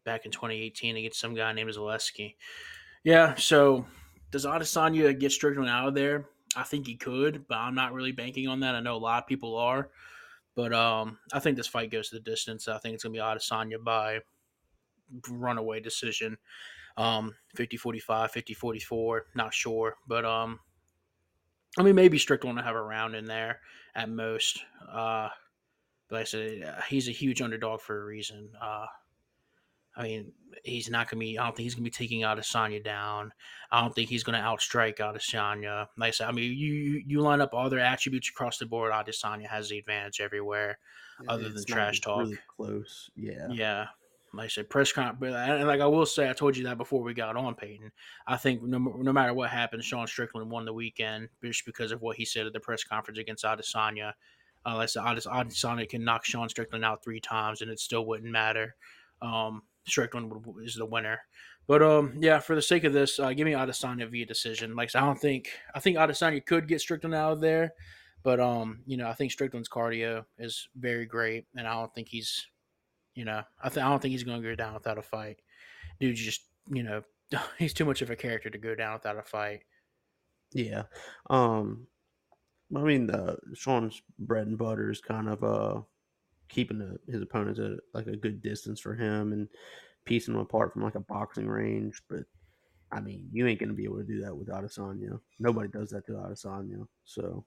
Back 0.03 0.25
in 0.25 0.31
2018 0.31 0.97
against 0.97 1.19
some 1.19 1.35
guy 1.35 1.53
named 1.53 1.71
Zaleski. 1.71 2.35
Yeah, 3.03 3.35
so 3.35 3.85
does 4.31 4.45
Adesanya 4.45 5.17
get 5.19 5.31
Strickland 5.31 5.69
out 5.69 5.89
of 5.89 5.93
there? 5.93 6.25
I 6.55 6.63
think 6.63 6.87
he 6.87 6.95
could, 6.95 7.45
but 7.47 7.57
I'm 7.57 7.75
not 7.75 7.93
really 7.93 8.11
banking 8.11 8.47
on 8.47 8.61
that. 8.61 8.75
I 8.75 8.79
know 8.79 8.95
a 8.95 8.97
lot 8.97 9.23
of 9.23 9.27
people 9.27 9.55
are, 9.57 9.89
but 10.55 10.73
um, 10.73 11.19
I 11.33 11.39
think 11.39 11.57
this 11.57 11.67
fight 11.67 11.91
goes 11.91 12.09
to 12.09 12.15
the 12.15 12.21
distance. 12.21 12.67
I 12.67 12.77
think 12.77 12.95
it's 12.95 13.03
gonna 13.03 13.13
be 13.13 13.19
Adesanya 13.19 13.83
by 13.83 14.19
runaway 15.29 15.79
decision. 15.79 16.37
Um, 16.97 17.35
50 17.55 17.77
45, 17.77 18.31
50 18.31 18.53
44, 18.53 19.25
not 19.35 19.53
sure. 19.53 19.95
But 20.07 20.25
um, 20.25 20.59
I 21.77 21.83
mean, 21.83 21.95
maybe 21.95 22.17
Strickland 22.17 22.57
will 22.57 22.63
have 22.63 22.75
a 22.75 22.81
round 22.81 23.15
in 23.15 23.25
there 23.25 23.59
at 23.95 24.09
most. 24.09 24.59
Uh, 24.91 25.29
but 26.09 26.15
like 26.15 26.21
I 26.21 26.25
said, 26.25 26.75
he's 26.89 27.07
a 27.07 27.13
huge 27.13 27.41
underdog 27.41 27.81
for 27.81 28.01
a 28.01 28.05
reason. 28.05 28.49
Uh, 28.61 28.87
I 29.95 30.03
mean, 30.03 30.31
he's 30.63 30.89
not 30.89 31.09
going 31.09 31.19
to 31.19 31.25
be. 31.25 31.37
I 31.37 31.43
don't 31.43 31.55
think 31.55 31.65
he's 31.65 31.75
going 31.75 31.83
to 31.83 31.91
be 31.91 31.95
taking 31.95 32.21
Adesanya 32.21 32.83
down. 32.83 33.33
I 33.71 33.81
don't 33.81 33.93
think 33.93 34.09
he's 34.09 34.23
going 34.23 34.39
to 34.39 34.45
outstrike 34.45 34.97
Adesanya. 34.97 35.87
Like 35.97 36.09
I 36.09 36.11
said, 36.11 36.27
I 36.27 36.31
mean, 36.31 36.57
you 36.57 37.03
you 37.05 37.21
line 37.21 37.41
up 37.41 37.53
all 37.53 37.69
their 37.69 37.79
attributes 37.79 38.29
across 38.29 38.57
the 38.57 38.65
board. 38.65 38.91
Adesanya 38.91 39.47
has 39.47 39.69
the 39.69 39.79
advantage 39.79 40.21
everywhere, 40.21 40.79
yeah, 41.23 41.31
other 41.31 41.49
than 41.49 41.65
trash 41.65 41.99
talk. 41.99 42.19
Really 42.19 42.39
close, 42.55 43.09
yeah, 43.15 43.47
yeah. 43.51 43.87
Like 44.33 44.45
I 44.45 44.47
said, 44.47 44.69
press 44.69 44.93
conference, 44.93 45.35
and 45.35 45.67
like 45.67 45.81
I 45.81 45.87
will 45.87 46.05
say, 46.05 46.29
I 46.29 46.33
told 46.33 46.55
you 46.55 46.63
that 46.63 46.77
before 46.77 47.03
we 47.03 47.13
got 47.13 47.35
on, 47.35 47.53
Peyton. 47.53 47.91
I 48.27 48.37
think 48.37 48.63
no, 48.63 48.77
no 48.77 49.11
matter 49.11 49.33
what 49.33 49.49
happens, 49.49 49.83
Sean 49.83 50.07
Strickland 50.07 50.49
won 50.49 50.63
the 50.63 50.73
weekend 50.73 51.27
just 51.43 51.65
because 51.65 51.91
of 51.91 52.01
what 52.01 52.15
he 52.15 52.23
said 52.23 52.47
at 52.47 52.53
the 52.53 52.59
press 52.61 52.83
conference 52.83 53.19
against 53.19 53.43
Adesanya. 53.43 54.13
Uh, 54.65 54.75
like 54.75 54.83
I 54.83 54.85
said, 54.85 55.03
Adesanya 55.03 55.89
can 55.89 56.05
knock 56.05 56.23
Sean 56.23 56.47
Strickland 56.47 56.85
out 56.85 57.03
three 57.03 57.19
times, 57.19 57.61
and 57.61 57.69
it 57.69 57.79
still 57.79 58.05
wouldn't 58.05 58.31
matter. 58.31 58.75
Um, 59.21 59.63
Strickland 59.87 60.31
is 60.63 60.75
the 60.75 60.85
winner. 60.85 61.19
But 61.67 61.81
um, 61.83 62.13
yeah, 62.19 62.39
for 62.39 62.55
the 62.55 62.61
sake 62.61 62.83
of 62.83 62.93
this, 62.93 63.19
uh, 63.19 63.31
give 63.33 63.45
me 63.45 63.53
Adesanya 63.53 64.09
via 64.09 64.25
decision. 64.25 64.75
Like 64.75 64.95
I 64.95 65.01
don't 65.01 65.19
think 65.19 65.49
I 65.73 65.79
think 65.79 65.97
Adesanya 65.97 66.45
could 66.45 66.67
get 66.67 66.81
Strickland 66.81 67.15
out 67.15 67.33
of 67.33 67.41
there, 67.41 67.73
but 68.23 68.39
um, 68.39 68.81
you 68.85 68.97
know, 68.97 69.07
I 69.07 69.13
think 69.13 69.31
Strickland's 69.31 69.69
cardio 69.69 70.25
is 70.37 70.67
very 70.75 71.05
great, 71.05 71.45
and 71.55 71.67
I 71.67 71.73
don't 71.73 71.93
think 71.93 72.07
he's, 72.07 72.47
you 73.15 73.25
know, 73.25 73.43
I 73.63 73.69
th- 73.69 73.83
I 73.83 73.89
don't 73.89 74.01
think 74.01 74.11
he's 74.13 74.23
going 74.23 74.41
to 74.41 74.47
go 74.47 74.55
down 74.55 74.73
without 74.73 74.97
a 74.97 75.03
fight. 75.03 75.39
Dude, 75.99 76.15
just 76.15 76.41
you 76.71 76.83
know, 76.83 77.03
he's 77.57 77.73
too 77.73 77.85
much 77.85 78.01
of 78.01 78.09
a 78.09 78.15
character 78.15 78.49
to 78.49 78.57
go 78.57 78.75
down 78.75 78.93
without 78.93 79.17
a 79.17 79.23
fight. 79.23 79.61
Yeah, 80.53 80.83
um, 81.29 81.87
I 82.75 82.79
mean, 82.79 83.09
uh, 83.09 83.35
Sean's 83.53 84.01
bread 84.19 84.47
and 84.47 84.57
butter 84.57 84.91
is 84.91 84.99
kind 84.99 85.29
of 85.29 85.43
uh 85.43 85.81
keeping 86.51 86.77
the, 86.77 86.99
his 87.11 87.21
opponents 87.21 87.59
at 87.59 87.79
like 87.93 88.07
a 88.07 88.15
good 88.15 88.41
distance 88.43 88.79
for 88.79 88.93
him 88.93 89.31
and 89.31 89.47
piecing 90.05 90.33
them 90.33 90.41
apart 90.41 90.73
from 90.73 90.83
like 90.83 90.95
a 90.95 90.99
boxing 90.99 91.47
range. 91.47 92.01
But 92.09 92.25
I 92.91 92.99
mean, 92.99 93.29
you 93.31 93.47
ain't 93.47 93.59
gonna 93.59 93.73
be 93.73 93.85
able 93.85 93.97
to 93.97 94.03
do 94.03 94.21
that 94.21 94.35
with 94.35 94.49
Adesanya. 94.49 95.19
Nobody 95.39 95.69
does 95.69 95.89
that 95.91 96.05
to 96.07 96.13
Adesanya. 96.13 96.85
So 97.05 97.45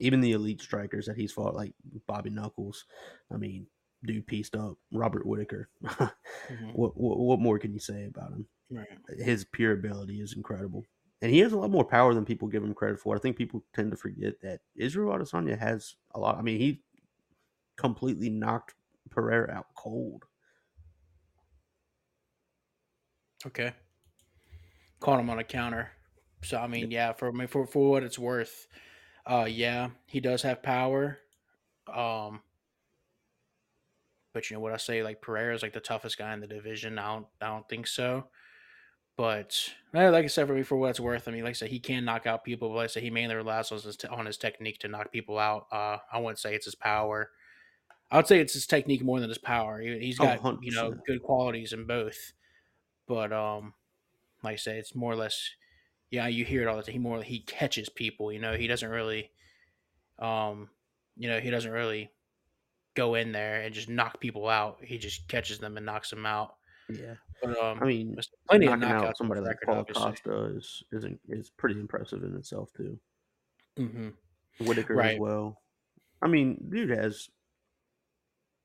even 0.00 0.20
the 0.20 0.32
elite 0.32 0.60
strikers 0.60 1.06
that 1.06 1.16
he's 1.16 1.32
fought, 1.32 1.54
like 1.54 1.72
Bobby 2.06 2.30
Knuckles, 2.30 2.84
I 3.32 3.36
mean, 3.36 3.66
dude 4.04 4.26
pieced 4.26 4.56
up 4.56 4.76
Robert 4.92 5.24
Whitaker. 5.24 5.68
mm-hmm. 5.84 6.66
what, 6.74 6.96
what, 6.96 7.18
what 7.18 7.40
more 7.40 7.58
can 7.58 7.72
you 7.72 7.78
say 7.78 8.06
about 8.06 8.32
him? 8.32 8.46
Right. 8.70 8.86
His 9.18 9.44
pure 9.44 9.72
ability 9.72 10.20
is 10.20 10.34
incredible. 10.34 10.84
And 11.22 11.32
he 11.32 11.38
has 11.38 11.52
a 11.52 11.56
lot 11.56 11.70
more 11.70 11.84
power 11.84 12.12
than 12.12 12.24
people 12.24 12.48
give 12.48 12.62
him 12.62 12.74
credit 12.74 13.00
for. 13.00 13.16
I 13.16 13.18
think 13.18 13.36
people 13.36 13.64
tend 13.72 13.92
to 13.92 13.96
forget 13.96 14.34
that 14.42 14.60
Israel 14.76 15.16
Adesanya 15.16 15.58
has 15.58 15.94
a 16.14 16.18
lot. 16.18 16.36
I 16.36 16.42
mean, 16.42 16.58
he 16.58 16.82
completely 17.76 18.30
knocked 18.30 18.74
Pereira 19.10 19.52
out 19.52 19.66
cold. 19.76 20.24
Okay. 23.46 23.72
Caught 25.00 25.20
him 25.20 25.30
on 25.30 25.38
a 25.38 25.44
counter. 25.44 25.90
So 26.42 26.58
I 26.58 26.66
mean, 26.66 26.90
yeah, 26.90 27.12
for 27.12 27.32
me 27.32 27.46
for 27.46 27.66
for 27.66 27.90
what 27.90 28.02
it's 28.02 28.18
worth, 28.18 28.66
uh 29.26 29.46
yeah, 29.48 29.90
he 30.06 30.20
does 30.20 30.42
have 30.42 30.62
power. 30.62 31.18
Um 31.92 32.42
but 34.32 34.50
you 34.50 34.56
know 34.56 34.60
what 34.60 34.72
I 34.72 34.78
say, 34.78 35.02
like 35.02 35.22
Pereira 35.22 35.54
is 35.54 35.62
like 35.62 35.72
the 35.72 35.80
toughest 35.80 36.18
guy 36.18 36.32
in 36.34 36.40
the 36.40 36.46
division. 36.46 36.98
I 36.98 37.14
don't 37.14 37.26
I 37.40 37.46
don't 37.46 37.68
think 37.68 37.86
so. 37.86 38.28
But 39.16 39.72
like 39.92 40.24
I 40.24 40.26
said, 40.26 40.48
for 40.48 40.54
me, 40.54 40.64
for 40.64 40.76
what 40.76 40.90
it's 40.90 40.98
worth, 40.98 41.28
I 41.28 41.30
mean, 41.30 41.44
like 41.44 41.50
I 41.50 41.54
said, 41.54 41.70
he 41.70 41.78
can 41.78 42.04
knock 42.04 42.26
out 42.26 42.42
people, 42.42 42.68
but 42.68 42.76
like 42.76 42.84
I 42.84 42.88
said, 42.88 43.04
he 43.04 43.10
mainly 43.10 43.36
relies 43.36 43.70
on 43.70 43.80
his, 43.80 43.96
on 44.10 44.26
his 44.26 44.36
technique 44.38 44.80
to 44.80 44.88
knock 44.88 45.12
people 45.12 45.38
out. 45.38 45.66
Uh, 45.70 45.98
I 46.12 46.18
wouldn't 46.18 46.40
say 46.40 46.54
it's 46.54 46.64
his 46.64 46.74
power. 46.74 47.30
I 48.10 48.16
would 48.16 48.26
say 48.26 48.38
it's 48.40 48.54
his 48.54 48.66
technique 48.66 49.02
more 49.02 49.20
than 49.20 49.28
his 49.28 49.38
power. 49.38 49.80
He's 49.80 50.18
got 50.18 50.40
oh, 50.44 50.58
you 50.62 50.72
know 50.72 50.94
good 51.06 51.22
qualities 51.22 51.72
in 51.72 51.86
both, 51.86 52.32
but 53.08 53.32
um, 53.32 53.74
like 54.42 54.54
I 54.54 54.56
say, 54.56 54.78
it's 54.78 54.94
more 54.94 55.12
or 55.12 55.16
less. 55.16 55.50
Yeah, 56.10 56.28
you 56.28 56.44
hear 56.44 56.62
it 56.62 56.68
all 56.68 56.76
the 56.76 56.82
time. 56.82 56.92
He 56.92 56.98
more 56.98 57.22
he 57.22 57.40
catches 57.40 57.88
people. 57.88 58.30
You 58.30 58.38
know, 58.38 58.54
he 58.54 58.68
doesn't 58.68 58.88
really, 58.88 59.30
um, 60.18 60.68
you 61.16 61.28
know, 61.28 61.40
he 61.40 61.50
doesn't 61.50 61.72
really 61.72 62.10
go 62.94 63.14
in 63.14 63.32
there 63.32 63.62
and 63.62 63.74
just 63.74 63.88
knock 63.88 64.20
people 64.20 64.48
out. 64.48 64.78
He 64.82 64.98
just 64.98 65.26
catches 65.26 65.58
them 65.58 65.76
and 65.76 65.84
knocks 65.84 66.10
them 66.10 66.26
out. 66.26 66.54
Yeah, 66.88 67.14
but 67.42 67.58
um, 67.58 67.78
I 67.82 67.86
mean, 67.86 68.16
plenty 68.48 68.66
of 68.66 68.78
knockouts. 68.78 69.04
Out 69.04 69.18
somebody 69.18 69.40
like 69.40 69.56
Paulo 69.64 69.84
Costa 69.84 70.54
is, 70.56 70.82
is 70.92 71.06
is 71.28 71.50
pretty 71.56 71.80
impressive 71.80 72.22
in 72.22 72.36
itself 72.36 72.70
too. 72.76 72.98
Mm-hmm. 73.78 74.64
Whitaker 74.64 74.94
right. 74.94 75.14
as 75.14 75.20
well. 75.20 75.60
I 76.22 76.28
mean, 76.28 76.64
dude 76.70 76.90
has 76.90 77.28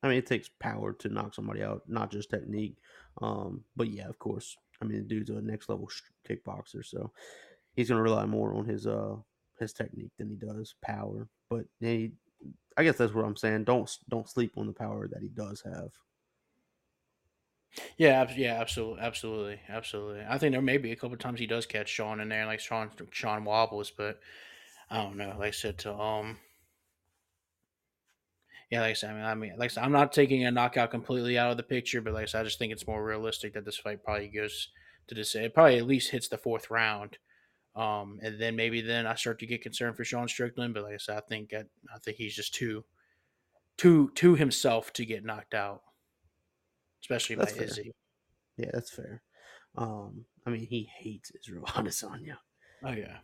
I 0.01 0.07
mean, 0.07 0.17
it 0.17 0.25
takes 0.25 0.49
power 0.59 0.93
to 0.93 1.09
knock 1.09 1.33
somebody 1.33 1.61
out, 1.61 1.83
not 1.87 2.11
just 2.11 2.29
technique. 2.29 2.77
Um, 3.21 3.63
but 3.75 3.89
yeah, 3.89 4.07
of 4.07 4.17
course. 4.19 4.55
I 4.81 4.85
mean, 4.85 4.99
the 4.99 5.03
dude's 5.03 5.29
a 5.29 5.41
next 5.41 5.67
level 5.67 5.89
kickboxer, 6.27 6.85
so 6.85 7.11
he's 7.75 7.89
gonna 7.89 8.01
rely 8.01 8.25
more 8.25 8.53
on 8.53 8.65
his 8.65 8.87
uh 8.87 9.15
his 9.59 9.73
technique 9.73 10.11
than 10.17 10.29
he 10.29 10.35
does 10.35 10.75
power. 10.81 11.27
But 11.49 11.65
he, 11.81 12.13
I 12.77 12.83
guess 12.83 12.97
that's 12.97 13.13
what 13.13 13.25
I'm 13.25 13.35
saying. 13.35 13.65
Don't 13.65 13.89
don't 14.07 14.29
sleep 14.29 14.53
on 14.57 14.67
the 14.67 14.73
power 14.73 15.07
that 15.09 15.21
he 15.21 15.27
does 15.27 15.61
have. 15.61 15.91
Yeah, 17.97 18.31
yeah, 18.35 18.59
absolutely, 18.59 19.01
absolutely, 19.01 19.59
absolutely. 19.67 20.23
I 20.27 20.37
think 20.37 20.53
there 20.53 20.61
may 20.61 20.77
be 20.77 20.91
a 20.91 20.95
couple 20.95 21.17
times 21.17 21.39
he 21.39 21.45
does 21.45 21.65
catch 21.65 21.89
Sean 21.89 22.19
in 22.19 22.29
there, 22.29 22.45
like 22.45 22.59
Sean 22.59 22.89
Sean 23.11 23.43
wobbles, 23.43 23.91
but 23.91 24.19
I 24.89 25.03
don't 25.03 25.17
know. 25.17 25.35
Like 25.37 25.49
I 25.49 25.51
said 25.51 25.77
to 25.79 25.93
um 25.93 26.37
yeah, 28.69 28.81
like 28.81 28.91
I 28.91 28.93
said, 28.93 29.11
I 29.11 29.13
mean, 29.13 29.23
I 29.25 29.35
mean, 29.35 29.53
like 29.57 29.71
I 29.71 29.73
said, 29.73 29.83
I'm 29.83 29.91
not 29.91 30.13
taking 30.13 30.45
a 30.45 30.51
knockout 30.51 30.91
completely 30.91 31.37
out 31.37 31.51
of 31.51 31.57
the 31.57 31.63
picture, 31.63 32.01
but 32.01 32.13
like 32.13 32.23
I 32.23 32.25
said, 32.25 32.41
I 32.41 32.43
just 32.43 32.59
think 32.59 32.71
it's 32.71 32.85
more 32.87 33.03
realistic 33.03 33.53
that 33.53 33.65
this 33.65 33.77
fight 33.77 34.03
probably 34.03 34.27
goes 34.27 34.69
to 35.07 35.15
this. 35.15 35.33
It 35.33 35.55
probably 35.55 35.77
at 35.77 35.87
least 35.87 36.11
hits 36.11 36.27
the 36.27 36.37
fourth 36.37 36.69
round, 36.69 37.17
um, 37.75 38.19
and 38.21 38.39
then 38.39 38.55
maybe 38.55 38.81
then 38.81 39.07
I 39.07 39.15
start 39.15 39.39
to 39.39 39.47
get 39.47 39.63
concerned 39.63 39.97
for 39.97 40.05
Sean 40.05 40.27
Strickland. 40.27 40.75
But 40.75 40.83
like 40.83 40.93
I 40.93 40.97
said, 40.97 41.17
I 41.17 41.21
think 41.21 41.51
I, 41.53 41.63
I 41.93 41.99
think 42.03 42.17
he's 42.17 42.35
just 42.35 42.53
too, 42.53 42.85
too, 43.77 44.11
too 44.13 44.35
himself 44.35 44.93
to 44.93 45.05
get 45.05 45.25
knocked 45.25 45.55
out, 45.55 45.81
especially 47.01 47.37
that's 47.37 47.53
by 47.53 47.59
fair. 47.59 47.67
Izzy. 47.67 47.91
Yeah, 48.57 48.69
that's 48.71 48.91
fair. 48.91 49.23
Um, 49.77 50.25
I 50.45 50.51
mean, 50.51 50.67
he 50.69 50.89
hates 50.99 51.31
Israel 51.41 51.65
Adesanya. 51.67 52.37
Oh 52.83 52.91
yeah. 52.91 53.17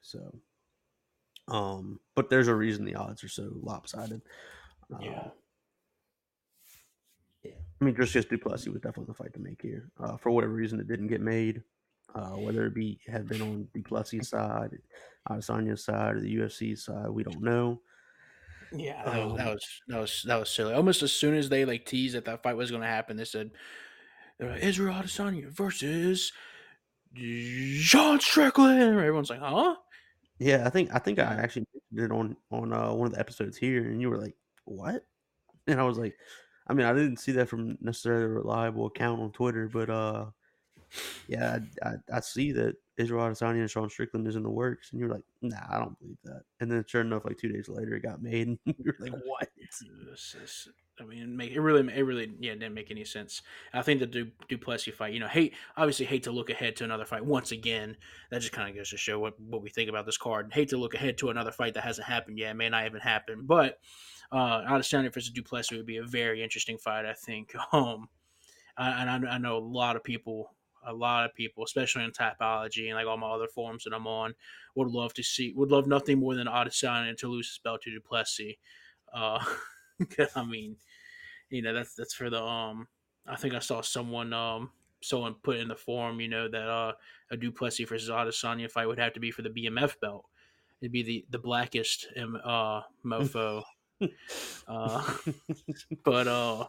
So 0.00 0.40
um, 1.48 2.00
but 2.14 2.30
there's 2.30 2.48
a 2.48 2.54
reason 2.54 2.84
the 2.84 2.94
odds 2.94 3.22
are 3.22 3.28
so 3.28 3.50
lopsided. 3.62 4.22
Yeah. 5.00 5.08
Uh, 5.08 5.30
yeah. 7.44 7.52
I 7.80 7.84
mean, 7.84 7.94
just 7.94 8.12
just 8.12 8.28
du 8.28 8.38
Plessis 8.38 8.68
was 8.68 8.80
definitely 8.80 9.06
the 9.06 9.14
fight 9.14 9.34
to 9.34 9.40
make 9.40 9.60
here. 9.62 9.90
Uh, 10.00 10.16
for 10.16 10.30
whatever 10.30 10.52
reason, 10.52 10.80
it 10.80 10.88
didn't 10.88 11.08
get 11.08 11.20
made. 11.20 11.62
Uh, 12.14 12.36
whether 12.36 12.66
it 12.66 12.74
be 12.74 12.98
had 13.06 13.28
been 13.28 13.42
on 13.42 13.68
du 13.74 13.82
Plessis' 13.82 14.30
side, 14.30 14.78
Adesanya's 15.28 15.84
side, 15.84 16.16
or 16.16 16.20
the 16.20 16.36
UFC 16.36 16.78
side, 16.78 17.10
we 17.10 17.22
don't 17.22 17.42
know. 17.42 17.80
Yeah, 18.72 19.04
that 19.04 19.16
was, 19.16 19.30
um, 19.30 19.36
that 19.36 19.50
was 19.52 19.82
that 19.88 20.00
was 20.00 20.24
that 20.26 20.40
was 20.40 20.50
silly. 20.50 20.74
Almost 20.74 21.02
as 21.02 21.12
soon 21.12 21.34
as 21.34 21.48
they 21.48 21.64
like 21.64 21.84
teased 21.84 22.14
that 22.14 22.24
that 22.24 22.42
fight 22.42 22.56
was 22.56 22.70
going 22.70 22.82
to 22.82 22.88
happen, 22.88 23.16
they 23.16 23.24
said 23.24 23.50
Israel 24.40 24.94
Adesanya 24.94 25.48
versus 25.48 26.32
John 27.14 28.20
Strickland. 28.20 28.80
Everyone's 28.80 29.30
like, 29.30 29.40
"Huh?" 29.40 29.76
Yeah, 30.38 30.66
I 30.66 30.70
think 30.70 30.90
I 30.94 30.98
think 30.98 31.18
I 31.18 31.34
actually 31.34 31.66
did 31.94 32.04
it 32.04 32.12
on 32.12 32.36
on 32.50 32.72
uh, 32.72 32.92
one 32.92 33.06
of 33.06 33.12
the 33.14 33.20
episodes 33.20 33.56
here, 33.56 33.88
and 33.90 34.00
you 34.00 34.10
were 34.10 34.18
like, 34.18 34.36
"What?" 34.64 35.04
And 35.68 35.80
I 35.80 35.84
was 35.84 35.98
like, 35.98 36.16
"I 36.68 36.74
mean, 36.74 36.86
I 36.86 36.92
didn't 36.94 37.18
see 37.18 37.32
that 37.32 37.48
from 37.48 37.78
necessarily 37.80 38.24
a 38.26 38.28
reliable 38.28 38.86
account 38.86 39.20
on 39.22 39.32
Twitter, 39.32 39.68
but 39.68 39.90
uh, 39.90 40.26
yeah, 41.28 41.60
I, 41.84 41.88
I, 41.90 41.94
I 42.14 42.20
see 42.20 42.52
that 42.52 42.76
Israel 42.98 43.24
Adesanya 43.28 43.60
and 43.60 43.70
Sean 43.70 43.90
Strickland 43.90 44.26
is 44.26 44.36
in 44.36 44.42
the 44.42 44.50
works, 44.50 44.90
and 44.92 45.00
you're 45.00 45.10
like, 45.10 45.22
nah, 45.42 45.56
I 45.70 45.78
don't 45.78 45.98
believe 45.98 46.16
that. 46.24 46.42
And 46.60 46.70
then 46.70 46.84
sure 46.86 47.02
enough, 47.02 47.24
like 47.24 47.36
two 47.38 47.48
days 47.52 47.68
later, 47.68 47.94
it 47.94 48.00
got 48.02 48.22
made, 48.22 48.48
and 48.48 48.58
you're 48.78 48.96
like, 48.98 49.12
what? 49.24 49.48
This 50.10 50.34
is- 50.42 50.68
I 50.98 51.04
mean, 51.04 51.18
it 51.18 51.28
make 51.28 51.50
it 51.52 51.60
really, 51.60 51.80
it 51.94 52.00
really, 52.00 52.32
yeah, 52.40 52.52
didn't 52.54 52.72
make 52.72 52.90
any 52.90 53.04
sense. 53.04 53.42
I 53.74 53.82
think 53.82 54.00
the 54.00 54.06
du- 54.06 54.30
Duplessis 54.48 54.94
fight, 54.94 55.12
you 55.12 55.20
know, 55.20 55.28
hate 55.28 55.52
obviously 55.76 56.06
hate 56.06 56.22
to 56.22 56.30
look 56.32 56.48
ahead 56.48 56.74
to 56.76 56.84
another 56.84 57.04
fight 57.04 57.22
once 57.22 57.52
again. 57.52 57.98
That 58.30 58.40
just 58.40 58.52
kind 58.54 58.70
of 58.70 58.74
goes 58.74 58.88
to 58.88 58.96
show 58.96 59.18
what 59.18 59.38
what 59.38 59.60
we 59.60 59.68
think 59.68 59.90
about 59.90 60.06
this 60.06 60.16
card. 60.16 60.50
Hate 60.54 60.70
to 60.70 60.78
look 60.78 60.94
ahead 60.94 61.18
to 61.18 61.28
another 61.28 61.52
fight 61.52 61.74
that 61.74 61.82
hasn't 61.84 62.06
happened 62.08 62.38
yet, 62.38 62.56
may 62.56 62.70
not 62.70 62.86
even 62.86 63.02
happen. 63.02 63.42
But 63.44 63.78
uh, 64.32 64.62
Adesanya 64.62 65.12
versus 65.12 65.28
Duplessis 65.28 65.76
would 65.76 65.84
be 65.84 65.98
a 65.98 66.02
very 66.06 66.42
interesting 66.42 66.78
fight. 66.78 67.04
I 67.04 67.12
think. 67.12 67.52
Um, 67.74 68.08
I- 68.78 69.02
and 69.02 69.26
I, 69.26 69.34
I 69.34 69.38
know 69.38 69.58
a 69.58 69.60
lot 69.60 69.96
of 69.96 70.02
people, 70.02 70.55
a 70.86 70.92
lot 70.92 71.24
of 71.24 71.34
people, 71.34 71.64
especially 71.64 72.04
on 72.04 72.12
Tapology 72.12 72.86
and 72.86 72.94
like 72.94 73.06
all 73.06 73.16
my 73.16 73.28
other 73.28 73.48
forums 73.48 73.84
that 73.84 73.92
I'm 73.92 74.06
on, 74.06 74.34
would 74.74 74.88
love 74.88 75.12
to 75.14 75.22
see, 75.22 75.52
would 75.56 75.70
love 75.70 75.86
nothing 75.86 76.18
more 76.18 76.34
than 76.34 76.46
Adesanya 76.46 77.16
to 77.18 77.28
lose 77.28 77.48
his 77.48 77.58
belt 77.58 77.82
to 77.82 77.90
Duplessis. 77.90 78.54
Uh, 79.12 79.44
I 80.36 80.44
mean, 80.44 80.76
you 81.50 81.62
know, 81.62 81.72
that's 81.72 81.94
that's 81.94 82.14
for 82.14 82.30
the 82.30 82.42
um. 82.42 82.88
I 83.28 83.36
think 83.36 83.54
I 83.54 83.58
saw 83.58 83.80
someone 83.80 84.32
um 84.32 84.70
someone 85.02 85.34
put 85.42 85.56
in 85.56 85.68
the 85.68 85.76
forum, 85.76 86.20
you 86.20 86.28
know, 86.28 86.48
that 86.48 86.68
uh 86.68 86.92
a 87.30 87.36
Duplessis 87.36 87.88
versus 87.88 88.10
Adesanya 88.10 88.70
fight 88.70 88.86
would 88.86 88.98
have 88.98 89.12
to 89.14 89.20
be 89.20 89.30
for 89.30 89.42
the 89.42 89.50
BMF 89.50 90.00
belt. 90.00 90.26
It'd 90.80 90.92
be 90.92 91.02
the 91.02 91.26
the 91.30 91.38
blackest 91.38 92.06
um, 92.20 92.38
uh 92.44 92.82
mofo. 93.04 93.62
uh, 94.68 95.14
but 96.04 96.28
uh, 96.28 96.66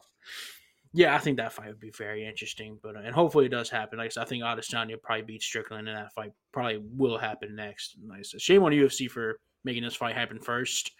yeah, 0.97 1.13
I 1.13 1.19
think 1.19 1.37
that 1.37 1.53
fight 1.53 1.67
would 1.67 1.79
be 1.79 1.91
very 1.91 2.25
interesting. 2.25 2.79
But 2.81 2.95
and 2.95 3.13
hopefully 3.13 3.45
it 3.45 3.49
does 3.49 3.69
happen. 3.69 3.99
Like 3.99 4.07
I 4.07 4.09
said, 4.09 4.23
I 4.23 4.25
think 4.25 4.43
Adesanya 4.43 4.99
probably 4.99 5.21
beat 5.21 5.43
Strickland, 5.43 5.87
and 5.87 5.95
that 5.95 6.11
fight 6.13 6.31
probably 6.51 6.81
will 6.81 7.19
happen 7.19 7.55
next. 7.55 7.97
Like 8.03 8.25
shame 8.39 8.63
on 8.63 8.71
UFC 8.71 9.07
for 9.09 9.39
making 9.63 9.83
this 9.83 9.95
fight 9.95 10.15
happen 10.15 10.39
first. 10.39 10.91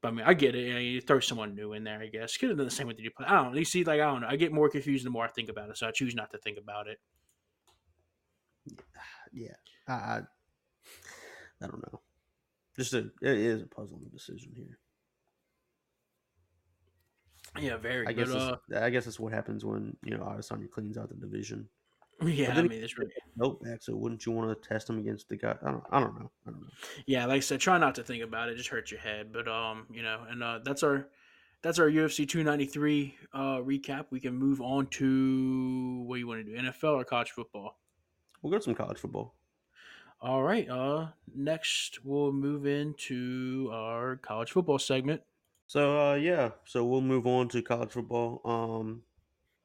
But 0.00 0.08
I 0.08 0.10
mean, 0.12 0.24
I 0.24 0.34
get 0.34 0.54
it. 0.54 0.68
You, 0.68 0.72
know, 0.74 0.78
you 0.78 1.00
throw 1.00 1.18
someone 1.18 1.56
new 1.56 1.72
in 1.72 1.82
there, 1.82 2.00
I 2.00 2.06
guess. 2.06 2.36
Could 2.36 2.50
have 2.50 2.58
done 2.58 2.66
the 2.66 2.70
same 2.70 2.86
with 2.86 2.96
the. 2.96 3.10
I 3.26 3.42
don't. 3.42 3.56
You 3.56 3.64
see, 3.64 3.82
like 3.82 4.00
I 4.00 4.04
don't 4.04 4.20
know. 4.20 4.28
I 4.28 4.36
get 4.36 4.52
more 4.52 4.68
confused 4.68 5.04
the 5.04 5.10
more 5.10 5.24
I 5.24 5.30
think 5.30 5.48
about 5.48 5.68
it, 5.68 5.78
so 5.78 5.88
I 5.88 5.90
choose 5.90 6.14
not 6.14 6.30
to 6.30 6.38
think 6.38 6.56
about 6.56 6.86
it. 6.86 7.00
yeah, 9.32 9.56
I, 9.88 9.92
I, 9.92 10.20
I 11.60 11.66
don't 11.66 11.92
know. 11.92 12.00
Just 12.76 12.94
a, 12.94 13.10
it 13.20 13.38
is 13.38 13.62
a 13.62 13.66
puzzling 13.66 14.10
decision 14.12 14.52
here. 14.54 14.78
Yeah, 17.60 17.76
very. 17.76 18.06
I 18.06 18.12
guess, 18.12 18.30
uh, 18.30 18.56
it's- 18.70 18.82
I 18.82 18.90
guess 18.90 19.04
that's 19.04 19.20
what 19.20 19.32
happens 19.32 19.64
when 19.64 19.96
you 20.02 20.16
know 20.16 20.24
Adesanya 20.24 20.70
cleans 20.70 20.98
out 20.98 21.08
the 21.08 21.14
division. 21.14 21.68
yeah, 22.24 22.54
I 22.56 22.62
mean, 22.62 22.82
it's 22.82 22.96
really. 22.96 23.12
Nope, 23.36 23.62
back. 23.64 23.82
So 23.82 23.96
wouldn't 23.96 24.24
you 24.24 24.32
want 24.32 24.62
to 24.62 24.68
test 24.68 24.88
him 24.88 24.98
against 24.98 25.28
the 25.28 25.36
guy? 25.36 25.56
I 25.62 25.70
don't. 25.70 25.84
I 25.90 26.00
don't 26.00 26.18
know. 26.18 26.30
I 26.46 26.50
don't 26.50 26.60
know. 26.62 26.68
yeah, 27.06 27.26
like 27.26 27.38
I 27.38 27.40
said, 27.40 27.60
try 27.60 27.76
not 27.78 27.94
to 27.96 28.04
think 28.04 28.22
about 28.22 28.48
it. 28.48 28.56
Just 28.56 28.68
hurts 28.70 28.90
your 28.90 29.00
head. 29.00 29.32
But 29.32 29.48
um, 29.48 29.86
you 29.92 30.02
know, 30.02 30.20
and 30.28 30.42
uh, 30.42 30.60
that's 30.64 30.82
our 30.82 31.08
that's 31.62 31.78
our 31.78 31.88
UFC 31.88 32.28
293 32.28 33.16
uh, 33.32 33.38
recap. 33.58 34.06
We 34.10 34.20
can 34.20 34.34
move 34.34 34.60
on 34.60 34.86
to 34.88 36.04
what 36.06 36.16
you 36.16 36.26
want 36.28 36.44
to 36.46 36.52
do, 36.52 36.60
NFL 36.62 36.94
or 37.00 37.04
college 37.04 37.30
football. 37.30 37.78
We'll 38.42 38.50
go 38.50 38.58
to 38.58 38.62
some 38.64 38.74
college 38.74 38.98
football. 38.98 39.34
All 40.20 40.42
right. 40.42 40.68
Uh, 40.68 41.08
next 41.34 42.04
we'll 42.04 42.32
move 42.32 42.64
into 42.66 43.70
our 43.72 44.16
college 44.16 44.52
football 44.52 44.78
segment. 44.78 45.22
So 45.66 46.10
uh, 46.12 46.14
yeah, 46.14 46.50
so 46.64 46.84
we'll 46.84 47.00
move 47.00 47.26
on 47.26 47.48
to 47.48 47.62
college 47.62 47.90
football. 47.90 48.40
Um, 48.44 49.02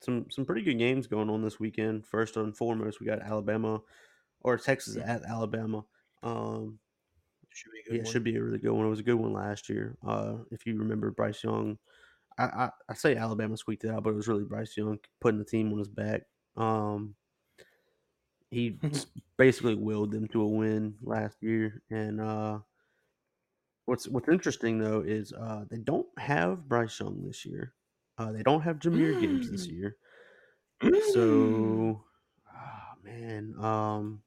some 0.01 0.29
some 0.31 0.45
pretty 0.45 0.61
good 0.61 0.77
games 0.77 1.07
going 1.07 1.29
on 1.29 1.41
this 1.41 1.59
weekend. 1.59 2.05
First 2.05 2.37
and 2.37 2.55
foremost, 2.55 2.99
we 2.99 3.05
got 3.05 3.21
Alabama 3.21 3.81
or 4.41 4.57
Texas 4.57 4.97
at 4.97 5.23
Alabama. 5.23 5.85
Um, 6.23 6.79
Should 7.49 7.71
be 7.71 7.79
a 7.79 7.83
good 7.83 7.93
yeah, 7.95 8.01
it 8.01 8.03
one. 8.05 8.11
should 8.13 8.23
be 8.23 8.35
a 8.37 8.43
really 8.43 8.59
good 8.59 8.71
one. 8.71 8.85
It 8.85 8.89
was 8.89 8.99
a 8.99 9.03
good 9.03 9.15
one 9.15 9.33
last 9.33 9.69
year. 9.69 9.97
Uh, 10.05 10.37
if 10.51 10.65
you 10.65 10.77
remember 10.77 11.11
Bryce 11.11 11.43
Young, 11.43 11.77
I, 12.37 12.43
I, 12.45 12.71
I 12.89 12.93
say 12.93 13.15
Alabama 13.15 13.57
squeaked 13.57 13.83
it 13.83 13.91
out, 13.91 14.03
but 14.03 14.11
it 14.11 14.15
was 14.15 14.27
really 14.27 14.45
Bryce 14.45 14.77
Young 14.77 14.99
putting 15.19 15.39
the 15.39 15.45
team 15.45 15.71
on 15.71 15.79
his 15.79 15.89
back. 15.89 16.23
Um, 16.55 17.15
he 18.51 18.79
basically 19.37 19.75
willed 19.75 20.11
them 20.11 20.27
to 20.29 20.41
a 20.41 20.47
win 20.47 20.97
last 21.01 21.37
year. 21.41 21.81
And 21.89 22.21
uh, 22.21 22.59
what's 23.89 24.07
what's 24.07 24.29
interesting 24.29 24.77
though 24.79 25.01
is 25.01 25.33
uh, 25.33 25.65
they 25.69 25.79
don't 25.79 26.07
have 26.17 26.69
Bryce 26.69 26.99
Young 26.99 27.23
this 27.23 27.45
year. 27.45 27.73
Uh, 28.17 28.31
they 28.31 28.43
don't 28.43 28.61
have 28.61 28.79
Jahmyr 28.79 29.19
Gibbs 29.19 29.49
this 29.49 29.67
Mm. 29.67 29.71
year. 29.71 29.97
So, 31.11 32.05
ah, 32.53 32.93
man, 33.03 33.55
um, 33.59 34.21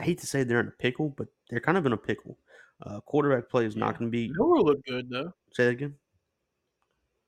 I 0.00 0.04
hate 0.04 0.18
to 0.18 0.26
say 0.26 0.42
they're 0.42 0.60
in 0.60 0.68
a 0.68 0.72
pickle, 0.72 1.10
but 1.10 1.28
they're 1.48 1.60
kind 1.60 1.76
of 1.78 1.86
in 1.86 1.92
a 1.92 1.96
pickle. 1.96 2.38
Uh, 2.82 3.00
quarterback 3.00 3.48
play 3.50 3.66
is 3.66 3.76
Yeah. 3.76 3.80
not 3.80 3.98
going 3.98 4.10
to 4.10 4.12
be. 4.12 4.32
Milroe 4.32 4.62
looked 4.62 4.86
good 4.86 5.10
though. 5.10 5.32
Say 5.52 5.66
that 5.66 5.70
again. 5.72 5.98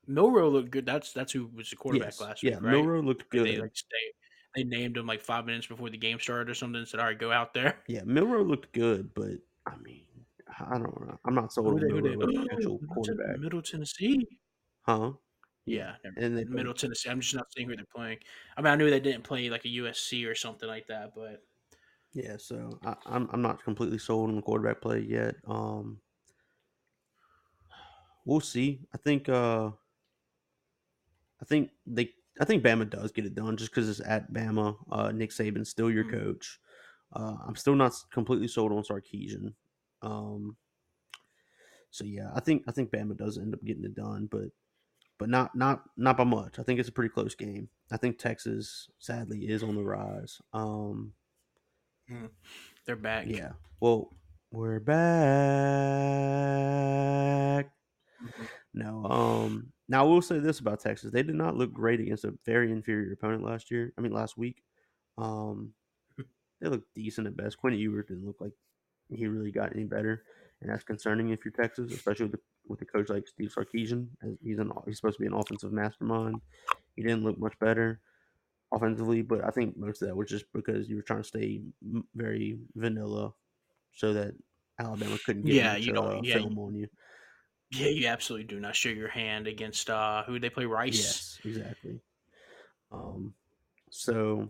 Milroe 0.07 0.49
looked 0.49 0.71
good. 0.71 0.85
That's 0.85 1.13
that's 1.13 1.31
who 1.31 1.47
was 1.47 1.69
the 1.69 1.75
quarterback 1.75 2.07
Yes, 2.07 2.21
last 2.21 2.43
yeah, 2.43 2.55
week, 2.55 2.63
right? 2.63 2.71
Milroe 2.71 3.01
looked 3.01 3.29
good. 3.29 3.47
They 3.47 3.57
like 3.57 3.75
stay, 3.75 4.13
they 4.55 4.63
named 4.63 4.97
him 4.97 5.05
like 5.05 5.21
five 5.21 5.45
minutes 5.45 5.67
before 5.67 5.89
the 5.89 5.97
game 5.97 6.19
started 6.19 6.49
or 6.49 6.53
something. 6.53 6.79
And 6.79 6.87
said, 6.87 6.99
"All 6.99 7.05
right, 7.05 7.17
go 7.17 7.31
out 7.31 7.53
there." 7.53 7.83
Yeah, 7.87 8.03
Milroe 8.03 8.43
looked 8.43 8.73
good, 8.73 9.13
but 9.13 9.39
I 9.65 9.77
mean, 9.77 10.05
I 10.59 10.77
don't 10.77 10.83
know. 11.07 11.19
I'm 11.25 11.35
not 11.35 11.51
sold 11.53 11.67
on 11.67 11.77
Who 11.77 11.87
they- 11.87 11.93
who 11.93 12.01
they- 12.01 12.15
Milroe 12.15 12.29
as 12.31 12.35
a 12.37 12.41
potential 12.41 12.79
Middle 12.81 12.93
quarterback, 12.93 13.39
Middle 13.39 13.61
Tennessee. 13.61 14.27
huh? 14.83 15.13
Yeah, 15.65 15.95
and 16.17 16.37
they 16.37 16.43
Middle 16.43 16.73
Tennessee. 16.73 17.09
I'm 17.09 17.21
just 17.21 17.35
not 17.35 17.51
seeing 17.53 17.69
who 17.69 17.75
they're 17.75 17.85
playing. 17.95 18.19
I 18.57 18.61
mean, 18.61 18.73
I 18.73 18.75
knew 18.75 18.89
they 18.89 18.99
didn't 18.99 19.23
play 19.23 19.49
like 19.49 19.63
a 19.65 19.69
USC 19.69 20.25
or 20.25 20.35
something 20.35 20.67
like 20.67 20.87
that, 20.87 21.15
but 21.15 21.45
Yeah, 22.11 22.35
so 22.37 22.77
I, 22.83 22.95
I'm 23.05 23.29
I'm 23.31 23.41
not 23.41 23.63
completely 23.63 23.97
sold 23.97 24.29
on 24.29 24.35
the 24.35 24.41
quarterback 24.41 24.81
play 24.81 24.99
yet. 24.99 25.35
Um, 25.45 26.01
we'll 28.25 28.41
see. 28.41 28.85
I 28.93 28.97
think 28.97 29.29
uh, 29.29 29.71
I 31.41 31.45
think 31.45 31.71
they 31.85 32.13
I 32.41 32.45
think 32.45 32.63
Bama 32.63 32.89
does 32.89 33.11
get 33.11 33.25
it 33.25 33.35
done 33.35 33.55
just 33.57 33.71
because 33.71 33.89
it's 33.89 34.01
at 34.07 34.31
Bama. 34.33 34.75
Uh, 34.91 35.11
Nick 35.11 35.29
Saban's 35.29 35.69
still 35.69 35.89
your 35.91 36.03
Mhm. 36.05 36.11
coach. 36.11 36.59
Uh, 37.13 37.37
I'm 37.47 37.55
still 37.55 37.75
not 37.75 37.93
completely 38.11 38.47
sold 38.47 38.71
on 38.71 38.83
Sarkisian. 38.83 39.53
Um, 40.03 40.55
so 41.89 42.05
yeah, 42.05 42.29
I 42.35 42.39
think 42.39 42.63
I 42.67 42.71
think 42.71 42.91
Bama 42.91 43.17
does 43.17 43.37
end 43.37 43.53
up 43.53 43.63
getting 43.63 43.85
it 43.85 43.95
done, 43.95 44.27
but 44.29 44.49
but 45.17 45.29
not 45.29 45.55
not 45.55 45.83
not 45.97 46.17
by 46.17 46.23
much. 46.25 46.59
I 46.59 46.63
think 46.63 46.79
it's 46.79 46.89
a 46.89 46.93
pretty 46.93 47.09
close 47.13 47.35
game. 47.35 47.69
I 47.91 47.97
think 47.97 48.17
Texas 48.17 48.89
sadly 48.99 49.47
is 49.47 49.63
on 49.63 49.75
the 49.75 49.83
rise. 49.83 50.41
Um, 50.53 51.13
they're 52.85 52.95
back. 52.95 53.27
yeah. 53.27 53.53
Well, 53.79 54.09
we're 54.51 54.79
back. 56.63 57.71
Mhm. 58.21 58.47
No. 58.73 59.05
Um. 59.05 59.71
Now 59.87 60.03
I 60.05 60.07
will 60.07 60.21
say 60.21 60.39
this 60.39 60.59
about 60.59 60.79
Texas: 60.79 61.11
they 61.11 61.23
did 61.23 61.35
not 61.35 61.55
look 61.55 61.71
great 61.73 61.99
against 61.99 62.25
a 62.25 62.33
very 62.45 62.71
inferior 62.71 63.13
opponent 63.13 63.43
last 63.43 63.69
year. 63.71 63.93
I 63.97 64.01
mean, 64.01 64.11
last 64.13 64.37
week. 64.37 64.63
Um. 65.17 65.73
They 66.61 66.69
looked 66.69 66.93
decent 66.95 67.27
at 67.27 67.35
best. 67.35 67.57
Quinn 67.57 67.73
Ewers 67.73 68.05
didn't 68.07 68.25
look 68.25 68.39
like 68.39 68.53
he 69.09 69.27
really 69.27 69.51
got 69.51 69.73
any 69.75 69.83
better, 69.85 70.23
and 70.61 70.69
that's 70.69 70.83
concerning 70.83 71.29
if 71.29 71.43
you're 71.45 71.51
Texas, 71.51 71.91
especially 71.91 72.25
with, 72.25 72.33
the, 72.33 72.39
with 72.67 72.81
a 72.81 72.85
coach 72.85 73.09
like 73.09 73.27
Steve 73.27 73.53
Sarkisian. 73.55 74.07
As 74.23 74.37
he's 74.43 74.59
an 74.59 74.71
he's 74.85 74.97
supposed 74.97 75.17
to 75.17 75.21
be 75.21 75.27
an 75.27 75.33
offensive 75.33 75.71
mastermind. 75.71 76.41
He 76.95 77.01
didn't 77.03 77.23
look 77.23 77.37
much 77.39 77.57
better 77.59 77.99
offensively, 78.71 79.21
but 79.21 79.43
I 79.43 79.49
think 79.51 79.77
most 79.77 80.01
of 80.01 80.07
that 80.07 80.15
was 80.15 80.29
just 80.29 80.45
because 80.53 80.89
you 80.89 80.95
were 80.95 81.01
trying 81.01 81.21
to 81.21 81.27
stay 81.27 81.61
very 82.15 82.57
vanilla, 82.75 83.33
so 83.93 84.13
that 84.13 84.33
Alabama 84.79 85.17
couldn't 85.25 85.43
get 85.45 85.55
Yeah, 85.55 85.73
much, 85.73 85.85
you 85.85 85.93
don't- 85.93 86.07
uh, 86.07 86.21
yeah, 86.23 86.35
film 86.35 86.57
on 86.59 86.75
you. 86.75 86.87
Yeah, 87.71 87.87
you 87.87 88.07
absolutely 88.07 88.45
do 88.45 88.59
not 88.59 88.75
show 88.75 88.89
your 88.89 89.07
hand 89.07 89.47
against 89.47 89.89
uh 89.89 90.23
who 90.25 90.39
they 90.39 90.49
play 90.49 90.65
Rice. 90.65 90.95
Yes, 90.95 91.39
exactly. 91.43 91.99
Um, 92.91 93.33
so 93.89 94.49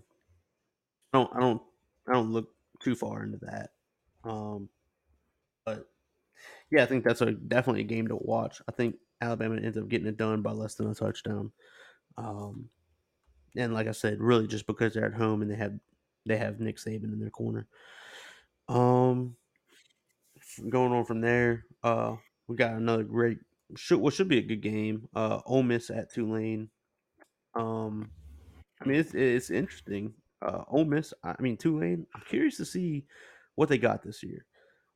I 1.13 1.17
don't, 1.19 1.31
I 1.35 1.39
don't, 1.39 1.61
I 2.09 2.13
don't 2.13 2.31
look 2.31 2.49
too 2.81 2.95
far 2.95 3.23
into 3.23 3.37
that. 3.45 3.71
Um, 4.23 4.69
but 5.65 5.87
yeah, 6.71 6.83
I 6.83 6.85
think 6.85 7.03
that's 7.03 7.21
a 7.21 7.31
definitely 7.31 7.81
a 7.81 7.85
game 7.85 8.07
to 8.07 8.15
watch. 8.15 8.61
I 8.67 8.71
think 8.71 8.95
Alabama 9.21 9.55
ends 9.55 9.77
up 9.77 9.87
getting 9.87 10.07
it 10.07 10.17
done 10.17 10.41
by 10.41 10.51
less 10.51 10.75
than 10.75 10.89
a 10.89 10.95
touchdown. 10.95 11.51
Um, 12.17 12.69
and 13.55 13.73
like 13.73 13.87
I 13.87 13.91
said, 13.91 14.19
really 14.19 14.47
just 14.47 14.67
because 14.67 14.93
they're 14.93 15.05
at 15.05 15.13
home 15.13 15.41
and 15.41 15.51
they 15.51 15.55
have 15.55 15.73
they 16.25 16.37
have 16.37 16.59
Nick 16.59 16.77
Saban 16.77 17.05
in 17.05 17.19
their 17.19 17.29
corner. 17.29 17.67
Um, 18.67 19.35
going 20.69 20.93
on 20.93 21.05
from 21.05 21.21
there, 21.21 21.65
uh, 21.83 22.15
we 22.47 22.55
got 22.55 22.73
another 22.73 23.03
great 23.03 23.37
should 23.75 23.99
what 23.99 24.13
should 24.13 24.27
be 24.27 24.39
a 24.39 24.43
good 24.43 24.61
game. 24.61 25.07
Uh, 25.15 25.39
Ole 25.45 25.63
Miss 25.63 25.89
at 25.89 26.13
Tulane. 26.13 26.69
Um, 27.55 28.09
I 28.81 28.87
mean 28.87 28.99
it's 28.99 29.13
it's 29.13 29.49
interesting. 29.49 30.13
Uh, 30.41 30.63
Ole 30.67 30.85
Miss. 30.85 31.13
I 31.23 31.35
mean 31.39 31.57
Tulane. 31.57 32.05
I'm 32.15 32.23
curious 32.27 32.57
to 32.57 32.65
see 32.65 33.05
what 33.55 33.69
they 33.69 33.77
got 33.77 34.03
this 34.03 34.23
year. 34.23 34.45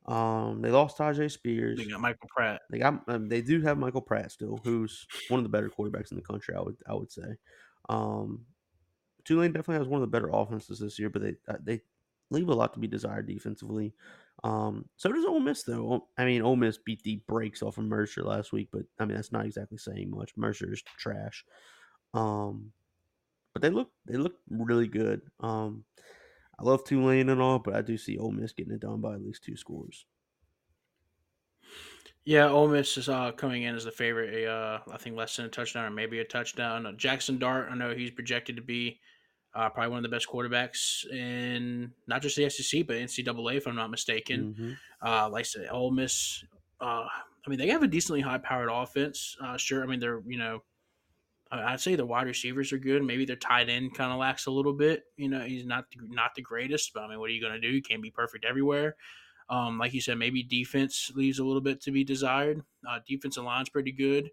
Um, 0.06 0.62
they 0.62 0.70
lost 0.70 0.96
Tyjae 0.96 1.30
Spears. 1.30 1.78
They 1.78 1.84
got 1.84 2.00
Michael 2.00 2.28
Pratt. 2.34 2.62
They 2.70 2.78
got 2.78 3.02
um, 3.08 3.28
they 3.28 3.42
do 3.42 3.60
have 3.62 3.78
Michael 3.78 4.00
Pratt 4.00 4.32
still, 4.32 4.58
who's 4.64 5.06
one 5.28 5.38
of 5.38 5.44
the 5.44 5.50
better 5.50 5.68
quarterbacks 5.68 6.10
in 6.10 6.16
the 6.16 6.22
country. 6.22 6.54
I 6.56 6.60
would 6.60 6.76
I 6.88 6.94
would 6.94 7.12
say. 7.12 7.36
Um, 7.88 8.46
Tulane 9.24 9.52
definitely 9.52 9.84
has 9.84 9.88
one 9.88 10.02
of 10.02 10.10
the 10.10 10.10
better 10.10 10.30
offenses 10.32 10.78
this 10.78 10.98
year, 10.98 11.10
but 11.10 11.22
they 11.22 11.34
uh, 11.46 11.58
they 11.62 11.82
leave 12.30 12.48
a 12.48 12.54
lot 12.54 12.72
to 12.72 12.80
be 12.80 12.86
desired 12.86 13.26
defensively. 13.26 13.92
Um, 14.44 14.86
so 14.96 15.12
does 15.12 15.24
Ole 15.26 15.40
Miss 15.40 15.64
though. 15.64 16.06
I 16.16 16.24
mean, 16.24 16.40
Ole 16.40 16.56
Miss 16.56 16.78
beat 16.78 17.02
the 17.02 17.20
brakes 17.28 17.62
off 17.62 17.76
of 17.76 17.84
Mercer 17.84 18.22
last 18.22 18.52
week, 18.52 18.68
but 18.72 18.82
I 18.98 19.04
mean 19.04 19.16
that's 19.16 19.32
not 19.32 19.44
exactly 19.44 19.76
saying 19.76 20.10
much. 20.10 20.32
Mercer 20.36 20.72
is 20.72 20.82
trash. 20.82 21.44
Um, 22.14 22.72
but 23.52 23.60
they 23.60 23.70
look 23.70 23.90
they 24.06 24.16
look 24.16 24.36
really 24.48 24.88
good. 24.88 25.20
Um, 25.40 25.84
I 26.58 26.64
love 26.64 26.84
Tulane 26.84 27.28
and 27.28 27.40
all, 27.40 27.58
but 27.58 27.74
I 27.74 27.82
do 27.82 27.96
see 27.96 28.18
Ole 28.18 28.32
Miss 28.32 28.52
getting 28.52 28.72
it 28.72 28.80
done 28.80 29.00
by 29.00 29.14
at 29.14 29.22
least 29.22 29.44
two 29.44 29.56
scores. 29.56 30.06
Yeah, 32.24 32.50
Ole 32.50 32.68
Miss 32.68 32.98
is 32.98 33.08
uh, 33.08 33.32
coming 33.32 33.62
in 33.62 33.74
as 33.74 33.84
the 33.84 33.90
favorite. 33.90 34.46
Uh, 34.46 34.80
I 34.92 34.98
think 34.98 35.16
less 35.16 35.36
than 35.36 35.46
a 35.46 35.48
touchdown 35.48 35.86
or 35.86 35.90
maybe 35.90 36.18
a 36.18 36.24
touchdown. 36.24 36.84
Uh, 36.84 36.92
Jackson 36.92 37.38
Dart, 37.38 37.68
I 37.70 37.74
know 37.74 37.94
he's 37.94 38.10
projected 38.10 38.56
to 38.56 38.62
be 38.62 39.00
uh, 39.54 39.70
probably 39.70 39.90
one 39.90 39.98
of 39.98 40.02
the 40.02 40.14
best 40.14 40.28
quarterbacks 40.28 41.06
in 41.10 41.90
not 42.06 42.20
just 42.20 42.36
the 42.36 42.50
SEC 42.50 42.86
but 42.86 42.96
NCAA, 42.96 43.56
if 43.56 43.66
I'm 43.66 43.76
not 43.76 43.90
mistaken. 43.90 44.54
Mm-hmm. 44.54 44.72
Uh, 45.08 45.30
like 45.30 45.40
I 45.40 45.44
said, 45.44 45.68
Ole 45.70 45.90
Miss. 45.90 46.44
Uh, 46.80 47.06
I 47.46 47.50
mean, 47.50 47.58
they 47.58 47.68
have 47.68 47.82
a 47.82 47.88
decently 47.88 48.20
high-powered 48.20 48.68
offense. 48.70 49.36
Uh, 49.42 49.56
sure, 49.56 49.82
I 49.82 49.86
mean 49.86 50.00
they're 50.00 50.20
you 50.26 50.38
know, 50.38 50.62
I'd 51.50 51.80
say 51.80 51.94
the 51.94 52.04
wide 52.04 52.26
receivers 52.26 52.72
are 52.72 52.78
good. 52.78 53.02
Maybe 53.02 53.24
their 53.24 53.36
tight 53.36 53.70
end 53.70 53.94
kind 53.94 54.12
of 54.12 54.18
lacks 54.18 54.46
a 54.46 54.50
little 54.50 54.74
bit. 54.74 55.04
You 55.16 55.28
know, 55.28 55.40
he's 55.40 55.64
not 55.64 55.90
the, 55.90 56.00
not 56.08 56.34
the 56.34 56.42
greatest, 56.42 56.92
but 56.92 57.02
I 57.02 57.08
mean, 57.08 57.18
what 57.18 57.30
are 57.30 57.32
you 57.32 57.40
going 57.40 57.54
to 57.54 57.60
do? 57.60 57.74
You 57.74 57.82
can't 57.82 58.02
be 58.02 58.10
perfect 58.10 58.44
everywhere. 58.44 58.96
Um, 59.48 59.78
like 59.78 59.94
you 59.94 60.00
said, 60.00 60.18
maybe 60.18 60.42
defense 60.42 61.10
leaves 61.14 61.38
a 61.38 61.44
little 61.44 61.62
bit 61.62 61.80
to 61.82 61.90
be 61.90 62.04
desired. 62.04 62.60
Uh, 62.88 62.98
defensive 63.06 63.44
line's 63.44 63.70
pretty 63.70 63.92
good. 63.92 64.30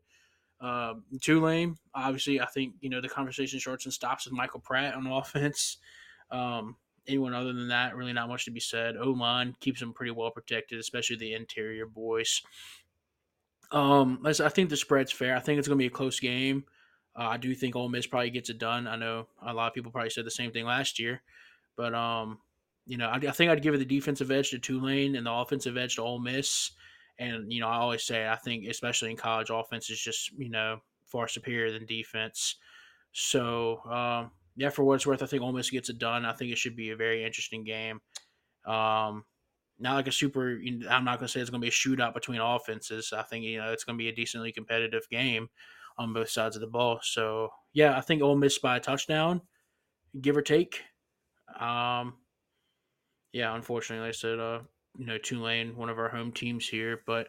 Uh, 0.59 0.95
Tulane, 1.21 1.77
obviously, 1.93 2.41
I 2.41 2.45
think 2.47 2.75
you 2.81 2.89
know 2.89 3.01
the 3.01 3.09
conversation 3.09 3.59
starts 3.59 3.85
and 3.85 3.93
stops 3.93 4.25
with 4.25 4.33
Michael 4.33 4.59
Pratt 4.59 4.93
on 4.93 5.07
offense. 5.11 5.77
Um, 6.31 6.75
anyone 7.07 7.33
other 7.33 7.53
than 7.53 7.69
that, 7.69 7.95
really 7.95 8.13
not 8.13 8.29
much 8.29 8.45
to 8.45 8.51
be 8.51 8.59
said. 8.59 8.97
Oman 8.97 9.55
keeps 9.59 9.79
them 9.79 9.93
pretty 9.93 10.11
well 10.11 10.31
protected, 10.31 10.79
especially 10.79 11.17
the 11.17 11.33
interior 11.33 11.85
boys. 11.85 12.41
Um, 13.71 14.19
I 14.25 14.33
think 14.49 14.69
the 14.69 14.77
spread's 14.77 15.11
fair. 15.11 15.35
I 15.35 15.39
think 15.39 15.59
it's 15.59 15.67
going 15.67 15.77
to 15.77 15.83
be 15.83 15.87
a 15.87 15.91
close 15.91 16.19
game. 16.19 16.65
Uh, 17.17 17.29
I 17.29 17.37
do 17.37 17.55
think 17.55 17.75
Ole 17.75 17.89
Miss 17.89 18.07
probably 18.07 18.29
gets 18.29 18.49
it 18.49 18.57
done. 18.57 18.87
I 18.87 18.95
know 18.95 19.27
a 19.41 19.53
lot 19.53 19.67
of 19.67 19.73
people 19.73 19.91
probably 19.91 20.09
said 20.09 20.25
the 20.25 20.31
same 20.31 20.51
thing 20.51 20.65
last 20.65 20.99
year, 20.99 21.21
but 21.77 21.93
um, 21.93 22.39
you 22.85 22.97
know, 22.97 23.07
I, 23.07 23.15
I 23.15 23.31
think 23.31 23.49
I'd 23.49 23.61
give 23.61 23.73
it 23.73 23.77
the 23.77 23.85
defensive 23.85 24.31
edge 24.31 24.51
to 24.51 24.59
Tulane 24.59 25.15
and 25.15 25.25
the 25.25 25.31
offensive 25.31 25.77
edge 25.77 25.95
to 25.95 26.01
Ole 26.01 26.19
Miss. 26.19 26.71
And 27.17 27.51
you 27.51 27.61
know, 27.61 27.67
I 27.67 27.77
always 27.77 28.03
say 28.03 28.27
I 28.27 28.35
think, 28.35 28.65
especially 28.67 29.11
in 29.11 29.17
college, 29.17 29.49
offense 29.49 29.89
is 29.89 29.99
just 29.99 30.31
you 30.37 30.49
know 30.49 30.79
far 31.05 31.27
superior 31.27 31.71
than 31.71 31.85
defense. 31.85 32.55
So 33.13 33.79
um, 33.85 34.31
yeah, 34.57 34.69
for 34.69 34.83
what 34.83 34.95
it's 34.95 35.07
worth, 35.07 35.23
I 35.23 35.25
think 35.25 35.41
Ole 35.41 35.53
Miss 35.53 35.69
gets 35.69 35.89
it 35.89 35.97
done. 35.97 36.25
I 36.25 36.33
think 36.33 36.51
it 36.51 36.57
should 36.57 36.75
be 36.75 36.91
a 36.91 36.97
very 36.97 37.23
interesting 37.23 37.63
game. 37.63 38.01
Um, 38.65 39.23
not 39.79 39.95
like 39.95 40.07
a 40.07 40.11
super. 40.11 40.59
I'm 40.89 41.05
not 41.05 41.19
going 41.19 41.27
to 41.27 41.29
say 41.29 41.39
it's 41.39 41.49
going 41.49 41.61
to 41.61 41.65
be 41.65 41.69
a 41.69 41.71
shootout 41.71 42.13
between 42.13 42.41
offenses. 42.41 43.13
I 43.15 43.23
think 43.23 43.45
you 43.45 43.57
know 43.57 43.71
it's 43.71 43.85
going 43.85 43.97
to 43.97 44.03
be 44.03 44.09
a 44.09 44.15
decently 44.15 44.51
competitive 44.51 45.07
game 45.09 45.47
on 45.97 46.13
both 46.13 46.29
sides 46.29 46.55
of 46.55 46.61
the 46.61 46.67
ball. 46.67 46.99
So 47.01 47.49
yeah, 47.73 47.97
I 47.97 48.01
think 48.01 48.21
Ole 48.21 48.35
Miss 48.35 48.57
by 48.59 48.77
a 48.77 48.79
touchdown, 48.79 49.41
give 50.19 50.37
or 50.37 50.41
take. 50.41 50.81
Um, 51.59 52.15
yeah, 53.31 53.53
unfortunately, 53.55 54.05
like 54.05 54.15
I 54.15 54.17
said, 54.17 54.39
uh, 54.39 54.59
you 54.97 55.05
know, 55.05 55.17
Tulane, 55.17 55.75
one 55.75 55.89
of 55.89 55.99
our 55.99 56.09
home 56.09 56.31
teams 56.31 56.67
here, 56.67 57.01
but 57.05 57.27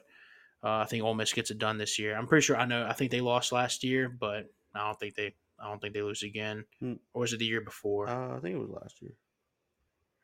uh, 0.62 0.78
I 0.78 0.84
think 0.84 1.04
Ole 1.04 1.14
Miss 1.14 1.32
gets 1.32 1.50
it 1.50 1.58
done 1.58 1.78
this 1.78 1.98
year. 1.98 2.16
I'm 2.16 2.26
pretty 2.26 2.44
sure. 2.44 2.56
I 2.56 2.64
know. 2.64 2.86
I 2.86 2.92
think 2.92 3.10
they 3.10 3.20
lost 3.20 3.52
last 3.52 3.84
year, 3.84 4.08
but 4.08 4.46
I 4.74 4.86
don't 4.86 4.98
think 4.98 5.14
they. 5.14 5.34
I 5.58 5.68
don't 5.68 5.80
think 5.80 5.94
they 5.94 6.02
lose 6.02 6.22
again. 6.22 6.64
Hmm. 6.80 6.94
Or 7.14 7.22
was 7.22 7.32
it 7.32 7.38
the 7.38 7.46
year 7.46 7.62
before? 7.62 8.08
Uh, 8.08 8.36
I 8.36 8.40
think 8.40 8.56
it 8.56 8.58
was 8.60 8.70
last 8.70 9.00
year. 9.00 9.12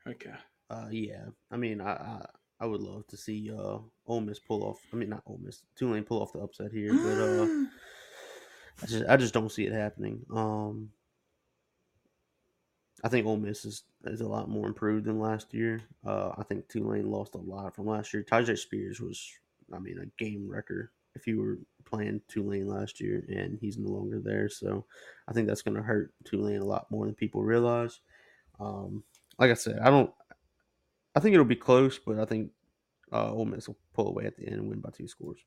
Okay. 0.07 0.35
Uh, 0.69 0.89
yeah. 0.91 1.25
I 1.51 1.57
mean, 1.57 1.81
I, 1.81 1.93
I 1.93 2.27
I 2.63 2.67
would 2.67 2.81
love 2.81 3.07
to 3.09 3.17
see 3.17 3.51
uh 3.51 3.79
Ole 4.07 4.21
Miss 4.21 4.39
pull 4.39 4.63
off. 4.63 4.81
I 4.93 4.97
mean, 4.97 5.09
not 5.09 5.25
Ole 5.27 5.41
Miss, 5.43 5.63
Tulane 5.77 6.05
pull 6.05 6.23
off 6.23 6.33
the 6.33 6.39
upset 6.39 6.71
here, 6.71 6.93
but 6.93 7.21
uh, 7.21 7.47
I 8.83 8.87
just 8.87 9.05
I 9.09 9.17
just 9.17 9.35
don't 9.35 9.53
see 9.53 9.67
it 9.67 9.73
happening. 9.73 10.25
Um, 10.35 10.91
I 13.05 13.09
think 13.09 13.27
Ole 13.27 13.37
Miss 13.37 13.65
is, 13.65 13.83
is 14.05 14.21
a 14.21 14.29
lot 14.29 14.49
more 14.49 14.67
improved 14.67 15.07
than 15.07 15.19
last 15.19 15.53
year. 15.53 15.83
Uh, 16.07 16.31
I 16.39 16.45
think 16.45 16.69
Tulane 16.69 17.11
lost 17.11 17.35
a 17.35 17.39
lot 17.39 17.75
from 17.75 17.87
last 17.87 18.15
year. 18.15 18.23
Tyjae 18.23 18.57
Spears 18.57 19.01
was, 19.01 19.29
I 19.75 19.81
mean, 19.81 19.99
a 19.99 20.23
game 20.23 20.49
wrecker 20.49 20.93
if 21.15 21.27
you 21.27 21.41
were 21.41 21.59
playing 21.85 22.21
Tulane 22.29 22.69
last 22.69 23.01
year, 23.01 23.25
and 23.29 23.59
he's 23.61 23.77
no 23.77 23.91
longer 23.91 24.21
there. 24.21 24.49
So 24.49 24.85
I 25.29 25.33
think 25.33 25.49
that's 25.49 25.63
going 25.63 25.77
to 25.77 25.83
hurt 25.83 26.15
Tulane 26.25 26.61
a 26.61 26.65
lot 26.65 26.91
more 26.91 27.07
than 27.07 27.15
people 27.15 27.43
realize. 27.43 28.01
Um, 28.61 29.03
like 29.39 29.51
I 29.51 29.55
said, 29.55 29.79
I 29.81 29.91
don't. 29.91 30.11
I 31.15 31.21
think 31.21 31.35
it'll 31.35 31.45
be 31.45 31.57
close, 31.57 31.99
but 31.99 32.19
I 32.19 32.25
think 32.25 32.51
uh, 33.13 33.33
Ole 33.33 33.45
Miss 33.45 33.69
will 33.69 33.79
pull 33.93 34.09
away 34.09 34.25
at 34.25 34.37
the 34.37 34.47
end 34.47 34.55
and 34.55 34.69
win 34.69 34.81
by 34.81 34.91
two 34.91 35.09
scores. 35.09 35.41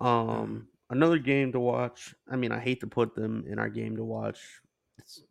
Um, 0.00 0.68
another 0.90 1.18
game 1.18 1.52
to 1.52 1.60
watch. 1.60 2.14
I 2.30 2.36
mean, 2.36 2.52
I 2.52 2.60
hate 2.60 2.80
to 2.80 2.86
put 2.86 3.14
them 3.14 3.44
in 3.48 3.58
our 3.58 3.68
game 3.68 3.96
to 3.96 4.04
watch. 4.04 4.38
It's 4.98 5.22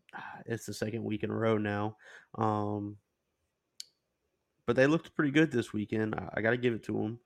it's 0.45 0.65
the 0.65 0.73
second 0.73 1.03
week 1.03 1.23
in 1.23 1.31
a 1.31 1.35
row 1.35 1.57
now. 1.57 1.97
Um, 2.35 2.97
but 4.65 4.75
they 4.75 4.87
looked 4.87 5.15
pretty 5.15 5.31
good 5.31 5.51
this 5.51 5.73
weekend. 5.73 6.15
I, 6.15 6.29
I 6.35 6.41
got 6.41 6.51
to 6.51 6.57
give 6.57 6.73
it 6.73 6.83
to 6.83 6.93
them. 6.93 7.19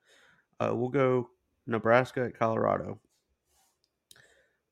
Uh, 0.60 0.72
we'll 0.74 0.90
go 0.90 1.30
Nebraska 1.66 2.26
at 2.26 2.38
Colorado. 2.38 3.00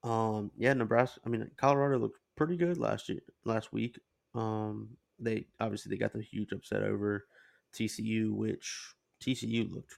Um, 0.03 0.51
yeah, 0.57 0.73
Nebraska. 0.73 1.19
I 1.25 1.29
mean, 1.29 1.49
Colorado 1.57 1.97
looked 1.97 2.19
pretty 2.35 2.57
good 2.57 2.77
last 2.77 3.09
year, 3.09 3.19
last 3.43 3.73
week. 3.73 3.99
Um, 4.33 4.89
they 5.19 5.47
obviously 5.59 5.89
they 5.89 5.97
got 5.97 6.13
the 6.13 6.21
huge 6.21 6.51
upset 6.51 6.83
over 6.83 7.25
TCU, 7.73 8.31
which 8.31 8.93
TCU 9.21 9.71
looked 9.71 9.95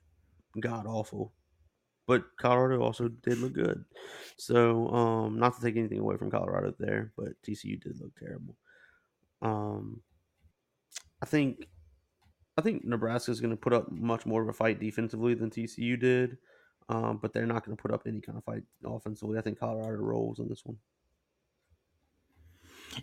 god 0.59 0.87
awful 0.87 1.33
but 2.07 2.23
Colorado 2.39 2.81
also 2.81 3.09
did 3.09 3.37
look 3.39 3.53
good. 3.53 3.83
So, 4.37 4.87
um, 4.87 5.37
not 5.37 5.55
to 5.55 5.61
take 5.61 5.75
anything 5.75 5.99
away 5.99 6.15
from 6.17 6.31
Colorado 6.31 6.73
there, 6.79 7.11
but 7.17 7.33
TCU 7.45 7.79
did 7.81 7.99
look 7.99 8.15
terrible. 8.17 8.55
Um, 9.41 10.01
I 11.21 11.25
think, 11.25 11.67
I 12.57 12.61
think 12.61 12.85
Nebraska 12.85 13.31
is 13.31 13.41
going 13.41 13.51
to 13.51 13.57
put 13.57 13.73
up 13.73 13.91
much 13.91 14.25
more 14.25 14.41
of 14.41 14.47
a 14.47 14.53
fight 14.53 14.79
defensively 14.79 15.33
than 15.33 15.49
TCU 15.49 15.99
did, 15.99 16.37
um, 16.89 17.19
but 17.21 17.33
they're 17.33 17.45
not 17.45 17.65
going 17.65 17.75
to 17.75 17.81
put 17.81 17.93
up 17.93 18.03
any 18.07 18.21
kind 18.21 18.37
of 18.37 18.43
fight 18.45 18.63
offensively. 18.85 19.37
I 19.37 19.41
think 19.41 19.59
Colorado 19.59 20.01
rolls 20.01 20.39
on 20.39 20.47
this 20.47 20.61
one. 20.63 20.77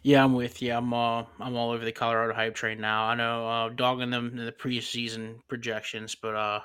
Yeah, 0.02 0.24
I'm 0.24 0.32
with 0.32 0.60
you. 0.62 0.72
I'm 0.72 0.92
uh, 0.92 1.24
I'm 1.38 1.56
all 1.56 1.70
over 1.70 1.84
the 1.84 1.92
Colorado 1.92 2.34
hype 2.34 2.54
train 2.54 2.80
now. 2.80 3.04
I 3.04 3.14
know 3.14 3.46
uh, 3.46 3.68
dogging 3.68 4.10
them 4.10 4.36
in 4.36 4.44
the 4.44 4.50
preseason 4.52 5.36
projections, 5.46 6.14
but 6.14 6.34
uh, 6.34 6.60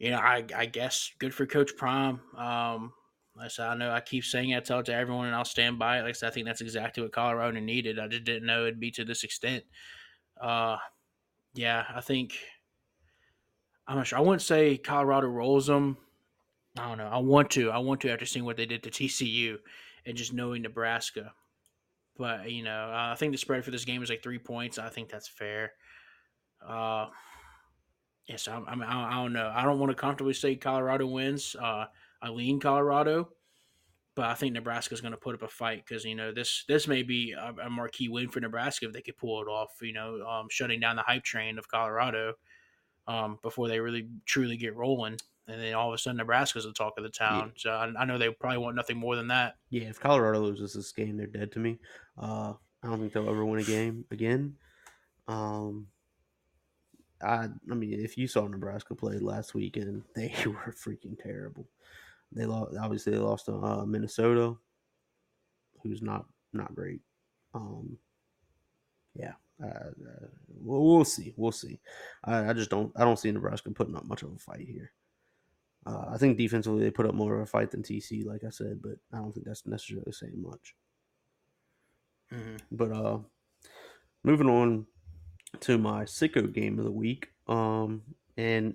you 0.00 0.10
know, 0.10 0.16
I, 0.16 0.44
I 0.56 0.66
guess 0.66 1.12
good 1.18 1.34
for 1.34 1.46
Coach 1.46 1.76
Prime. 1.76 2.20
Um, 2.36 2.92
I 3.38 3.48
said, 3.48 3.68
I 3.68 3.74
know 3.74 3.92
I 3.92 4.00
keep 4.00 4.24
saying 4.24 4.50
it, 4.50 4.56
I 4.56 4.60
tell 4.60 4.80
it 4.80 4.86
to 4.86 4.94
everyone, 4.94 5.26
and 5.26 5.36
I'll 5.36 5.44
stand 5.44 5.78
by 5.78 5.98
it. 5.98 6.02
Like 6.02 6.10
I 6.10 6.12
said, 6.12 6.28
I 6.28 6.30
think 6.32 6.46
that's 6.46 6.62
exactly 6.62 7.02
what 7.02 7.12
Colorado 7.12 7.60
needed. 7.60 7.98
I 7.98 8.08
just 8.08 8.24
didn't 8.24 8.46
know 8.46 8.62
it'd 8.62 8.80
be 8.80 8.90
to 8.92 9.04
this 9.04 9.24
extent. 9.24 9.64
Uh, 10.40 10.78
yeah, 11.54 11.84
I 11.94 12.00
think 12.00 12.34
I'm 13.86 13.96
not 13.96 14.06
sure. 14.06 14.18
I 14.18 14.22
wouldn't 14.22 14.42
say 14.42 14.78
Colorado 14.78 15.26
rolls 15.26 15.66
them. 15.66 15.98
I 16.78 16.88
don't 16.88 16.98
know. 16.98 17.08
I 17.08 17.18
want 17.18 17.50
to. 17.52 17.70
I 17.70 17.78
want 17.78 18.00
to 18.02 18.10
after 18.10 18.26
seeing 18.26 18.44
what 18.44 18.56
they 18.56 18.66
did 18.66 18.82
to 18.84 18.90
TCU 18.90 19.56
and 20.06 20.16
just 20.16 20.32
knowing 20.32 20.62
Nebraska. 20.62 21.32
But 22.16 22.50
you 22.50 22.62
know, 22.62 22.90
uh, 22.90 23.12
I 23.12 23.16
think 23.16 23.32
the 23.32 23.38
spread 23.38 23.64
for 23.64 23.70
this 23.70 23.84
game 23.84 24.02
is 24.02 24.08
like 24.08 24.22
three 24.22 24.38
points. 24.38 24.78
I 24.78 24.88
think 24.88 25.10
that's 25.10 25.28
fair. 25.28 25.72
Uh, 26.66 27.06
Yes, 28.26 28.46
I, 28.48 28.56
I, 28.56 28.74
mean, 28.74 28.84
I, 28.84 29.14
don't 29.22 29.32
know. 29.32 29.52
I 29.54 29.64
don't 29.64 29.78
want 29.78 29.90
to 29.90 29.96
comfortably 29.96 30.34
say 30.34 30.54
Colorado 30.54 31.06
wins. 31.06 31.56
Uh, 31.60 31.86
I 32.22 32.28
lean 32.28 32.60
Colorado, 32.60 33.30
but 34.14 34.26
I 34.26 34.34
think 34.34 34.52
Nebraska 34.52 34.94
is 34.94 35.00
going 35.00 35.12
to 35.12 35.18
put 35.18 35.34
up 35.34 35.42
a 35.42 35.48
fight 35.48 35.84
because 35.86 36.04
you 36.04 36.14
know 36.14 36.32
this 36.32 36.64
this 36.68 36.86
may 36.86 37.02
be 37.02 37.32
a, 37.32 37.54
a, 37.64 37.70
marquee 37.70 38.08
win 38.08 38.28
for 38.28 38.40
Nebraska 38.40 38.86
if 38.86 38.92
they 38.92 39.00
could 39.00 39.16
pull 39.16 39.42
it 39.42 39.46
off. 39.48 39.70
You 39.80 39.94
know, 39.94 40.20
um, 40.26 40.46
shutting 40.50 40.80
down 40.80 40.96
the 40.96 41.02
hype 41.02 41.24
train 41.24 41.58
of 41.58 41.68
Colorado 41.68 42.34
um, 43.06 43.38
before 43.42 43.68
they 43.68 43.80
really 43.80 44.08
truly 44.26 44.56
get 44.56 44.76
rolling, 44.76 45.16
and 45.48 45.60
then 45.60 45.74
all 45.74 45.88
of 45.88 45.94
a 45.94 45.98
sudden 45.98 46.18
Nebraska's 46.18 46.64
the 46.64 46.72
talk 46.72 46.94
of 46.98 47.04
the 47.04 47.10
town. 47.10 47.52
Yeah. 47.56 47.60
So 47.62 47.70
I, 47.70 48.02
I, 48.02 48.04
know 48.04 48.18
they 48.18 48.30
probably 48.30 48.58
want 48.58 48.76
nothing 48.76 48.98
more 48.98 49.16
than 49.16 49.28
that. 49.28 49.54
Yeah, 49.70 49.84
if 49.84 49.98
Colorado 49.98 50.40
loses 50.40 50.74
this 50.74 50.92
game, 50.92 51.16
they're 51.16 51.26
dead 51.26 51.52
to 51.52 51.58
me. 51.58 51.78
Uh, 52.16 52.54
I 52.82 52.88
don't 52.88 52.98
think 52.98 53.12
they'll 53.12 53.28
ever 53.28 53.44
win 53.44 53.60
a 53.60 53.64
game 53.64 54.04
again. 54.10 54.56
Um, 55.28 55.86
I 57.22 57.48
I 57.70 57.74
mean, 57.74 58.00
if 58.00 58.16
you 58.16 58.26
saw 58.26 58.46
Nebraska 58.46 58.94
play 58.94 59.18
last 59.18 59.54
weekend, 59.54 60.02
they 60.14 60.34
were 60.46 60.74
freaking 60.76 61.20
terrible. 61.22 61.66
They 62.32 62.46
lost. 62.46 62.76
Obviously, 62.80 63.12
they 63.12 63.18
lost 63.18 63.46
to 63.46 63.54
uh, 63.54 63.84
Minnesota, 63.84 64.54
who's 65.82 66.02
not 66.02 66.26
not 66.52 66.74
great. 66.74 67.00
Um, 67.54 67.98
yeah, 69.14 69.32
uh, 69.62 69.66
uh, 69.66 70.26
we'll, 70.62 70.84
we'll, 70.84 71.04
see. 71.04 71.34
We'll 71.36 71.52
see. 71.52 71.80
I, 72.24 72.50
I, 72.50 72.52
just 72.52 72.70
don't. 72.70 72.92
I 72.96 73.04
don't 73.04 73.18
see 73.18 73.30
Nebraska 73.32 73.70
putting 73.70 73.96
up 73.96 74.04
much 74.04 74.22
of 74.22 74.32
a 74.32 74.38
fight 74.38 74.68
here. 74.68 74.92
Uh, 75.86 76.04
I 76.10 76.18
think 76.18 76.36
defensively 76.36 76.84
they 76.84 76.90
put 76.90 77.06
up 77.06 77.14
more 77.14 77.36
of 77.36 77.42
a 77.42 77.46
fight 77.46 77.70
than 77.70 77.82
TC, 77.82 78.24
like 78.24 78.44
I 78.44 78.50
said, 78.50 78.80
but 78.82 78.96
I 79.12 79.16
don't 79.16 79.32
think 79.32 79.46
that's 79.46 79.66
necessarily 79.66 80.12
saying 80.12 80.40
much. 80.40 80.74
Mhm. 82.32 82.60
But 82.70 82.92
uh, 82.92 83.18
moving 84.22 84.48
on 84.48 84.86
to 85.60 85.78
my 85.78 86.04
sicko 86.04 86.52
game 86.52 86.78
of 86.78 86.84
the 86.84 86.92
week. 86.92 87.28
Um, 87.48 88.02
and 88.36 88.74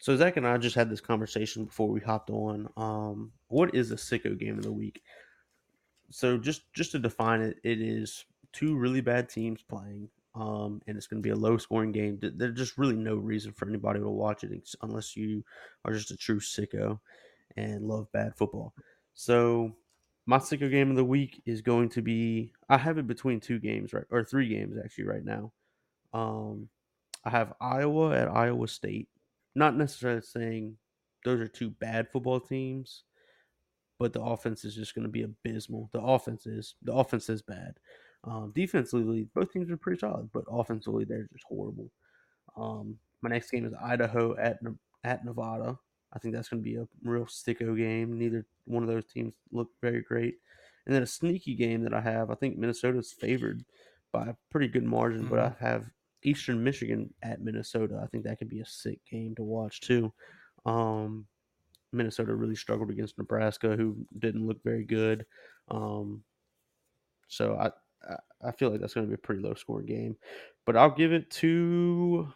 so 0.00 0.16
Zach 0.16 0.36
and 0.36 0.46
I 0.46 0.58
just 0.58 0.76
had 0.76 0.90
this 0.90 1.00
conversation 1.00 1.64
before 1.64 1.88
we 1.88 2.00
hopped 2.00 2.30
on. 2.30 2.68
Um, 2.76 3.32
what 3.48 3.74
is 3.74 3.90
a 3.90 3.96
sicko 3.96 4.38
game 4.38 4.58
of 4.58 4.64
the 4.64 4.72
week? 4.72 5.02
So 6.10 6.36
just 6.36 6.72
just 6.72 6.92
to 6.92 6.98
define 6.98 7.40
it, 7.40 7.56
it 7.64 7.80
is 7.80 8.24
two 8.52 8.76
really 8.76 9.00
bad 9.00 9.28
teams 9.28 9.62
playing. 9.62 10.08
Um, 10.34 10.82
and 10.88 10.96
it's 10.96 11.06
going 11.06 11.22
to 11.22 11.26
be 11.26 11.32
a 11.32 11.36
low 11.36 11.58
scoring 11.58 11.92
game. 11.92 12.18
There's 12.20 12.58
just 12.58 12.76
really 12.76 12.96
no 12.96 13.14
reason 13.14 13.52
for 13.52 13.68
anybody 13.68 14.00
to 14.00 14.08
watch 14.08 14.42
it 14.42 14.50
unless 14.82 15.16
you 15.16 15.44
are 15.84 15.92
just 15.92 16.10
a 16.10 16.16
true 16.16 16.40
sicko 16.40 16.98
and 17.56 17.86
love 17.86 18.10
bad 18.10 18.34
football. 18.34 18.74
So 19.14 19.72
my 20.26 20.38
sicko 20.38 20.70
game 20.70 20.90
of 20.90 20.96
the 20.96 21.04
week 21.04 21.40
is 21.46 21.60
going 21.60 21.88
to 21.90 22.02
be 22.02 22.52
I 22.68 22.78
have 22.78 22.98
it 22.98 23.06
between 23.06 23.40
two 23.40 23.58
games 23.58 23.92
right 23.92 24.04
or 24.10 24.24
three 24.24 24.48
games 24.48 24.76
actually 24.82 25.04
right 25.04 25.24
now. 25.24 25.52
Um, 26.14 26.68
I 27.24 27.30
have 27.30 27.52
Iowa 27.60 28.16
at 28.16 28.28
Iowa 28.28 28.68
State. 28.68 29.08
Not 29.54 29.76
necessarily 29.76 30.22
saying 30.22 30.76
those 31.24 31.40
are 31.40 31.48
two 31.48 31.70
bad 31.70 32.08
football 32.10 32.40
teams, 32.40 33.04
but 33.98 34.12
the 34.12 34.22
offense 34.22 34.64
is 34.64 34.74
just 34.74 34.94
going 34.94 35.06
to 35.06 35.10
be 35.10 35.22
abysmal. 35.22 35.90
The 35.92 36.00
offense 36.00 36.46
is 36.46 36.76
the 36.82 36.92
offense 36.94 37.28
is 37.28 37.42
bad. 37.42 37.74
Um, 38.24 38.52
defensively, 38.54 39.28
both 39.34 39.52
teams 39.52 39.70
are 39.70 39.76
pretty 39.76 39.98
solid, 39.98 40.30
but 40.32 40.44
offensively, 40.48 41.04
they're 41.04 41.28
just 41.32 41.44
horrible. 41.46 41.90
Um, 42.56 42.96
my 43.22 43.30
next 43.30 43.50
game 43.50 43.66
is 43.66 43.74
Idaho 43.82 44.36
at 44.36 44.58
at 45.02 45.24
Nevada. 45.24 45.78
I 46.12 46.18
think 46.18 46.34
that's 46.34 46.48
going 46.48 46.62
to 46.62 46.68
be 46.68 46.76
a 46.76 46.86
real 47.02 47.26
sicko 47.26 47.76
game. 47.76 48.18
Neither 48.18 48.46
one 48.66 48.82
of 48.82 48.88
those 48.88 49.04
teams 49.06 49.34
look 49.50 49.68
very 49.82 50.02
great. 50.02 50.36
And 50.86 50.94
then 50.94 51.02
a 51.02 51.06
sneaky 51.06 51.54
game 51.54 51.82
that 51.82 51.94
I 51.94 52.00
have, 52.00 52.30
I 52.30 52.34
think 52.34 52.56
Minnesota's 52.56 53.12
favored 53.12 53.64
by 54.12 54.26
a 54.28 54.34
pretty 54.50 54.68
good 54.68 54.84
margin, 54.84 55.22
mm-hmm. 55.22 55.30
but 55.34 55.38
I 55.40 55.52
have 55.58 55.86
Eastern 56.24 56.62
Michigan 56.62 57.12
at 57.22 57.40
Minnesota. 57.40 58.00
I 58.02 58.06
think 58.06 58.24
that 58.24 58.38
could 58.38 58.48
be 58.48 58.60
a 58.60 58.66
sick 58.66 59.00
game 59.10 59.34
to 59.36 59.42
watch 59.42 59.80
too. 59.80 60.12
Um, 60.66 61.26
Minnesota 61.92 62.34
really 62.34 62.56
struggled 62.56 62.90
against 62.90 63.18
Nebraska, 63.18 63.76
who 63.76 63.96
didn't 64.18 64.46
look 64.46 64.62
very 64.64 64.84
good. 64.84 65.24
Um, 65.70 66.22
so 67.28 67.56
I, 67.56 67.70
I 68.42 68.52
feel 68.52 68.70
like 68.70 68.80
that's 68.80 68.94
going 68.94 69.06
to 69.06 69.10
be 69.10 69.14
a 69.14 69.18
pretty 69.18 69.42
low 69.42 69.54
scoring 69.54 69.86
game, 69.86 70.16
but 70.66 70.76
I'll 70.76 70.90
give 70.90 71.12
it 71.12 71.30
to. 71.32 72.32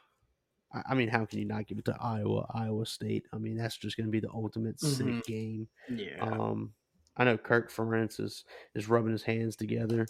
I 0.87 0.95
mean, 0.95 1.09
how 1.09 1.25
can 1.25 1.39
you 1.39 1.47
not 1.47 1.67
give 1.67 1.79
it 1.79 1.87
to 1.87 1.97
Iowa, 1.99 2.47
Iowa 2.53 2.85
State? 2.85 3.25
I 3.33 3.39
mean, 3.39 3.57
that's 3.57 3.79
just 3.79 3.97
going 3.97 4.07
to 4.07 4.11
be 4.11 4.21
the 4.21 4.31
ultimate 4.33 4.77
mm-hmm. 4.77 5.17
sick 5.17 5.25
game. 5.25 5.67
Yeah. 5.89 6.21
Um, 6.21 6.73
I 7.17 7.25
know 7.25 7.39
Kirk 7.39 7.73
Ferentz 7.73 8.21
is 8.21 8.45
is 8.75 8.89
rubbing 8.89 9.13
his 9.13 9.23
hands 9.23 9.57
together. 9.57 10.07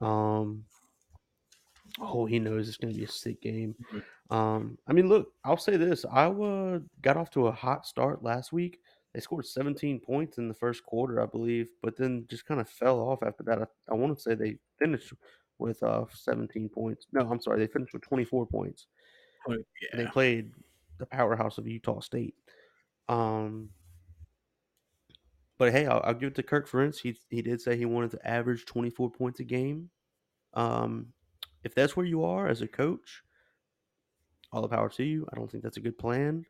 Um, 0.00 0.64
oh, 2.00 2.26
he 2.26 2.38
knows 2.38 2.68
it's 2.68 2.76
going 2.76 2.92
to 2.92 2.98
be 2.98 3.04
a 3.04 3.08
sick 3.08 3.40
game. 3.40 3.74
Mm-hmm. 3.92 4.36
Um, 4.36 4.78
I 4.86 4.92
mean, 4.92 5.08
look, 5.08 5.32
I'll 5.44 5.56
say 5.56 5.76
this: 5.76 6.04
Iowa 6.10 6.80
got 7.02 7.16
off 7.16 7.30
to 7.30 7.46
a 7.46 7.52
hot 7.52 7.86
start 7.86 8.22
last 8.22 8.52
week. 8.52 8.80
They 9.14 9.20
scored 9.20 9.46
17 9.46 10.00
points 10.00 10.38
in 10.38 10.48
the 10.48 10.54
first 10.54 10.84
quarter, 10.84 11.20
I 11.20 11.26
believe, 11.26 11.70
but 11.82 11.96
then 11.96 12.26
just 12.28 12.46
kind 12.46 12.60
of 12.60 12.68
fell 12.68 13.00
off 13.00 13.22
after 13.22 13.42
that. 13.44 13.62
I, 13.62 13.66
I 13.90 13.94
want 13.94 14.14
to 14.14 14.22
say 14.22 14.34
they 14.34 14.58
finished 14.78 15.12
with 15.58 15.82
uh, 15.82 16.04
17 16.12 16.68
points. 16.68 17.06
No, 17.12 17.28
I'm 17.28 17.40
sorry, 17.40 17.58
they 17.58 17.66
finished 17.66 17.94
with 17.94 18.02
24 18.02 18.46
points. 18.46 18.86
Oh, 19.48 19.52
yeah. 19.52 19.96
They 19.96 20.06
played 20.06 20.52
the 20.98 21.06
powerhouse 21.06 21.58
of 21.58 21.66
Utah 21.66 22.00
State. 22.00 22.34
Um, 23.08 23.70
but 25.58 25.72
hey, 25.72 25.86
I'll, 25.86 26.02
I'll, 26.04 26.14
give 26.14 26.28
it 26.28 26.34
to 26.36 26.42
Kirk 26.42 26.68
Ferentz. 26.68 27.00
He 27.00 27.18
he 27.30 27.42
did 27.42 27.60
say 27.60 27.76
he 27.76 27.86
wanted 27.86 28.12
to 28.12 28.28
average 28.28 28.66
24 28.66 29.10
points 29.10 29.40
a 29.40 29.44
game. 29.44 29.90
Um, 30.54 31.06
if 31.68 31.74
that's 31.74 31.94
where 31.94 32.06
you 32.06 32.24
are 32.24 32.48
as 32.48 32.62
a 32.62 32.66
coach, 32.66 33.22
all 34.52 34.62
the 34.62 34.68
power 34.68 34.88
to 34.88 35.04
you. 35.04 35.26
I 35.30 35.36
don't 35.36 35.50
think 35.50 35.62
that's 35.62 35.76
a 35.76 35.80
good 35.80 35.98
plan 35.98 36.46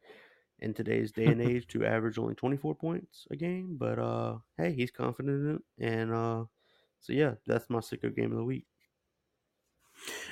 in 0.60 0.74
today's 0.74 1.10
day 1.10 1.26
and 1.26 1.42
age 1.50 1.66
to 1.68 1.84
average 1.84 2.18
only 2.18 2.36
24 2.36 2.76
points 2.76 3.26
a 3.32 3.36
game. 3.36 3.76
But 3.76 3.98
uh, 3.98 4.36
hey, 4.56 4.72
he's 4.72 4.92
confident 4.92 5.44
in 5.44 5.54
it, 5.56 5.92
and 5.92 6.14
uh, 6.14 6.44
so 7.00 7.12
yeah, 7.12 7.34
that's 7.46 7.68
my 7.68 7.80
sicko 7.80 8.14
game 8.14 8.30
of 8.30 8.38
the 8.38 8.44
week. 8.44 8.66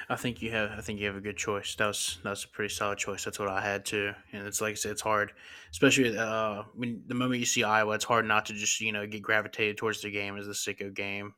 I 0.08 0.14
think 0.14 0.40
you 0.40 0.52
have. 0.52 0.70
I 0.70 0.80
think 0.80 1.00
you 1.00 1.06
have 1.06 1.16
a 1.16 1.20
good 1.20 1.36
choice. 1.36 1.74
That 1.74 1.86
was 1.86 2.18
that's 2.22 2.44
a 2.44 2.48
pretty 2.48 2.72
solid 2.72 2.98
choice. 2.98 3.24
That's 3.24 3.40
what 3.40 3.48
I 3.48 3.60
had 3.60 3.84
too. 3.84 4.12
And 4.32 4.46
it's 4.46 4.60
like 4.60 4.70
I 4.70 4.74
said, 4.74 4.92
it's 4.92 5.02
hard, 5.02 5.32
especially 5.72 6.16
uh, 6.16 6.62
when 6.74 7.02
the 7.08 7.16
moment 7.16 7.40
you 7.40 7.46
see 7.46 7.64
Iowa, 7.64 7.94
it's 7.94 8.04
hard 8.04 8.24
not 8.24 8.46
to 8.46 8.52
just 8.52 8.80
you 8.80 8.92
know 8.92 9.04
get 9.08 9.22
gravitated 9.22 9.76
towards 9.76 10.02
the 10.02 10.10
game 10.12 10.38
as 10.38 10.46
the 10.46 10.52
sicko 10.52 10.94
game 10.94 11.34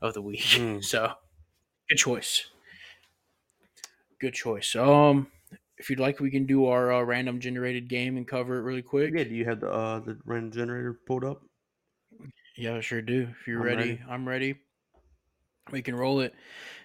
of 0.00 0.14
the 0.14 0.22
week. 0.22 0.40
Mm. 0.60 0.82
So, 0.82 1.12
good 1.88 1.98
choice. 1.98 2.48
Good 4.20 4.34
choice. 4.34 4.76
Um, 4.76 5.28
if 5.78 5.88
you'd 5.88 5.98
like, 5.98 6.20
we 6.20 6.30
can 6.30 6.44
do 6.44 6.66
our 6.66 6.92
uh, 6.92 7.00
random 7.02 7.40
generated 7.40 7.88
game 7.88 8.18
and 8.18 8.28
cover 8.28 8.58
it 8.58 8.62
really 8.62 8.82
quick. 8.82 9.14
Yeah. 9.14 9.24
Do 9.24 9.30
you 9.30 9.46
have 9.46 9.60
the 9.60 9.70
uh, 9.70 10.00
the 10.00 10.18
random 10.26 10.52
generator 10.52 11.00
pulled 11.06 11.24
up? 11.24 11.42
Yeah, 12.56 12.76
I 12.76 12.80
sure 12.80 13.00
do. 13.00 13.28
If 13.30 13.48
you're 13.48 13.62
ready, 13.62 13.76
ready, 13.76 14.00
I'm 14.08 14.28
ready. 14.28 14.56
We 15.70 15.80
can 15.80 15.94
roll 15.94 16.20
it. 16.20 16.34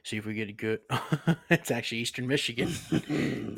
See 0.04 0.16
if 0.16 0.26
we 0.26 0.34
get 0.34 0.48
a 0.48 0.54
good. 0.54 0.80
it's 1.50 1.72
actually 1.72 1.98
Eastern 1.98 2.26
Michigan. 2.26 2.74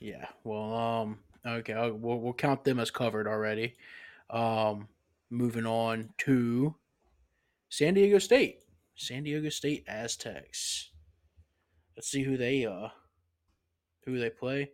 yeah. 0.00 0.26
Well, 0.42 0.74
um. 0.74 1.18
Okay. 1.46 1.74
I'll, 1.74 1.92
we'll 1.92 2.18
we'll 2.18 2.32
count 2.32 2.64
them 2.64 2.80
as 2.80 2.90
covered 2.90 3.28
already. 3.28 3.76
Um. 4.30 4.88
Moving 5.30 5.66
on 5.66 6.08
to 6.20 6.74
San 7.68 7.92
Diego 7.92 8.18
State. 8.18 8.60
San 8.98 9.22
Diego 9.22 9.48
State 9.48 9.84
Aztecs. 9.88 10.90
Let's 11.96 12.08
see 12.08 12.22
who 12.22 12.36
they 12.36 12.66
uh 12.66 12.88
who 14.04 14.18
they 14.18 14.30
play. 14.30 14.72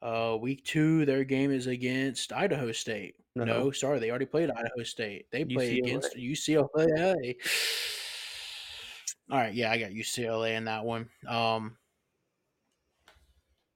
Uh, 0.00 0.36
week 0.40 0.64
two, 0.64 1.04
their 1.04 1.24
game 1.24 1.50
is 1.50 1.66
against 1.66 2.32
Idaho 2.32 2.70
State. 2.70 3.16
No, 3.34 3.44
no 3.44 3.70
sorry, 3.72 3.98
they 3.98 4.10
already 4.10 4.26
played 4.26 4.50
Idaho 4.50 4.82
State. 4.84 5.26
They 5.30 5.44
play 5.44 5.78
UCLA. 5.78 5.78
against 5.78 6.16
UCLA. 6.16 7.34
All 9.30 9.38
right, 9.38 9.54
yeah, 9.54 9.72
I 9.72 9.78
got 9.78 9.90
UCLA 9.90 10.56
in 10.56 10.66
that 10.66 10.84
one. 10.84 11.08
Um, 11.26 11.76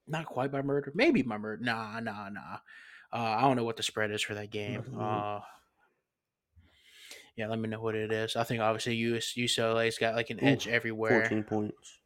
not 0.06 0.26
quite 0.26 0.52
by 0.52 0.62
murder, 0.62 0.92
maybe 0.94 1.22
by 1.22 1.38
murder. 1.38 1.62
Nah, 1.64 1.98
nah, 2.00 2.28
nah. 2.28 2.58
Uh, 3.12 3.16
I 3.38 3.40
don't 3.40 3.56
know 3.56 3.64
what 3.64 3.76
the 3.76 3.82
spread 3.82 4.12
is 4.12 4.22
for 4.22 4.34
that 4.34 4.50
game. 4.50 4.84
Uh, 4.98 5.40
yeah, 7.40 7.48
let 7.48 7.58
me 7.58 7.68
know 7.68 7.80
what 7.80 7.94
it 7.94 8.12
is. 8.12 8.36
I 8.36 8.44
think 8.44 8.60
obviously 8.60 8.94
US, 8.96 9.32
UCLA's 9.34 9.98
got 9.98 10.14
like 10.14 10.30
an 10.30 10.40
Ooh, 10.42 10.46
edge 10.46 10.68
everywhere. 10.68 11.20
Fourteen 11.20 11.42
points. 11.42 11.98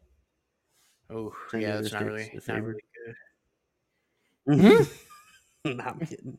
Oh, 1.11 1.33
yeah, 1.53 1.77
that's 1.77 1.93
not 1.93 2.05
really, 2.05 2.41
not 2.49 2.63
really 2.63 2.81
good. 4.47 4.57
Mm-hmm. 4.57 5.77
not 5.77 6.01
kidding. 6.01 6.39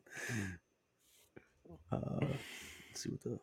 Uh, 1.92 2.18
let's 2.20 3.02
see 3.02 3.10
what 3.10 3.22
the 3.22 3.38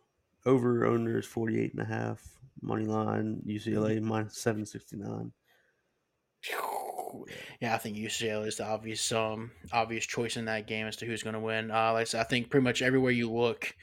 over 0.45 0.85
under 0.85 1.19
is 1.19 1.25
48 1.25 1.73
and 1.73 1.81
a 1.81 1.85
half. 1.85 2.21
Money 2.61 2.85
line 2.85 3.41
UCLA 3.47 3.97
mm-hmm. 3.97 4.07
minus 4.07 4.37
769. 4.37 5.31
Yeah, 7.61 7.75
I 7.75 7.77
think 7.77 7.95
UCLA 7.97 8.47
is 8.47 8.57
the 8.57 8.65
obvious 8.65 9.11
um 9.11 9.51
obvious 9.71 10.05
choice 10.05 10.35
in 10.35 10.45
that 10.45 10.67
game 10.67 10.87
as 10.87 10.95
to 10.97 11.05
who's 11.05 11.23
going 11.23 11.35
to 11.35 11.39
win. 11.39 11.71
Uh, 11.71 11.93
like 11.93 12.01
I, 12.01 12.03
said, 12.05 12.21
I 12.21 12.23
think 12.23 12.49
pretty 12.49 12.63
much 12.63 12.81
everywhere 12.81 13.11
you 13.11 13.31
look, 13.31 13.73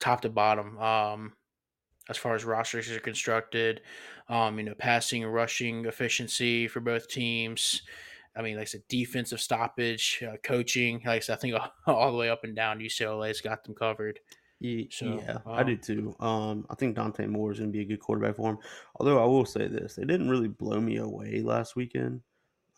top 0.00 0.22
to 0.22 0.28
bottom, 0.28 0.78
um, 0.78 1.32
as 2.08 2.16
far 2.16 2.34
as 2.34 2.44
rosters 2.44 2.90
are 2.90 3.00
constructed, 3.00 3.82
um, 4.28 4.58
you 4.58 4.64
know, 4.64 4.74
passing 4.74 5.22
and 5.22 5.32
rushing 5.32 5.84
efficiency 5.84 6.66
for 6.66 6.80
both 6.80 7.08
teams. 7.08 7.82
I 8.36 8.42
mean, 8.42 8.56
like 8.56 8.62
I 8.62 8.66
said, 8.66 8.82
defensive 8.88 9.40
stoppage, 9.40 10.22
uh, 10.26 10.36
coaching. 10.42 11.02
Like 11.04 11.16
I 11.16 11.18
said, 11.20 11.34
I 11.34 11.36
think 11.36 11.54
all, 11.54 11.72
all, 11.94 12.12
the 12.12 12.18
way 12.18 12.30
up 12.30 12.44
and 12.44 12.54
down, 12.54 12.78
UCLA's 12.78 13.40
got 13.40 13.64
them 13.64 13.74
covered. 13.74 14.20
Yeah, 14.60 14.84
so, 14.90 15.20
yeah 15.26 15.38
um, 15.46 15.54
I 15.54 15.62
do 15.62 15.76
too. 15.76 16.14
Um, 16.20 16.66
I 16.70 16.74
think 16.74 16.94
Dante 16.94 17.26
Moore 17.26 17.52
is 17.52 17.58
going 17.58 17.70
to 17.70 17.76
be 17.76 17.82
a 17.82 17.86
good 17.86 18.00
quarterback 18.00 18.36
for 18.36 18.50
him. 18.50 18.58
Although 18.96 19.22
I 19.22 19.26
will 19.26 19.46
say 19.46 19.66
this, 19.68 19.94
they 19.94 20.04
didn't 20.04 20.28
really 20.28 20.48
blow 20.48 20.80
me 20.80 20.98
away 20.98 21.40
last 21.42 21.76
weekend. 21.76 22.20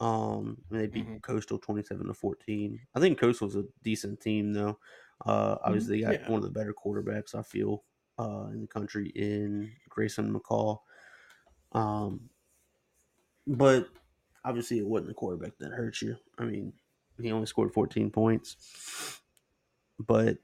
Um, 0.01 0.59
they 0.71 0.87
beat 0.87 1.07
mm-hmm. 1.07 1.19
Coastal 1.19 1.59
twenty-seven 1.59 2.07
to 2.07 2.15
fourteen. 2.15 2.81
I 2.95 3.01
think 3.01 3.19
Coastal's 3.19 3.57
a 3.57 3.65
decent 3.85 4.21
team, 4.21 4.53
though. 4.53 4.79
Uh, 5.25 5.55
mm-hmm. 5.55 5.65
obviously, 5.65 5.97
they 5.97 6.05
got 6.05 6.21
yeah. 6.21 6.31
one 6.31 6.39
of 6.39 6.45
the 6.45 6.59
better 6.59 6.75
quarterbacks 6.75 7.35
I 7.35 7.43
feel 7.43 7.85
uh, 8.19 8.47
in 8.53 8.63
the 8.63 8.67
country 8.67 9.13
in 9.15 9.73
Grayson 9.89 10.33
McCall. 10.33 10.79
Um, 11.73 12.29
but 13.47 13.89
obviously, 14.45 14.79
it 14.79 14.87
wasn't 14.87 15.09
the 15.09 15.15
quarterback 15.15 15.59
that 15.59 15.73
hurt 15.73 16.01
you. 16.03 16.17
I 16.39 16.45
mean, 16.45 16.73
he 17.21 17.33
only 17.33 17.47
scored 17.47 17.73
14 17.73 18.11
points. 18.11 19.21
But 19.99 20.39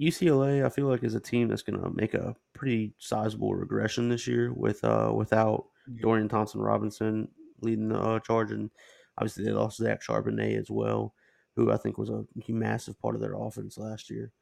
UCLA, 0.00 0.64
I 0.64 0.68
feel 0.68 0.86
like, 0.86 1.04
is 1.04 1.14
a 1.14 1.20
team 1.20 1.48
that's 1.48 1.62
going 1.62 1.80
to 1.80 1.90
make 1.90 2.14
a 2.14 2.34
pretty 2.52 2.94
sizable 2.98 3.54
regression 3.54 4.08
this 4.08 4.26
year 4.26 4.52
with 4.52 4.82
uh, 4.84 5.12
without 5.14 5.66
Dorian 6.00 6.28
Thompson 6.28 6.60
Robinson 6.60 7.28
leading 7.60 7.88
the 7.88 7.98
uh, 7.98 8.20
charge, 8.20 8.50
and 8.50 8.70
obviously 9.18 9.44
they 9.44 9.52
lost 9.52 9.78
Zach 9.78 10.02
Charbonnet 10.02 10.58
as 10.58 10.70
well, 10.70 11.14
who 11.56 11.70
I 11.70 11.76
think 11.76 11.98
was 11.98 12.10
a 12.10 12.26
massive 12.48 12.98
part 13.00 13.14
of 13.14 13.20
their 13.20 13.34
offense 13.34 13.78
last 13.78 14.10
year. 14.10 14.32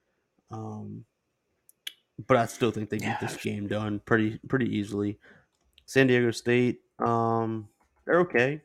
Um, 0.50 1.04
but 2.26 2.36
I 2.36 2.46
still 2.46 2.70
think 2.70 2.90
they 2.90 2.98
get 2.98 3.08
Yeah. 3.08 3.18
this 3.20 3.36
game 3.36 3.66
done 3.68 4.00
pretty 4.00 4.38
pretty 4.48 4.66
easily. 4.76 5.18
San 5.86 6.06
Diego 6.06 6.30
State, 6.30 6.82
um, 6.98 7.68
they're 8.06 8.20
okay. 8.20 8.62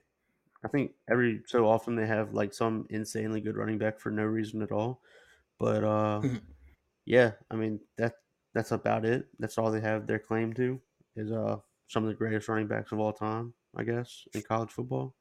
I 0.64 0.68
think 0.70 0.96
every 1.10 1.44
so 1.48 1.68
often 1.68 1.96
they 1.96 2.08
have 2.08 2.34
like 2.34 2.54
some 2.54 2.88
insanely 2.90 3.42
good 3.42 3.58
running 3.58 3.78
back 3.78 4.00
for 4.00 4.12
no 4.12 4.26
reason 4.26 4.62
at 4.62 4.72
all. 4.72 5.02
But 5.60 5.84
uh, 5.84 6.22
Mhm. 6.22 6.42
yeah, 7.06 7.34
I 7.52 7.56
mean 7.56 7.82
that 7.98 8.16
that's 8.54 8.72
about 8.72 9.06
it. 9.06 9.28
That's 9.40 9.58
all 9.58 9.72
they 9.72 9.82
have 9.82 10.08
their 10.08 10.20
claim 10.20 10.54
to 10.56 10.82
is 11.16 11.32
uh 11.32 11.60
some 11.88 12.04
of 12.04 12.10
the 12.10 12.16
greatest 12.16 12.50
running 12.50 12.68
backs 12.68 12.92
of 12.92 13.00
all 13.00 13.14
time, 13.14 13.56
I 13.76 13.84
guess, 13.84 14.28
in 14.36 14.42
college 14.44 14.72
football. 14.72 15.17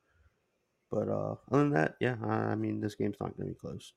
But 0.91 1.09
uh, 1.09 1.35
other 1.51 1.63
than 1.63 1.71
that, 1.71 1.97
yeah, 2.01 2.17
I, 2.23 2.55
mean 2.55 2.81
this 2.81 2.95
game's 2.95 3.17
not 3.21 3.37
going 3.37 3.49
to 3.49 3.55
be 3.55 3.59
close. 3.59 3.93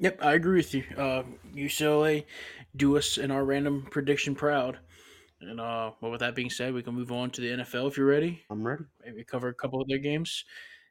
Yep, 0.00 0.18
I 0.22 0.34
agree 0.34 0.58
with 0.58 0.74
you. 0.74 0.84
Uh, 0.96 1.22
UCLA 1.54 2.24
do 2.76 2.96
us 2.96 3.18
in 3.18 3.30
our 3.30 3.44
random 3.44 3.86
prediction 3.90 4.34
proud. 4.34 4.78
And 5.40 5.60
uh, 5.60 5.92
well, 6.00 6.12
with 6.12 6.20
that 6.20 6.34
being 6.34 6.50
said, 6.50 6.72
we 6.72 6.82
can 6.82 6.94
move 6.94 7.12
on 7.12 7.30
to 7.30 7.40
the 7.40 7.48
NFL 7.48 7.88
if 7.88 7.96
you're 7.96 8.06
ready. 8.06 8.42
I'm 8.50 8.66
ready. 8.66 8.84
Maybe 9.04 9.24
cover 9.24 9.48
a 9.48 9.54
couple 9.54 9.80
of 9.80 9.88
their 9.88 9.98
games. 9.98 10.44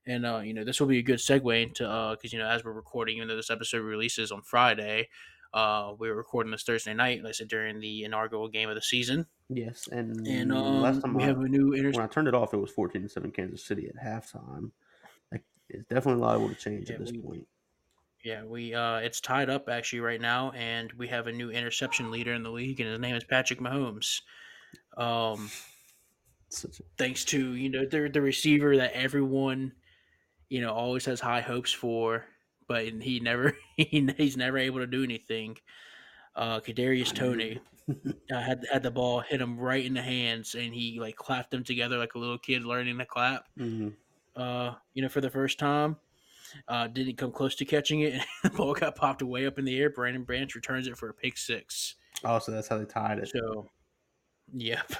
And 0.05 0.25
uh, 0.25 0.39
you 0.39 0.53
know, 0.53 0.63
this 0.63 0.79
will 0.79 0.87
be 0.87 0.99
a 0.99 1.03
good 1.03 1.19
segue 1.19 1.63
into 1.63 1.83
because 2.15 2.33
you 2.33 2.39
know, 2.39 2.47
as 2.47 2.63
we're 2.63 2.73
recording, 2.73 3.17
even 3.17 3.27
though 3.27 3.35
this 3.35 3.51
episode 3.51 3.83
releases 3.83 4.31
on 4.31 4.41
Friday, 4.41 5.07
uh, 5.53 5.93
we 5.97 6.09
were 6.09 6.15
recording 6.15 6.51
this 6.51 6.63
Thursday 6.63 6.93
night. 6.93 7.23
Like 7.23 7.29
I 7.29 7.33
said, 7.33 7.49
during 7.49 7.79
the 7.79 8.03
inaugural 8.03 8.47
game 8.47 8.69
of 8.69 8.75
the 8.75 8.81
season. 8.81 9.27
Yes, 9.53 9.89
and, 9.91 10.25
And 10.27 10.51
last 10.81 10.95
um, 10.97 11.01
time 11.01 11.13
we 11.15 11.23
I, 11.23 11.27
have 11.27 11.39
a 11.41 11.47
new 11.47 11.73
inter- 11.73 11.91
when 11.91 12.01
I 12.03 12.07
turned 12.07 12.27
it 12.27 12.33
off, 12.33 12.53
it 12.53 12.57
was 12.57 12.71
14 12.71 13.01
to 13.03 13.09
7 13.09 13.31
Kansas 13.31 13.63
City 13.65 13.89
at 13.89 13.95
halftime. 13.95 14.71
Like, 15.31 15.43
it's 15.69 15.83
definitely 15.89 16.21
liable 16.21 16.47
to 16.49 16.55
change 16.55 16.89
Yeah, 16.89 16.95
at 16.95 17.01
this 17.01 17.11
we- 17.11 17.19
point. 17.19 17.47
Yeah, 18.23 18.43
we 18.43 18.75
uh, 18.75 18.97
it's 18.97 19.19
tied 19.19 19.49
up 19.49 19.67
actually 19.67 20.01
right 20.01 20.21
now, 20.21 20.51
and 20.51 20.91
we 20.93 21.07
have 21.07 21.25
a 21.25 21.31
new 21.31 21.49
interception 21.49 22.11
leader 22.11 22.33
in 22.33 22.43
the 22.43 22.51
league, 22.51 22.79
and 22.79 22.87
his 22.87 22.99
name 22.99 23.15
is 23.15 23.23
Patrick 23.23 23.59
Mahomes. 23.59 24.21
Um, 24.95 25.49
a, 26.63 26.67
thanks 26.99 27.25
to 27.25 27.55
you 27.55 27.69
know 27.69 27.83
the 27.83 28.09
the 28.13 28.21
receiver 28.21 28.77
that 28.77 28.93
everyone 28.93 29.71
you 30.49 30.61
know 30.61 30.71
always 30.71 31.03
has 31.05 31.19
high 31.19 31.41
hopes 31.41 31.73
for, 31.73 32.25
but 32.67 32.85
he 32.85 33.19
never 33.19 33.57
he, 33.75 34.07
he's 34.17 34.37
never 34.37 34.59
able 34.59 34.77
to 34.81 34.87
do 34.87 35.03
anything. 35.03 35.57
Uh, 36.35 36.59
Kadarius 36.59 37.11
Toney 37.11 37.59
uh, 38.31 38.41
had 38.41 38.65
had 38.71 38.83
the 38.83 38.91
ball 38.91 39.19
hit 39.19 39.41
him 39.41 39.57
right 39.59 39.85
in 39.85 39.93
the 39.93 40.01
hands, 40.01 40.55
and 40.55 40.73
he 40.73 40.99
like 40.99 41.15
clapped 41.15 41.51
them 41.51 41.63
together 41.63 41.97
like 41.97 42.15
a 42.15 42.19
little 42.19 42.37
kid 42.37 42.63
learning 42.63 42.97
to 42.97 43.05
clap. 43.05 43.45
Mhm. 43.57 43.93
Uh, 44.35 44.73
you 44.93 45.01
know, 45.01 45.09
for 45.09 45.21
the 45.21 45.29
first 45.29 45.59
time. 45.59 45.97
Uh, 46.67 46.85
didn't 46.87 47.15
come 47.15 47.31
close 47.31 47.55
to 47.55 47.63
catching 47.63 48.01
it. 48.01 48.21
the 48.43 48.49
ball 48.49 48.73
got 48.73 48.93
popped 48.95 49.23
way 49.23 49.45
up 49.45 49.57
in 49.57 49.63
the 49.63 49.79
air. 49.79 49.89
Brandon 49.89 50.23
Branch 50.23 50.53
returns 50.53 50.85
it 50.85 50.97
for 50.97 51.07
a 51.07 51.13
pick 51.13 51.37
six. 51.37 51.95
Oh, 52.25 52.39
so 52.39 52.51
that's 52.51 52.67
how 52.67 52.77
they 52.77 52.83
tied 52.83 53.19
it. 53.19 53.29
So, 53.29 53.69
yep. 54.51 54.91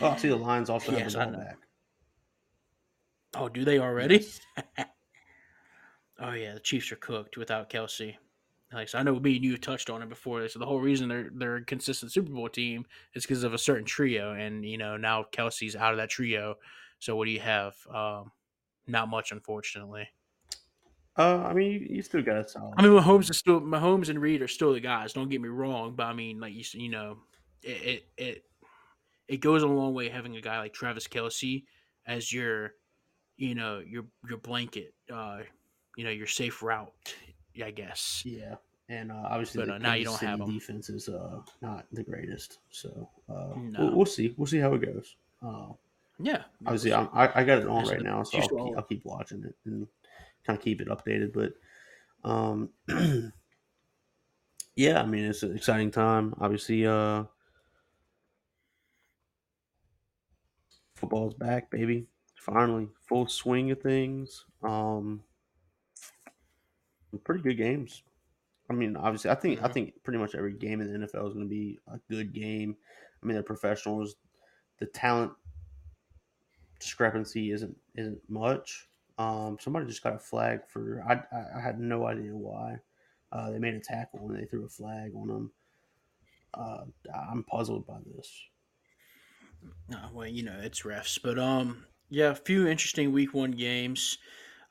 Oh, 0.00 0.16
see 0.16 0.28
the 0.28 0.36
Lions 0.36 0.70
also 0.70 0.92
have 0.92 1.10
the 1.10 1.18
ball 1.18 1.32
back. 1.32 1.56
Oh, 3.34 3.48
do 3.48 3.64
they 3.64 3.78
already? 3.78 4.16
Yes. 4.16 4.40
oh 6.20 6.32
yeah, 6.32 6.54
the 6.54 6.60
Chiefs 6.60 6.92
are 6.92 6.96
cooked 6.96 7.36
without 7.36 7.70
Kelce. 7.70 8.16
Like 8.72 8.88
so 8.88 8.98
I 8.98 9.02
know 9.02 9.18
me 9.18 9.36
and 9.36 9.44
you 9.44 9.56
touched 9.56 9.90
on 9.90 10.02
it 10.02 10.08
before. 10.08 10.46
So 10.48 10.58
the 10.58 10.66
whole 10.66 10.80
reason 10.80 11.08
they're 11.08 11.30
they're 11.34 11.56
a 11.56 11.64
consistent 11.64 12.12
Super 12.12 12.30
Bowl 12.30 12.48
team 12.48 12.86
is 13.14 13.24
because 13.24 13.42
of 13.42 13.52
a 13.52 13.58
certain 13.58 13.84
trio, 13.84 14.32
and 14.32 14.64
you 14.64 14.78
know 14.78 14.96
now 14.96 15.24
Kelce's 15.32 15.74
out 15.74 15.92
of 15.92 15.98
that 15.98 16.10
trio. 16.10 16.54
So 17.00 17.16
what 17.16 17.24
do 17.24 17.32
you 17.32 17.40
have? 17.40 17.74
Um, 17.92 18.30
not 18.86 19.08
much, 19.08 19.32
unfortunately. 19.32 20.08
Uh, 21.16 21.44
I 21.44 21.52
mean, 21.52 21.72
you, 21.72 21.86
you 21.96 22.02
still 22.02 22.22
got 22.22 22.36
a 22.36 22.48
solid. 22.48 22.74
I 22.76 22.82
mean, 22.82 22.92
Mahomes 22.92 23.30
is 23.30 23.38
still 23.38 23.60
Mahomes 23.60 24.08
and 24.08 24.20
Reid 24.20 24.42
are 24.42 24.48
still 24.48 24.72
the 24.72 24.80
guys. 24.80 25.12
Don't 25.12 25.28
get 25.28 25.40
me 25.40 25.48
wrong, 25.48 25.94
but 25.96 26.06
I 26.06 26.12
mean, 26.12 26.38
like 26.38 26.54
you 26.54 26.64
you 26.74 26.90
know, 26.90 27.18
it 27.62 27.68
it 27.68 28.04
it, 28.16 28.44
it 29.28 29.36
goes 29.38 29.62
a 29.62 29.66
long 29.66 29.94
way 29.94 30.08
having 30.08 30.36
a 30.36 30.40
guy 30.40 30.60
like 30.60 30.72
Travis 30.72 31.08
Kelce 31.08 31.64
as 32.06 32.32
your, 32.32 32.74
you 33.36 33.54
know, 33.54 33.82
your 33.84 34.04
your 34.28 34.38
blanket, 34.38 34.94
uh, 35.12 35.40
you 35.96 36.04
know, 36.04 36.10
your 36.10 36.28
safe 36.28 36.62
route. 36.62 36.92
I 37.64 37.70
guess. 37.70 38.22
yeah, 38.24 38.56
and 38.88 39.10
uh, 39.12 39.26
obviously 39.28 39.60
But, 39.60 39.68
the 39.68 39.74
uh, 39.74 39.78
now 39.78 39.94
you 39.94 40.04
don't 40.04 40.20
have 40.20 40.38
City 40.38 40.42
'em. 40.50 40.54
defense 40.54 40.88
is 40.90 41.08
uh, 41.08 41.40
not 41.60 41.86
the 41.92 42.02
greatest. 42.02 42.58
So 42.70 43.08
uh, 43.28 43.54
No. 43.56 43.80
we'll, 43.80 43.96
we'll 43.98 44.06
see. 44.06 44.34
We'll 44.36 44.46
see 44.46 44.58
how 44.58 44.74
it 44.74 44.82
goes. 44.84 45.16
Uh, 45.42 45.72
Yeah. 46.18 46.44
obviously, 46.66 46.92
I'm, 46.92 47.08
I 47.12 47.40
I 47.40 47.44
got 47.44 47.58
it 47.62 47.66
on 47.68 47.86
right 47.86 48.02
now, 48.02 48.22
so 48.22 48.38
I'll 48.38 48.48
keep. 48.48 48.76
I'll 48.76 48.82
keep 48.84 49.04
watching 49.04 49.44
it 49.44 49.56
and 49.64 49.86
kind 50.44 50.58
of 50.58 50.64
keep 50.64 50.80
it 50.80 50.88
updated. 50.88 51.32
But 51.32 51.54
um, 52.28 52.70
yeah, 54.76 55.02
I 55.02 55.06
mean, 55.06 55.24
it's 55.24 55.42
an 55.42 55.56
exciting 55.56 55.90
time. 55.90 56.34
Obviously, 56.38 56.86
uh, 56.86 57.24
football's 60.94 61.34
back, 61.34 61.70
baby. 61.70 62.06
Finally, 62.36 62.88
full 63.08 63.26
swing 63.26 63.70
of 63.70 63.80
things. 63.80 64.44
Um, 64.62 65.22
pretty 67.18 67.42
good 67.42 67.56
games. 67.56 68.02
I 68.70 68.74
mean, 68.74 68.96
obviously, 68.96 69.30
I 69.30 69.34
think 69.36 69.62
I 69.62 69.68
Mhm. 69.68 69.72
think 69.72 70.02
pretty 70.04 70.18
much 70.18 70.34
every 70.34 70.54
game 70.54 70.80
in 70.80 70.88
the 70.88 70.94
NFL 70.94 71.26
is 71.28 71.34
going 71.34 71.46
to 71.46 71.50
be 71.50 71.78
a 71.88 71.98
good 72.10 72.32
game. 72.32 72.76
I 73.22 73.26
mean, 73.26 73.34
they're 73.34 73.42
professionals. 73.42 74.16
The 74.78 74.86
talent 74.86 75.34
discrepancy 76.78 77.50
isn't 77.52 77.76
isn't 77.94 78.28
much. 78.28 78.88
Um, 79.18 79.58
somebody 79.60 79.86
just 79.86 80.02
got 80.02 80.14
a 80.14 80.18
flag 80.18 80.66
for 80.66 81.02
I, 81.06 81.24
I, 81.36 81.58
I 81.58 81.60
had 81.60 81.78
no 81.78 82.06
idea 82.06 82.34
why. 82.34 82.80
Uh, 83.32 83.50
they 83.50 83.58
made 83.58 83.74
a 83.74 83.80
tackle 83.80 84.28
and 84.28 84.36
they 84.36 84.46
threw 84.46 84.64
a 84.64 84.68
flag 84.68 85.14
on 85.14 85.28
them. 85.28 85.52
Uh, 86.54 86.84
I'm 87.14 87.44
puzzled 87.44 87.86
by 87.86 87.98
this. 88.04 88.48
Uh, 89.92 90.08
well, 90.12 90.26
you 90.26 90.42
know, 90.42 90.58
it's 90.60 90.82
refs, 90.82 91.20
but 91.22 91.38
um, 91.38 91.86
yeah, 92.08 92.30
a 92.30 92.34
few 92.34 92.66
interesting 92.66 93.12
Week 93.12 93.34
One 93.34 93.50
games, 93.50 94.18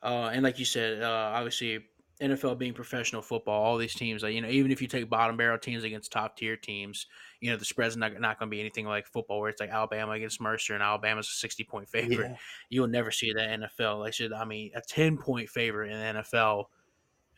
uh, 0.02 0.30
and 0.32 0.42
like 0.42 0.58
you 0.58 0.64
said, 0.64 1.02
uh, 1.02 1.32
obviously 1.34 1.89
NFL 2.20 2.58
being 2.58 2.74
professional 2.74 3.22
football, 3.22 3.62
all 3.62 3.78
these 3.78 3.94
teams, 3.94 4.22
like 4.22 4.34
you 4.34 4.40
know, 4.42 4.48
even 4.48 4.70
if 4.70 4.82
you 4.82 4.88
take 4.88 5.08
bottom 5.08 5.36
barrel 5.36 5.58
teams 5.58 5.84
against 5.84 6.12
top 6.12 6.36
tier 6.36 6.56
teams, 6.56 7.06
you 7.40 7.50
know, 7.50 7.56
the 7.56 7.64
spread's 7.64 7.96
not 7.96 8.12
not 8.20 8.38
going 8.38 8.50
to 8.50 8.54
be 8.54 8.60
anything 8.60 8.86
like 8.86 9.06
football, 9.06 9.40
where 9.40 9.48
it's 9.48 9.60
like 9.60 9.70
Alabama 9.70 10.12
against 10.12 10.40
Mercer, 10.40 10.74
and 10.74 10.82
Alabama's 10.82 11.28
a 11.28 11.32
sixty 11.32 11.64
point 11.64 11.88
favorite. 11.88 12.30
Yeah, 12.30 12.36
You'll 12.68 12.88
never 12.88 13.10
see 13.10 13.32
that 13.32 13.60
NFL. 13.60 14.00
Like 14.00 14.08
I 14.08 14.10
said, 14.10 14.32
I 14.32 14.44
mean, 14.44 14.70
a 14.74 14.80
ten 14.80 15.16
point 15.16 15.48
favorite 15.48 15.90
in 15.90 15.98
the 15.98 16.20
NFL 16.20 16.66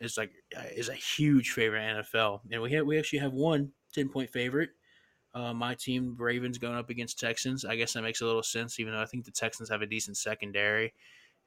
is 0.01 0.17
like 0.17 0.33
is 0.75 0.89
a 0.89 0.95
huge 0.95 1.51
favorite 1.51 1.83
in 1.83 2.03
NFL, 2.03 2.41
and 2.51 2.61
we 2.61 2.73
have 2.73 2.87
we 2.87 2.99
actually 2.99 3.21
have 3.21 3.33
one 3.33 3.71
10 3.93 4.09
point 4.09 4.31
favorite. 4.31 4.71
Uh, 5.35 5.55
my 5.55 5.75
team, 5.75 6.15
Ravens, 6.19 6.59
going 6.59 6.77
up 6.77 6.91
against 6.91 7.19
Texans. 7.19 7.65
I 7.65 7.77
guess 7.77 7.95
that 7.95 8.03
makes 8.03 8.21
a 8.21 8.27
little 8.27 8.43
sense, 8.43 8.79
even 8.79 8.93
though 8.93 9.01
I 9.01 9.07
think 9.07 9.25
the 9.25 9.31
Texans 9.31 9.71
have 9.71 9.81
a 9.81 9.87
decent 9.87 10.19
secondary. 10.19 10.93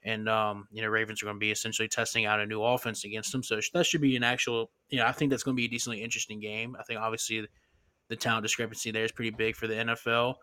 And, 0.06 0.28
um, 0.28 0.68
you 0.70 0.82
know, 0.82 0.88
Ravens 0.88 1.20
are 1.20 1.26
going 1.26 1.34
to 1.34 1.40
be 1.40 1.50
essentially 1.50 1.88
testing 1.88 2.26
out 2.26 2.38
a 2.38 2.46
new 2.46 2.62
offense 2.62 3.04
against 3.04 3.32
them. 3.32 3.42
So 3.42 3.58
that 3.74 3.84
should 3.84 4.00
be 4.00 4.14
an 4.14 4.22
actual, 4.22 4.70
you 4.88 4.98
know, 4.98 5.04
I 5.04 5.10
think 5.10 5.30
that's 5.30 5.42
going 5.42 5.56
to 5.56 5.60
be 5.60 5.66
a 5.66 5.68
decently 5.68 6.00
interesting 6.00 6.38
game. 6.38 6.76
I 6.78 6.84
think 6.84 7.00
obviously 7.00 7.46
the 8.08 8.14
talent 8.14 8.44
discrepancy 8.44 8.92
there 8.92 9.04
is 9.04 9.10
pretty 9.10 9.32
big 9.32 9.56
for 9.56 9.66
the 9.66 9.74
NFL. 9.74 10.36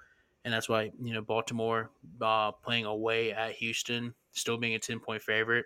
And 0.43 0.53
that's 0.53 0.67
why, 0.67 0.91
you 1.01 1.13
know, 1.13 1.21
Baltimore 1.21 1.91
uh, 2.21 2.51
playing 2.51 2.83
away 2.83 3.31
at 3.31 3.53
Houston, 3.53 4.13
still 4.33 4.57
being 4.57 4.75
a 4.75 4.79
10 4.79 4.99
point 4.99 5.21
favorite, 5.21 5.65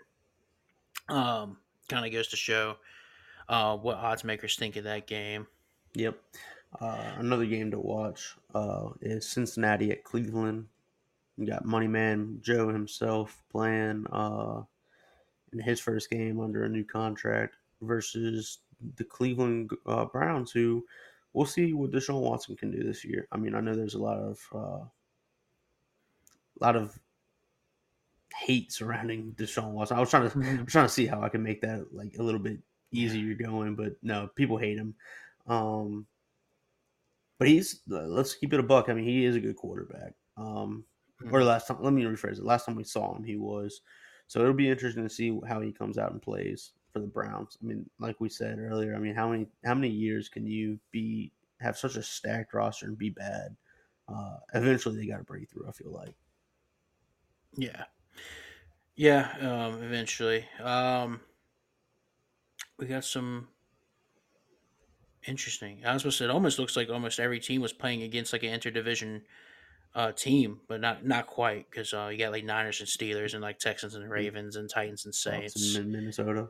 um, 1.10 1.58
kind 1.90 2.06
of 2.06 2.12
goes 2.12 2.28
to 2.28 2.36
show 2.36 2.76
uh, 3.50 3.76
what 3.76 3.98
odds 3.98 4.24
makers 4.24 4.56
think 4.56 4.76
of 4.76 4.84
that 4.84 5.08
game. 5.08 5.48
Yep. 5.96 6.20
Uh, 6.80 7.14
another 7.18 7.46
game 7.46 7.72
to 7.72 7.80
watch 7.80 8.36
uh, 8.54 8.90
is 9.02 9.28
Cincinnati 9.28 9.90
at 9.90 10.04
Cleveland. 10.04 10.68
You 11.38 11.46
got 11.46 11.66
Money 11.66 11.88
Man 11.88 12.40
Joe 12.42 12.70
himself 12.70 13.44
playing 13.52 14.06
uh, 14.12 14.64
in 15.54 15.60
his 15.60 15.80
first 15.80 16.10
game 16.10 16.40
under 16.40 16.66
a 16.66 16.70
new 16.70 16.84
contract 16.84 17.56
versus 17.82 18.60
the 18.96 19.04
Cleveland 19.04 19.72
uh, 19.86 20.06
Browns, 20.06 20.52
who 20.52 20.86
we'll 21.34 21.46
see 21.46 21.74
what 21.74 21.92
Deshaun 21.92 22.22
Watson 22.22 22.56
can 22.56 22.72
do 22.72 22.84
this 22.84 23.06
year. 23.06 23.28
I 23.32 23.38
mean, 23.38 23.54
I 23.56 23.62
know 23.62 23.76
there's 23.76 23.94
a 23.94 24.02
lot 24.02 24.18
of 24.18 24.40
uh, 24.54 24.86
lot 26.60 26.76
of 26.76 26.98
hate 28.36 28.72
surrounding 28.72 29.34
Deshaun 29.34 29.72
Watson. 29.72 29.98
I 29.98 30.00
was 30.00 30.10
trying 30.10 30.30
to 30.30 30.38
Mhm. 30.38 30.60
I'm 30.60 30.66
trying 30.66 30.86
to 30.86 30.94
see 30.94 31.06
how 31.06 31.22
I 31.22 31.30
can 31.30 31.44
make 31.44 31.62
that 31.62 31.94
like 31.94 32.18
a 32.18 32.24
little 32.24 32.40
bit 32.40 32.60
easier 32.92 33.34
going, 33.36 33.76
but 33.76 33.96
no, 34.02 34.28
people 34.36 34.58
hate 34.58 34.78
him. 34.78 34.96
Um, 35.48 36.08
but 37.38 37.48
he's 37.48 37.82
let's 37.88 38.34
keep 38.36 38.54
it 38.54 38.60
a 38.60 38.64
buck. 38.64 38.90
I 38.90 38.94
mean, 38.94 39.06
he 39.06 39.26
is 39.26 39.36
a 39.36 39.40
good 39.40 39.56
quarterback. 39.56 40.14
Um, 40.36 40.86
or 41.32 41.44
last 41.44 41.68
time, 41.68 41.78
let 41.82 41.94
me 41.94 42.04
rephrase 42.04 42.38
it. 42.38 42.44
Last 42.44 42.66
time 42.66 42.76
we 42.76 42.84
saw 42.84 43.16
him, 43.16 43.24
he 43.24 43.38
was. 43.38 43.82
So 44.28 44.42
it'll 44.42 44.54
be 44.54 44.70
interesting 44.70 45.04
to 45.04 45.10
see 45.10 45.40
how 45.48 45.62
he 45.62 45.72
comes 45.72 45.98
out 45.98 46.12
and 46.12 46.22
plays 46.22 46.74
for 46.92 47.00
the 47.00 47.08
Browns. 47.08 47.58
I 47.62 47.66
mean, 47.66 47.90
like 48.00 48.20
we 48.20 48.30
said 48.30 48.60
earlier, 48.60 48.96
I 48.96 49.00
mean, 49.00 49.16
how 49.16 49.30
many 49.30 49.48
how 49.66 49.74
many 49.74 49.90
years 49.90 50.30
can 50.30 50.46
you 50.46 50.80
be 50.92 51.32
have 51.60 51.78
such 51.78 51.96
a 51.96 52.04
stacked 52.04 52.54
roster 52.54 52.88
and 52.88 52.98
be 52.98 53.10
bad? 53.10 53.56
Uh, 54.08 54.38
eventually, 54.54 54.98
they 54.98 55.08
got 55.08 55.18
to 55.18 55.24
break 55.24 55.50
through. 55.50 55.68
I 55.68 55.72
feel 55.72 55.92
like. 55.92 56.16
Yeah. 57.56 57.86
Yeah, 58.96 59.32
um, 59.42 59.82
eventually. 59.84 60.46
Um, 60.62 61.22
we 62.78 62.88
got 62.88 63.06
some 63.06 63.48
Interesting. 65.28 65.86
I 65.86 65.92
was 65.92 66.04
supposed 66.04 66.20
to. 66.20 66.24
It 66.24 66.30
almost 66.30 66.58
looks 66.58 66.78
like 66.78 66.90
almost 66.90 67.20
every 67.20 67.42
team 67.42 67.62
was 67.62 67.74
playing 67.74 68.02
against 68.02 68.32
like 68.32 68.44
an 68.44 68.58
interdivision 68.58 69.24
uh, 69.96 70.12
team, 70.12 70.60
but 70.68 70.82
not 70.82 71.06
not 71.06 71.28
quite 71.28 71.70
because 71.70 71.94
uh, 71.94 72.10
you 72.12 72.18
got 72.18 72.32
like 72.32 72.44
Niners 72.44 72.80
and 72.80 72.90
Steelers 72.90 73.34
and 73.34 73.42
like 73.42 73.60
Texans 73.60 73.96
and 73.96 74.10
Ravens 74.10 74.56
and 74.56 74.70
Titans 74.70 75.06
and 75.06 75.14
Saints. 75.16 75.76
in 75.76 75.92
Minnesota. 75.92 76.50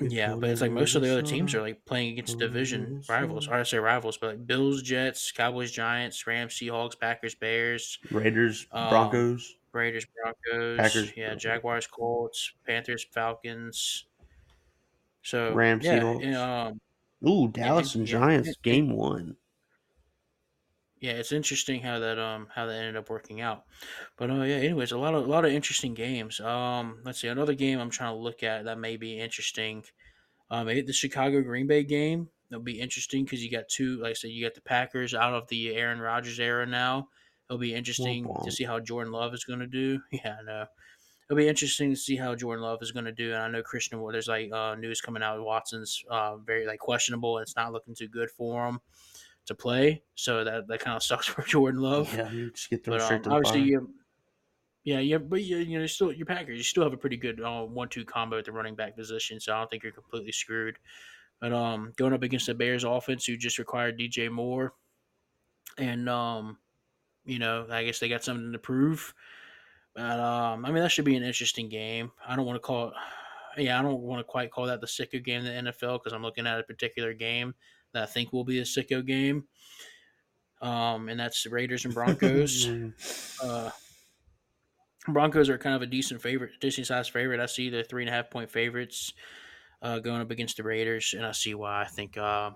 Yeah, 0.00 0.36
but 0.36 0.48
it's 0.48 0.60
like 0.60 0.70
most 0.70 0.94
of 0.94 1.02
the 1.02 1.10
other 1.10 1.22
teams 1.22 1.54
are 1.56 1.60
like 1.60 1.84
playing 1.84 2.12
against 2.12 2.38
division 2.38 3.02
rivals. 3.08 3.48
Or 3.48 3.54
I 3.54 3.64
say 3.64 3.78
rivals, 3.78 4.16
but 4.16 4.28
like 4.28 4.46
Bills, 4.46 4.80
Jets, 4.80 5.32
Cowboys, 5.32 5.72
Giants, 5.72 6.24
Rams, 6.24 6.54
Seahawks, 6.54 6.98
Packers, 6.98 7.34
Bears, 7.34 7.98
Raiders, 8.12 8.68
um, 8.70 8.90
Broncos, 8.90 9.56
Raiders, 9.72 10.06
Broncos, 10.06 10.78
Packers, 10.78 11.12
yeah, 11.16 11.26
Broncos. 11.26 11.42
Jaguars, 11.42 11.86
Colts, 11.88 12.52
Panthers, 12.64 13.04
Falcons. 13.12 14.04
So 15.22 15.52
Rams, 15.52 15.84
yeah, 15.84 15.98
Seahawks. 15.98 16.24
yeah, 16.24 16.66
um, 16.66 16.80
Ooh, 17.28 17.48
Dallas 17.48 17.96
and 17.96 18.08
yeah, 18.08 18.18
Giants 18.18 18.48
yeah. 18.48 18.54
game 18.62 18.90
one. 18.90 19.36
Yeah, 21.02 21.14
it's 21.14 21.32
interesting 21.32 21.82
how 21.82 21.98
that 21.98 22.16
um 22.20 22.46
how 22.54 22.64
that 22.66 22.76
ended 22.76 22.96
up 22.96 23.10
working 23.10 23.40
out. 23.40 23.64
But 24.16 24.30
uh 24.30 24.44
yeah, 24.44 24.54
anyways, 24.54 24.92
a 24.92 24.98
lot 24.98 25.14
of 25.14 25.26
a 25.26 25.28
lot 25.28 25.44
of 25.44 25.50
interesting 25.50 25.94
games. 25.94 26.38
Um, 26.38 27.00
let's 27.04 27.20
see 27.20 27.26
another 27.26 27.54
game 27.54 27.80
I'm 27.80 27.90
trying 27.90 28.14
to 28.14 28.18
look 28.18 28.44
at 28.44 28.64
that 28.66 28.78
may 28.78 28.96
be 28.96 29.18
interesting. 29.18 29.82
Um, 30.48 30.66
maybe 30.66 30.82
the 30.82 30.92
Chicago 30.92 31.42
Green 31.42 31.66
Bay 31.66 31.82
game. 31.82 32.28
That'll 32.48 32.62
be 32.62 32.78
interesting 32.78 33.24
because 33.24 33.42
you 33.42 33.50
got 33.50 33.68
two, 33.68 34.00
like 34.00 34.10
I 34.10 34.12
said, 34.12 34.30
you 34.30 34.44
got 34.44 34.54
the 34.54 34.60
Packers 34.60 35.12
out 35.12 35.34
of 35.34 35.48
the 35.48 35.74
Aaron 35.74 35.98
Rodgers 35.98 36.38
era 36.38 36.66
now. 36.66 37.08
It'll 37.48 37.58
be 37.58 37.74
interesting 37.74 38.32
to 38.44 38.52
see 38.52 38.64
how 38.64 38.78
Jordan 38.78 39.12
Love 39.12 39.34
is 39.34 39.44
going 39.44 39.60
to 39.60 39.66
do. 39.66 40.00
Yeah, 40.12 40.36
I 40.40 40.44
know. 40.44 40.66
It'll 41.28 41.38
be 41.38 41.48
interesting 41.48 41.90
to 41.90 41.96
see 41.96 42.14
how 42.14 42.34
Jordan 42.34 42.62
Love 42.62 42.80
is 42.82 42.92
going 42.92 43.06
to 43.06 43.12
do. 43.12 43.32
And 43.32 43.42
I 43.42 43.48
know 43.48 43.62
Christian, 43.62 44.04
there's 44.12 44.28
like 44.28 44.52
uh, 44.52 44.74
news 44.74 45.00
coming 45.00 45.22
out. 45.22 45.42
Watson's 45.42 46.04
uh, 46.10 46.36
very 46.36 46.66
like 46.66 46.78
questionable, 46.78 47.38
and 47.38 47.42
it's 47.42 47.56
not 47.56 47.72
looking 47.72 47.94
too 47.94 48.08
good 48.08 48.30
for 48.30 48.68
him 48.68 48.80
to 49.46 49.54
play. 49.54 50.02
So 50.14 50.44
that 50.44 50.68
that 50.68 50.80
kind 50.80 50.96
of 50.96 51.02
sucks 51.02 51.26
for 51.28 51.42
Jordan 51.42 51.80
Love. 51.80 52.14
Yeah, 52.14 52.30
you 52.30 52.50
just 52.50 52.70
get 52.70 52.84
thrown 52.84 52.98
But 52.98 53.04
straight 53.04 53.16
um, 53.18 53.22
to 53.24 53.28
the 53.30 53.34
obviously, 53.36 53.60
fire. 53.60 53.68
you, 53.68 53.94
yeah, 54.84 54.98
yeah, 54.98 55.18
but 55.18 55.42
you, 55.42 55.58
you 55.58 55.78
know, 55.78 55.86
still 55.86 56.12
your 56.12 56.26
Packers, 56.26 56.58
you 56.58 56.64
still 56.64 56.82
have 56.82 56.92
a 56.92 56.96
pretty 56.96 57.16
good 57.16 57.40
uh, 57.40 57.62
one-two 57.62 58.04
combo 58.04 58.38
at 58.38 58.44
the 58.44 58.52
running 58.52 58.74
back 58.74 58.96
position. 58.96 59.38
So 59.38 59.52
I 59.54 59.58
don't 59.58 59.70
think 59.70 59.82
you're 59.84 59.92
completely 59.92 60.32
screwed. 60.32 60.76
But 61.40 61.52
um, 61.52 61.92
going 61.96 62.12
up 62.12 62.22
against 62.22 62.46
the 62.46 62.54
Bears 62.54 62.84
offense, 62.84 63.24
who 63.24 63.36
just 63.36 63.58
required 63.58 63.98
DJ 63.98 64.30
Moore, 64.30 64.74
and 65.78 66.08
um, 66.08 66.58
you 67.24 67.38
know, 67.38 67.66
I 67.70 67.84
guess 67.84 67.98
they 67.98 68.08
got 68.08 68.24
something 68.24 68.52
to 68.52 68.58
prove. 68.58 69.14
But 69.94 70.18
um, 70.18 70.64
I 70.64 70.70
mean, 70.70 70.82
that 70.82 70.90
should 70.90 71.04
be 71.04 71.16
an 71.16 71.22
interesting 71.22 71.68
game. 71.68 72.10
I 72.26 72.36
don't 72.36 72.46
want 72.46 72.56
to 72.56 72.60
call 72.60 72.88
it. 72.88 72.94
Yeah, 73.64 73.78
I 73.78 73.82
don't 73.82 74.00
want 74.00 74.20
to 74.20 74.24
quite 74.24 74.50
call 74.50 74.66
that 74.66 74.80
the 74.80 74.86
sicko 74.86 75.22
game 75.22 75.44
in 75.44 75.66
the 75.66 75.72
NFL 75.72 75.98
because 76.02 76.12
I'm 76.14 76.22
looking 76.22 76.46
at 76.46 76.58
a 76.58 76.62
particular 76.62 77.12
game 77.12 77.54
that 77.92 78.02
I 78.02 78.06
think 78.06 78.32
will 78.32 78.44
be 78.44 78.58
a 78.58 78.62
sicko 78.62 79.04
game. 79.04 79.44
Um, 80.60 81.08
and 81.08 81.18
that's 81.18 81.42
the 81.42 81.50
Raiders 81.50 81.84
and 81.84 81.94
Broncos. 81.94 82.66
Mm, 82.66 82.92
uh, 83.42 83.70
Broncos 85.08 85.48
are 85.48 85.58
kind 85.58 85.74
of 85.74 85.82
a 85.82 85.86
decent 85.86 86.22
favorite, 86.22 86.52
decent 86.60 86.86
sized 86.86 87.10
favorite. 87.10 87.40
I 87.40 87.46
see 87.46 87.68
the 87.68 87.82
three 87.82 88.02
and 88.02 88.08
a 88.08 88.12
half 88.12 88.30
point 88.30 88.50
favorites 88.50 89.12
uh, 89.82 89.98
going 89.98 90.20
up 90.20 90.30
against 90.30 90.56
the 90.56 90.62
Raiders, 90.62 91.14
and 91.16 91.26
I 91.26 91.32
see 91.32 91.54
why. 91.54 91.82
I 91.82 91.86
think 91.86 92.16
uh, 92.16 92.52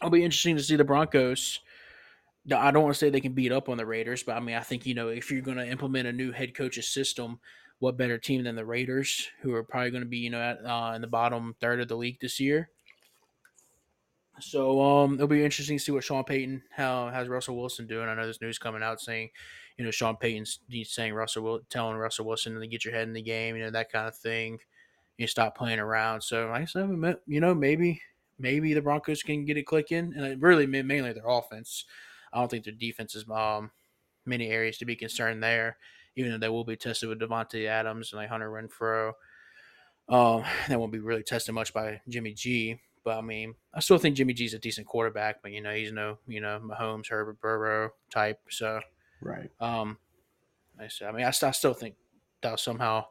it'll 0.00 0.10
be 0.10 0.24
interesting 0.24 0.56
to 0.56 0.62
see 0.62 0.76
the 0.76 0.84
Broncos. 0.84 1.60
I 2.50 2.70
don't 2.72 2.82
want 2.82 2.94
to 2.94 2.98
say 2.98 3.10
they 3.10 3.20
can 3.20 3.34
beat 3.34 3.52
up 3.52 3.68
on 3.68 3.76
the 3.76 3.86
Raiders, 3.86 4.24
but 4.24 4.36
I 4.36 4.40
mean, 4.40 4.56
I 4.56 4.60
think 4.60 4.86
you 4.86 4.94
know 4.94 5.08
if 5.08 5.30
you're 5.30 5.42
going 5.42 5.58
to 5.58 5.68
implement 5.68 6.08
a 6.08 6.12
new 6.12 6.32
head 6.32 6.56
coach's 6.56 6.88
system, 6.88 7.38
what 7.78 7.98
better 7.98 8.18
team 8.18 8.44
than 8.44 8.56
the 8.56 8.64
Raiders, 8.64 9.28
who 9.42 9.54
are 9.54 9.62
probably 9.62 9.90
going 9.90 10.02
to 10.02 10.08
be 10.08 10.18
you 10.18 10.30
know 10.30 10.40
at, 10.40 10.64
uh, 10.64 10.92
in 10.94 11.02
the 11.02 11.06
bottom 11.06 11.54
third 11.60 11.80
of 11.80 11.88
the 11.88 11.96
league 11.96 12.18
this 12.20 12.40
year. 12.40 12.70
So 14.40 14.80
um, 14.80 15.14
it'll 15.14 15.26
be 15.26 15.44
interesting 15.44 15.78
to 15.78 15.82
see 15.82 15.92
what 15.92 16.04
Sean 16.04 16.24
Payton, 16.24 16.62
how 16.70 17.10
how's 17.12 17.28
Russell 17.28 17.56
Wilson 17.56 17.86
doing. 17.86 18.08
I 18.08 18.14
know 18.14 18.24
there's 18.24 18.40
news 18.40 18.58
coming 18.58 18.82
out 18.82 19.00
saying, 19.00 19.30
you 19.76 19.84
know, 19.84 19.90
Sean 19.90 20.16
Payton's 20.16 20.60
saying 20.84 21.14
Russell 21.14 21.60
telling 21.68 21.96
Russell 21.96 22.26
Wilson 22.26 22.58
to 22.58 22.66
get 22.66 22.84
your 22.84 22.94
head 22.94 23.08
in 23.08 23.14
the 23.14 23.22
game, 23.22 23.56
you 23.56 23.62
know, 23.62 23.70
that 23.70 23.92
kind 23.92 24.08
of 24.08 24.16
thing. 24.16 24.58
You 25.18 25.26
stop 25.26 25.56
playing 25.56 25.78
around. 25.78 26.22
So 26.22 26.48
like 26.48 26.62
I 26.62 26.64
said, 26.64 26.88
you 27.26 27.40
know, 27.40 27.54
maybe 27.54 28.00
maybe 28.38 28.74
the 28.74 28.82
Broncos 28.82 29.22
can 29.22 29.44
get 29.44 29.58
it 29.58 29.66
clicking, 29.66 30.14
and 30.16 30.42
really 30.42 30.66
mainly 30.66 31.12
their 31.12 31.28
offense. 31.28 31.84
I 32.32 32.40
don't 32.40 32.50
think 32.50 32.64
their 32.64 32.72
defense 32.72 33.14
is 33.14 33.28
um 33.30 33.70
many 34.24 34.48
areas 34.48 34.78
to 34.78 34.84
be 34.84 34.96
concerned 34.96 35.42
there, 35.42 35.76
even 36.16 36.32
though 36.32 36.38
they 36.38 36.48
will 36.48 36.64
be 36.64 36.76
tested 36.76 37.08
with 37.08 37.20
Davante 37.20 37.66
Adams 37.66 38.12
and 38.12 38.20
like 38.20 38.30
Hunter 38.30 38.50
Renfrow. 38.50 39.12
Um, 40.08 40.44
that 40.68 40.80
won't 40.80 40.92
be 40.92 40.98
really 40.98 41.22
tested 41.22 41.54
much 41.54 41.72
by 41.72 42.00
Jimmy 42.08 42.32
G. 42.32 42.80
But 43.04 43.18
I 43.18 43.20
mean, 43.20 43.54
I 43.74 43.80
still 43.80 43.98
think 43.98 44.16
Jimmy 44.16 44.32
G's 44.32 44.54
a 44.54 44.58
decent 44.58 44.86
quarterback, 44.86 45.42
but 45.42 45.52
you 45.52 45.60
know, 45.60 45.74
he's 45.74 45.92
no, 45.92 46.18
you 46.26 46.40
know, 46.40 46.60
Mahomes, 46.62 47.08
Herbert, 47.08 47.40
Burrow 47.40 47.90
type. 48.10 48.40
So, 48.48 48.80
right. 49.20 49.50
um, 49.60 49.98
I 50.78 50.88
said, 50.88 51.08
I 51.08 51.12
mean, 51.12 51.24
I, 51.24 51.28
I 51.28 51.50
still 51.50 51.74
think 51.74 51.96
they'll 52.42 52.56
somehow 52.56 53.06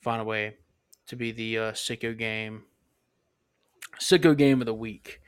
find 0.00 0.20
a 0.20 0.24
way 0.24 0.56
to 1.06 1.16
be 1.16 1.32
the 1.32 1.58
uh, 1.58 1.72
sicko 1.72 2.16
game, 2.16 2.64
sicko 4.00 4.36
game 4.36 4.60
of 4.60 4.66
the 4.66 4.74
week, 4.74 5.20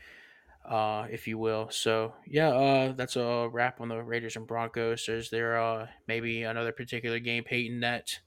uh, 0.69 1.07
if 1.11 1.27
you 1.27 1.39
will. 1.39 1.69
So, 1.71 2.15
yeah, 2.27 2.49
uh, 2.51 2.93
that's 2.93 3.17
a 3.17 3.49
wrap 3.51 3.81
on 3.81 3.89
the 3.89 4.03
Raiders 4.03 4.37
and 4.37 4.47
Broncos. 4.47 5.09
Is 5.09 5.31
there 5.31 5.61
uh, 5.61 5.89
maybe 6.07 6.43
another 6.43 6.73
particular 6.73 7.19
game, 7.19 7.45
Peyton, 7.45 7.81
that 7.81 8.21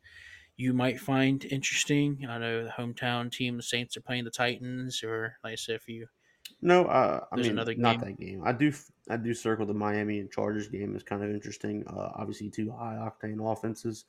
you 0.58 0.74
might 0.74 1.00
find 1.00 1.44
interesting? 1.46 2.26
I 2.28 2.38
know 2.38 2.64
the 2.64 2.70
hometown 2.72 3.32
team, 3.32 3.58
the 3.58 3.64
Saints, 3.64 3.98
are 3.98 4.02
playing 4.02 4.26
the 4.26 4.32
Titans, 4.32 5.04
or 5.04 5.38
like 5.44 5.54
I 5.54 5.56
said, 5.56 5.76
if 5.76 5.88
you 5.90 6.08
No, 6.62 6.86
uh, 6.86 7.26
I 7.32 7.36
mean 7.38 7.50
another 7.50 7.76
not 7.76 8.00
that 8.00 8.18
game. 8.18 8.42
I 8.44 8.52
do 8.52 8.72
I 9.10 9.18
do 9.18 9.34
circle 9.34 9.66
the 9.66 9.74
Miami 9.74 10.20
and 10.20 10.32
Chargers 10.32 10.68
game 10.68 10.96
is 10.96 11.04
kind 11.04 11.24
of 11.24 11.30
interesting. 11.30 11.86
Uh, 11.88 12.12
obviously, 12.16 12.50
two 12.50 12.72
high 12.72 12.96
octane 12.96 13.40
offenses, 13.52 14.06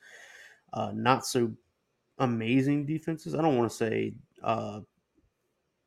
uh, 0.73 0.91
not 0.93 1.25
so 1.25 1.55
amazing 2.19 2.85
defenses. 2.85 3.35
I 3.35 3.41
don't 3.43 3.57
want 3.57 3.71
to 3.71 3.77
say 3.77 4.15
uh, 4.43 4.81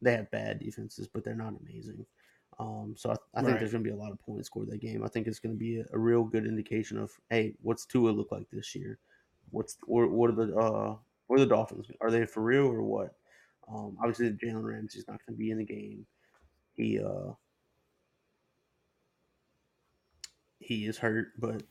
they 0.00 0.12
have 0.12 0.30
bad 0.30 0.58
defenses, 0.58 1.08
but 1.08 1.24
they're 1.24 1.34
not 1.34 1.58
amazing. 1.60 2.06
Um, 2.58 2.94
so 2.96 3.12
I, 3.12 3.40
I 3.40 3.42
think 3.42 3.58
Right. 3.58 3.58
there's 3.58 3.72
going 3.72 3.84
to 3.84 3.88
be 3.88 3.94
a 3.94 3.98
lot 3.98 4.12
of 4.12 4.18
points 4.18 4.46
scored 4.46 4.68
that 4.70 4.78
game. 4.80 5.02
I 5.04 5.08
think 5.08 5.26
it's 5.26 5.38
going 5.38 5.54
to 5.54 5.58
be 5.58 5.80
a, 5.80 5.84
a 5.92 5.98
real 5.98 6.24
good 6.24 6.46
indication 6.46 6.98
of 6.98 7.18
hey, 7.30 7.54
what's 7.60 7.86
Tua 7.86 8.10
look 8.10 8.30
like 8.32 8.50
this 8.50 8.74
year? 8.74 8.98
What's 9.50 9.76
or 9.86 10.06
what 10.08 10.30
are 10.30 10.34
the 10.34 10.56
uh, 10.56 10.96
what 11.26 11.36
are 11.36 11.44
the 11.44 11.46
Dolphins? 11.46 11.86
Are 12.00 12.10
they 12.10 12.26
for 12.26 12.42
real 12.42 12.66
or 12.66 12.82
what? 12.82 13.14
Um, 13.68 13.96
obviously, 14.00 14.30
Jalen 14.30 14.64
Ramsey's 14.64 15.06
not 15.06 15.20
going 15.26 15.36
to 15.36 15.38
be 15.38 15.50
in 15.50 15.58
the 15.58 15.64
game. 15.64 16.06
He 16.76 17.00
uh, 17.00 17.32
he 20.58 20.86
is 20.86 20.98
hurt, 20.98 21.28
but 21.38 21.62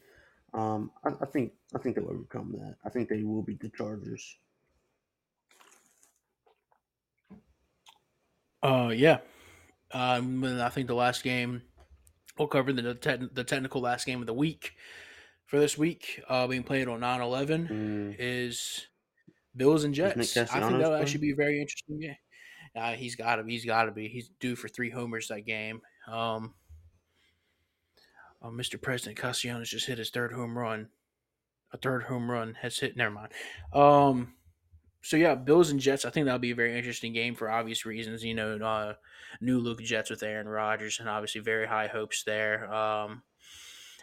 um, 0.53 0.91
I, 1.03 1.09
I 1.21 1.25
think 1.25 1.53
I 1.75 1.79
think 1.79 1.95
they'll 1.95 2.09
overcome 2.09 2.53
that. 2.59 2.75
I 2.85 2.89
think 2.89 3.09
they 3.09 3.23
will 3.23 3.43
beat 3.43 3.59
the 3.59 3.69
Chargers. 3.69 4.37
Uh, 8.61 8.91
yeah. 8.93 9.19
Um, 9.91 10.43
I 10.43 10.69
think 10.69 10.87
the 10.87 10.95
last 10.95 11.23
game 11.23 11.61
we'll 12.37 12.47
cover 12.47 12.71
the 12.71 12.95
te- 12.95 13.29
the 13.33 13.43
technical 13.43 13.81
last 13.81 14.05
game 14.05 14.21
of 14.21 14.27
the 14.27 14.33
week 14.33 14.73
for 15.49 15.59
this 15.59 15.77
week, 15.77 16.21
uh, 16.29 16.45
being 16.47 16.63
played 16.63 16.87
on 16.87 16.99
9-11 16.99 17.69
Mm, 17.69 18.15
is 18.19 18.87
Bills 19.55 19.83
and 19.83 19.93
Jets. 19.93 20.15
I 20.37 20.59
think 20.59 20.71
that'll 20.83 20.95
actually 21.01 21.21
be 21.21 21.31
a 21.31 21.35
very 21.35 21.59
interesting 21.59 21.99
game. 21.99 22.15
Uh, 22.75 22.93
he's 22.93 23.15
got 23.15 23.37
to. 23.37 23.43
He's 23.43 23.65
got 23.65 23.85
to 23.85 23.91
be. 23.91 24.07
He's 24.07 24.29
due 24.39 24.55
for 24.55 24.67
three 24.67 24.91
homers 24.91 25.27
that 25.29 25.41
game. 25.41 25.81
Um, 26.07 26.53
uh, 28.43 28.49
Mr. 28.49 28.79
President 28.79 29.17
Castellanos 29.17 29.69
just 29.71 29.87
hit 29.87 29.97
his 29.97 30.11
third 30.11 30.31
home 30.31 30.55
run. 30.55 30.89
A 31.73 31.77
third 31.77 32.03
home 32.03 32.29
run 32.29 32.55
has 32.61 32.77
hit. 32.77 32.95
Never 32.95 33.11
mind. 33.11 33.31
Um, 33.73 34.35
so 35.01 35.17
yeah, 35.17 35.33
Bills 35.33 35.71
and 35.71 35.79
Jets. 35.79 36.05
I 36.05 36.11
think 36.11 36.25
that'll 36.25 36.39
be 36.39 36.51
a 36.51 36.55
very 36.55 36.77
interesting 36.77 37.11
game 37.11 37.33
for 37.33 37.49
obvious 37.49 37.87
reasons. 37.87 38.23
You 38.23 38.35
know, 38.35 38.57
uh, 38.57 38.93
new 39.41 39.59
look 39.59 39.81
Jets 39.81 40.11
with 40.11 40.21
Aaron 40.21 40.47
Rodgers, 40.47 40.99
and 40.99 41.09
obviously 41.09 41.41
very 41.41 41.67
high 41.67 41.87
hopes 41.87 42.23
there. 42.23 42.71
Um, 42.71 43.23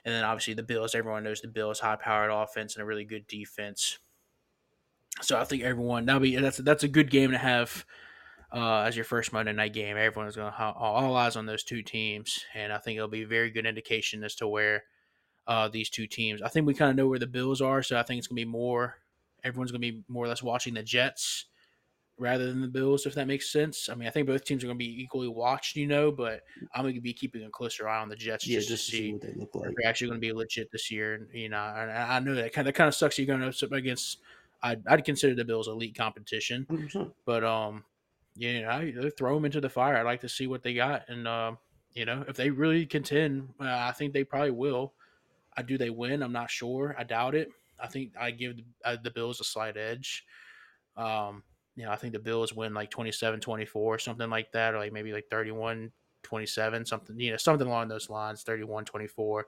and 0.07 0.15
then 0.15 0.25
obviously 0.25 0.55
the 0.55 0.63
Bills. 0.63 0.95
Everyone 0.95 1.25
knows 1.25 1.41
the 1.41 1.49
Bills' 1.49 1.81
high-powered 1.81 2.31
offense 2.31 2.77
and 2.77 2.83
a 2.83 2.87
really 2.87 3.05
good 3.05 3.27
defense. 3.27 3.99
So 5.21 5.39
I 5.39 5.45
think 5.45 5.65
everyone 5.65 6.07
that'll 6.07 6.21
be 6.21 6.37
that's 6.37 6.59
that's 6.59 6.85
a 6.85 6.89
good 6.89 7.11
game 7.11 7.33
to 7.33 7.39
have 7.39 7.85
uh, 8.53 8.83
as 8.83 8.95
your 8.95 9.05
first 9.05 9.33
Monday 9.33 9.53
night 9.53 9.73
game. 9.73 9.97
Everyone's 9.97 10.37
going 10.37 10.53
to 10.53 10.59
all 10.59 11.17
eyes 11.17 11.37
on 11.37 11.47
those 11.47 11.65
two 11.65 11.83
teams, 11.83 12.45
and 12.55 12.73
I 12.73 12.79
think 12.79 12.97
it'll 12.97 13.09
be 13.09 13.23
a 13.23 13.27
very 13.27 13.51
good 13.51 13.67
indication 13.67 14.23
as 14.23 14.37
to 14.37 14.47
where 14.47 14.85
uh, 15.49 15.69
these 15.69 15.91
two 15.91 16.07
teams. 16.07 16.41
I 16.41 16.49
think 16.49 16.67
we 16.67 16.75
kind 16.75 16.91
of 16.91 16.97
know 16.97 17.09
where 17.09 17.19
the 17.19 17.27
Bills 17.27 17.61
are, 17.61 17.83
so 17.83 17.99
I 17.99 18.05
think 18.05 18.19
it's 18.19 18.29
going 18.29 18.37
to 18.37 18.47
be 18.47 18.51
more. 18.51 18.99
Everyone's 19.43 19.73
going 19.73 19.83
to 19.83 19.93
be 19.93 20.05
more 20.07 20.25
or 20.25 20.29
less 20.29 20.43
watching 20.43 20.75
the 20.75 20.83
Jets 20.83 21.47
rather 22.19 22.47
than 22.47 22.61
the 22.61 22.69
Bills, 22.69 23.07
if 23.07 23.15
that 23.15 23.27
makes 23.27 23.51
sense. 23.51 23.89
I 23.89 23.95
mean, 23.95 24.09
I 24.09 24.11
think 24.11 24.27
both 24.27 24.45
teams 24.45 24.65
are 24.65 24.67
going 24.67 24.79
to 24.79 24.85
be 24.85 25.03
equally 25.03 25.29
watched, 25.29 25.77
you 25.77 25.87
know, 25.87 26.11
but 26.11 26.43
I'm 26.75 26.83
going 26.83 26.95
to 26.95 27.01
be 27.01 27.13
keeping 27.13 27.45
a 27.45 27.51
closer 27.51 27.89
eye 27.89 28.01
on 28.01 28.09
the 28.09 28.17
Jets 28.17 28.47
yeah, 28.47 28.59
just, 28.59 28.69
just 28.69 28.87
to 28.87 28.91
see 28.91 28.99
see 28.99 29.13
what 29.13 29.23
they 29.23 29.35
look 29.37 29.55
like. 29.55 29.75
they're 29.77 29.89
actually 29.89 30.09
going 30.09 30.21
to 30.21 30.27
be 30.27 30.33
legit 30.33 30.71
this 30.73 30.91
year. 30.91 31.15
And 31.15 31.29
you 31.33 31.49
know, 31.49 31.59
and 31.77 31.91
I 31.91 32.17
I 32.17 32.21
know 32.21 32.35
that 32.35 32.53
kind 32.53 32.67
of 32.67 32.73
that 32.73 32.79
kind 32.79 32.89
of 32.89 32.95
sucks. 32.95 33.19
You're 33.19 33.27
going 33.27 33.43
up 33.43 33.73
against. 33.73 34.21
I'd, 34.63 34.83
I'd 34.89 35.05
consider 35.05 35.35
the 35.35 35.45
Bills 35.45 35.69
elite 35.69 35.97
competition, 35.97 36.67
100%. 36.71 37.13
but 37.27 37.45
um, 37.45 37.85
you 38.37 38.63
know, 38.63 39.11
throw 39.17 39.35
them 39.35 39.45
into 39.45 39.61
the 39.61 39.69
fire. 39.69 39.97
I'd 39.97 40.03
like 40.03 40.23
to 40.23 40.29
see 40.29 40.47
what 40.47 40.63
they 40.63 40.75
got, 40.75 41.09
and 41.09 41.29
uh, 41.29 41.53
you 41.93 42.07
know, 42.07 42.25
if 42.27 42.37
they 42.37 42.51
really 42.51 42.87
contend, 42.87 43.51
uh, 43.61 43.65
I 43.65 43.93
think 43.93 44.13
they 44.13 44.25
probably 44.25 44.51
will. 44.51 44.95
I 45.57 45.63
do 45.63 45.79
they 45.79 45.91
win? 45.91 46.23
I'm 46.23 46.33
not 46.33 46.51
sure. 46.51 46.95
I 46.99 47.05
doubt 47.05 47.35
it. 47.35 47.51
I 47.79 47.87
think 47.87 48.13
I 48.19 48.31
give 48.31 48.57
the, 48.57 48.65
uh, 48.85 48.97
the 49.03 49.11
Bills 49.11 49.41
a 49.41 49.45
slight 49.45 49.77
edge. 49.77 50.25
Um, 50.97 51.43
you 51.77 51.85
know, 51.85 51.93
I 51.93 51.97
think 51.97 52.15
the 52.15 52.19
Bills 52.19 52.55
win 52.55 52.75
like 52.75 52.91
27 52.91 53.41
24, 53.41 53.99
something 53.99 54.31
like 54.31 54.51
that, 54.53 54.75
or 54.75 54.79
like 54.79 54.93
maybe 54.93 55.13
like 55.13 55.29
31 55.31 55.93
27, 56.23 56.87
something, 56.87 57.21
you 57.21 57.31
know, 57.31 57.37
something 57.37 57.67
along 57.67 57.89
those 57.89 58.11
lines, 58.11 58.43
31 58.43 58.85
24. 58.87 59.47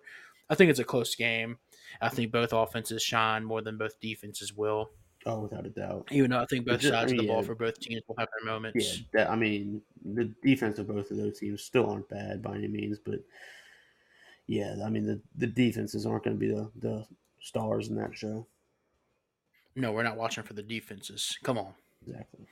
I 0.51 0.55
think 0.55 0.71
it's 0.71 0.79
a 0.79 0.85
close 0.85 1.15
game. 1.15 1.59
I 2.01 2.09
think 2.09 2.31
both 2.31 2.53
offenses 2.53 3.03
shine 3.03 3.45
more 3.45 3.63
than 3.63 3.77
both 3.77 3.99
defenses 4.01 4.55
will. 4.55 4.91
Oh, 5.27 5.41
without 5.41 5.67
a 5.67 5.71
doubt. 5.71 6.09
Even 6.11 6.31
though 6.31 6.41
I 6.41 6.47
think 6.47 6.67
both 6.67 6.81
Just- 6.81 6.95
I 6.95 7.01
sides 7.01 7.13
mean, 7.13 7.21
of 7.21 7.27
the 7.27 7.33
ball 7.33 7.43
yeah. 7.43 7.47
for 7.47 7.55
both 7.55 7.81
teams 7.81 8.03
will 8.07 8.17
have 8.19 8.29
their 8.39 8.51
moments. 8.51 8.99
Yeah, 8.99 9.05
that, 9.15 9.31
I 9.31 9.37
mean, 9.37 9.83
the 10.05 10.33
defense 10.43 10.79
of 10.79 10.89
both 10.89 11.11
of 11.11 11.17
those 11.17 11.39
teams 11.39 11.63
still 11.63 11.91
aren't 11.91 12.09
bad 12.09 12.43
by 12.43 12.55
any 12.55 12.69
means, 12.69 12.99
but 12.99 13.21
yeah, 14.47 14.77
I 14.85 14.89
mean, 14.89 15.07
the, 15.07 15.21
the 15.37 15.47
defenses 15.47 16.07
aren't 16.07 16.25
going 16.25 16.37
to 16.37 16.41
be 16.41 16.49
the, 16.49 16.71
the 16.79 17.07
stars 17.41 17.89
in 17.89 17.97
that 17.97 18.17
show. 18.17 18.47
No, 19.75 19.93
we're 19.93 20.03
not 20.03 20.17
watching 20.17 20.45
for 20.45 20.55
the 20.55 20.63
defenses. 20.63 21.37
Come 21.43 21.59
on. 21.59 21.75
Exactly. 22.09 22.47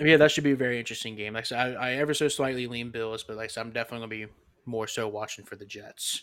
Yeah, 0.00 0.16
that 0.16 0.30
should 0.30 0.44
be 0.44 0.52
a 0.52 0.56
very 0.56 0.78
interesting 0.78 1.16
game. 1.16 1.34
Like 1.34 1.42
I 1.42 1.44
said, 1.44 1.76
I, 1.76 1.90
I 1.90 1.92
ever 1.94 2.14
so 2.14 2.28
slightly 2.28 2.66
lean 2.66 2.90
Bills, 2.90 3.24
but 3.24 3.36
like 3.36 3.44
I 3.44 3.48
said, 3.48 3.62
I'm 3.62 3.72
definitely 3.72 4.06
going 4.08 4.10
to 4.10 4.26
be 4.28 4.32
more 4.64 4.86
so 4.86 5.08
watching 5.08 5.44
for 5.44 5.56
the 5.56 5.66
Jets. 5.66 6.22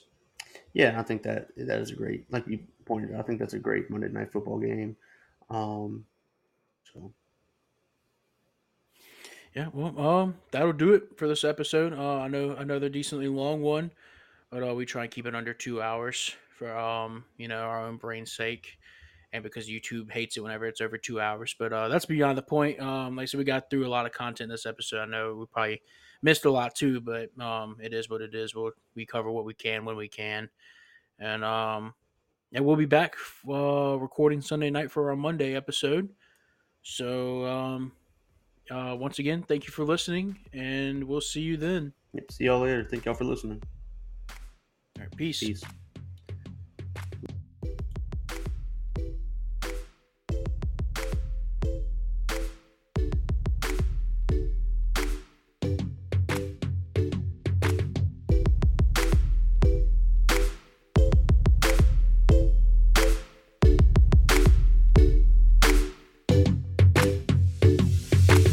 Yeah, 0.73 0.99
I 0.99 1.03
think 1.03 1.23
that 1.23 1.49
that 1.57 1.79
is 1.79 1.91
a 1.91 1.95
great, 1.95 2.31
like 2.31 2.47
you 2.47 2.59
pointed 2.85 3.13
out, 3.13 3.19
I 3.19 3.23
think 3.23 3.39
that's 3.39 3.53
a 3.53 3.59
great 3.59 3.89
Monday 3.89 4.09
night 4.09 4.31
football 4.31 4.59
game. 4.59 4.95
Um, 5.49 6.05
so 6.93 7.13
Yeah, 9.55 9.69
well, 9.73 9.97
um, 9.99 10.35
that'll 10.51 10.73
do 10.73 10.93
it 10.93 11.17
for 11.17 11.27
this 11.27 11.43
episode. 11.43 11.93
Uh, 11.93 12.19
I 12.19 12.27
know 12.27 12.51
another 12.51 12.89
decently 12.89 13.27
long 13.27 13.61
one, 13.61 13.91
but 14.49 14.67
uh, 14.67 14.75
we 14.75 14.85
try 14.85 15.03
and 15.03 15.11
keep 15.11 15.25
it 15.25 15.35
under 15.35 15.53
two 15.53 15.81
hours 15.81 16.35
for 16.57 16.75
um, 16.77 17.25
you 17.37 17.47
know, 17.47 17.59
our 17.61 17.85
own 17.87 17.97
brain's 17.97 18.31
sake, 18.33 18.77
and 19.35 19.43
because 19.43 19.69
YouTube 19.69 20.09
hates 20.09 20.37
it 20.37 20.43
whenever 20.43 20.65
it's 20.65 20.81
over 20.81 20.97
two 20.97 21.19
hours. 21.19 21.55
But 21.57 21.73
uh, 21.73 21.89
that's 21.89 22.05
beyond 22.05 22.37
the 22.37 22.41
point. 22.41 22.79
Um, 22.79 23.17
like 23.17 23.23
I 23.23 23.25
said, 23.25 23.37
we 23.37 23.43
got 23.43 23.69
through 23.69 23.85
a 23.85 23.89
lot 23.89 24.05
of 24.05 24.13
content 24.13 24.49
this 24.49 24.65
episode. 24.65 25.01
I 25.01 25.05
know 25.05 25.35
we 25.35 25.45
probably 25.45 25.81
missed 26.21 26.45
a 26.45 26.51
lot 26.51 26.73
too, 26.73 27.01
but 27.01 27.37
um, 27.39 27.77
it 27.81 27.93
is 27.93 28.09
what 28.09 28.21
it 28.21 28.33
is. 28.33 28.55
We'll 28.55 28.71
we 28.95 29.05
cover 29.05 29.29
what 29.29 29.45
we 29.45 29.53
can 29.53 29.85
when 29.85 29.97
we 29.97 30.07
can, 30.07 30.49
and 31.19 31.43
um, 31.43 31.93
and 32.53 32.65
we'll 32.65 32.77
be 32.77 32.85
back 32.85 33.15
uh, 33.47 33.97
recording 33.99 34.41
Sunday 34.41 34.69
night 34.69 34.89
for 34.89 35.09
our 35.09 35.15
Monday 35.15 35.55
episode. 35.55 36.09
So 36.83 37.45
um, 37.45 37.91
uh, 38.71 38.95
once 38.97 39.19
again, 39.19 39.43
thank 39.43 39.65
you 39.65 39.71
for 39.71 39.83
listening, 39.83 40.37
and 40.53 41.03
we'll 41.03 41.21
see 41.21 41.41
you 41.41 41.57
then. 41.57 41.91
yeah, 42.13 42.21
see 42.31 42.45
y'all 42.45 42.61
later. 42.61 42.87
Thank 42.89 43.05
y'all 43.05 43.15
for 43.15 43.25
listening. 43.25 43.61
All 44.29 45.03
right, 45.03 45.17
peace. 45.17 45.41
Peace. 45.41 45.61